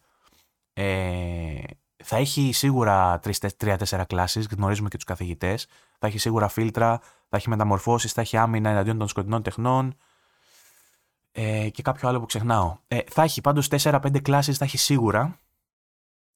Ε, 0.73 1.61
θα 2.03 2.17
έχει 2.17 2.51
σίγουρα 2.51 3.19
τρία-τέσσερα 3.57 4.03
κλάσεις, 4.03 4.47
γνωρίζουμε 4.47 4.89
και 4.89 4.95
τους 4.95 5.05
καθηγητές. 5.05 5.67
Θα 5.99 6.07
έχει 6.07 6.17
σίγουρα 6.17 6.47
φίλτρα, 6.47 6.99
θα 7.29 7.37
έχει 7.37 7.49
μεταμορφώσεις, 7.49 8.13
θα 8.13 8.21
έχει 8.21 8.37
άμυνα 8.37 8.69
εναντίον 8.69 8.97
των 8.97 9.07
σκοτεινών 9.07 9.41
τεχνών 9.41 9.95
ε, 11.31 11.69
και 11.69 11.81
κάποιο 11.81 12.09
άλλο 12.09 12.19
που 12.19 12.25
ξεχνάω. 12.25 12.77
Ε, 12.87 12.99
θα 13.09 13.23
έχει 13.23 13.41
πάντως 13.41 13.67
4-5 13.71 14.21
κλάσεις, 14.21 14.57
θα 14.57 14.65
έχει 14.65 14.77
σίγουρα 14.77 15.39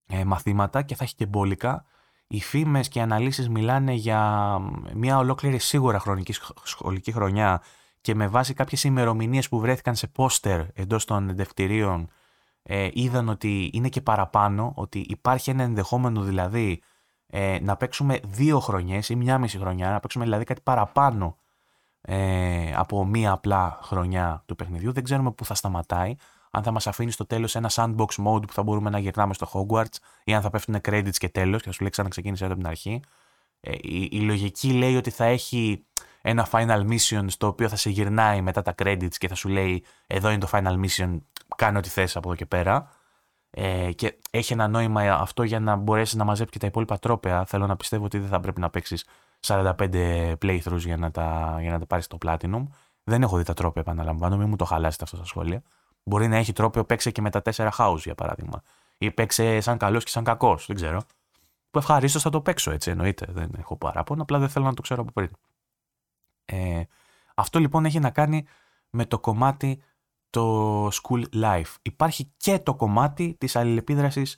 ε, 0.07 0.23
μαθήματα 0.23 0.81
και 0.81 0.95
θα 0.95 1.03
έχει 1.03 1.15
και 1.15 1.25
μπόλικα. 1.25 1.85
Οι 2.31 2.41
φήμες 2.41 2.87
και 2.87 2.99
οι 2.99 3.01
αναλύσεις 3.01 3.49
μιλάνε 3.49 3.93
για 3.93 4.57
μια 4.93 5.17
ολόκληρη 5.17 5.57
σίγουρα 5.57 5.99
χρονική 5.99 6.33
σχολική 6.63 7.11
χρονιά 7.11 7.61
και 8.01 8.15
με 8.15 8.27
βάση 8.27 8.53
κάποιες 8.53 8.83
ημερομηνίες 8.83 9.49
που 9.49 9.59
βρέθηκαν 9.59 9.95
σε 9.95 10.07
πόστερ 10.07 10.61
εντός 10.73 11.05
των 11.05 11.29
εντευτηρίων 11.29 12.09
ε, 12.63 12.89
είδαν 12.93 13.29
ότι 13.29 13.69
είναι 13.73 13.89
και 13.89 14.01
παραπάνω, 14.01 14.71
ότι 14.75 14.99
υπάρχει 14.99 15.49
ένα 15.49 15.63
ενδεχόμενο 15.63 16.21
δηλαδή 16.21 16.81
ε, 17.27 17.59
να 17.61 17.75
παίξουμε 17.75 18.19
δύο 18.25 18.59
χρονιές 18.59 19.09
ή 19.09 19.15
μια 19.15 19.37
μισή 19.37 19.57
χρονιά, 19.57 19.89
να 19.91 19.99
παίξουμε 19.99 20.23
δηλαδή 20.23 20.43
κάτι 20.43 20.61
παραπάνω 20.61 21.37
ε, 22.01 22.73
από 22.75 23.05
μία 23.05 23.31
απλά 23.31 23.79
χρονιά 23.81 24.43
του 24.45 24.55
παιχνιδιού. 24.55 24.91
Δεν 24.91 25.03
ξέρουμε 25.03 25.31
πού 25.31 25.45
θα 25.45 25.53
σταματάει, 25.53 26.15
αν 26.51 26.63
θα 26.63 26.71
μας 26.71 26.87
αφήνει 26.87 27.11
στο 27.11 27.25
τέλος 27.25 27.55
ένα 27.55 27.69
sandbox 27.73 28.25
mode 28.25 28.47
που 28.47 28.53
θα 28.53 28.63
μπορούμε 28.63 28.89
να 28.89 28.99
γυρνάμε 28.99 29.33
στο 29.33 29.49
Hogwarts 29.53 29.97
ή 30.23 30.33
αν 30.33 30.41
θα 30.41 30.49
πέφτουν 30.49 30.75
credits 30.87 31.17
και 31.17 31.29
τέλος 31.29 31.61
και 31.61 31.67
θα 31.67 31.73
σου 31.73 31.81
λέει 31.81 31.89
ξαναξεκίνησε 31.89 32.45
από 32.45 32.55
την 32.55 32.67
αρχή. 32.67 33.01
Ε, 33.59 33.71
η, 33.81 34.09
η, 34.11 34.19
λογική 34.19 34.73
λέει 34.73 34.95
ότι 34.95 35.09
θα 35.09 35.25
έχει 35.25 35.85
ένα 36.21 36.47
final 36.51 36.87
mission 36.89 37.25
στο 37.27 37.47
οποίο 37.47 37.69
θα 37.69 37.75
σε 37.75 37.89
γυρνάει 37.89 38.41
μετά 38.41 38.61
τα 38.61 38.75
credits 38.77 39.15
και 39.17 39.27
θα 39.27 39.35
σου 39.35 39.49
λέει 39.49 39.83
εδώ 40.07 40.29
είναι 40.29 40.39
το 40.39 40.49
final 40.51 40.85
mission, 40.85 41.17
κάνε 41.55 41.77
ό,τι 41.77 41.89
θες 41.89 42.15
από 42.15 42.27
εδώ 42.27 42.37
και 42.37 42.45
πέρα. 42.45 42.91
Ε, 43.51 43.91
και 43.91 44.19
έχει 44.31 44.53
ένα 44.53 44.67
νόημα 44.67 45.01
αυτό 45.01 45.43
για 45.43 45.59
να 45.59 45.75
μπορέσει 45.75 46.17
να 46.17 46.23
μαζέψει 46.23 46.51
και 46.51 46.59
τα 46.59 46.67
υπόλοιπα 46.67 46.99
τρόπαια. 46.99 47.45
Θέλω 47.45 47.67
να 47.67 47.75
πιστεύω 47.75 48.05
ότι 48.05 48.19
δεν 48.19 48.29
θα 48.29 48.39
πρέπει 48.39 48.59
να 48.59 48.69
παίξεις 48.69 49.05
45 49.47 50.35
playthroughs 50.41 50.77
για 50.77 50.97
να 50.97 51.11
τα, 51.11 51.57
για 51.61 51.71
να 51.71 51.79
τα 51.79 51.85
πάρεις 51.85 52.05
στο 52.05 52.17
Platinum. 52.25 52.67
Δεν 53.03 53.21
έχω 53.21 53.37
δει 53.37 53.43
τα 53.43 53.53
τρόπια, 53.53 53.81
επαναλαμβάνω, 53.81 54.37
μην 54.37 54.49
μου 54.49 54.55
το 54.55 54.65
χαλάσετε 54.65 55.03
αυτό 55.03 55.15
στα 55.15 55.25
σχόλια. 55.25 55.63
Μπορεί 56.09 56.27
να 56.27 56.37
έχει 56.37 56.53
τρόπο 56.53 56.83
παίξε 56.83 57.11
και 57.11 57.21
με 57.21 57.29
τα 57.29 57.41
τέσσερα 57.41 57.71
house 57.77 57.97
για 57.97 58.15
παράδειγμα. 58.15 58.61
Ή 58.97 59.11
παίξε 59.11 59.59
σαν 59.59 59.77
καλός 59.77 60.03
και 60.03 60.09
σαν 60.09 60.23
κακός, 60.23 60.65
δεν 60.65 60.75
ξέρω. 60.75 61.01
Που 61.71 61.79
ευχαρίστως 61.79 62.21
θα 62.21 62.29
το 62.29 62.41
παίξω 62.41 62.71
έτσι, 62.71 62.91
εννοείται. 62.91 63.25
Δεν 63.29 63.51
έχω 63.57 63.75
παράπονο, 63.77 64.21
απλά 64.21 64.39
δεν 64.39 64.49
θέλω 64.49 64.65
να 64.65 64.73
το 64.73 64.81
ξέρω 64.81 65.01
από 65.01 65.11
πριν. 65.11 65.29
Ε, 66.45 66.81
αυτό 67.35 67.59
λοιπόν 67.59 67.85
έχει 67.85 67.99
να 67.99 68.09
κάνει 68.09 68.45
με 68.89 69.05
το 69.05 69.19
κομμάτι 69.19 69.81
το 70.29 70.87
school 70.87 71.23
life. 71.33 71.75
Υπάρχει 71.81 72.31
και 72.37 72.59
το 72.59 72.75
κομμάτι 72.75 73.35
της 73.39 73.55
αλληλεπίδρασης 73.55 74.37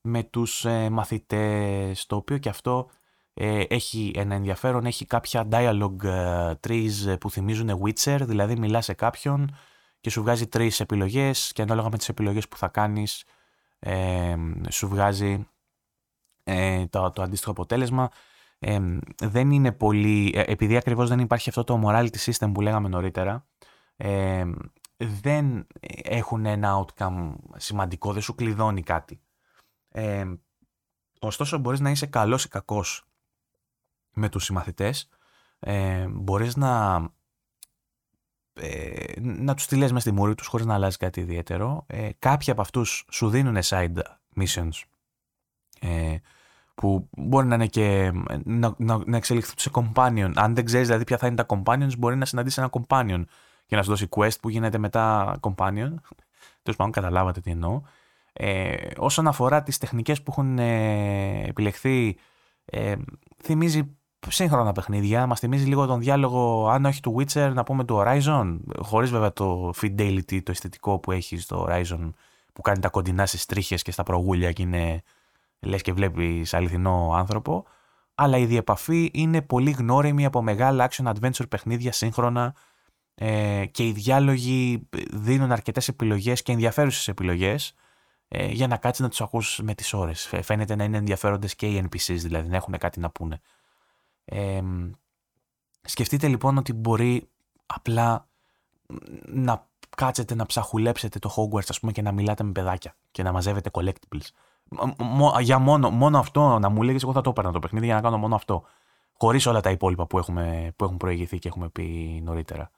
με 0.00 0.22
τους 0.22 0.64
ε, 0.64 0.90
μαθητές, 0.90 2.06
το 2.06 2.16
οποίο 2.16 2.38
και 2.38 2.48
αυτό 2.48 2.90
ε, 3.34 3.60
έχει 3.68 4.12
ένα 4.14 4.34
ενδιαφέρον, 4.34 4.86
έχει 4.86 5.06
κάποια 5.06 5.48
dialogue 5.50 6.04
ε, 6.04 6.52
trees 6.68 7.16
που 7.20 7.30
θυμίζουν 7.30 7.80
Witcher, 7.82 8.18
δηλαδή 8.20 8.58
μιλά 8.58 8.80
σε 8.80 8.92
κάποιον 8.94 9.56
και 10.06 10.12
σου 10.12 10.22
βγάζει 10.22 10.46
τρεις 10.46 10.80
επιλογές 10.80 11.52
και 11.54 11.62
ανάλογα 11.62 11.88
με 11.90 11.96
τις 11.96 12.08
επιλογές 12.08 12.48
που 12.48 12.56
θα 12.56 12.68
κάνεις 12.68 13.24
ε, 13.78 14.36
σου 14.70 14.88
βγάζει 14.88 15.48
ε, 16.44 16.86
το, 16.86 17.10
το 17.10 17.22
αντίστοιχο 17.22 17.50
αποτέλεσμα. 17.50 18.10
Ε, 18.58 18.98
δεν 19.22 19.50
είναι 19.50 19.72
πολύ, 19.72 20.32
ε, 20.34 20.42
επειδή 20.46 20.76
ακριβώς 20.76 21.08
δεν 21.08 21.18
υπάρχει 21.18 21.48
αυτό 21.48 21.64
το 21.64 21.82
morality 21.84 22.16
system 22.16 22.50
που 22.54 22.60
λέγαμε 22.60 22.88
νωρίτερα, 22.88 23.46
δεν 24.96 25.66
έχουν 26.02 26.46
ένα 26.46 26.84
outcome 26.84 27.34
σημαντικό, 27.56 28.12
δεν 28.12 28.22
σου 28.22 28.34
κλειδώνει 28.34 28.82
κάτι. 28.82 29.20
ωστόσο 31.20 31.58
μπορείς 31.58 31.80
να 31.80 31.90
είσαι 31.90 32.06
καλός 32.06 32.44
ή 32.44 32.48
κακός 32.48 33.04
με 34.10 34.28
τους 34.28 34.44
συμμαθητές, 34.44 35.08
μπορείς 36.08 36.56
να 36.56 37.00
ε, 38.60 39.20
να 39.20 39.54
τους 39.54 39.66
τη 39.66 39.76
λες 39.76 39.92
μέσα 39.92 40.08
στη 40.08 40.18
μούρη 40.18 40.34
τους 40.34 40.46
χωρίς 40.46 40.66
να 40.66 40.74
αλλάζει 40.74 40.96
κάτι 40.96 41.20
ιδιαίτερο. 41.20 41.84
Ε, 41.86 42.08
κάποιοι 42.18 42.52
από 42.52 42.60
αυτούς 42.60 43.04
σου 43.10 43.28
δίνουν 43.28 43.56
side 43.62 43.98
missions 44.36 44.82
ε, 45.80 46.16
που 46.74 47.08
μπορεί 47.16 47.46
να 47.46 47.54
είναι 47.54 47.66
και 47.66 48.12
να, 48.44 48.74
να, 48.78 49.02
να 49.06 49.16
εξελιχθούν 49.16 49.54
σε 49.58 49.70
companion. 49.72 50.32
Αν 50.34 50.54
δεν 50.54 50.64
ξέρεις 50.64 50.86
δηλαδή 50.86 51.04
ποια 51.04 51.18
θα 51.18 51.26
είναι 51.26 51.44
τα 51.44 51.46
companions 51.48 51.96
μπορεί 51.98 52.16
να 52.16 52.24
συναντήσεις 52.24 52.58
ένα 52.58 52.70
companion 52.72 53.24
και 53.66 53.76
να 53.76 53.82
σου 53.82 53.90
δώσει 53.90 54.08
quest 54.10 54.40
που 54.40 54.48
γίνεται 54.48 54.78
μετά 54.78 55.36
companion. 55.40 55.94
Τέλος 56.62 56.76
πάντων 56.76 56.90
καταλάβατε 56.90 57.40
τι 57.40 57.50
εννοώ. 57.50 57.82
Ε, 58.32 58.76
όσον 58.96 59.26
αφορά 59.26 59.62
τις 59.62 59.78
τεχνικές 59.78 60.22
που 60.22 60.30
έχουν 60.30 60.58
ε, 60.58 61.42
επιλεχθεί 61.46 62.16
ε, 62.64 62.94
θυμίζει 63.42 63.96
σύγχρονα 64.30 64.72
παιχνίδια. 64.72 65.26
Μας 65.26 65.40
θυμίζει 65.40 65.66
λίγο 65.66 65.86
τον 65.86 66.00
διάλογο, 66.00 66.68
αν 66.68 66.84
όχι 66.84 67.00
του 67.00 67.16
Witcher, 67.18 67.50
να 67.54 67.64
πούμε 67.64 67.84
του 67.84 68.02
Horizon. 68.04 68.58
Χωρίς 68.78 69.10
βέβαια 69.10 69.32
το 69.32 69.72
fidelity, 69.82 70.42
το 70.42 70.50
αισθητικό 70.50 70.98
που 70.98 71.12
έχει 71.12 71.38
στο 71.38 71.66
Horizon, 71.68 72.10
που 72.52 72.62
κάνει 72.62 72.78
τα 72.78 72.88
κοντινά 72.88 73.26
στις 73.26 73.46
τρίχες 73.46 73.82
και 73.82 73.90
στα 73.90 74.02
προγούλια 74.02 74.52
και 74.52 74.62
είναι 74.62 75.02
λες 75.60 75.82
και 75.82 75.92
βλέπεις 75.92 76.54
αληθινό 76.54 77.12
άνθρωπο. 77.14 77.64
Αλλά 78.14 78.38
η 78.38 78.46
διεπαφή 78.46 79.10
είναι 79.12 79.42
πολύ 79.42 79.70
γνώριμη 79.70 80.24
από 80.24 80.42
μεγάλα 80.42 80.90
action 80.90 81.12
adventure 81.12 81.48
παιχνίδια 81.48 81.92
σύγχρονα 81.92 82.54
ε, 83.14 83.64
και 83.70 83.86
οι 83.86 83.92
διάλογοι 83.92 84.88
δίνουν 85.12 85.52
αρκετές 85.52 85.88
επιλογές 85.88 86.42
και 86.42 86.52
ενδιαφέρουσες 86.52 87.08
επιλογές 87.08 87.74
ε, 88.28 88.46
για 88.46 88.66
να 88.66 88.76
κάτσεις 88.76 89.02
να 89.02 89.08
τους 89.08 89.20
ακούσει 89.20 89.62
με 89.62 89.74
τις 89.74 89.92
ώρες. 89.92 90.30
Φαίνεται 90.42 90.74
να 90.74 90.84
είναι 90.84 90.96
ενδιαφέροντες 90.96 91.54
και 91.54 91.66
οι 91.66 91.88
NPCs, 91.88 92.16
δηλαδή 92.16 92.48
να 92.48 92.56
έχουν 92.56 92.78
κάτι 92.78 93.00
να 93.00 93.10
πούνε. 93.10 93.40
Ε, 94.28 94.62
σκεφτείτε 95.82 96.28
λοιπόν 96.28 96.58
ότι 96.58 96.72
μπορεί 96.72 97.28
απλά 97.66 98.28
να 99.26 99.68
κάτσετε 99.96 100.34
να 100.34 100.46
ψαχουλέψετε 100.46 101.18
το 101.18 101.34
Hogwarts 101.36 101.68
ας 101.68 101.80
πούμε 101.80 101.92
και 101.92 102.02
να 102.02 102.12
μιλάτε 102.12 102.42
με 102.44 102.52
παιδάκια 102.52 102.96
και 103.10 103.22
να 103.22 103.32
μαζεύετε 103.32 103.70
collectibles. 103.72 104.28
Για 105.40 105.58
μόνο, 105.58 105.90
μόνο 105.90 106.18
αυτό 106.18 106.58
να 106.58 106.68
μου 106.68 106.82
λέγεις 106.82 107.02
εγώ 107.02 107.12
θα 107.12 107.20
το 107.20 107.30
έπαιρνα 107.30 107.52
το 107.52 107.58
παιχνίδι 107.58 107.84
για 107.86 107.94
να 107.94 108.00
κάνω 108.00 108.18
μόνο 108.18 108.34
αυτό. 108.34 108.62
Χωρίς 109.18 109.46
όλα 109.46 109.60
τα 109.60 109.70
υπόλοιπα 109.70 110.06
που, 110.06 110.18
έχουμε, 110.18 110.72
που 110.76 110.84
έχουν 110.84 110.96
προηγηθεί 110.96 111.38
και 111.38 111.48
έχουμε 111.48 111.68
πει 111.68 112.20
νωρίτερα. 112.24 112.70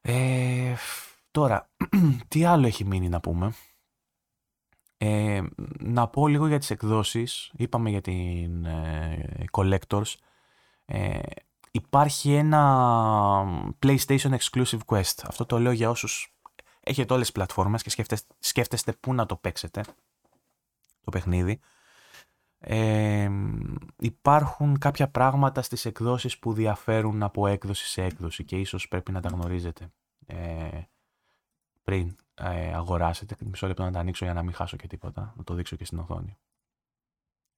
Ε, 0.00 0.74
τώρα, 1.30 1.68
τι 2.28 2.44
άλλο 2.44 2.66
έχει 2.66 2.84
μείνει 2.84 3.08
να 3.08 3.20
πούμε; 3.20 3.52
Ε, 4.98 5.42
να 5.78 6.08
πω 6.08 6.28
λίγο 6.28 6.46
για 6.46 6.58
τις 6.58 6.70
εκδόσεις. 6.70 7.50
Είπαμε 7.56 7.90
για 7.90 8.00
την 8.00 8.64
ε, 8.64 9.44
Collectors. 9.50 10.14
Ε, 10.84 11.18
υπάρχει 11.70 12.32
ένα 12.32 13.44
PlayStation 13.78 14.36
Exclusive 14.38 14.80
Quest. 14.86 15.22
Αυτό 15.26 15.46
το 15.46 15.58
λέω 15.58 15.72
για 15.72 15.90
όσους 15.90 16.34
έχετε 16.80 17.12
όλες 17.12 17.26
τις 17.26 17.34
πλατφόρμες 17.34 17.82
και 17.82 17.90
σκέφτεστε, 17.90 18.34
σκέφτεστε 18.38 18.92
πού 18.92 19.14
να 19.14 19.26
το 19.26 19.36
παίξετε 19.36 19.84
το 21.04 21.10
παιχνίδι. 21.10 21.60
Ε, 22.60 23.30
υπάρχουν 23.98 24.78
κάποια 24.78 25.08
πράγματα 25.08 25.62
στις 25.62 25.84
εκδόσεις 25.84 26.38
που 26.38 26.52
διαφέρουν 26.52 27.22
από 27.22 27.46
έκδοση 27.46 27.86
σε 27.86 28.02
έκδοση 28.04 28.44
και 28.44 28.56
ίσως 28.56 28.88
πρέπει 28.88 29.12
να 29.12 29.20
τα 29.20 29.28
γνωρίζετε 29.28 29.92
ε, 30.26 30.80
πριν 31.84 32.16
ε, 32.38 32.74
αγοράσετε. 32.74 33.36
Μισό 33.44 33.66
λεπτό 33.66 33.82
να 33.82 33.90
τα 33.90 33.98
ανοίξω 33.98 34.24
για 34.24 34.34
να 34.34 34.42
μην 34.42 34.54
χάσω 34.54 34.76
και 34.76 34.86
τίποτα. 34.86 35.34
Να 35.36 35.44
το 35.44 35.54
δείξω 35.54 35.76
και 35.76 35.84
στην 35.84 35.98
οθόνη. 35.98 36.38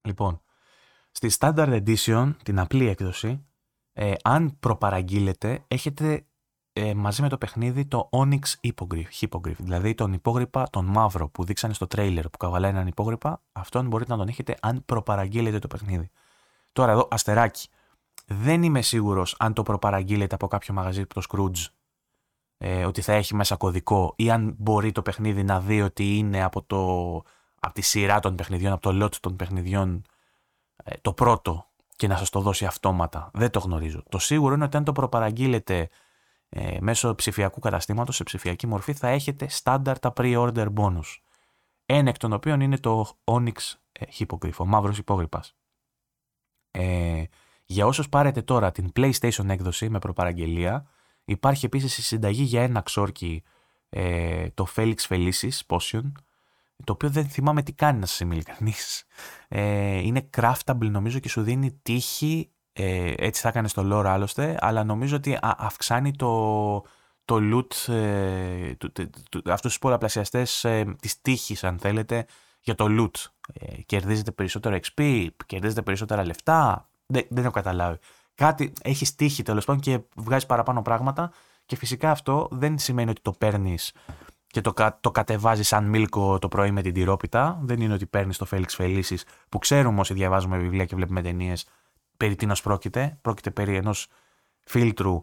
Λοιπόν, 0.01 0.41
στη 1.11 1.31
Standard 1.39 1.83
Edition, 1.85 2.35
την 2.43 2.59
απλή 2.59 2.87
έκδοση, 2.87 3.45
ε, 3.93 4.13
αν 4.23 4.59
προπαραγγείλετε, 4.59 5.63
έχετε 5.67 6.25
ε, 6.73 6.93
μαζί 6.93 7.21
με 7.21 7.29
το 7.29 7.37
παιχνίδι 7.37 7.85
το 7.85 8.09
Onyx 8.11 8.39
Hippogriff, 9.19 9.55
δηλαδή 9.57 9.93
τον 9.93 10.13
υπόγρυπα, 10.13 10.69
τον 10.69 10.85
μαύρο 10.85 11.29
που 11.29 11.43
δείξανε 11.43 11.73
στο 11.73 11.87
τρέιλερ 11.87 12.29
που 12.29 12.37
καβαλάει 12.37 12.71
έναν 12.71 12.87
υπόγρυπα, 12.87 13.41
αυτόν 13.51 13.87
μπορείτε 13.87 14.11
να 14.11 14.17
τον 14.17 14.27
έχετε 14.27 14.57
αν 14.61 14.85
προπαραγγείλετε 14.85 15.59
το 15.59 15.67
παιχνίδι. 15.67 16.09
Τώρα 16.71 16.91
εδώ, 16.91 17.07
αστεράκι. 17.11 17.69
Δεν 18.27 18.63
είμαι 18.63 18.81
σίγουρος 18.81 19.35
αν 19.39 19.53
το 19.53 19.63
προπαραγγείλετε 19.63 20.35
από 20.35 20.47
κάποιο 20.47 20.73
μαγαζί 20.73 21.05
το 21.05 21.21
Scrooge 21.29 21.65
ε, 22.63 22.85
ότι 22.85 23.01
θα 23.01 23.13
έχει 23.13 23.35
μέσα 23.35 23.55
κωδικό 23.55 24.13
ή 24.15 24.31
αν 24.31 24.55
μπορεί 24.57 24.91
το 24.91 25.01
παιχνίδι 25.01 25.43
να 25.43 25.59
δει 25.59 25.81
ότι 25.81 26.17
είναι 26.17 26.43
από, 26.43 26.61
το, 26.63 27.13
από 27.59 27.73
τη 27.73 27.81
σειρά 27.81 28.19
των 28.19 28.35
παιχνιδιών, 28.35 28.73
από 28.73 28.91
το 28.91 29.05
lot 29.05 29.15
των 29.15 29.35
παιχνιδιών 29.35 30.03
ε, 30.83 30.93
το 31.01 31.13
πρώτο 31.13 31.65
και 31.95 32.07
να 32.07 32.17
σας 32.17 32.29
το 32.29 32.41
δώσει 32.41 32.65
αυτόματα. 32.65 33.31
Δεν 33.33 33.49
το 33.49 33.59
γνωρίζω. 33.59 34.03
Το 34.09 34.19
σίγουρο 34.19 34.53
είναι 34.53 34.63
ότι 34.63 34.77
αν 34.77 34.83
το 34.83 34.91
προπαραγγείλετε 34.91 35.89
ε, 36.49 36.77
μέσω 36.81 37.15
ψηφιακού 37.15 37.59
καταστήματος 37.59 38.15
σε 38.15 38.23
ψηφιακή 38.23 38.67
μορφή 38.67 38.93
θα 38.93 39.07
έχετε 39.07 39.47
στάνταρ 39.49 39.99
τα 39.99 40.13
pre-order 40.15 40.67
bonus. 40.75 41.17
Ένα 41.85 42.09
εκ 42.09 42.17
των 42.17 42.33
οποίων 42.33 42.61
είναι 42.61 42.77
το 42.77 43.17
Onyx 43.23 43.73
ε, 43.91 44.05
Hippogriff, 44.17 44.55
ο 44.57 44.65
μαύρος 44.65 44.97
υπόγρυπας. 44.97 45.55
Ε, 46.71 47.23
για 47.65 47.85
όσους 47.85 48.09
πάρετε 48.09 48.41
τώρα 48.41 48.71
την 48.71 48.91
PlayStation 48.95 49.47
έκδοση 49.47 49.89
με 49.89 49.99
προπαραγγελία, 49.99 50.89
Υπάρχει 51.25 51.65
επίσης 51.65 51.97
η 51.97 52.01
συνταγή 52.01 52.43
για 52.43 52.63
ένα 52.63 52.81
ξόρκι, 52.81 53.43
ε, 53.89 54.49
το 54.49 54.67
Felix 54.75 54.95
Felicis 55.09 55.59
Potion, 55.67 56.11
το 56.83 56.93
οποίο 56.93 57.09
δεν 57.09 57.29
θυμάμαι 57.29 57.63
τι 57.63 57.73
κάνει 57.73 57.99
να 57.99 58.05
σας 58.05 58.19
είμαι 58.19 58.33
ειλικρινής. 58.33 59.03
Ε, 59.47 59.97
είναι 59.97 60.29
craftable 60.37 60.89
νομίζω 60.89 61.19
και 61.19 61.29
σου 61.29 61.41
δίνει 61.41 61.79
τύχη, 61.83 62.51
ε, 62.73 63.13
έτσι 63.17 63.41
θα 63.41 63.49
έκανε 63.49 63.67
στο 63.67 63.81
lore 63.91 64.05
άλλωστε, 64.05 64.57
αλλά 64.59 64.83
νομίζω 64.83 65.15
ότι 65.15 65.37
αυξάνει 65.41 66.15
το, 66.15 66.83
το 67.25 67.37
loot, 67.41 67.93
ε, 67.93 68.75
το, 68.75 68.91
το, 68.91 69.41
αυτούς 69.45 69.71
τους 69.71 69.79
πολλαπλασιαστές 69.79 70.63
ε, 70.63 70.95
της 70.99 71.21
τύχης 71.21 71.63
αν 71.63 71.79
θέλετε, 71.79 72.25
για 72.61 72.75
το 72.75 72.85
loot. 72.89 73.25
Ε, 73.53 73.81
κερδίζετε 73.81 74.31
περισσότερο 74.31 74.79
XP, 74.81 75.27
κερδίζετε 75.45 75.81
περισσότερα 75.81 76.25
λεφτά, 76.25 76.89
δεν, 77.05 77.25
δεν 77.29 77.43
έχω 77.43 77.53
καταλάβει 77.53 77.97
κάτι 78.35 78.73
έχει 78.81 79.15
τύχει 79.15 79.43
τέλος 79.43 79.65
πάντων 79.65 79.81
και 79.81 79.99
βγάζει 80.15 80.45
παραπάνω 80.45 80.81
πράγματα. 80.81 81.31
Και 81.65 81.75
φυσικά 81.75 82.11
αυτό 82.11 82.47
δεν 82.51 82.79
σημαίνει 82.79 83.09
ότι 83.09 83.21
το 83.21 83.31
παίρνεις 83.31 83.93
και 84.47 84.61
το, 84.61 84.73
το 85.01 85.11
κατεβάζεις 85.11 85.67
σαν 85.67 85.85
μίλκο 85.85 86.39
το 86.39 86.47
πρωί 86.47 86.71
με 86.71 86.81
την 86.81 86.93
τυρόπιτα. 86.93 87.59
Δεν 87.63 87.81
είναι 87.81 87.93
ότι 87.93 88.05
παίρνεις 88.05 88.37
το 88.37 88.45
Φέληξ 88.45 88.75
Φελίσι 88.75 89.17
που 89.49 89.59
ξέρουμε 89.59 89.99
όσοι 89.99 90.13
διαβάζουμε 90.13 90.57
βιβλία 90.57 90.85
και 90.85 90.95
βλέπουμε 90.95 91.21
ταινίες 91.21 91.67
περί 92.17 92.35
τίνος 92.35 92.61
πρόκειται. 92.61 93.17
Πρόκειται 93.21 93.51
περί 93.51 93.75
ενός 93.75 94.07
φίλτρου 94.59 95.21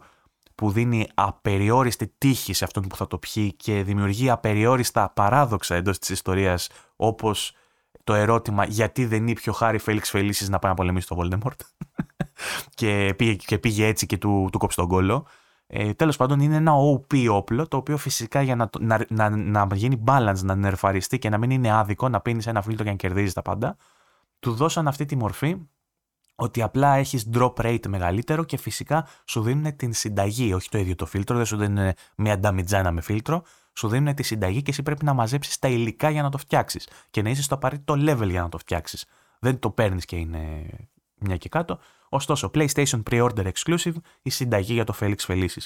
που 0.54 0.70
δίνει 0.70 1.08
απεριόριστη 1.14 2.14
τύχη 2.18 2.52
σε 2.52 2.64
αυτόν 2.64 2.86
που 2.86 2.96
θα 2.96 3.06
το 3.06 3.18
πιει 3.18 3.52
και 3.52 3.82
δημιουργεί 3.82 4.30
απεριόριστα 4.30 5.10
παράδοξα 5.10 5.74
εντός 5.74 5.98
της 5.98 6.08
ιστορίας, 6.08 6.68
όπως 6.96 7.52
το 8.04 8.14
ερώτημα 8.14 8.64
γιατί 8.64 9.06
δεν 9.06 9.22
είναι 9.22 9.32
πιο 9.32 9.52
χάρη 9.52 9.78
Φέληξ 9.78 10.10
Φελίσι 10.10 10.50
να 10.50 10.58
πάει 10.58 10.70
να 10.70 10.76
πολεμήσει 10.76 11.06
τον 11.06 11.18
Voldemort; 11.20 11.56
Και, 12.74 13.14
πήγε, 13.16 13.34
και 13.34 13.58
πήγε 13.58 13.86
έτσι 13.86 14.06
και 14.06 14.18
του, 14.18 14.48
του 14.52 14.58
κόψει 14.58 14.76
τον 14.76 14.88
κόλλο. 14.88 15.26
Ε, 15.66 15.94
Τέλος 15.94 16.16
πάντων, 16.16 16.40
είναι 16.40 16.56
ένα 16.56 16.72
OP 16.72 17.28
όπλο 17.30 17.68
το 17.68 17.76
οποίο 17.76 17.96
φυσικά 17.96 18.42
για 18.42 18.56
να, 18.56 18.70
να, 18.78 19.04
να, 19.08 19.30
να 19.30 19.68
γίνει 19.72 20.02
balance, 20.06 20.40
να 20.42 20.54
νερφαριστεί 20.54 21.18
και 21.18 21.28
να 21.28 21.38
μην 21.38 21.50
είναι 21.50 21.72
άδικο, 21.72 22.08
να 22.08 22.20
πίνεις 22.20 22.46
ένα 22.46 22.62
φίλτρο 22.62 22.84
και 22.84 22.90
να 22.90 22.96
κερδίζεις 22.96 23.32
τα 23.32 23.42
πάντα, 23.42 23.76
του 24.40 24.52
δώσαν 24.54 24.88
αυτή 24.88 25.04
τη 25.04 25.16
μορφή 25.16 25.56
ότι 26.34 26.62
απλά 26.62 26.94
έχεις 26.94 27.30
drop 27.32 27.52
rate 27.54 27.86
μεγαλύτερο 27.88 28.44
και 28.44 28.56
φυσικά 28.56 29.06
σου 29.24 29.42
δίνουν 29.42 29.76
την 29.76 29.92
συνταγή, 29.92 30.52
όχι 30.52 30.68
το 30.68 30.78
ίδιο 30.78 30.94
το 30.94 31.06
φίλτρο, 31.06 31.36
δεν 31.36 31.44
σου 31.44 31.56
δίνουν 31.56 31.92
μια 32.16 32.38
νταμιτζάνα 32.38 32.90
με 32.90 33.00
φίλτρο, 33.00 33.42
σου 33.72 33.88
δίνουν 33.88 34.14
τη 34.14 34.22
συνταγή 34.22 34.62
και 34.62 34.70
εσύ 34.70 34.82
πρέπει 34.82 35.04
να 35.04 35.12
μαζέψεις 35.12 35.58
τα 35.58 35.68
υλικά 35.68 36.10
για 36.10 36.22
να 36.22 36.30
το 36.30 36.38
φτιάξεις 36.38 36.88
και 37.10 37.22
να 37.22 37.30
είσαι 37.30 37.42
στο 37.42 37.54
απαραίτητο 37.54 37.94
level 37.94 38.28
για 38.28 38.42
να 38.42 38.48
το 38.48 38.58
φτιάξεις. 38.58 39.04
Δεν 39.38 39.58
το 39.58 39.70
παίρνεις 39.70 40.04
και 40.04 40.16
είναι 40.16 40.66
μια 41.18 41.36
και 41.36 41.48
κάτω. 41.48 41.78
Ωστόσο, 42.08 42.50
PlayStation 42.54 43.02
Pre-Order 43.10 43.50
Exclusive, 43.52 43.94
η 44.22 44.30
συνταγή 44.30 44.72
για 44.72 44.84
το 44.84 44.94
Felix 45.00 45.16
Felicis. 45.26 45.64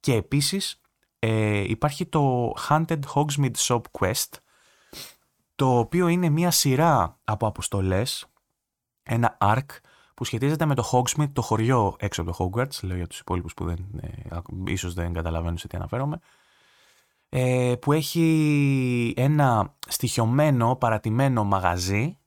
Και 0.00 0.14
επίσης 0.14 0.80
ε, 1.18 1.58
υπάρχει 1.58 2.06
το 2.06 2.52
Hunted 2.68 3.00
Hogsmeade 3.14 3.56
Shop 3.56 3.80
Quest, 3.98 4.30
το 5.54 5.78
οποίο 5.78 6.08
είναι 6.08 6.28
μια 6.28 6.50
σειρά 6.50 7.18
από 7.24 7.46
αποστολές, 7.46 8.26
ένα 9.02 9.36
arc, 9.40 9.66
που 10.14 10.24
σχετίζεται 10.24 10.66
με 10.66 10.74
το 10.74 10.90
Hogsmeade, 10.92 11.30
το 11.32 11.42
χωριό 11.42 11.96
έξω 11.98 12.22
από 12.22 12.30
το 12.30 12.36
Hogwarts, 12.44 12.82
λέω 12.82 12.96
για 12.96 13.06
τους 13.06 13.18
υπόλοιπους 13.18 13.54
που 13.54 13.64
δεν, 13.64 13.86
ε, 14.00 14.40
ίσως 14.66 14.94
δεν 14.94 15.12
καταλαβαίνουν 15.12 15.58
σε 15.58 15.68
τι 15.68 15.76
αναφέρομαι, 15.76 16.20
ε, 17.28 17.74
που 17.80 17.92
έχει 17.92 19.14
ένα 19.16 19.74
στοιχειωμένο, 19.88 20.76
παρατημένο 20.76 21.44
μαγαζί 21.44 22.18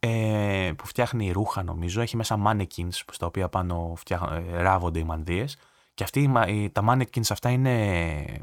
ε, 0.00 0.72
που 0.76 0.86
φτιάχνει 0.86 1.30
ρούχα 1.30 1.62
νομίζω, 1.62 2.00
έχει 2.00 2.16
μέσα 2.16 2.42
mannequins 2.46 2.92
στα 3.12 3.26
οποία 3.26 3.48
πάνω 3.48 3.96
ε, 4.08 4.62
ράβονται 4.62 4.98
οι 4.98 5.04
μανδύες. 5.04 5.56
Και 5.94 6.02
αυτοί, 6.02 6.30
τα 6.72 6.84
mannequins 6.88 7.30
αυτά 7.30 7.50
είναι 7.50 8.42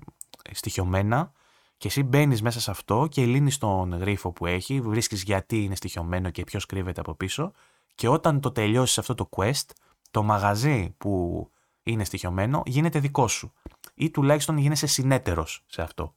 στοιχειωμένα. 0.52 1.32
Και 1.78 1.88
εσύ 1.88 2.04
μπαίνεις 2.04 2.42
μέσα 2.42 2.60
σε 2.60 2.72
αυτό 2.72 3.08
και 3.12 3.26
λύνεις 3.26 3.58
τον 3.58 3.98
γρίφο 3.98 4.32
που 4.32 4.46
έχει, 4.46 4.82
βρίσκεις 4.82 5.24
γιατί 5.24 5.64
είναι 5.64 5.76
στοιχειωμένο 5.76 6.30
και 6.30 6.44
ποιος 6.44 6.66
κρύβεται 6.66 7.00
από 7.00 7.14
πίσω. 7.14 7.52
Και 7.96 8.08
όταν 8.08 8.40
το 8.40 8.52
τελειώσεις 8.52 8.98
αυτό 8.98 9.16
το 9.16 9.30
quest, 9.36 9.66
το 10.12 10.24
μαγαζί 10.24 10.96
που 10.98 11.50
είναι 11.84 12.04
στοιχειωμένο 12.04 12.64
γίνεται 12.66 13.00
δικό 13.00 13.28
σου. 13.28 13.54
Ή 13.94 14.10
τουλάχιστον 14.10 14.58
γίνεσαι 14.58 14.88
συνέτερος 14.88 15.64
σε 15.68 15.82
αυτό. 15.82 16.16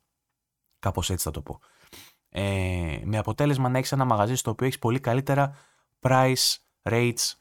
Κάπως 0.79 1.11
έτσι 1.11 1.25
θα 1.25 1.31
το 1.31 1.41
πω. 1.41 1.61
Ε, 2.31 3.01
με 3.05 3.19
αποτέλεσμα 3.19 3.69
να 3.69 3.79
έχεις 3.79 3.93
ένα 3.93 4.05
μαγαζί 4.05 4.35
στο 4.35 4.51
οποίο 4.51 4.67
έχεις 4.67 4.79
πολύ 4.79 5.01
καλύτερα 5.01 5.57
price, 6.01 6.57
rates 6.83 7.33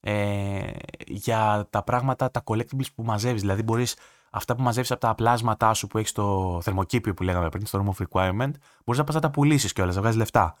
ε, 0.00 0.70
για 1.06 1.66
τα 1.70 1.82
πράγματα, 1.82 2.30
τα 2.30 2.42
collectibles 2.44 2.92
που 2.94 3.02
μαζεύεις. 3.02 3.40
Δηλαδή, 3.40 3.62
μπορείς 3.62 3.96
αυτά 4.30 4.56
που 4.56 4.62
μαζεύεις 4.62 4.90
από 4.90 5.00
τα 5.00 5.14
πλάσματά 5.14 5.74
σου 5.74 5.86
που 5.86 5.98
έχεις 5.98 6.10
στο 6.10 6.58
θερμοκήπιο 6.62 7.14
που 7.14 7.22
λέγαμε 7.22 7.48
πριν, 7.48 7.66
στο 7.66 7.84
room 7.84 7.88
of 7.88 8.06
requirement, 8.06 8.50
μπορείς 8.84 8.98
να 8.98 9.04
πας 9.04 9.14
να 9.14 9.20
τα 9.20 9.30
πουλήσεις 9.30 9.72
κιόλας, 9.72 9.94
να 9.94 10.00
βγάζεις 10.00 10.18
λεφτά. 10.18 10.56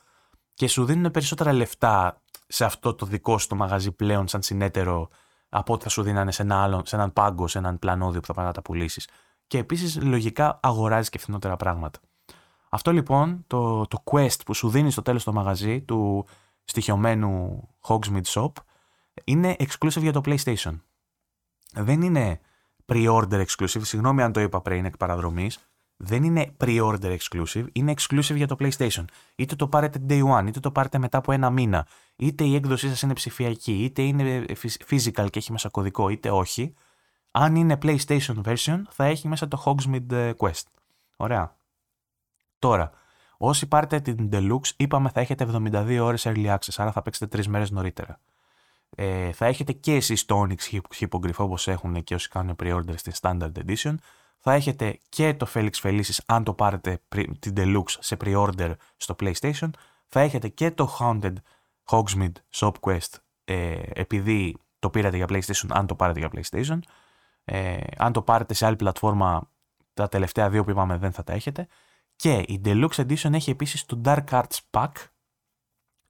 και 0.54 0.68
σου 0.68 0.84
δίνουν 0.84 1.10
περισσότερα 1.10 1.52
λεφτά 1.52 2.20
σε 2.46 2.64
αυτό 2.64 2.94
το 2.94 3.06
δικό 3.06 3.38
σου 3.38 3.46
το 3.46 3.54
μαγαζί 3.54 3.92
πλέον 3.92 4.28
σαν 4.28 4.42
συνέτερο 4.42 5.08
από 5.48 5.72
ό,τι 5.72 5.82
θα 5.82 5.88
σου 5.88 6.02
δίνανε 6.02 6.32
σε, 6.32 6.42
ένα 6.42 6.62
άλλο, 6.62 6.82
σε 6.84 6.96
έναν 6.96 7.12
πάγκο, 7.12 7.48
σε 7.48 7.58
έναν 7.58 7.78
πλανόδιο 7.78 8.20
που 8.20 8.26
θα 8.26 8.34
πάνε 8.34 8.46
να 8.46 8.52
τα 8.52 8.62
πουλήσεις. 8.62 9.08
Και 9.46 9.58
επίσης 9.58 10.02
λογικά 10.02 10.58
αγοράζεις 10.62 11.08
και 11.08 11.18
φθηνότερα 11.18 11.56
πράγματα. 11.56 12.00
Αυτό 12.70 12.92
λοιπόν 12.92 13.44
το, 13.46 13.86
το 13.86 14.02
quest 14.04 14.44
που 14.44 14.54
σου 14.54 14.68
δίνει 14.68 14.90
στο 14.90 15.02
τέλος 15.02 15.24
το 15.24 15.32
μαγαζί 15.32 15.80
του 15.80 16.26
στοιχειωμένου 16.64 17.68
Hogsmeade 17.88 18.22
Shop 18.24 18.52
είναι 19.24 19.56
exclusive 19.58 20.00
για 20.00 20.12
το 20.12 20.20
PlayStation. 20.24 20.80
Δεν 21.72 22.02
είναι 22.02 22.40
pre-order 22.86 23.44
exclusive, 23.44 23.80
συγγνώμη 23.82 24.22
αν 24.22 24.32
το 24.32 24.40
είπα 24.40 24.60
πριν 24.60 24.84
εκ 24.84 24.96
παραδρομής, 24.96 25.58
δεν 25.96 26.22
είναι 26.22 26.56
pre-order 26.60 27.16
exclusive, 27.16 27.64
είναι 27.72 27.94
exclusive 27.96 28.34
για 28.34 28.46
το 28.46 28.56
PlayStation. 28.58 29.04
Είτε 29.34 29.56
το 29.56 29.68
πάρετε 29.68 30.00
day 30.08 30.22
one, 30.24 30.44
είτε 30.46 30.60
το 30.60 30.70
πάρετε 30.70 30.98
μετά 30.98 31.18
από 31.18 31.32
ένα 31.32 31.50
μήνα, 31.50 31.86
είτε 32.16 32.44
η 32.44 32.54
έκδοσή 32.54 32.88
σας 32.88 33.02
είναι 33.02 33.12
ψηφιακή, 33.12 33.84
είτε 33.84 34.02
είναι 34.02 34.44
physical 34.88 35.26
και 35.30 35.38
έχει 35.38 35.52
μέσα 35.52 35.68
κωδικό, 35.68 36.08
είτε 36.08 36.30
όχι. 36.30 36.74
Αν 37.30 37.56
είναι 37.56 37.78
PlayStation 37.82 38.42
version, 38.44 38.82
θα 38.90 39.04
έχει 39.04 39.28
μέσα 39.28 39.48
το 39.48 39.62
Hogsmeade 39.64 40.12
ε, 40.12 40.32
Quest. 40.38 40.62
Ωραία. 41.16 41.57
Τώρα, 42.58 42.90
όσοι 43.36 43.66
πάρετε 43.66 44.00
την 44.00 44.28
Deluxe, 44.32 44.70
είπαμε 44.76 45.08
θα 45.08 45.20
έχετε 45.20 45.46
72 45.52 45.98
ώρες 46.02 46.26
early 46.26 46.54
access, 46.54 46.74
άρα 46.76 46.92
θα 46.92 47.02
παίξετε 47.02 47.38
3 47.38 47.46
μέρες 47.46 47.70
νωρίτερα. 47.70 48.20
Ε, 48.90 49.32
θα 49.32 49.46
έχετε 49.46 49.72
και 49.72 49.94
εσείς 49.94 50.24
το 50.24 50.46
Onyx 50.46 50.78
Hippogriff 50.98 51.36
όπως 51.36 51.68
έχουν 51.68 52.04
και 52.04 52.14
όσοι 52.14 52.28
κάνουν 52.28 52.56
pre-order 52.62 52.94
στην 52.96 53.12
Standard 53.20 53.52
Edition 53.66 53.94
θα 54.38 54.52
έχετε 54.52 54.98
και 55.08 55.34
το 55.34 55.46
Felix 55.54 55.70
Felicis 55.82 56.18
αν 56.26 56.44
το 56.44 56.54
πάρετε 56.54 57.00
την 57.38 57.52
Deluxe 57.56 57.96
σε 57.98 58.16
pre-order 58.24 58.72
στο 58.96 59.16
PlayStation. 59.20 59.70
Θα 60.06 60.20
έχετε 60.20 60.48
και 60.48 60.70
το 60.70 60.96
Haunted 60.98 61.32
Hogsmeade 61.90 62.32
Shop 62.54 62.72
Quest 62.80 63.14
ε, 63.44 63.80
επειδή 63.92 64.56
το 64.78 64.90
πήρατε 64.90 65.16
για 65.16 65.26
PlayStation, 65.28 65.66
αν 65.68 65.86
το 65.86 65.94
πάρετε 65.94 66.18
για 66.18 66.30
PlayStation. 66.34 66.78
Ε, 67.44 67.76
αν 67.96 68.12
το 68.12 68.22
πάρετε 68.22 68.54
σε 68.54 68.66
άλλη 68.66 68.76
πλατφόρμα, 68.76 69.50
τα 69.94 70.08
τελευταία 70.08 70.50
δύο 70.50 70.64
που 70.64 70.70
είπαμε 70.70 70.96
δεν 70.96 71.12
θα 71.12 71.24
τα 71.24 71.32
έχετε. 71.32 71.68
Και 72.18 72.44
η 72.46 72.60
Deluxe 72.64 73.06
Edition 73.06 73.32
έχει 73.32 73.50
επίσης 73.50 73.84
το 73.84 74.00
Dark 74.04 74.24
Arts 74.30 74.58
Pack, 74.70 74.92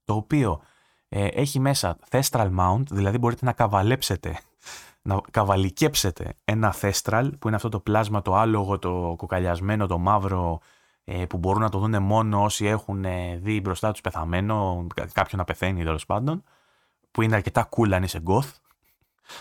το 0.05 0.14
οποίο 0.14 0.60
ε, 1.09 1.26
έχει 1.26 1.60
μέσα 1.60 1.98
Thestral 2.10 2.51
Mount, 2.59 2.82
δηλαδή 2.90 3.18
μπορείτε 3.18 3.44
να 3.44 3.52
καβαλέψετε 3.52 4.39
να 5.09 5.20
καβαλικέψετε 5.30 6.35
ένα 6.44 6.72
θέστραλ 6.72 7.36
που 7.36 7.47
είναι 7.47 7.56
αυτό 7.56 7.68
το 7.68 7.80
πλάσμα 7.80 8.22
το 8.22 8.35
άλογο, 8.35 8.78
το 8.78 9.14
κοκαλιασμένο, 9.16 9.86
το 9.86 9.98
μαύρο 9.98 10.60
ε, 11.05 11.26
που 11.26 11.39
μπορούν 11.39 11.62
να 11.62 11.68
το 11.68 11.78
δουν 11.78 12.02
μόνο 12.02 12.43
όσοι 12.43 12.66
έχουν 12.66 13.05
ε, 13.05 13.36
δει 13.36 13.60
μπροστά 13.60 13.90
τους 13.90 14.01
πεθαμένο, 14.01 14.86
κάποιον 14.94 15.40
να 15.40 15.44
πεθαίνει 15.44 15.85
τέλος 15.85 16.06
πάντων, 16.06 16.43
που 17.10 17.22
είναι 17.22 17.35
αρκετά 17.35 17.68
cool 17.76 17.93
αν 17.93 18.02
είσαι 18.02 18.22
goth, 18.26 18.52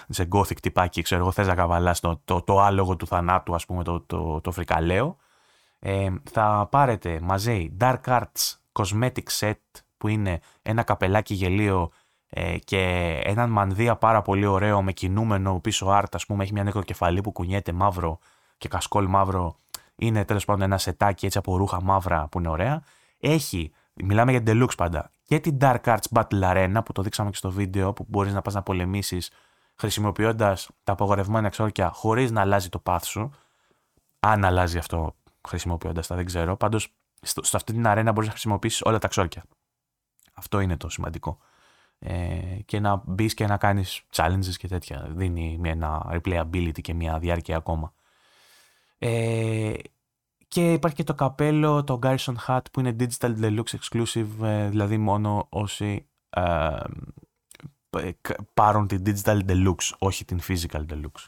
σε 0.10 0.28
gothic 0.32 0.60
τυπάκι, 0.62 1.02
ξέρω 1.02 1.22
εγώ, 1.22 1.32
θες 1.32 1.48
να 1.48 1.56
καβαλάς 1.56 2.00
το, 2.00 2.22
το, 2.26 2.42
το, 2.42 2.60
άλογο 2.60 2.96
του 2.96 3.08
θανάτου, 3.08 3.56
ας 3.56 3.66
πούμε, 3.66 3.84
το, 3.84 4.02
το, 4.02 4.42
το 4.42 4.52
φρικαλαίο. 4.52 5.18
Ε, 5.80 6.10
θα 6.32 6.68
πάρετε 6.72 7.20
μαζί 7.22 7.76
Dark 7.80 8.02
Arts 8.06 8.56
Cosmetic 8.72 9.28
Set, 9.40 9.54
που 9.98 10.08
είναι 10.08 10.40
ένα 10.62 10.84
καπελάκι 10.84 11.34
γελίο 11.34 11.92
ε, 12.30 12.58
και 12.58 12.82
έναν 13.24 13.50
μανδύα 13.50 13.96
πάρα 13.96 14.22
πολύ 14.22 14.46
ωραίο 14.46 14.82
με 14.82 14.92
κινούμενο 14.92 15.60
πίσω 15.60 15.86
άρτ, 15.88 16.16
ας 16.16 16.26
πούμε, 16.26 16.44
έχει 16.44 16.54
μια 16.54 16.64
νεκροκεφαλή 16.64 17.22
που 17.22 17.32
κουνιέται 17.32 17.72
μαύρο 17.72 18.20
και 18.58 18.68
κασκόλ 18.68 19.06
μαύρο. 19.08 19.56
Είναι 19.96 20.26
τέλος 20.26 20.46
πάντων 20.46 20.62
ένα 20.62 20.78
σετάκι 20.78 21.26
έτσι 21.26 21.38
από 21.38 21.58
ρούχα 21.58 21.82
μαύρα 21.82 22.28
που 22.32 22.40
είναι 22.40 22.50
ωραία. 22.50 22.84
Έχει, 23.20 23.72
μιλάμε 23.94 24.32
για 24.32 24.42
deluxe 24.46 24.76
πάντα, 24.78 25.10
και 25.24 25.40
την 25.40 25.58
Dark 25.62 25.82
Arts 25.84 25.98
Battle 26.14 26.42
Arena 26.42 26.80
που 26.86 26.92
το 26.92 27.02
δείξαμε 27.02 27.30
και 27.30 27.36
στο 27.36 27.52
βίντεο 27.52 27.94
που 27.94 28.06
μπορείς 28.10 28.34
να 28.34 28.42
πας 28.42 28.54
να 28.54 28.62
πολεμήσεις 28.62 29.32
χρησιμοποιώντας 29.76 30.70
τα 30.84 30.92
απογορευμένα 30.92 31.48
εξόρκια 31.48 31.90
χωρίς 31.90 32.32
να 32.32 32.42
αλλάζει 32.42 32.70
το 32.70 32.82
path 32.86 33.04
σου. 33.04 33.32
Αν 34.20 34.46
αλλάζει 34.46 34.78
αυτό 34.78 35.16
χρησιμοποιώντας 35.48 36.08
τα, 36.08 36.16
δεν 36.16 36.26
ξέρω. 36.26 36.58
Πάντως, 36.58 36.94
σε 37.22 37.56
αυτή 37.56 37.74
την 37.74 37.88
αρένα 37.88 38.12
μπορείς 38.12 38.28
να 38.28 38.34
χρησιμοποιήσεις 38.34 38.82
όλα 38.82 38.98
τα 39.00 39.08
εξόρκια. 39.08 39.44
Αυτό 40.34 40.60
είναι 40.60 40.78
το 40.78 40.90
σημαντικό 40.90 41.38
ε, 42.00 42.60
και 42.66 42.80
να 42.80 43.04
μπεις 43.06 43.34
και 43.34 43.48
να 43.48 43.58
κάνεις 43.58 44.02
challenges 44.12 44.56
και 44.58 44.68
τέτοια. 44.68 45.08
Δίνει 45.10 45.58
μια, 45.60 45.72
ένα 45.72 46.06
replayability 46.12 46.82
και 46.82 46.94
μια 46.94 47.20
διάρκεια 47.20 47.58
ακόμα. 47.58 47.94
Ε, 48.98 49.74
και 50.48 50.74
υπάρχει 50.74 50.98
και 50.98 51.04
το 51.04 51.14
καπέλο, 51.14 51.84
το 51.84 52.00
Garrison 52.04 52.36
Hat 52.48 52.62
που 52.72 52.80
είναι 52.80 52.96
Digital 53.00 53.40
Deluxe 53.40 53.78
Exclusive, 53.80 54.28
ε, 54.42 54.70
δηλαδή 54.70 54.98
μόνο 54.98 55.46
όσοι 55.50 56.08
ε, 56.30 56.80
πάρουν 58.54 58.88
την 58.88 59.04
Digital 59.06 59.46
Deluxe, 59.46 59.92
όχι 59.98 60.26
την 60.26 60.40
Physical 60.48 60.86
Deluxe. 60.90 61.26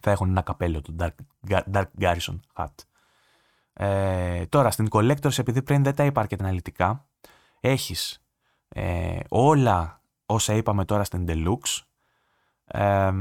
Θα 0.00 0.10
έχουν 0.10 0.28
ένα 0.28 0.42
καπέλο, 0.42 0.80
το 0.80 0.94
Dark, 0.98 1.14
Dark 1.72 1.86
Garrison 2.00 2.38
Hat. 2.54 2.74
Ε, 3.72 4.46
τώρα, 4.46 4.70
στην 4.70 4.88
Collectors, 4.90 5.38
επειδή 5.38 5.62
πριν 5.62 5.82
δεν 5.82 5.94
τα 5.94 6.04
είπα 6.04 6.20
αρκετά 6.20 6.44
αναλυτικά, 6.44 7.08
έχεις 7.60 8.22
ε, 8.68 9.20
όλα 9.28 10.02
όσα 10.26 10.54
είπαμε 10.54 10.84
τώρα 10.84 11.04
στην 11.04 11.26
Deluxe. 11.28 11.80
Ε, 12.64 13.12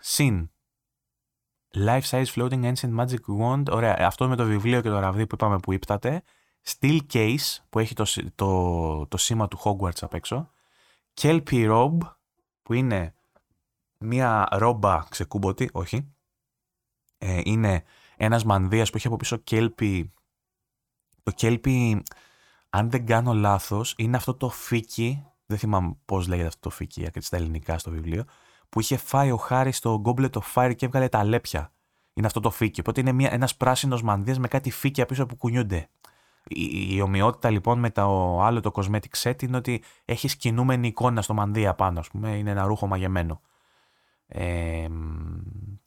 συν 0.00 0.50
Life 1.74 2.02
Size 2.02 2.24
Floating 2.24 2.72
Ancient 2.72 2.96
Magic 2.98 3.40
Wand 3.40 3.62
ωραία, 3.70 3.96
αυτό 4.00 4.28
με 4.28 4.36
το 4.36 4.44
βιβλίο 4.44 4.80
και 4.80 4.88
το 4.88 4.98
ραβδί 4.98 5.26
που 5.26 5.34
είπαμε 5.34 5.58
που 5.58 5.72
ύπτατε 5.72 6.22
Steel 6.66 6.98
Case 7.12 7.56
που 7.70 7.78
έχει 7.78 7.94
το, 7.94 8.04
το, 8.34 9.06
το 9.06 9.16
σήμα 9.16 9.48
του 9.48 9.58
Hogwarts 9.64 10.00
απ' 10.00 10.14
έξω 10.14 10.50
Kelpie 11.20 11.70
Robe 11.70 11.98
που 12.62 12.72
είναι 12.72 13.14
μία 13.98 14.48
ρόμπα 14.50 15.04
ξεκούμποτη, 15.08 15.70
όχι 15.72 16.14
ε, 17.18 17.40
είναι 17.44 17.84
ένας 18.22 18.44
μανδύας 18.44 18.90
που 18.90 18.96
έχει 18.96 19.06
από 19.06 19.16
πίσω 19.16 19.42
Kelpie 19.50 20.04
το 21.22 21.32
Kelpie 21.40 22.00
αν 22.70 22.90
δεν 22.90 23.06
κάνω 23.06 23.34
λάθος, 23.34 23.94
είναι 23.96 24.16
αυτό 24.16 24.34
το 24.34 24.48
φίκι, 24.48 25.24
δεν 25.46 25.58
θυμάμαι 25.58 25.96
πώς 26.04 26.28
λέγεται 26.28 26.46
αυτό 26.46 26.60
το 26.60 26.70
φίκι 26.70 27.08
στα 27.18 27.36
ελληνικά 27.36 27.78
στο 27.78 27.90
βιβλίο, 27.90 28.24
που 28.68 28.80
είχε 28.80 28.96
φάει 28.96 29.30
ο 29.30 29.36
Χάρης 29.36 29.76
στο 29.76 30.02
Goblet 30.04 30.30
of 30.30 30.42
Fire 30.54 30.72
και 30.76 30.86
έβγαλε 30.86 31.08
τα 31.08 31.24
λέπια. 31.24 31.72
Είναι 32.14 32.26
αυτό 32.26 32.40
το 32.40 32.50
φίκι. 32.50 32.80
Οπότε 32.80 33.00
είναι 33.00 33.28
ένας 33.30 33.56
πράσινος 33.56 34.02
μανδύας 34.02 34.38
με 34.38 34.48
κάτι 34.48 34.70
φίκια 34.70 35.06
πίσω 35.06 35.26
που 35.26 35.36
κουνιούνται. 35.36 35.88
Η, 36.44 36.94
η 36.94 37.00
ομοιότητα 37.00 37.50
λοιπόν 37.50 37.78
με 37.78 37.90
το 37.90 38.40
άλλο 38.42 38.60
το 38.60 38.70
cosmetic 38.74 39.22
set 39.22 39.42
είναι 39.42 39.56
ότι 39.56 39.82
έχεις 40.04 40.36
κινούμενη 40.36 40.86
εικόνα 40.86 41.22
στο 41.22 41.34
μανδύα 41.34 41.74
πάνω, 41.74 41.98
ας 41.98 42.08
πούμε. 42.08 42.36
Είναι 42.36 42.50
ένα 42.50 42.64
ρούχο 42.64 42.86
μαγεμένο. 42.86 43.40
Ε, 44.26 44.88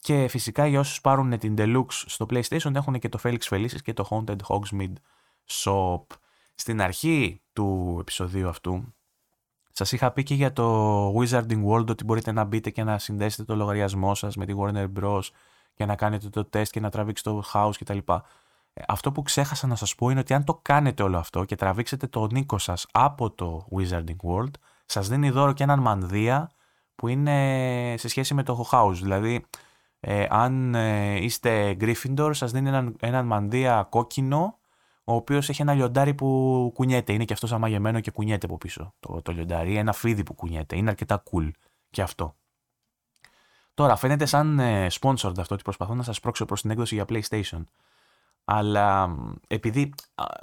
και 0.03 0.27
φυσικά 0.27 0.67
για 0.67 0.79
όσους 0.79 1.01
πάρουν 1.01 1.37
την 1.37 1.55
Deluxe 1.57 1.85
στο 1.89 2.25
PlayStation 2.29 2.75
έχουν 2.75 2.99
και 2.99 3.09
το 3.09 3.19
Felix 3.23 3.39
Felicis 3.49 3.81
και 3.83 3.93
το 3.93 4.07
Haunted 4.09 4.37
Hogsmeade 4.47 4.93
Shop. 5.47 6.01
Στην 6.55 6.81
αρχή 6.81 7.41
του 7.53 7.97
επεισοδίου 7.99 8.49
αυτού 8.49 8.93
σας 9.71 9.91
είχα 9.91 10.11
πει 10.11 10.23
και 10.23 10.33
για 10.33 10.53
το 10.53 11.07
Wizarding 11.19 11.65
World 11.65 11.87
ότι 11.87 12.03
μπορείτε 12.03 12.31
να 12.31 12.43
μπείτε 12.43 12.69
και 12.69 12.83
να 12.83 12.97
συνδέσετε 12.97 13.43
το 13.43 13.55
λογαριασμό 13.55 14.15
σας 14.15 14.35
με 14.35 14.45
τη 14.45 14.53
Warner 14.57 14.87
Bros. 14.99 15.21
και 15.73 15.85
να 15.85 15.95
κάνετε 15.95 16.29
το 16.29 16.45
τεστ 16.45 16.71
και 16.71 16.79
να 16.79 16.89
τραβήξετε 16.89 17.29
το 17.29 17.43
house 17.53 17.73
κτλ. 17.79 17.97
Ε, 18.73 18.81
αυτό 18.87 19.11
που 19.11 19.21
ξέχασα 19.21 19.67
να 19.67 19.75
σας 19.75 19.95
πω 19.95 20.09
είναι 20.09 20.19
ότι 20.19 20.33
αν 20.33 20.43
το 20.43 20.59
κάνετε 20.61 21.03
όλο 21.03 21.17
αυτό 21.17 21.43
και 21.43 21.55
τραβήξετε 21.55 22.07
το 22.07 22.27
νίκο 22.27 22.57
σας 22.57 22.85
από 22.91 23.31
το 23.31 23.67
Wizarding 23.71 24.29
World, 24.29 24.51
σας 24.85 25.07
δίνει 25.07 25.29
δώρο 25.29 25.53
και 25.53 25.63
έναν 25.63 25.79
μανδύα 25.79 26.49
που 26.95 27.07
είναι 27.07 27.95
σε 27.97 28.07
σχέση 28.07 28.33
με 28.33 28.43
το 28.43 28.65
house. 28.71 28.95
Δηλαδή, 29.01 29.45
ε, 30.05 30.25
αν 30.29 30.75
ε, 30.75 31.15
είστε 31.15 31.77
Gryffindor, 31.79 32.29
σας 32.33 32.51
δίνει 32.51 32.67
έναν, 32.67 32.95
έναν 32.99 33.25
μανδύα 33.25 33.87
κόκκινο 33.89 34.59
ο 35.03 35.13
οποίος 35.13 35.49
έχει 35.49 35.61
ένα 35.61 35.73
λιοντάρι 35.73 36.13
που 36.13 36.71
κουνιέται. 36.73 37.13
Είναι 37.13 37.25
και 37.25 37.33
αυτός 37.33 37.53
αμαγεμένο 37.53 37.99
και 37.99 38.11
κουνιέται 38.11 38.45
από 38.45 38.57
πίσω 38.57 38.93
το, 38.99 39.21
το 39.21 39.31
λιοντάρι. 39.31 39.77
Ένα 39.77 39.93
φίδι 39.93 40.23
που 40.23 40.33
κουνιέται. 40.33 40.75
Είναι 40.75 40.89
αρκετά 40.89 41.23
cool 41.31 41.49
και 41.89 42.01
αυτό. 42.01 42.35
Τώρα, 43.73 43.95
φαίνεται 43.95 44.25
σαν 44.25 44.59
ε, 44.59 44.87
sponsored 45.01 45.37
αυτό 45.37 45.53
ότι 45.53 45.63
προσπαθώ 45.63 45.95
να 45.95 46.03
σας 46.03 46.19
πρόξω 46.19 46.45
προς 46.45 46.61
την 46.61 46.69
έκδοση 46.69 46.95
για 46.95 47.05
PlayStation. 47.09 47.63
Αλλά 48.45 49.15
επειδή. 49.47 49.93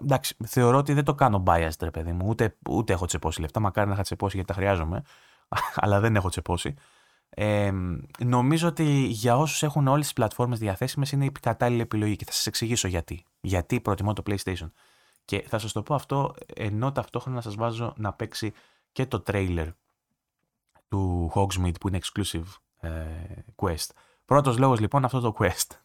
εντάξει, 0.02 0.36
θεωρώ 0.46 0.78
ότι 0.78 0.92
δεν 0.92 1.04
το 1.04 1.14
κάνω 1.14 1.42
biased, 1.46 1.80
ρε 1.80 1.90
παιδί 1.90 2.12
μου. 2.12 2.26
Ούτε, 2.28 2.56
ούτε 2.70 2.92
έχω 2.92 3.06
τσεπώσει 3.06 3.40
λεφτά. 3.40 3.60
Μακάρι 3.60 3.88
να 3.88 3.94
είχα 3.94 4.02
τσεπώσει 4.02 4.36
γιατί 4.36 4.52
τα 4.52 4.58
χρειάζομαι. 4.58 5.02
αλλά 5.82 6.00
δεν 6.00 6.16
έχω 6.16 6.28
τσεπώσει. 6.28 6.74
Ε, 7.42 7.72
νομίζω 8.24 8.68
ότι 8.68 8.84
για 9.06 9.36
όσους 9.36 9.62
έχουν 9.62 9.86
όλες 9.86 10.04
τις 10.04 10.12
πλατφόρμες 10.12 10.58
διαθέσιμες 10.58 11.12
είναι 11.12 11.24
η 11.24 11.32
κατάλληλη 11.40 11.80
επιλογή 11.80 12.16
και 12.16 12.24
θα 12.24 12.32
σας 12.32 12.46
εξηγήσω 12.46 12.88
γιατί. 12.88 13.24
Γιατί 13.40 13.80
προτιμώ 13.80 14.12
το 14.12 14.22
PlayStation. 14.26 14.70
Και 15.24 15.44
θα 15.48 15.58
σας 15.58 15.72
το 15.72 15.82
πω 15.82 15.94
αυτό 15.94 16.34
ενώ 16.54 16.92
ταυτόχρονα 16.92 17.40
σας 17.40 17.54
βάζω 17.54 17.94
να 17.96 18.12
παίξει 18.12 18.52
και 18.92 19.06
το 19.06 19.22
trailer 19.26 19.68
του 20.88 21.32
Hogsmeade 21.34 21.80
που 21.80 21.88
είναι 21.88 21.98
exclusive 22.02 22.44
ε, 22.80 22.90
quest. 23.56 23.88
Πρώτος 24.24 24.58
λόγος 24.58 24.80
λοιπόν 24.80 25.04
αυτό 25.04 25.20
το 25.20 25.34
quest. 25.38 25.76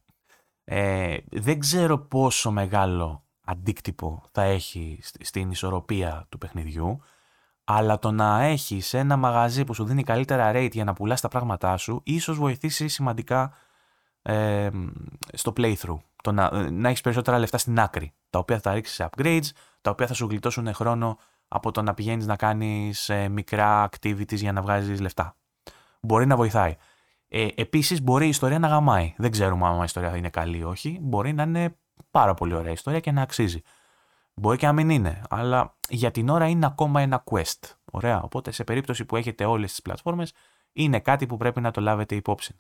Ε, 0.64 1.18
δεν 1.32 1.60
ξέρω 1.60 1.98
πόσο 1.98 2.52
μεγάλο 2.52 3.24
αντίκτυπο 3.42 4.24
θα 4.32 4.42
έχει 4.42 5.00
στην 5.02 5.52
ισορροπία 5.52 6.26
του 6.30 6.38
παιχνιδιού, 6.38 7.02
αλλά 7.66 8.00
το 8.00 8.12
να 8.12 8.44
έχεις 8.44 8.94
ένα 8.94 9.18
μαγαζί 9.18 9.64
που 9.64 9.74
σου 9.74 9.84
δίνει 9.84 10.04
καλύτερα 10.04 10.52
rate 10.56 10.72
για 10.72 10.84
να 10.84 10.94
πουλάς 10.94 11.22
τα 11.22 11.28
πράγματά 11.28 11.78
σου, 11.78 12.02
ίσως 12.04 12.38
βοηθήσει 12.38 12.88
σημαντικά 12.88 13.54
ε, 14.22 14.70
στο 15.34 15.54
playthrough. 15.58 15.98
Το 16.24 16.32
να, 16.32 16.72
να 16.72 16.90
έχεις 16.90 17.02
περισσότερα 17.02 17.40
λεφτά 17.40 17.58
στην 17.58 17.80
άκρη, 17.80 18.14
τα 18.30 18.40
οποία 18.40 18.60
θα 18.60 18.74
ρίξεις 18.74 18.96
σε 18.96 19.10
upgrades, 19.12 19.50
τα 19.82 19.92
οποία 19.92 20.08
θα 20.08 20.14
σου 20.14 20.26
γλιτώσουν 20.26 20.74
χρόνο 20.74 21.18
από 21.48 21.72
το 21.72 21.82
να 21.82 21.94
πηγαίνεις 21.94 22.26
να 22.26 22.36
κάνεις 22.36 23.10
ε, 23.10 23.28
μικρά 23.28 23.90
activities 23.90 24.36
για 24.36 24.52
να 24.52 24.62
βγάζεις 24.62 25.00
λεφτά. 25.00 25.36
Μπορεί 26.02 26.26
να 26.26 26.36
βοηθάει. 26.36 26.76
Ε, 27.28 27.48
Επίσης, 27.56 28.02
μπορεί 28.02 28.26
η 28.26 28.30
ιστορία 28.30 28.60
να 28.60 28.68
γαμάει. 28.68 29.14
Δεν 29.18 29.32
ξέρουμε 29.32 29.68
αν 29.68 29.80
η 29.80 29.82
ιστορία 29.84 30.10
θα 30.10 30.18
είναι 30.18 30.30
καλή 30.30 30.58
ή 30.58 30.64
όχι. 30.64 30.98
Μπορεί 31.02 31.34
να 31.34 31.44
είναι 31.44 31.78
πάρα 32.12 32.34
πολύ 32.34 32.54
ωραία 32.54 32.72
ιστορία 32.72 33.00
και 33.00 33.12
να 33.12 33.22
αξίζει. 33.22 33.62
Μπορεί 34.38 34.58
και 34.58 34.66
να 34.66 34.74
μην 34.74 34.90
είναι, 34.90 35.22
αλλά 35.30 35.78
για 35.90 36.12
την 36.12 36.30
ώρα 36.30 36.48
είναι 36.48 36.66
ακόμα 36.66 37.02
ένα 37.02 37.24
quest. 37.26 37.74
Ωραία. 37.92 38.22
Οπότε 38.22 38.52
σε 38.52 38.64
περίπτωση 38.64 39.06
που 39.06 39.16
έχετε 39.16 39.46
όλες 39.46 39.70
τις 39.70 39.82
πλατφόρμες, 39.82 40.34
είναι 40.74 41.00
κάτι 41.00 41.26
που 41.26 41.38
πρέπει 41.38 41.62
να 41.62 41.72
το 41.72 41.82
λάβετε 41.82 42.16
υπόψη. 42.16 42.60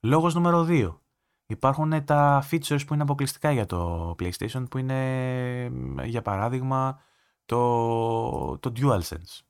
Λόγος 0.00 0.34
νούμερο 0.34 0.66
2. 0.68 1.00
Υπάρχουν 1.46 2.04
τα 2.04 2.44
features 2.50 2.86
που 2.86 2.94
είναι 2.94 3.02
αποκλειστικά 3.02 3.52
για 3.52 3.66
το 3.66 4.10
PlayStation, 4.18 4.64
που 4.70 4.78
είναι, 4.78 5.70
για 6.04 6.22
παράδειγμα, 6.22 7.00
το, 7.44 8.58
το 8.58 8.72
DualSense. 8.76 9.40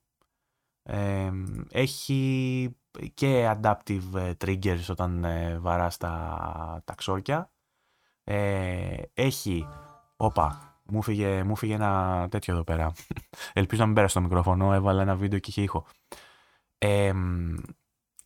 Ε, 0.83 1.31
έχει 1.71 2.77
και 3.15 3.57
adaptive 3.57 4.35
triggers 4.45 4.85
όταν 4.89 5.25
ε, 5.25 5.59
βαράς 5.59 5.97
τα, 5.97 6.83
τα 6.85 6.95
ξόρκια. 6.95 7.51
Ε, 8.25 9.03
έχει 9.15 9.67
Όπα, 10.17 10.77
μου 10.85 11.03
φύγε, 11.03 11.43
μου 11.43 11.57
φύγε 11.57 11.75
ένα 11.75 12.27
τέτοιο 12.31 12.55
εδώ 12.55 12.65
πέρα. 12.65 12.93
Ελπίζω 13.53 13.81
να 13.81 13.87
μην 13.87 13.95
πέρασε 13.95 14.15
το 14.15 14.21
μικρόφωνο, 14.21 14.73
έβαλα 14.73 15.03
ένα 15.03 15.17
βίντεο 15.17 15.39
και 15.39 15.51
είχε 15.51 15.63
ήχο. 15.63 15.87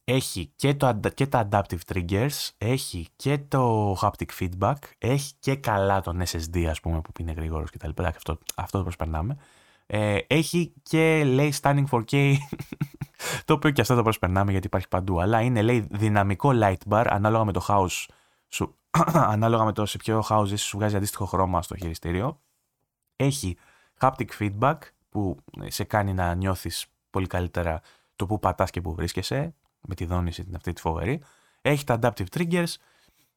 έχει 0.04 0.52
και, 0.56 0.74
το, 0.74 1.00
και 1.14 1.26
τα 1.26 1.48
adaptive 1.50 1.78
triggers, 1.92 2.48
έχει 2.58 3.08
και 3.16 3.38
το 3.38 3.92
haptic 3.92 4.28
feedback, 4.38 4.74
έχει 4.98 5.34
και 5.38 5.56
καλά 5.56 6.00
τον 6.00 6.22
SSD 6.22 6.64
ας 6.64 6.80
πούμε 6.80 7.00
που 7.00 7.12
είναι 7.18 7.32
γρήγορος 7.32 7.70
και 7.70 7.78
τα 7.78 7.86
λοιπά, 7.86 8.06
αυτό, 8.06 8.38
αυτό 8.56 8.78
το 8.78 8.84
προσπερνάμε. 8.84 9.36
Ε, 9.86 10.18
έχει 10.26 10.74
και 10.82 11.24
λέει 11.24 11.52
standing 11.62 11.84
4K, 11.90 12.34
το 13.44 13.54
οποίο 13.54 13.70
και 13.70 13.80
αυτό 13.80 13.94
το 13.94 14.02
προσπερνάμε 14.02 14.50
γιατί 14.50 14.66
υπάρχει 14.66 14.88
παντού, 14.88 15.20
αλλά 15.20 15.40
είναι 15.40 15.62
λέει 15.62 15.86
δυναμικό 15.90 16.50
light 16.54 16.88
bar 16.88 17.04
ανάλογα 17.08 17.44
με 17.44 17.52
το 17.52 17.64
house 17.68 18.06
σου, 18.48 18.79
ανάλογα 19.14 19.64
με 19.64 19.72
το 19.72 19.86
σε 19.86 19.98
ποιο 19.98 20.24
house 20.28 20.58
σου 20.58 20.78
βγάζει 20.78 20.96
αντίστοιχο 20.96 21.24
χρώμα 21.24 21.62
στο 21.62 21.76
χειριστήριο. 21.76 22.40
Έχει 23.16 23.56
haptic 24.00 24.28
feedback 24.38 24.78
που 25.08 25.36
σε 25.66 25.84
κάνει 25.84 26.12
να 26.12 26.34
νιώθεις 26.34 26.86
πολύ 27.10 27.26
καλύτερα 27.26 27.80
το 28.16 28.26
που 28.26 28.38
πατάς 28.38 28.70
και 28.70 28.80
που 28.80 28.94
βρίσκεσαι 28.94 29.54
με 29.80 29.94
τη 29.94 30.04
δόνηση 30.04 30.44
την 30.44 30.54
αυτή 30.54 30.72
τη 30.72 30.80
φοβερή. 30.80 31.22
Έχει 31.60 31.84
τα 31.84 31.98
adaptive 32.02 32.26
triggers. 32.36 32.74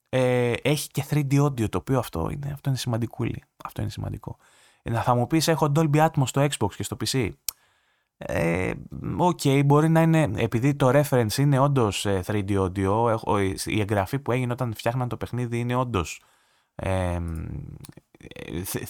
Ε, 0.09 0.53
έχει 0.61 0.87
και 0.87 1.05
3D 1.09 1.43
audio 1.43 1.69
το 1.69 1.77
οποίο 1.77 1.99
αυτό 1.99 2.29
είναι, 2.31 2.51
αυτό 2.53 2.69
είναι 2.69 2.77
σημαντικούλι. 2.77 3.43
Αυτό 3.63 3.81
είναι 3.81 3.89
σημαντικό. 3.89 4.37
Ε, 4.81 4.89
να 4.89 5.01
θα 5.01 5.15
μου 5.15 5.27
πεις 5.27 5.47
έχω 5.47 5.71
Dolby 5.75 6.07
Atmos 6.07 6.27
στο 6.27 6.41
Xbox 6.41 6.73
και 6.75 6.83
στο 6.83 6.97
PC. 7.05 7.29
Ε, 8.25 8.73
οκ, 9.17 9.39
okay, 9.43 9.61
μπορεί 9.65 9.89
να 9.89 10.01
είναι, 10.01 10.31
επειδή 10.35 10.75
το 10.75 10.89
reference 10.93 11.37
είναι 11.37 11.59
όντως 11.59 12.05
3D 12.25 12.49
ε, 12.49 12.55
audio, 12.57 13.17
η 13.65 13.79
εγγραφή 13.79 14.19
που 14.19 14.31
έγινε 14.31 14.51
όταν 14.51 14.73
φτιάχναν 14.73 15.07
το 15.07 15.17
παιχνίδι 15.17 15.59
είναι 15.59 15.75
όντως 15.75 16.23
ε, 16.75 17.19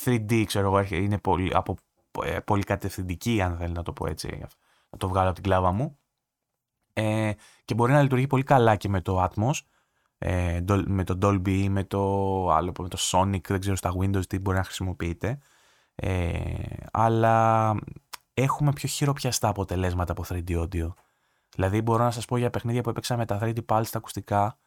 3D, 0.06 0.44
ξέρω 0.46 0.66
εγώ, 0.66 0.96
είναι 0.96 1.18
πολύ, 1.18 1.52
από, 1.54 1.76
ε, 2.24 2.40
πολύ 2.40 2.64
κατευθυντική, 2.64 3.42
αν 3.42 3.58
θέλει 3.58 3.74
να 3.74 3.84
το 3.84 3.94
πω 3.94 4.08
έτσι, 4.08 4.40
να 4.90 4.98
το 4.98 5.08
βγάλω 5.08 5.26
από 5.26 5.36
την 5.36 5.44
κλάβα 5.44 5.72
μου. 5.72 5.98
Ε, 6.94 7.32
και 7.66 7.74
μπορεί 7.74 7.92
να 7.92 8.02
λειτουργεί 8.02 8.28
πολύ 8.28 8.44
καλά 8.44 8.76
και 8.76 8.90
με 8.90 9.02
το 9.02 9.24
Atmos, 9.24 9.60
ε, 10.18 10.60
με 10.86 11.04
το 11.04 11.18
Dolby, 11.22 11.68
με 11.70 11.84
το, 11.84 12.00
άλλο, 12.50 12.72
με 12.80 12.88
το 12.88 12.98
Sonic, 13.00 13.48
δεν 13.48 13.60
ξέρω 13.60 13.76
στα 13.76 13.94
Windows 14.00 14.26
τι 14.28 14.40
μπορεί 14.40 14.58
να 14.58 14.64
χρησιμοποιείτε. 14.64 15.40
Ε, 15.96 16.54
αλλά 16.92 17.76
έχουμε 18.34 18.74
πιο 18.74 18.90
χειροπιαστά 18.90 19.48
αποτελέσματα 19.48 20.12
από 20.12 20.24
3D 20.30 20.50
audio. 20.50 20.94
Δηλαδή, 21.56 21.82
μπορώ 21.82 22.04
να 22.04 22.12
σας 22.12 22.26
πω 22.26 22.38
για 22.38 22.50
παιχνίδια 22.50 22.82
που 22.82 22.90
έπαιξα 22.90 23.18
με 23.18 23.26
τα 23.26 23.40
3D 23.42 23.58
Pulse 23.66 23.86
στα 23.86 23.98
ακουστικά 23.98 24.58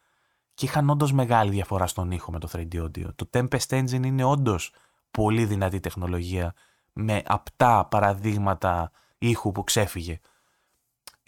και 0.53 0.65
είχαν 0.65 0.89
όντως 0.89 1.11
μεγάλη 1.11 1.51
διαφορά 1.51 1.87
στον 1.87 2.11
ήχο 2.11 2.31
με 2.31 2.39
το 2.39 2.49
3D 2.51 2.83
audio. 2.83 3.15
Το 3.15 3.29
Tempest 3.33 3.67
Engine 3.69 4.05
είναι 4.05 4.23
όντως 4.23 4.73
πολύ 5.11 5.45
δυνατή 5.45 5.79
τεχνολογία 5.79 6.53
με 6.93 7.21
απτά 7.25 7.85
παραδείγματα 7.85 8.91
ήχου 9.17 9.51
που 9.51 9.63
ξέφυγε. 9.63 10.19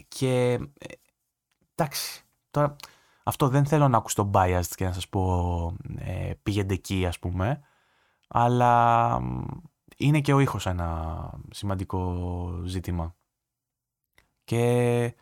Και 0.07 0.51
ε, 0.53 0.93
εντάξει, 1.75 2.23
τώρα 2.51 2.75
αυτό 3.23 3.47
δεν 3.47 3.65
θέλω 3.65 3.87
να 3.87 3.97
ακούσω 3.97 4.15
το 4.15 4.31
biased 4.33 4.73
και 4.75 4.85
να 4.85 4.93
σας 4.93 5.09
πω 5.09 5.75
ε, 5.97 6.31
πήγαινε 6.43 6.73
εκεί 6.73 7.05
ας 7.05 7.19
πούμε, 7.19 7.61
αλλά 8.27 9.21
είναι 9.99 10.21
και 10.21 10.33
ο 10.33 10.39
ήχος 10.39 10.65
ένα 10.65 11.31
σημαντικό 11.51 12.61
ζήτημα. 12.65 13.15
Και 14.43 15.15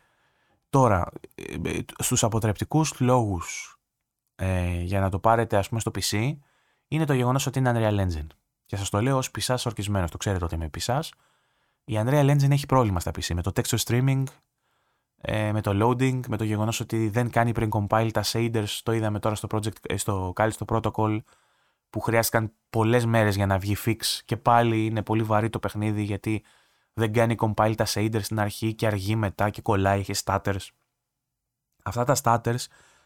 τώρα, 0.70 1.08
ε, 1.34 1.78
στους 1.98 2.24
αποτρεπτικούς 2.24 3.00
λόγους 3.00 3.78
ε, 4.34 4.80
για 4.80 5.00
να 5.00 5.10
το 5.10 5.18
πάρετε 5.18 5.56
ας 5.56 5.68
πούμε 5.68 5.80
στο 5.80 5.90
PC 5.94 6.36
είναι 6.88 7.04
το 7.04 7.12
γεγονός 7.12 7.46
ότι 7.46 7.58
είναι 7.58 7.72
Unreal 7.74 8.00
Engine. 8.00 8.26
Και 8.66 8.76
σας 8.76 8.90
το 8.90 9.00
λέω 9.02 9.16
ως 9.16 9.30
πισάς 9.30 9.66
ορκισμένος, 9.66 10.10
το 10.10 10.16
ξέρετε 10.16 10.44
ότι 10.44 10.54
είμαι 10.54 10.68
πισάς. 10.68 11.12
Η 11.84 11.94
Unreal 11.96 12.30
Engine 12.30 12.50
έχει 12.50 12.66
πρόβλημα 12.66 13.00
στα 13.00 13.10
PC 13.10 13.34
με 13.34 13.42
το 13.42 13.52
texture 13.54 13.78
streaming, 13.78 14.24
ε, 15.16 15.52
με 15.52 15.60
το 15.60 15.70
loading, 15.86 16.20
με 16.28 16.36
το 16.36 16.44
γεγονός 16.44 16.80
ότι 16.80 17.08
δεν 17.08 17.30
κάνει 17.30 17.52
πριν 17.52 17.70
compile 17.72 18.10
τα 18.12 18.24
shaders, 18.24 18.80
το 18.82 18.92
είδαμε 18.92 19.18
τώρα 19.18 19.34
στο 19.34 19.48
project, 19.50 19.96
στο 19.96 20.32
Callisto 20.36 20.64
Protocol, 20.66 21.18
που 21.90 22.00
χρειάστηκαν 22.00 22.52
πολλές 22.70 23.06
μέρες 23.06 23.36
για 23.36 23.46
να 23.46 23.58
βγει 23.58 23.76
fix 23.84 24.00
και 24.24 24.36
πάλι 24.36 24.86
είναι 24.86 25.02
πολύ 25.02 25.22
βαρύ 25.22 25.50
το 25.50 25.58
παιχνίδι 25.58 26.02
γιατί 26.02 26.44
δεν 26.92 27.12
κάνει 27.12 27.34
compile 27.38 27.74
τα 27.76 27.86
shaders 27.88 28.22
στην 28.22 28.40
αρχή 28.40 28.74
και 28.74 28.86
αργεί 28.86 29.16
μετά 29.16 29.50
και 29.50 29.62
κολλάει, 29.62 30.00
έχει 30.00 30.12
stutters. 30.24 30.66
Αυτά 31.82 32.04
τα 32.04 32.16
stutters, 32.22 32.64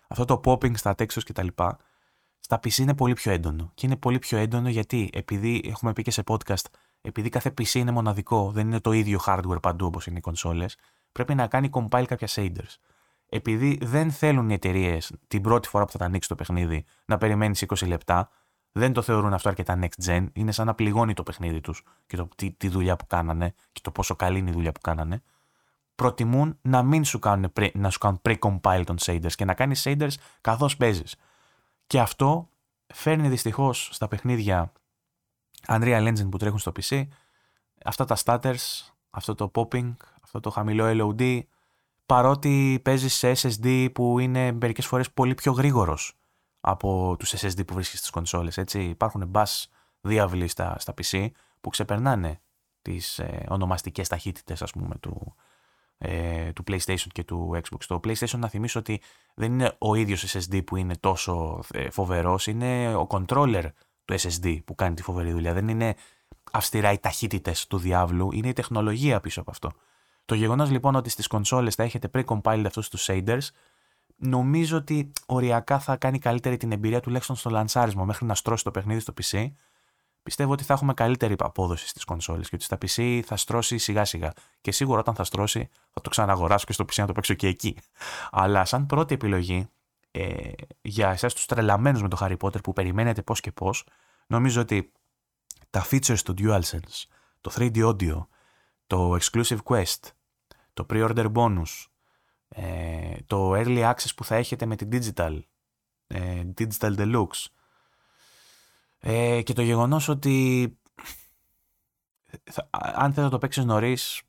αυτό 0.08 0.24
το 0.24 0.40
popping 0.44 0.76
στα 0.76 0.94
textures 0.98 1.22
κτλ. 1.24 1.46
Στα 2.38 2.56
PC 2.56 2.76
είναι 2.76 2.94
πολύ 2.94 3.12
πιο 3.14 3.32
έντονο. 3.32 3.70
Και 3.74 3.86
είναι 3.86 3.96
πολύ 3.96 4.18
πιο 4.18 4.38
έντονο 4.38 4.68
γιατί, 4.68 5.10
επειδή 5.12 5.62
έχουμε 5.64 5.92
πει 5.92 6.02
και 6.02 6.10
σε 6.10 6.22
podcast, 6.26 6.64
επειδή 7.00 7.28
κάθε 7.28 7.54
PC 7.58 7.74
είναι 7.74 7.90
μοναδικό, 7.90 8.50
δεν 8.50 8.66
είναι 8.66 8.80
το 8.80 8.92
ίδιο 8.92 9.20
hardware 9.26 9.62
παντού 9.62 9.86
όπως 9.86 10.06
είναι 10.06 10.18
οι 10.18 10.20
κονσόλες, 10.20 10.76
πρέπει 11.12 11.34
να 11.34 11.46
κάνει 11.46 11.70
compile 11.72 12.04
κάποια 12.06 12.28
shaders. 12.30 12.76
Επειδή 13.26 13.78
δεν 13.82 14.10
θέλουν 14.10 14.50
οι 14.50 14.54
εταιρείες 14.54 15.12
την 15.28 15.42
πρώτη 15.42 15.68
φορά 15.68 15.84
που 15.84 15.92
θα 15.92 15.98
τα 15.98 16.04
ανοίξει 16.04 16.28
το 16.28 16.34
παιχνίδι 16.34 16.84
να 17.04 17.18
περιμένεις 17.18 17.64
20 17.68 17.86
λεπτά, 17.86 18.30
δεν 18.72 18.92
το 18.92 19.02
θεωρούν 19.02 19.32
αυτό 19.32 19.48
αρκετά 19.48 19.78
next 19.82 20.04
gen. 20.04 20.26
Είναι 20.32 20.52
σαν 20.52 20.66
να 20.66 20.74
πληγώνει 20.74 21.14
το 21.14 21.22
παιχνίδι 21.22 21.60
τους 21.60 21.82
και 22.06 22.16
το, 22.16 22.28
τη, 22.36 22.50
τη, 22.50 22.68
δουλειά 22.68 22.96
που 22.96 23.06
κάνανε 23.06 23.54
και 23.72 23.80
το 23.82 23.90
πόσο 23.90 24.16
καλή 24.16 24.38
είναι 24.38 24.50
η 24.50 24.52
δουλειά 24.52 24.72
που 24.72 24.80
κάνανε. 24.80 25.22
Προτιμούν 25.94 26.58
να 26.62 26.82
μην 26.82 27.04
σου 27.04 27.18
κάνουν, 27.18 27.52
να 27.72 27.90
σου 27.90 27.98
κάνουν 27.98 28.20
pre-compile 28.22 28.82
των 28.86 28.96
shaders 29.00 29.32
και 29.32 29.44
να 29.44 29.54
κάνεις 29.54 29.82
shaders 29.86 30.12
καθώς 30.40 30.76
παίζεις. 30.76 31.16
Και 31.86 32.00
αυτό 32.00 32.48
φέρνει 32.94 33.28
δυστυχώς 33.28 33.88
στα 33.92 34.08
παιχνίδια 34.08 34.72
Unreal 35.66 36.08
Engine 36.08 36.30
που 36.30 36.36
τρέχουν 36.36 36.58
στο 36.58 36.72
PC 36.80 37.06
αυτά 37.84 38.04
τα 38.04 38.16
stutters, 38.24 38.92
αυτό 39.10 39.34
το 39.34 39.50
popping, 39.54 39.92
αυτό 40.22 40.40
το 40.40 40.50
χαμηλό 40.50 40.84
LOD, 41.18 41.40
παρότι 42.06 42.80
παίζεις 42.82 43.14
σε 43.14 43.32
SSD 43.32 43.88
που 43.92 44.18
είναι 44.18 44.52
μερικές 44.52 44.86
φορές 44.86 45.10
πολύ 45.10 45.34
πιο 45.34 45.52
γρήγορος 45.52 46.16
από 46.64 47.16
τους 47.18 47.34
SSD 47.34 47.66
που 47.66 47.74
βρίσκεις 47.74 47.98
στις 47.98 48.10
κονσόλες. 48.10 48.56
Υπάρχουν 48.72 49.30
bus 49.34 49.64
διάβλοι 50.00 50.48
στα, 50.48 50.76
στα 50.78 50.94
PC 50.96 51.28
που 51.60 51.70
ξεπερνάνε 51.70 52.40
τις 52.82 53.18
ε, 53.18 53.46
ονομαστικές 53.48 54.08
ταχύτητες 54.08 54.62
ας 54.62 54.70
πούμε 54.70 54.94
του, 55.00 55.34
ε, 55.98 56.52
του 56.52 56.64
PlayStation 56.66 57.06
και 57.12 57.24
του 57.24 57.50
Xbox. 57.54 57.84
Το 57.86 58.00
PlayStation 58.04 58.38
να 58.38 58.48
θυμίσω 58.48 58.78
ότι 58.78 59.00
δεν 59.34 59.52
είναι 59.52 59.76
ο 59.78 59.94
ίδιος 59.94 60.36
SSD 60.36 60.64
που 60.64 60.76
είναι 60.76 60.96
τόσο 60.96 61.60
ε, 61.72 61.90
φοβερός, 61.90 62.46
είναι 62.46 62.94
ο 62.94 63.06
controller 63.10 63.64
του 64.04 64.14
SSD 64.18 64.58
που 64.64 64.74
κάνει 64.74 64.94
τη 64.94 65.02
φοβερή 65.02 65.32
δουλειά. 65.32 65.52
Δεν 65.52 65.68
είναι 65.68 65.94
αυστηρά 66.52 66.92
οι 66.92 66.98
ταχύτητες 66.98 67.66
του 67.66 67.78
διάβλου, 67.78 68.32
είναι 68.32 68.48
η 68.48 68.52
τεχνολογία 68.52 69.20
πίσω 69.20 69.40
από 69.40 69.50
αυτό. 69.50 69.72
Το 70.24 70.34
γεγονός 70.34 70.70
λοιπόν 70.70 70.94
ότι 70.94 71.10
στις 71.10 71.26
κονσόλες 71.26 71.74
θα 71.74 71.82
έχετε 71.82 72.10
pre-compiled 72.14 72.62
αυτούς 72.66 72.88
τους 72.88 73.08
shaders 73.10 73.48
νομίζω 74.22 74.76
ότι 74.76 75.12
οριακά 75.26 75.78
θα 75.78 75.96
κάνει 75.96 76.18
καλύτερη 76.18 76.56
την 76.56 76.72
εμπειρία 76.72 77.00
τουλάχιστον 77.00 77.36
στο 77.36 77.50
λανσάρισμα 77.50 78.04
μέχρι 78.04 78.26
να 78.26 78.34
στρώσει 78.34 78.64
το 78.64 78.70
παιχνίδι 78.70 79.00
στο 79.00 79.12
PC. 79.22 79.52
Πιστεύω 80.22 80.52
ότι 80.52 80.64
θα 80.64 80.72
έχουμε 80.72 80.94
καλύτερη 80.94 81.34
απόδοση 81.38 81.88
στις 81.88 82.04
κονσόλες 82.04 82.48
και 82.48 82.54
ότι 82.54 82.64
στα 82.64 82.78
PC 82.80 83.20
θα 83.24 83.36
στρώσει 83.36 83.78
σιγά 83.78 84.04
σιγά. 84.04 84.32
Και 84.60 84.72
σίγουρα 84.72 85.00
όταν 85.00 85.14
θα 85.14 85.24
στρώσει 85.24 85.68
θα 85.90 86.00
το 86.00 86.10
ξαναγοράσω 86.10 86.66
και 86.66 86.72
στο 86.72 86.84
PC 86.84 86.94
να 86.96 87.06
το 87.06 87.12
παίξω 87.12 87.34
και 87.34 87.46
εκεί. 87.46 87.76
Αλλά 88.30 88.64
σαν 88.64 88.86
πρώτη 88.86 89.14
επιλογή 89.14 89.68
ε, 90.10 90.50
για 90.82 91.10
εσάς 91.10 91.34
τους 91.34 91.46
τρελαμένους 91.46 92.02
με 92.02 92.08
το 92.08 92.16
Harry 92.20 92.36
Potter 92.40 92.62
που 92.62 92.72
περιμένετε 92.72 93.22
πώς 93.22 93.40
και 93.40 93.52
πώς, 93.52 93.86
νομίζω 94.26 94.60
ότι 94.60 94.92
τα 95.70 95.86
features 95.90 96.18
του 96.24 96.34
DualSense, 96.38 97.04
το 97.40 97.52
3D 97.54 97.88
audio, 97.88 98.26
το 98.86 99.16
exclusive 99.20 99.58
quest, 99.64 100.00
το 100.72 100.86
pre-order 100.90 101.32
bonus, 101.32 101.86
ε, 102.54 103.16
το 103.26 103.52
early 103.54 103.90
access 103.90 104.10
που 104.16 104.24
θα 104.24 104.34
έχετε 104.34 104.66
με 104.66 104.76
την 104.76 104.88
digital, 104.92 105.40
ε, 106.06 106.42
digital 106.58 106.96
deluxe 106.96 107.46
ε, 108.98 109.42
και 109.42 109.52
το 109.52 109.62
γεγονός 109.62 110.08
ότι 110.08 110.66
αν 112.70 113.02
θέλετε 113.02 113.20
να 113.20 113.30
το 113.30 113.38
παίξεις 113.38 113.64
νωρίς 113.64 114.22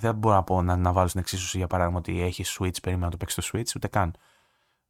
δεν 0.00 0.14
μπορώ 0.14 0.34
να 0.34 0.42
πω 0.42 0.62
να, 0.62 0.76
να 0.76 0.92
βάλω 0.92 1.08
στην 1.08 1.20
εξίσωση 1.20 1.56
για 1.56 1.66
παράδειγμα 1.66 1.98
ότι 1.98 2.20
έχεις 2.20 2.58
Switch, 2.58 2.82
περίμενα 2.82 3.04
να 3.04 3.10
το 3.10 3.16
παίξεις 3.16 3.44
στο 3.44 3.58
Switch, 3.58 3.76
ούτε 3.76 3.88
καν. 3.88 4.14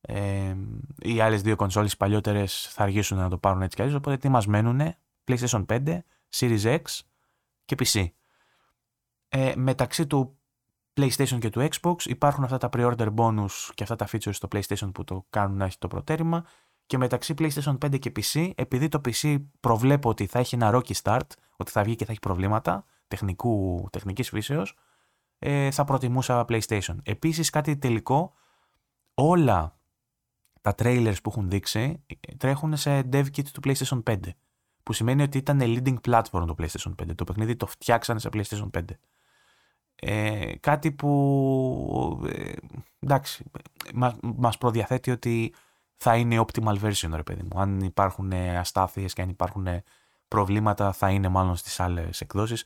Ε, 0.00 0.56
οι 0.98 1.20
άλλες 1.20 1.42
δύο 1.42 1.56
κονσόλες 1.56 1.96
παλιότερες 1.96 2.68
θα 2.72 2.82
αργήσουν 2.82 3.18
να 3.18 3.28
το 3.28 3.38
πάρουν 3.38 3.62
έτσι 3.62 3.76
κι 3.76 3.82
αλλιώς. 3.82 3.96
Οπότε 3.96 4.16
τι 4.16 4.28
μα 4.28 4.42
μένουν, 4.46 4.94
PlayStation 5.24 5.66
5, 5.66 5.98
Series 6.34 6.62
X 6.62 6.82
και 7.64 7.76
PC. 7.78 8.06
Ε, 9.28 9.52
μεταξύ 9.56 10.06
του 10.06 10.39
PlayStation 10.94 11.38
και 11.38 11.50
του 11.50 11.68
Xbox 11.70 12.04
υπάρχουν 12.04 12.44
αυτά 12.44 12.58
τα 12.58 12.68
pre-order 12.72 13.14
bonus 13.14 13.50
και 13.74 13.82
αυτά 13.82 13.96
τα 13.96 14.08
features 14.12 14.34
στο 14.34 14.48
PlayStation 14.52 14.90
που 14.94 15.04
το 15.04 15.26
κάνουν 15.30 15.56
να 15.56 15.64
έχει 15.64 15.78
το 15.78 15.88
προτέρημα. 15.88 16.44
Και 16.86 16.98
μεταξύ 16.98 17.34
PlayStation 17.38 17.78
5 17.78 17.98
και 17.98 18.12
PC, 18.16 18.50
επειδή 18.54 18.88
το 18.88 19.00
PC 19.04 19.42
προβλέπω 19.60 20.08
ότι 20.08 20.26
θα 20.26 20.38
έχει 20.38 20.54
ένα 20.54 20.70
rocky 20.74 20.92
start, 21.02 21.26
ότι 21.56 21.70
θα 21.70 21.82
βγει 21.82 21.96
και 21.96 22.04
θα 22.04 22.10
έχει 22.10 22.20
προβλήματα 22.20 22.84
τεχνικού, 23.08 23.88
τεχνικής 23.92 24.28
φύσεως, 24.28 24.76
ε, 25.38 25.70
θα 25.70 25.84
προτιμούσα 25.84 26.44
PlayStation. 26.48 26.96
Επίσης 27.02 27.50
κάτι 27.50 27.76
τελικό, 27.76 28.34
όλα 29.14 29.78
τα 30.60 30.74
trailers 30.78 31.16
που 31.22 31.30
έχουν 31.30 31.50
δείξει 31.50 32.04
ε, 32.06 32.34
τρέχουν 32.36 32.76
σε 32.76 33.08
dev 33.12 33.24
kit 33.36 33.48
του 33.52 33.60
PlayStation 33.64 34.02
5. 34.02 34.16
Που 34.82 34.92
σημαίνει 34.92 35.22
ότι 35.22 35.38
ήταν 35.38 35.60
leading 35.62 35.96
platform 36.08 36.44
το 36.46 36.54
PlayStation 36.58 36.94
5. 37.02 37.14
Το 37.14 37.24
παιχνίδι 37.24 37.56
το 37.56 37.66
φτιάξανε 37.66 38.18
σε 38.18 38.28
PlayStation 38.32 38.70
5. 38.78 38.82
Ε, 40.00 40.52
κάτι 40.60 40.92
που 40.92 42.26
ε, 42.26 42.52
εντάξει 43.00 43.44
μας, 43.94 44.14
μας 44.20 44.58
προδιαθέτει 44.58 45.10
ότι 45.10 45.54
θα 45.96 46.16
είναι 46.16 46.44
optimal 46.46 46.78
version 46.80 47.10
ρε 47.12 47.22
παιδί 47.22 47.42
μου. 47.42 47.60
Αν 47.60 47.80
υπάρχουν 47.80 48.32
αστάθειες 48.32 49.12
και 49.12 49.22
αν 49.22 49.28
υπάρχουν 49.28 49.66
προβλήματα 50.28 50.92
θα 50.92 51.10
είναι 51.10 51.28
μάλλον 51.28 51.56
στις 51.56 51.80
άλλες 51.80 52.20
εκδόσεις 52.20 52.64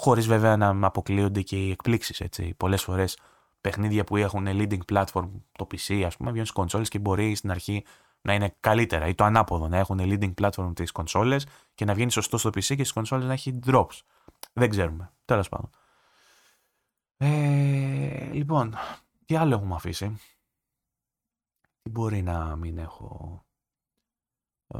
χωρίς 0.00 0.26
βέβαια 0.26 0.56
να 0.56 0.86
αποκλείονται 0.86 1.42
και 1.42 1.56
οι 1.56 1.70
εκπλήξεις 1.70 2.20
έτσι. 2.20 2.54
Πολλές 2.56 2.82
φορές 2.82 3.18
παιχνίδια 3.60 4.04
που 4.04 4.16
έχουν 4.16 4.46
leading 4.48 4.80
platform, 4.92 5.28
το 5.52 5.66
PC, 5.70 6.02
ας 6.02 6.16
πούμε, 6.16 6.30
βγαίνουν 6.30 6.46
στις 6.46 6.50
κονσόλες 6.50 6.88
και 6.88 6.98
μπορεί 6.98 7.34
στην 7.34 7.50
αρχή 7.50 7.84
να 8.20 8.34
είναι 8.34 8.54
καλύτερα 8.60 9.06
ή 9.06 9.14
το 9.14 9.24
ανάποδο, 9.24 9.68
να 9.68 9.76
έχουν 9.76 10.00
leading 10.02 10.34
platform 10.42 10.72
τις 10.74 10.92
κονσόλες 10.92 11.46
και 11.74 11.84
να 11.84 11.94
βγαίνει 11.94 12.10
σωστό 12.10 12.38
στο 12.38 12.48
PC 12.48 12.62
και 12.62 12.74
στις 12.74 12.92
κονσόλες 12.92 13.26
να 13.26 13.32
έχει 13.32 13.58
drops. 13.66 14.00
Δεν 14.52 14.70
ξέρουμε. 14.70 15.10
Τέλος 15.24 15.48
πάντων. 15.48 15.70
Ε, 17.16 18.30
λοιπόν, 18.32 18.74
τι 19.24 19.36
άλλο 19.36 19.54
έχουμε 19.54 19.74
αφήσει; 19.74 20.16
Τι 21.82 21.90
μπορεί 21.90 22.22
να 22.22 22.56
μην 22.56 22.78
έχω; 22.78 23.40
Ε, 24.66 24.78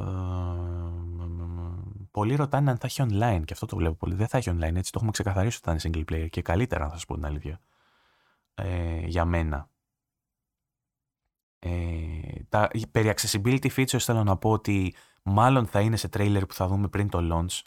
πολλοί 2.11 2.35
ρωτάνε 2.35 2.69
αν 2.71 2.77
θα 2.77 2.87
έχει 2.87 3.03
online 3.09 3.41
και 3.45 3.53
αυτό 3.53 3.65
το 3.65 3.75
βλέπω 3.75 3.95
πολύ. 3.95 4.15
Δεν 4.15 4.27
θα 4.27 4.37
έχει 4.37 4.49
online 4.53 4.75
έτσι. 4.75 4.91
Το 4.91 4.97
έχουμε 4.97 5.11
ξεκαθαρίσει 5.11 5.59
ότι 5.63 5.65
θα 5.65 5.71
είναι 5.71 6.05
single 6.05 6.13
player 6.13 6.29
και 6.29 6.41
καλύτερα, 6.41 6.85
να 6.85 6.91
σας 6.91 7.05
πω 7.05 7.13
την 7.15 7.25
αλήθεια 7.25 7.59
ε, 8.53 8.99
για 9.05 9.25
μένα. 9.25 9.69
Ε, 11.59 12.43
τα, 12.49 12.69
περί 12.91 13.13
accessibility 13.15 13.67
features 13.75 13.97
θέλω 13.99 14.23
να 14.23 14.37
πω 14.37 14.51
ότι 14.51 14.95
μάλλον 15.23 15.65
θα 15.65 15.81
είναι 15.81 15.95
σε 15.95 16.09
trailer 16.13 16.41
που 16.47 16.53
θα 16.53 16.67
δούμε 16.67 16.87
πριν 16.87 17.09
το 17.09 17.19
launch 17.21 17.61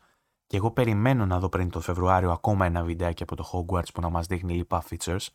και 0.50 0.56
εγώ 0.56 0.70
περιμένω 0.70 1.26
να 1.26 1.38
δω 1.38 1.48
πριν 1.48 1.70
το 1.70 1.80
Φεβρουάριο 1.80 2.30
ακόμα 2.30 2.66
ένα 2.66 2.82
βιντεάκι 2.82 3.22
από 3.22 3.36
το 3.36 3.50
Hogwarts 3.52 3.92
που 3.94 4.00
να 4.00 4.08
μας 4.08 4.26
δείχνει 4.26 4.54
λοιπά 4.54 4.82
features 4.90 5.26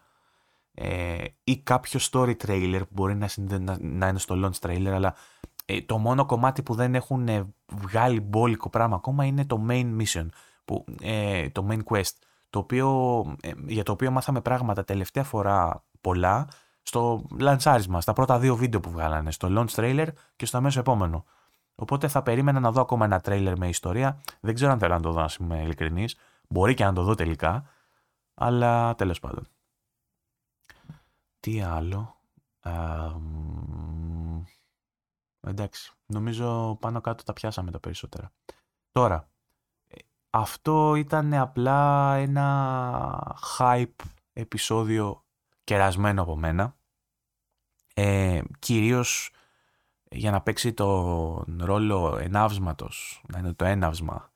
ε, 0.73 1.23
ή 1.43 1.57
κάποιο 1.57 1.99
story 2.11 2.33
trailer 2.45 2.79
που 2.79 2.87
μπορεί 2.89 3.15
να, 3.15 3.29
να, 3.59 3.77
να 3.79 4.07
είναι 4.07 4.19
στο 4.19 4.35
launch 4.43 4.67
trailer 4.67 4.91
αλλά 4.93 5.15
ε, 5.65 5.81
το 5.81 5.97
μόνο 5.97 6.25
κομμάτι 6.25 6.63
που 6.63 6.75
δεν 6.75 6.95
έχουν 6.95 7.53
βγάλει 7.67 8.21
μπόλικο 8.21 8.69
πράγμα 8.69 8.95
ακόμα 8.95 9.25
είναι 9.25 9.45
το 9.45 9.65
main 9.69 10.01
mission, 10.01 10.25
που, 10.65 10.85
ε, 11.01 11.49
το 11.49 11.67
main 11.69 11.83
quest 11.83 12.13
το 12.49 12.59
οποίο, 12.59 13.21
ε, 13.41 13.51
για 13.65 13.83
το 13.83 13.91
οποίο 13.91 14.11
μάθαμε 14.11 14.41
πράγματα 14.41 14.83
τελευταία 14.83 15.23
φορά 15.23 15.83
πολλά 16.01 16.47
στο 16.81 17.25
λαντσάρισμα, 17.39 18.01
στα 18.01 18.13
πρώτα 18.13 18.39
δύο 18.39 18.55
βίντεο 18.55 18.79
που 18.79 18.89
βγάλανε, 18.89 19.31
στο 19.31 19.47
launch 19.51 19.75
trailer 19.75 20.07
και 20.35 20.45
στο 20.45 20.57
αμέσως 20.57 20.79
επόμενο. 20.79 21.25
Οπότε 21.75 22.07
θα 22.07 22.23
περίμενα 22.23 22.59
να 22.59 22.71
δω 22.71 22.81
ακόμα 22.81 23.05
ένα 23.05 23.21
trailer 23.25 23.53
με 23.57 23.67
ιστορία. 23.67 24.21
Δεν 24.39 24.53
ξέρω 24.53 24.71
αν 24.71 24.79
θέλω 24.79 24.93
να 24.93 25.01
το 25.01 25.11
δω, 25.11 25.21
να 25.21 25.29
είμαι 25.39 25.61
ειλικρινής. 25.61 26.17
Μπορεί 26.49 26.73
και 26.73 26.83
να 26.83 26.93
το 26.93 27.03
δω 27.03 27.15
τελικά. 27.15 27.69
Αλλά 28.33 28.95
τέλος 28.95 29.19
πάντων. 29.19 29.47
Τι 31.39 31.61
άλλο; 31.61 32.17
εντάξει. 35.39 35.93
Νομίζω 36.05 36.77
πάνω 36.79 37.01
κάτω 37.01 37.23
τα 37.23 37.33
πιάσαμε 37.33 37.71
τα 37.71 37.79
περισσότερα. 37.79 38.31
Τώρα, 38.91 39.29
αυτό 40.29 40.95
ήταν 40.95 41.33
απλά 41.33 42.13
ένα 42.15 43.37
hype 43.57 44.05
επεισόδιο 44.33 45.23
κερασμένο 45.63 46.21
από 46.21 46.35
μένα. 46.35 46.75
Ε, 47.93 48.41
κυρίως 48.59 49.34
για 50.09 50.31
να 50.31 50.41
παίξει 50.41 50.73
τον 50.73 51.59
ρόλο 51.61 52.17
ενάυσματος, 52.21 53.21
να 53.27 53.39
είναι 53.39 53.53
το 53.53 53.65
έναυσμα, 53.65 54.31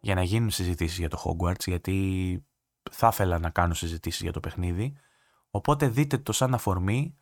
για 0.00 0.14
να 0.14 0.22
γίνουν 0.22 0.50
συζητήσεις 0.50 0.98
για 0.98 1.08
το 1.08 1.22
Hogwarts, 1.24 1.66
γιατί 1.66 2.44
θα 2.90 3.08
ήθελα 3.12 3.38
να 3.38 3.50
κάνω 3.50 3.74
συζητήσεις 3.74 4.20
για 4.20 4.32
το 4.32 4.40
παιχνίδι. 4.40 4.96
Οπότε 5.50 5.88
δείτε 5.88 6.18
το 6.18 6.32
σαν 6.32 6.54
αφορμή, 6.54 7.16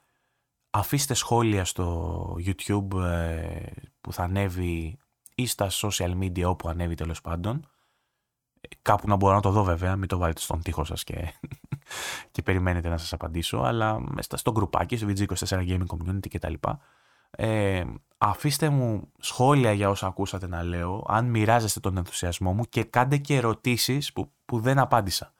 αφήστε 0.70 1.14
σχόλια 1.14 1.64
στο 1.64 2.36
YouTube 2.46 3.00
ε, 3.02 3.70
που 4.00 4.12
θα 4.12 4.22
ανέβει 4.22 4.98
ή 5.34 5.46
στα 5.46 5.68
social 5.70 6.18
media 6.18 6.44
όπου 6.44 6.68
ανέβει 6.68 6.94
τέλος 6.94 7.20
πάντων 7.20 7.66
Κάπου 8.82 9.08
να 9.08 9.16
μπορώ 9.16 9.34
να 9.34 9.40
το 9.40 9.50
δω 9.50 9.64
βέβαια, 9.64 9.96
μην 9.96 10.08
το 10.08 10.18
βάλετε 10.18 10.40
στον 10.40 10.62
τοίχο 10.62 10.84
σας 10.84 11.04
και, 11.04 11.32
και 12.32 12.42
περιμένετε 12.42 12.88
να 12.88 12.98
σας 12.98 13.12
απαντήσω, 13.12 13.58
αλλά 13.58 14.00
στο 14.18 14.52
γκρουπάκι, 14.52 14.96
στο 14.96 15.06
VG24 15.08 15.68
Gaming 15.68 15.86
Community 15.86 16.28
κτλ. 16.28 16.54
Ε, 17.30 17.84
αφήστε 18.18 18.68
μου 18.68 19.12
σχόλια 19.18 19.72
για 19.72 19.88
όσα 19.88 20.06
ακούσατε 20.06 20.46
να 20.46 20.62
λέω, 20.62 21.04
αν 21.08 21.26
μοιράζεστε 21.26 21.80
τον 21.80 21.96
ενθουσιασμό 21.96 22.52
μου 22.52 22.64
και 22.64 22.84
κάντε 22.84 23.16
και 23.16 23.36
ερωτήσεις 23.36 24.12
που, 24.12 24.32
που 24.44 24.60
δεν 24.60 24.78
απάντησα. 24.78 25.32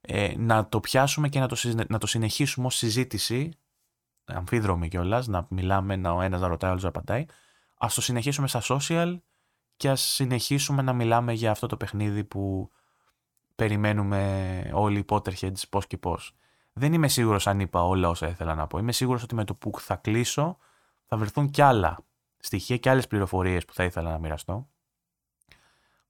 Ε, 0.00 0.34
να 0.36 0.68
το 0.68 0.80
πιάσουμε 0.80 1.28
και 1.28 1.40
να 1.40 1.48
το, 1.48 1.56
να 1.88 1.98
το 1.98 2.06
συνεχίσουμε 2.06 2.66
ως 2.66 2.76
συζήτηση, 2.76 3.50
αμφίδρομη 4.24 4.88
κιόλας, 4.88 5.26
να 5.26 5.46
μιλάμε, 5.50 5.96
να 5.96 6.12
ο 6.12 6.20
ένας 6.20 6.40
να 6.40 6.48
ρωτάει, 6.48 6.68
ο 6.68 6.72
άλλος 6.72 6.82
να 6.82 6.88
απαντάει. 6.88 7.24
Ας 7.78 7.94
το 7.94 8.00
συνεχίσουμε 8.00 8.48
στα 8.48 8.62
social 8.62 9.18
και 9.76 9.90
ας 9.90 10.00
συνεχίσουμε 10.00 10.82
να 10.82 10.92
μιλάμε 10.92 11.32
για 11.32 11.50
αυτό 11.50 11.66
το 11.66 11.76
παιχνίδι 11.76 12.24
που 12.24 12.70
περιμένουμε 13.54 14.70
όλοι 14.74 14.98
οι 14.98 15.04
Potterheads 15.08 15.68
πώς 15.70 15.86
και 15.86 15.96
πώς. 15.96 16.36
Δεν 16.72 16.92
είμαι 16.92 17.08
σίγουρος 17.08 17.46
αν 17.46 17.60
είπα 17.60 17.82
όλα 17.82 18.08
όσα 18.08 18.28
ήθελα 18.28 18.54
να 18.54 18.66
πω. 18.66 18.78
Είμαι 18.78 18.92
σίγουρος 18.92 19.22
ότι 19.22 19.34
με 19.34 19.44
το 19.44 19.54
που 19.54 19.72
θα 19.78 19.96
κλείσω 19.96 20.58
θα 21.08 21.16
βρεθούν 21.16 21.50
κι 21.50 21.62
άλλα 21.62 21.98
στοιχεία 22.38 22.76
και 22.76 22.90
άλλες 22.90 23.06
πληροφορίες 23.06 23.64
που 23.64 23.74
θα 23.74 23.84
ήθελα 23.84 24.10
να 24.10 24.18
μοιραστώ. 24.18 24.68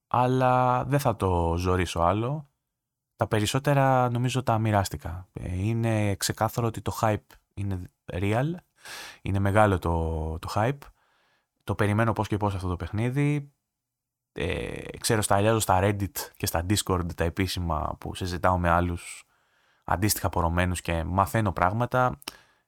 Αλλά 0.07 0.83
δεν 0.85 0.99
θα 0.99 1.15
το 1.15 1.55
ζωρίσω 1.57 1.99
άλλο. 1.99 2.49
Τα 3.15 3.27
περισσότερα 3.27 4.09
νομίζω 4.09 4.43
τα 4.43 4.57
μοιράστηκα. 4.57 5.27
Ε, 5.33 5.55
είναι 5.55 6.15
ξεκάθαρο 6.15 6.67
ότι 6.67 6.81
το 6.81 6.97
hype 7.01 7.27
είναι 7.53 7.81
real. 8.11 8.53
Είναι 9.21 9.39
μεγάλο 9.39 9.79
το, 9.79 10.39
το 10.39 10.49
hype. 10.55 10.77
Το 11.63 11.75
περιμένω 11.75 12.13
πώς 12.13 12.27
και 12.27 12.37
πώς 12.37 12.55
αυτό 12.55 12.67
το 12.67 12.75
παιχνίδι 12.75 13.51
ε, 14.31 14.97
ξέρω 14.99 15.21
στα 15.21 15.35
αλλιάζω 15.35 15.59
στα 15.59 15.79
Reddit 15.81 16.15
και 16.37 16.45
στα 16.45 16.65
Discord 16.69 17.13
τα 17.15 17.23
επίσημα 17.23 17.95
που 17.99 18.15
συζητάω 18.15 18.57
με 18.57 18.69
άλλους 18.69 19.23
αντίστοιχα 19.83 20.29
πορωμένους 20.29 20.81
και 20.81 21.03
μαθαίνω 21.03 21.51
πράγματα. 21.51 22.19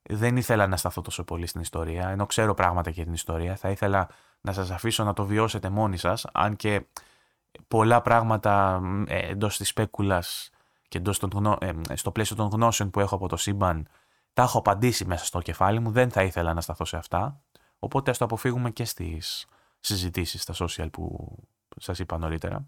Δεν 0.03 0.37
ήθελα 0.37 0.67
να 0.67 0.77
σταθώ 0.77 1.01
τόσο 1.01 1.23
πολύ 1.23 1.45
στην 1.47 1.61
ιστορία, 1.61 2.09
ενώ 2.09 2.25
ξέρω 2.25 2.53
πράγματα 2.53 2.89
για 2.89 3.03
την 3.03 3.13
ιστορία. 3.13 3.55
Θα 3.55 3.69
ήθελα 3.69 4.09
να 4.41 4.53
σας 4.53 4.71
αφήσω 4.71 5.03
να 5.03 5.13
το 5.13 5.25
βιώσετε 5.25 5.69
μόνοι 5.69 5.97
σας, 5.97 6.25
αν 6.33 6.55
και 6.55 6.85
πολλά 7.67 8.01
πράγματα 8.01 8.81
ε, 9.07 9.29
εντός 9.29 9.57
της 9.57 9.67
σπέκουλας 9.67 10.49
και 10.87 10.97
εντός 10.97 11.19
των, 11.19 11.57
ε, 11.59 11.95
στο 11.95 12.11
πλαίσιο 12.11 12.35
των 12.35 12.47
γνώσεων 12.47 12.89
που 12.89 12.99
έχω 12.99 13.15
από 13.15 13.27
το 13.27 13.37
σύμπαν 13.37 13.87
τα 14.33 14.43
έχω 14.43 14.57
απαντήσει 14.57 15.05
μέσα 15.05 15.25
στο 15.25 15.41
κεφάλι 15.41 15.79
μου, 15.79 15.91
δεν 15.91 16.11
θα 16.11 16.23
ήθελα 16.23 16.53
να 16.53 16.61
σταθώ 16.61 16.85
σε 16.85 16.97
αυτά. 16.97 17.41
Οπότε 17.79 18.11
ας 18.11 18.17
το 18.17 18.25
αποφύγουμε 18.25 18.71
και 18.71 18.85
στις 18.85 19.47
συζητήσεις 19.79 20.41
στα 20.41 20.53
social 20.57 20.91
που 20.91 21.35
σας 21.77 21.99
είπα 21.99 22.17
νωρίτερα. 22.17 22.67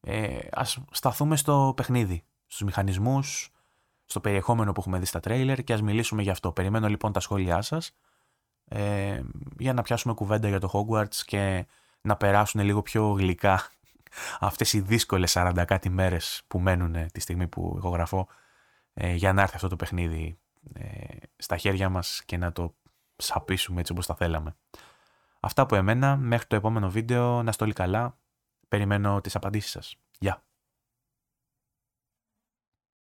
Ε, 0.00 0.38
ας 0.52 0.78
σταθούμε 0.90 1.36
στο 1.36 1.72
παιχνίδι, 1.76 2.24
στους 2.46 2.62
μηχανισμούς, 2.62 3.53
στο 4.04 4.20
περιεχόμενο 4.20 4.72
που 4.72 4.80
έχουμε 4.80 4.98
δει 4.98 5.04
στα 5.04 5.20
τρέιλερ 5.20 5.64
και 5.64 5.72
ας 5.72 5.82
μιλήσουμε 5.82 6.22
γι' 6.22 6.30
αυτό. 6.30 6.52
Περιμένω 6.52 6.88
λοιπόν 6.88 7.12
τα 7.12 7.20
σχόλιά 7.20 7.62
σας 7.62 7.96
ε, 8.64 9.20
για 9.58 9.72
να 9.72 9.82
πιάσουμε 9.82 10.14
κουβέντα 10.14 10.48
για 10.48 10.60
το 10.60 10.70
Hogwarts 10.72 11.14
και 11.14 11.66
να 12.00 12.16
περάσουν 12.16 12.60
λίγο 12.60 12.82
πιο 12.82 13.08
γλυκά 13.08 13.70
αυτές 14.40 14.72
οι 14.72 14.80
δύσκολες 14.80 15.32
40 15.36 15.64
κάτι 15.66 15.88
μέρες 15.88 16.42
που 16.48 16.58
μένουν 16.58 17.10
τη 17.12 17.20
στιγμή 17.20 17.48
που 17.48 17.74
εγώ 17.76 17.88
γραφώ 17.88 18.28
ε, 18.94 19.14
για 19.14 19.32
να 19.32 19.42
έρθει 19.42 19.54
αυτό 19.54 19.68
το 19.68 19.76
παιχνίδι 19.76 20.38
ε, 20.72 21.16
στα 21.36 21.56
χέρια 21.56 21.88
μας 21.88 22.22
και 22.26 22.36
να 22.36 22.52
το 22.52 22.74
σαπίσουμε 23.16 23.80
έτσι 23.80 23.92
όπως 23.92 24.06
τα 24.06 24.14
θέλαμε. 24.14 24.56
Αυτά 25.40 25.62
από 25.62 25.76
εμένα, 25.76 26.16
μέχρι 26.16 26.46
το 26.46 26.56
επόμενο 26.56 26.90
βίντεο, 26.90 27.42
να 27.42 27.50
είστε 27.50 27.64
όλοι 27.64 27.72
καλά, 27.72 28.18
περιμένω 28.68 29.20
τις 29.20 29.36
απαντήσεις 29.36 29.70
σας. 29.70 29.96
Γεια! 30.18 30.42